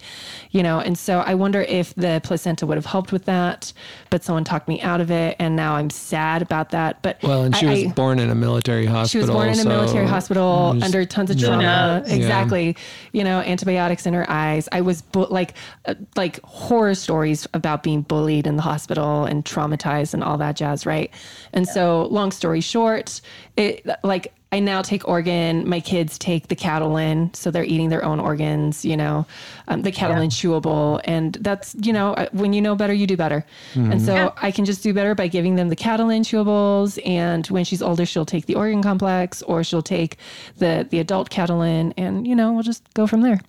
you 0.52 0.64
know, 0.64 0.80
and 0.80 0.98
so 0.98 1.20
I 1.20 1.36
wonder 1.36 1.62
if 1.62 1.94
the 1.96 2.22
placenta 2.24 2.66
would 2.66 2.78
have 2.78 2.86
helped 2.86 3.12
with 3.12 3.26
that, 3.26 3.74
but 4.10 4.24
someone 4.24 4.46
talked 4.46 4.70
me 4.70 4.82
out 4.82 5.02
of 5.02 5.12
it, 5.12 5.36
and 5.40 5.58
now 5.58 5.76
I'm 5.76 5.90
sad 5.90 6.42
about 6.42 6.70
that. 6.70 7.02
But 7.02 7.22
well, 7.22 7.44
and 7.44 7.54
she 7.56 7.68
I- 7.68 7.70
was 7.70 7.84
I- 7.84 7.88
born 7.90 8.18
in 8.18 8.30
a 8.30 8.36
military 8.36 8.86
hospital. 8.86 9.08
she 9.10 9.18
was 9.18 9.30
born 9.30 9.48
in 9.50 9.56
a 9.60 9.64
so 9.64 9.68
military 9.68 10.08
hospital 10.08 10.72
there's- 10.72 10.84
under 10.86 11.04
tons 11.06 11.30
of 11.32 11.38
trauma. 11.38 12.02
knows? 12.02 12.10
Exactly. 12.12 12.78
You 13.12 13.26
know, 13.26 13.42
antibiotics 13.42 14.06
in 14.06 14.14
her 14.14 14.26
eyes. 14.32 14.70
I 14.72 14.80
was 14.80 15.02
bu- 15.02 15.28
like, 15.30 15.56
uh, 15.86 15.96
like 16.16 16.40
horror 16.44 16.96
stories 16.96 17.46
about 17.54 17.84
being 17.84 18.04
bullied 18.04 18.48
in 18.48 18.56
the 18.56 18.62
hospital 18.62 19.26
and 19.26 19.44
traumatized 19.44 20.14
and 20.14 20.24
all 20.24 20.38
that 20.38 20.56
jazz, 20.56 20.86
right? 20.86 21.12
And 21.52 21.68
so, 21.68 22.04
long 22.10 22.32
story 22.32 22.62
short, 22.62 23.20
it 23.58 23.86
like 24.04 24.32
I 24.52 24.60
now 24.60 24.82
take 24.82 25.08
organ. 25.08 25.68
My 25.68 25.80
kids 25.80 26.18
take 26.18 26.48
the 26.48 26.56
Catalyn, 26.56 27.36
so 27.36 27.52
they're 27.52 27.66
eating 27.66 27.90
their 27.90 28.06
own 28.06 28.20
organs. 28.20 28.86
You 28.86 28.96
know, 28.96 29.26
um, 29.68 29.82
the 29.82 29.92
Catalyn 29.92 30.30
chewable, 30.30 31.02
and 31.04 31.34
that's 31.42 31.76
you 31.82 31.92
know 31.92 32.14
uh, 32.14 32.30
when 32.32 32.54
you 32.54 32.62
know 32.62 32.76
better, 32.76 32.94
you 32.94 33.08
do 33.08 33.18
better. 33.18 33.46
And 33.74 34.02
so 34.02 34.14
Yeah. 34.14 34.30
I 34.38 34.52
can 34.52 34.64
just 34.64 34.82
do 34.84 34.94
better 34.94 35.14
by 35.16 35.28
giving 35.28 35.56
them 35.56 35.70
the 35.70 35.76
Catalyn 35.76 36.22
chewables. 36.22 37.00
And 37.06 37.46
when 37.48 37.66
she's 37.66 37.82
older, 37.82 38.06
she'll 38.06 38.26
take 38.26 38.46
the 38.46 38.56
organ 38.56 38.82
complex, 38.82 39.42
or 39.42 39.64
she'll 39.64 39.82
take 39.82 40.18
the 40.58 40.88
the 40.90 41.00
adult 41.00 41.30
Catalyn, 41.30 41.94
and 41.98 42.26
you 42.26 42.36
know 42.36 42.54
we'll 42.54 42.64
just 42.64 42.94
go 42.94 43.08
from 43.08 43.22
there. 43.22 43.40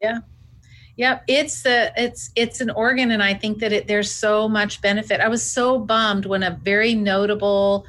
Yeah. 0.00 0.18
Yep, 0.98 1.24
it's 1.28 1.66
a 1.66 1.92
it's 1.96 2.30
it's 2.36 2.60
an 2.62 2.70
organ, 2.70 3.10
and 3.10 3.22
I 3.22 3.34
think 3.34 3.58
that 3.58 3.72
it 3.72 3.86
there's 3.86 4.10
so 4.10 4.48
much 4.48 4.80
benefit. 4.80 5.20
I 5.20 5.28
was 5.28 5.42
so 5.42 5.78
bummed 5.78 6.24
when 6.24 6.42
a 6.42 6.52
very 6.62 6.94
notable, 6.94 7.84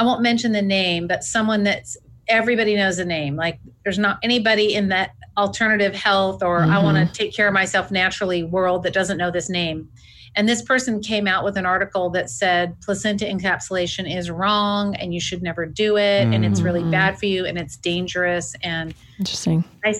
I 0.00 0.02
won't 0.02 0.22
mention 0.22 0.52
the 0.52 0.62
name, 0.62 1.06
but 1.06 1.22
someone 1.22 1.62
that's 1.62 1.94
everybody 2.26 2.74
knows 2.74 2.96
the 2.96 3.04
name. 3.04 3.36
Like 3.36 3.58
there's 3.84 3.98
not 3.98 4.18
anybody 4.22 4.74
in 4.74 4.88
that 4.88 5.10
alternative 5.36 5.94
health 5.94 6.42
or 6.42 6.62
I 6.62 6.82
want 6.82 6.96
to 6.96 7.12
take 7.12 7.34
care 7.36 7.46
of 7.46 7.52
myself 7.52 7.90
naturally 7.90 8.42
world 8.42 8.82
that 8.84 8.94
doesn't 8.94 9.18
know 9.18 9.30
this 9.30 9.50
name. 9.50 9.90
And 10.36 10.48
this 10.48 10.62
person 10.62 11.02
came 11.02 11.26
out 11.26 11.44
with 11.44 11.58
an 11.58 11.66
article 11.66 12.08
that 12.10 12.30
said 12.30 12.80
placenta 12.80 13.26
encapsulation 13.26 14.10
is 14.16 14.30
wrong 14.30 14.94
and 14.96 15.12
you 15.12 15.20
should 15.20 15.42
never 15.42 15.66
do 15.66 15.98
it 15.98 16.32
and 16.32 16.46
it's 16.46 16.62
really 16.62 16.82
Mhm. 16.82 16.92
bad 16.92 17.18
for 17.18 17.26
you 17.26 17.44
and 17.44 17.58
it's 17.58 17.76
dangerous 17.76 18.54
and 18.62 18.94
Interesting. 19.18 19.64
I 19.84 19.94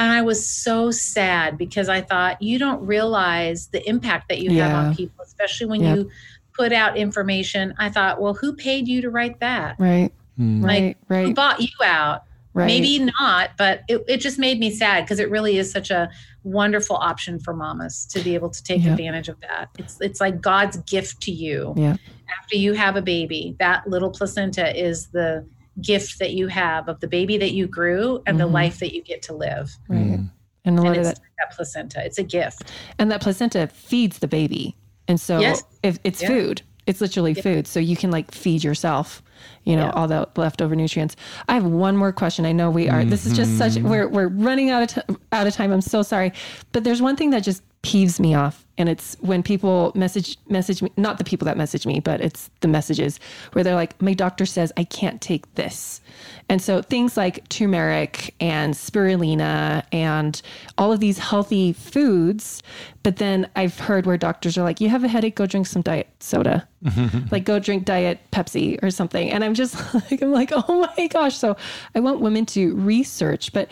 and 0.00 0.12
I 0.12 0.20
was 0.22 0.46
so 0.48 0.90
sad 0.92 1.56
because 1.58 1.88
I 1.88 2.02
thought 2.02 2.40
you 2.42 2.58
don't 2.58 2.80
realize 2.86 3.68
the 3.68 3.86
impact 3.88 4.28
that 4.28 4.40
you 4.40 4.50
have 4.60 4.72
on 4.74 4.94
people, 4.94 5.24
especially 5.24 5.66
when 5.66 5.82
Yep. 5.82 5.96
you 5.96 6.10
put 6.58 6.72
out 6.72 6.96
information. 6.96 7.72
I 7.78 7.88
thought, 7.88 8.20
well, 8.20 8.34
who 8.34 8.52
paid 8.54 8.88
you 8.88 9.00
to 9.02 9.10
write 9.10 9.40
that? 9.40 9.76
Right. 9.78 10.10
Hmm. 10.36 10.64
Right. 10.64 10.96
Who 11.08 11.32
bought 11.34 11.60
you 11.60 11.68
out? 11.84 12.24
Right. 12.54 12.66
Maybe 12.66 12.98
not, 13.20 13.50
but 13.56 13.82
it, 13.88 14.02
it 14.08 14.16
just 14.16 14.38
made 14.38 14.58
me 14.58 14.70
sad 14.70 15.04
because 15.04 15.20
it 15.20 15.30
really 15.30 15.58
is 15.58 15.70
such 15.70 15.90
a 15.90 16.10
wonderful 16.42 16.96
option 16.96 17.38
for 17.38 17.52
mamas 17.54 18.06
to 18.06 18.20
be 18.20 18.34
able 18.34 18.50
to 18.50 18.62
take 18.62 18.82
Yep. 18.82 18.92
advantage 18.92 19.28
of 19.28 19.40
that. 19.42 19.68
It's 19.78 20.00
it's 20.00 20.20
like 20.20 20.40
God's 20.40 20.78
gift 20.78 21.20
to 21.22 21.30
you. 21.30 21.74
Yeah. 21.76 21.96
After 22.40 22.56
you 22.56 22.72
have 22.72 22.96
a 22.96 23.02
baby, 23.02 23.54
that 23.60 23.88
little 23.88 24.10
placenta 24.10 24.76
is 24.76 25.08
the 25.08 25.46
gift 25.80 26.18
that 26.18 26.32
you 26.32 26.48
have 26.48 26.88
of 26.88 26.98
the 27.00 27.06
baby 27.06 27.38
that 27.38 27.52
you 27.52 27.68
grew 27.68 28.20
and 28.26 28.40
the 28.40 28.48
Mhm. 28.48 28.52
life 28.52 28.78
that 28.80 28.92
you 28.94 29.02
get 29.02 29.22
to 29.22 29.34
live. 29.34 29.76
Right. 29.88 29.98
Hmm. 30.16 30.24
And 30.64 30.78
a 30.78 30.82
lot 30.82 30.96
and 30.96 30.96
of 30.96 31.06
it's 31.10 31.18
that, 31.20 31.26
that 31.38 31.54
placenta. 31.56 32.04
It's 32.04 32.18
a 32.18 32.24
gift. 32.24 32.72
and 32.98 33.10
that 33.12 33.20
placenta 33.20 33.68
feeds 33.68 34.18
the 34.18 34.26
baby, 34.28 34.74
and 35.08 35.20
so 35.20 35.40
Yes. 35.40 35.62
if 35.82 35.98
it's 36.04 36.22
Yeah. 36.22 36.28
food, 36.28 36.62
it's 36.86 37.00
literally 37.00 37.34
food. 37.34 37.66
So 37.66 37.80
you 37.80 37.96
can 37.96 38.10
like 38.10 38.30
feed 38.32 38.62
yourself. 38.62 39.22
You 39.64 39.76
know 39.76 39.84
Yeah. 39.84 39.90
all 39.92 40.08
the 40.08 40.28
leftover 40.36 40.74
nutrients. 40.74 41.14
I 41.48 41.54
have 41.54 41.64
one 41.64 41.96
more 41.96 42.10
question. 42.12 42.44
I 42.46 42.52
know 42.52 42.70
we 42.70 42.88
are. 42.88 43.04
This 43.04 43.24
is 43.26 43.34
just 43.36 43.56
such. 43.58 43.76
We're 43.76 44.08
we're 44.08 44.28
running 44.28 44.70
out 44.70 44.82
of 44.82 44.88
t- 45.06 45.14
out 45.32 45.46
of 45.46 45.54
time. 45.54 45.72
I'm 45.72 45.80
so 45.80 46.02
sorry, 46.02 46.32
but 46.72 46.82
there's 46.84 47.00
one 47.02 47.14
thing 47.16 47.30
that 47.30 47.42
just 47.44 47.62
peeves 47.82 48.18
me 48.18 48.34
off, 48.34 48.66
and 48.76 48.88
it's 48.88 49.16
when 49.20 49.42
people 49.42 49.92
message 49.94 50.36
message 50.48 50.82
me. 50.82 50.90
Not 50.96 51.18
the 51.18 51.24
people 51.24 51.46
that 51.46 51.56
message 51.56 51.86
me, 51.86 52.00
but 52.00 52.20
it's 52.20 52.50
the 52.60 52.68
messages 52.68 53.20
where 53.52 53.62
they're 53.64 53.74
like, 53.74 54.00
"My 54.02 54.14
doctor 54.14 54.46
says 54.46 54.72
I 54.76 54.84
can't 54.84 55.20
take 55.20 55.54
this," 55.54 56.00
and 56.48 56.60
so 56.60 56.82
things 56.82 57.16
like 57.16 57.48
turmeric 57.48 58.34
and 58.40 58.74
spirulina 58.74 59.84
and 59.92 60.40
all 60.76 60.92
of 60.92 61.00
these 61.00 61.18
healthy 61.18 61.72
foods. 61.72 62.62
But 63.02 63.16
then 63.16 63.48
I've 63.56 63.78
heard 63.78 64.06
where 64.06 64.16
doctors 64.16 64.58
are 64.58 64.64
like, 64.64 64.80
"You 64.80 64.88
have 64.88 65.04
a 65.04 65.08
headache? 65.08 65.36
Go 65.36 65.46
drink 65.46 65.66
some 65.66 65.82
diet 65.82 66.08
soda." 66.20 66.68
like 67.30 67.44
go 67.44 67.58
drink 67.58 67.84
diet 67.84 68.20
Pepsi 68.30 68.80
or 68.82 68.90
something. 68.90 69.30
And 69.30 69.42
I'm 69.42 69.54
just 69.54 69.76
like, 70.10 70.22
I'm 70.22 70.32
like, 70.32 70.52
oh 70.52 70.90
my 70.96 71.06
gosh. 71.08 71.36
So 71.36 71.56
I 71.94 72.00
want 72.00 72.20
women 72.20 72.46
to 72.46 72.74
research, 72.76 73.52
but 73.52 73.68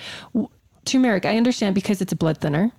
turmeric, 0.84 1.24
I 1.24 1.36
understand 1.36 1.74
because 1.74 2.00
it's 2.00 2.12
a 2.12 2.16
blood 2.16 2.38
thinner. 2.38 2.72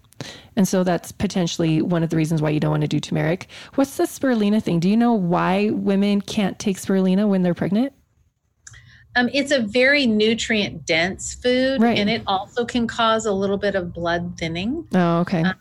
And 0.55 0.67
so 0.67 0.83
that's 0.83 1.11
potentially 1.11 1.81
one 1.81 2.03
of 2.03 2.09
the 2.09 2.15
reasons 2.17 2.41
why 2.41 2.49
you 2.49 2.59
don't 2.59 2.71
want 2.71 2.81
to 2.81 2.87
do 2.87 2.99
turmeric. 2.99 3.47
What's 3.75 3.97
the 3.97 4.03
spirulina 4.03 4.61
thing? 4.61 4.79
Do 4.79 4.89
you 4.89 4.97
know 4.97 5.13
why 5.13 5.69
women 5.69 6.21
can't 6.21 6.57
take 6.57 6.77
spirulina 6.77 7.27
when 7.27 7.43
they're 7.43 7.53
pregnant? 7.53 7.93
Um, 9.15 9.29
it's 9.33 9.51
a 9.51 9.59
very 9.61 10.05
nutrient 10.05 10.85
dense 10.85 11.33
food, 11.33 11.81
Right. 11.81 11.97
and 11.97 12.09
it 12.09 12.21
also 12.27 12.65
can 12.65 12.87
cause 12.87 13.25
a 13.25 13.31
little 13.31 13.57
bit 13.57 13.73
of 13.75 13.93
blood 13.93 14.35
thinning. 14.37 14.87
Oh, 14.93 15.19
okay. 15.19 15.43
Uh, 15.43 15.53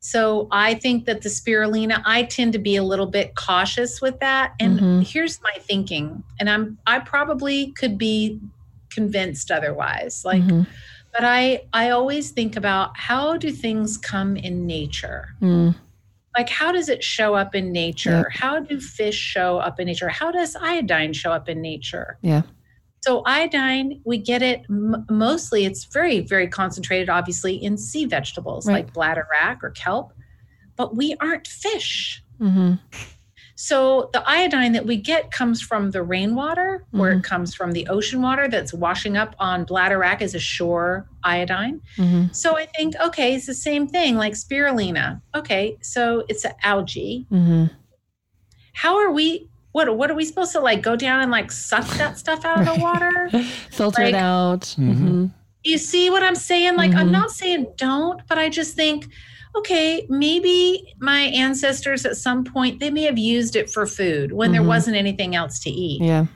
So 0.00 0.48
I 0.50 0.74
think 0.74 1.06
that 1.06 1.22
the 1.22 1.30
spirulina, 1.30 2.02
I 2.04 2.24
tend 2.24 2.52
to 2.52 2.58
be 2.58 2.76
a 2.76 2.82
little 2.82 3.06
bit 3.06 3.34
cautious 3.36 4.02
with 4.02 4.20
that. 4.20 4.52
And 4.60 4.78
Mhm. 4.78 5.06
here's 5.06 5.40
my 5.42 5.54
thinking, 5.60 6.22
and 6.38 6.50
I'm 6.50 6.76
I 6.86 6.98
probably 6.98 7.72
could 7.72 7.96
be 7.96 8.38
convinced 8.90 9.50
otherwise. 9.50 10.22
Like, 10.22 10.42
Mhm. 10.42 10.66
But 11.14 11.24
I 11.24 11.62
I 11.72 11.90
always 11.90 12.30
think 12.32 12.56
about 12.56 12.96
how 12.98 13.36
do 13.36 13.50
things 13.50 13.96
come 13.96 14.36
in 14.36 14.66
nature? 14.66 15.28
Mm, 15.40 15.74
like 16.36 16.48
how 16.50 16.72
does 16.72 16.88
it 16.88 17.02
show 17.04 17.34
up 17.34 17.54
in 17.54 17.70
nature 17.72 18.28
how 18.34 18.58
do 18.60 18.80
fish 18.80 19.14
show 19.16 19.58
up 19.58 19.78
in 19.80 19.86
nature 19.86 20.08
how 20.08 20.32
does 20.32 20.56
iodine 20.56 21.12
show 21.12 21.30
up 21.32 21.48
in 21.48 21.62
nature 21.62 22.18
Yeah. 22.22 22.42
So 23.06 23.22
iodine, 23.26 24.00
we 24.06 24.16
get 24.16 24.40
it 24.42 24.62
m- 24.70 25.04
mostly. 25.10 25.66
It's 25.66 25.84
very, 25.84 26.20
very 26.20 26.48
concentrated, 26.48 27.10
obviously, 27.10 27.54
in 27.62 27.76
sea 27.76 28.06
vegetables 28.06 28.66
Right. 28.66 28.86
like 28.86 28.94
bladderwrack 28.94 29.62
or 29.62 29.70
kelp, 29.72 30.14
but 30.74 30.96
we 30.96 31.14
aren't 31.20 31.46
fish. 31.46 32.22
Mm-hmm. 32.40 32.74
So 33.56 34.10
the 34.12 34.22
iodine 34.28 34.72
that 34.72 34.84
we 34.84 34.96
get 34.96 35.30
comes 35.30 35.62
from 35.62 35.92
the 35.92 36.02
rainwater, 36.02 36.84
where 36.90 37.12
Mhm. 37.14 37.18
it 37.18 37.24
comes 37.24 37.54
from 37.54 37.70
the 37.72 37.86
ocean 37.88 38.20
water 38.20 38.48
that's 38.48 38.74
washing 38.74 39.16
up 39.16 39.36
on 39.38 39.64
bladderwrack 39.64 40.20
as 40.22 40.34
a 40.34 40.40
shore 40.40 41.06
iodine. 41.22 41.80
Mm-hmm. 41.96 42.32
So 42.32 42.56
I 42.58 42.66
think, 42.66 42.94
okay, 43.00 43.34
it's 43.34 43.46
the 43.46 43.54
same 43.54 43.86
thing 43.86 44.16
like 44.16 44.32
spirulina. 44.32 45.20
Okay, 45.36 45.76
so 45.82 46.24
it's 46.28 46.44
an 46.44 46.52
algae. 46.64 47.26
Mm-hmm. 47.30 47.66
How 48.72 48.96
are 48.98 49.10
we? 49.12 49.48
What 49.72 49.96
what 49.96 50.10
are 50.10 50.14
we 50.14 50.24
supposed 50.24 50.52
to 50.52 50.60
like 50.60 50.82
go 50.82 50.96
down 50.96 51.20
and 51.20 51.30
like 51.30 51.50
suck 51.52 51.86
that 51.98 52.18
stuff 52.18 52.44
out 52.44 52.60
of 52.60 52.66
the 52.74 52.80
water? 52.80 53.28
Filter 53.70 54.02
Like- 54.04 54.14
it 54.14 54.18
out. 54.18 54.60
Mhm. 54.78 54.90
Mm-hmm. 54.94 55.26
You 55.66 55.78
see 55.78 56.10
what 56.10 56.22
I'm 56.22 56.34
saying? 56.34 56.76
Like, 56.76 56.94
I'm 56.94 57.10
not 57.10 57.30
saying 57.30 57.68
don't, 57.78 58.20
but 58.28 58.36
I 58.36 58.50
just 58.50 58.74
think, 58.76 59.08
okay, 59.56 60.06
maybe 60.08 60.94
my 60.98 61.20
ancestors 61.20 62.04
at 62.04 62.16
some 62.16 62.44
point 62.44 62.80
they 62.80 62.90
may 62.90 63.02
have 63.02 63.18
used 63.18 63.56
it 63.56 63.70
for 63.70 63.86
food 63.86 64.32
when 64.32 64.52
there 64.52 64.62
Mhm. 64.62 64.66
wasn't 64.66 64.96
anything 64.96 65.34
else 65.36 65.58
to 65.60 65.70
eat. 65.70 66.02
Yeah. 66.02 66.26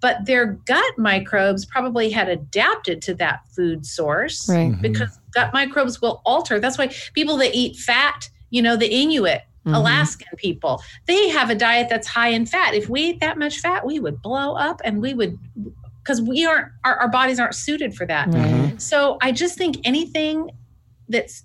But 0.00 0.26
their 0.26 0.46
gut 0.66 0.98
microbes 0.98 1.64
probably 1.66 2.10
had 2.10 2.28
adapted 2.28 3.02
to 3.02 3.14
that 3.14 3.40
food 3.54 3.84
source 3.86 4.48
Right. 4.48 4.72
Mhm. 4.72 4.80
because 4.82 5.18
gut 5.32 5.52
microbes 5.52 6.00
will 6.00 6.22
alter. 6.24 6.58
That's 6.60 6.78
why 6.78 6.90
people 7.14 7.36
that 7.38 7.54
eat 7.54 7.76
fat, 7.76 8.28
you 8.50 8.62
know, 8.62 8.76
the 8.76 8.88
Inuit, 8.92 9.42
Mhm. 9.66 9.76
Alaskan 9.76 10.28
people, 10.36 10.82
they 11.06 11.28
have 11.28 11.48
a 11.50 11.54
diet 11.54 11.88
that's 11.88 12.08
high 12.08 12.28
in 12.28 12.46
fat. 12.46 12.74
If 12.74 12.88
we 12.88 13.10
ate 13.10 13.20
that 13.20 13.38
much 13.38 13.58
fat, 13.58 13.86
we 13.86 14.00
would 14.00 14.20
blow 14.20 14.54
up 14.56 14.80
and 14.84 15.00
we 15.00 15.14
would, 15.14 15.38
because 16.02 16.20
we 16.20 16.44
aren't, 16.44 16.68
our, 16.84 16.96
our 16.96 17.08
bodies 17.08 17.38
aren't 17.38 17.54
suited 17.54 17.94
for 17.94 18.04
that. 18.06 18.26
Right. 18.32 18.80
So 18.82 19.18
I 19.22 19.30
just 19.30 19.56
think 19.56 19.76
anything 19.84 20.50
that's 21.08 21.42
ch- 21.42 21.44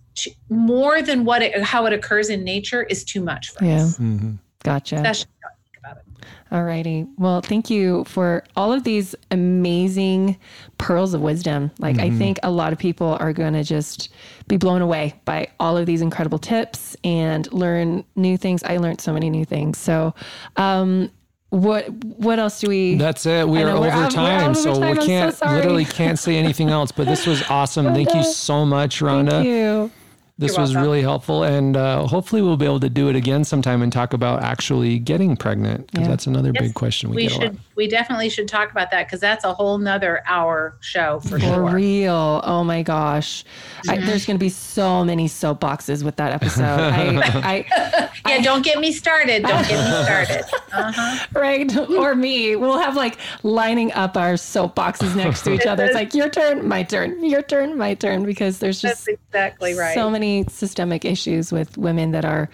more 0.50 1.02
than 1.02 1.26
what 1.26 1.42
it, 1.42 1.62
how 1.64 1.86
it 1.86 1.94
occurs 1.94 2.30
in 2.30 2.44
nature 2.44 2.84
is 2.84 3.04
too 3.04 3.22
much 3.22 3.50
for 3.52 3.64
Yeah. 3.66 3.84
us. 3.84 3.98
Mhm. 3.98 4.38
Gotcha. 4.64 4.96
That's 5.04 5.20
just 5.20 5.28
how 5.44 5.50
I 5.50 5.54
think 5.64 5.78
about 5.80 5.98
it. 5.98 6.04
Alrighty. 6.52 7.08
Well, 7.18 7.42
thank 7.42 7.70
you 7.70 8.04
for 8.06 8.44
all 8.56 8.72
of 8.72 8.84
these 8.84 9.16
amazing 9.32 10.38
pearls 10.78 11.14
of 11.14 11.22
wisdom. 11.22 11.72
Like, 11.80 12.00
I 12.00 12.10
think 12.10 12.40
a 12.44 12.52
lot 12.52 12.72
of 12.74 12.80
people 12.80 13.18
are 13.20 13.34
going 13.34 13.54
to 13.54 13.64
just 13.64 14.10
be 14.48 14.56
blown 14.58 14.82
away 14.82 15.14
by 15.26 15.48
all 15.60 15.76
of 15.78 15.86
these 15.86 16.02
incredible 16.02 16.40
tips 16.40 16.96
and 17.04 17.52
learn 17.52 18.04
new 18.16 18.38
things. 18.38 18.64
I 18.64 18.78
learned 18.78 19.02
so 19.02 19.12
many 19.14 19.30
new 19.30 19.46
things. 19.46 19.78
So, 19.78 20.14
um, 20.56 21.12
what 21.50 21.88
what 22.18 22.40
else 22.40 22.60
do 22.60 22.68
we? 22.68 22.96
That's 22.96 23.26
it. 23.26 23.48
We 23.48 23.62
are 23.64 23.68
know, 23.68 23.80
we're 23.80 23.88
over 23.88 23.96
out- 23.96 24.04
we're 24.04 24.10
time, 24.10 24.50
out 24.50 24.58
so 24.58 24.74
time. 24.74 24.82
we 24.82 24.88
I'm 25.02 25.06
can't 25.08 25.34
sorry. 25.36 25.56
literally 25.56 25.86
can't 25.86 26.20
say 26.20 26.36
anything 26.36 26.70
else. 26.70 26.92
But 26.92 27.08
this 27.08 27.26
was 27.26 27.42
awesome. 27.50 27.94
Thank 27.94 28.14
you 28.14 28.24
so 28.24 28.66
much, 28.66 29.02
Ronda. 29.02 29.90
Thank 30.40 30.44
you. 30.44 30.48
This 30.48 30.56
You're 30.56 30.62
was 30.62 30.70
welcome. 30.76 30.84
really 30.90 31.02
helpful, 31.02 31.44
and 31.44 31.76
uh, 31.76 32.06
hopefully 32.06 32.44
we'll 32.44 32.58
be 32.58 32.66
able 32.66 32.80
to 32.82 32.90
do 32.90 33.10
it 33.10 33.16
again 33.16 33.44
sometime 33.44 33.82
and 33.82 33.92
talk 33.92 34.14
about 34.14 34.44
actually 34.44 35.00
getting 35.00 35.36
pregnant 35.36 35.88
because 35.88 36.04
Yeah. 36.04 36.10
that's 36.10 36.28
another 36.28 36.52
Yes, 36.54 36.62
big 36.64 36.74
question 36.76 37.10
we, 37.10 37.16
We 37.16 37.22
get 37.24 37.32
a 37.32 37.36
lot. 37.36 37.42
should, 37.44 37.60
we 37.76 37.88
definitely 37.88 38.30
should 38.30 38.48
talk 38.48 38.70
about 38.72 38.92
that 38.92 39.08
because 39.08 39.20
that's 39.20 39.46
a 39.46 39.54
whole 39.54 39.80
nother 39.80 40.22
hour 40.28 40.78
show 40.80 41.20
for 41.22 41.30
For 41.30 41.40
sure. 41.40 41.70
real. 41.72 42.42
Oh 42.44 42.64
my 42.64 42.84
gosh. 42.84 43.46
I, 43.90 43.98
there's 43.98 44.26
going 44.28 44.38
to 44.38 44.44
be 44.44 44.50
so 44.50 45.04
many 45.04 45.28
soapboxes 45.28 46.04
with 46.04 46.18
that 46.18 46.32
episode. 46.34 46.64
I, 46.64 47.66
I, 47.74 48.10
Yeah, 48.28 48.42
don't 48.42 48.64
get 48.64 48.80
me 48.80 48.92
started. 48.92 49.42
Don't 49.44 49.68
get 49.68 49.80
me 49.90 50.04
started. 50.04 50.46
Uh-huh. 50.72 51.26
right? 51.40 51.76
Or 51.90 52.14
me. 52.14 52.56
We'll 52.56 52.78
have 52.78 52.96
like 52.96 53.18
lining 53.42 53.92
up 53.94 54.16
our 54.18 54.34
soapboxes 54.34 55.16
next 55.16 55.42
to 55.44 55.54
each 55.54 55.66
other. 55.66 55.86
It's 55.86 55.96
like 55.96 56.14
your 56.14 56.30
turn, 56.30 56.68
my 56.68 56.84
turn, 56.84 57.24
your 57.24 57.42
turn, 57.42 57.76
my 57.78 57.94
turn, 57.96 58.24
because 58.24 58.60
there's 58.60 58.82
That's 58.82 59.06
just 59.06 59.08
exactly 59.08 59.74
right. 59.74 59.96
so 59.96 60.10
many 60.12 60.27
systemic 60.50 61.06
issues 61.06 61.52
with 61.52 61.78
women 61.78 62.12
that 62.12 62.26
are 62.26 62.50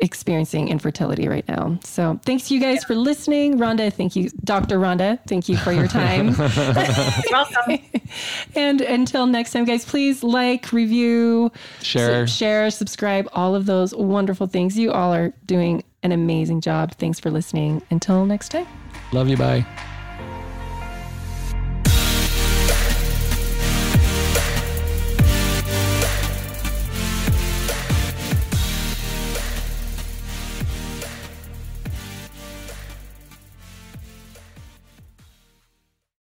experiencing 0.00 0.68
infertility 0.68 1.28
right 1.28 1.46
now. 1.48 1.78
So 1.82 2.20
thanks 2.24 2.50
you 2.50 2.60
guys 2.60 2.84
for 2.84 2.94
listening. 2.94 3.58
Ronda, 3.58 3.90
thank 3.90 4.14
you. 4.14 4.30
Dr. 4.44 4.78
Ronda, 4.78 5.18
thank 5.26 5.48
you 5.48 5.56
for 5.56 5.72
your 5.72 5.88
time. 5.88 6.36
Welcome. 7.30 7.78
and 8.54 8.80
until 8.80 9.26
next 9.26 9.52
time, 9.52 9.64
guys, 9.64 9.84
please 9.84 10.22
like, 10.22 10.72
review, 10.72 11.50
Share. 11.82 12.26
su- 12.26 12.32
share, 12.32 12.70
subscribe, 12.70 13.28
all 13.32 13.54
of 13.54 13.66
those 13.66 13.94
wonderful 13.94 14.46
things. 14.46 14.78
You 14.78 14.92
all 14.92 15.12
are 15.12 15.32
doing 15.46 15.82
an 16.02 16.12
amazing 16.12 16.60
job. 16.60 16.94
Thanks 16.94 17.18
for 17.18 17.30
listening. 17.30 17.82
Until 17.90 18.24
next 18.24 18.50
time. 18.50 18.66
Love 19.12 19.28
you. 19.28 19.36
Bye. 19.36 19.66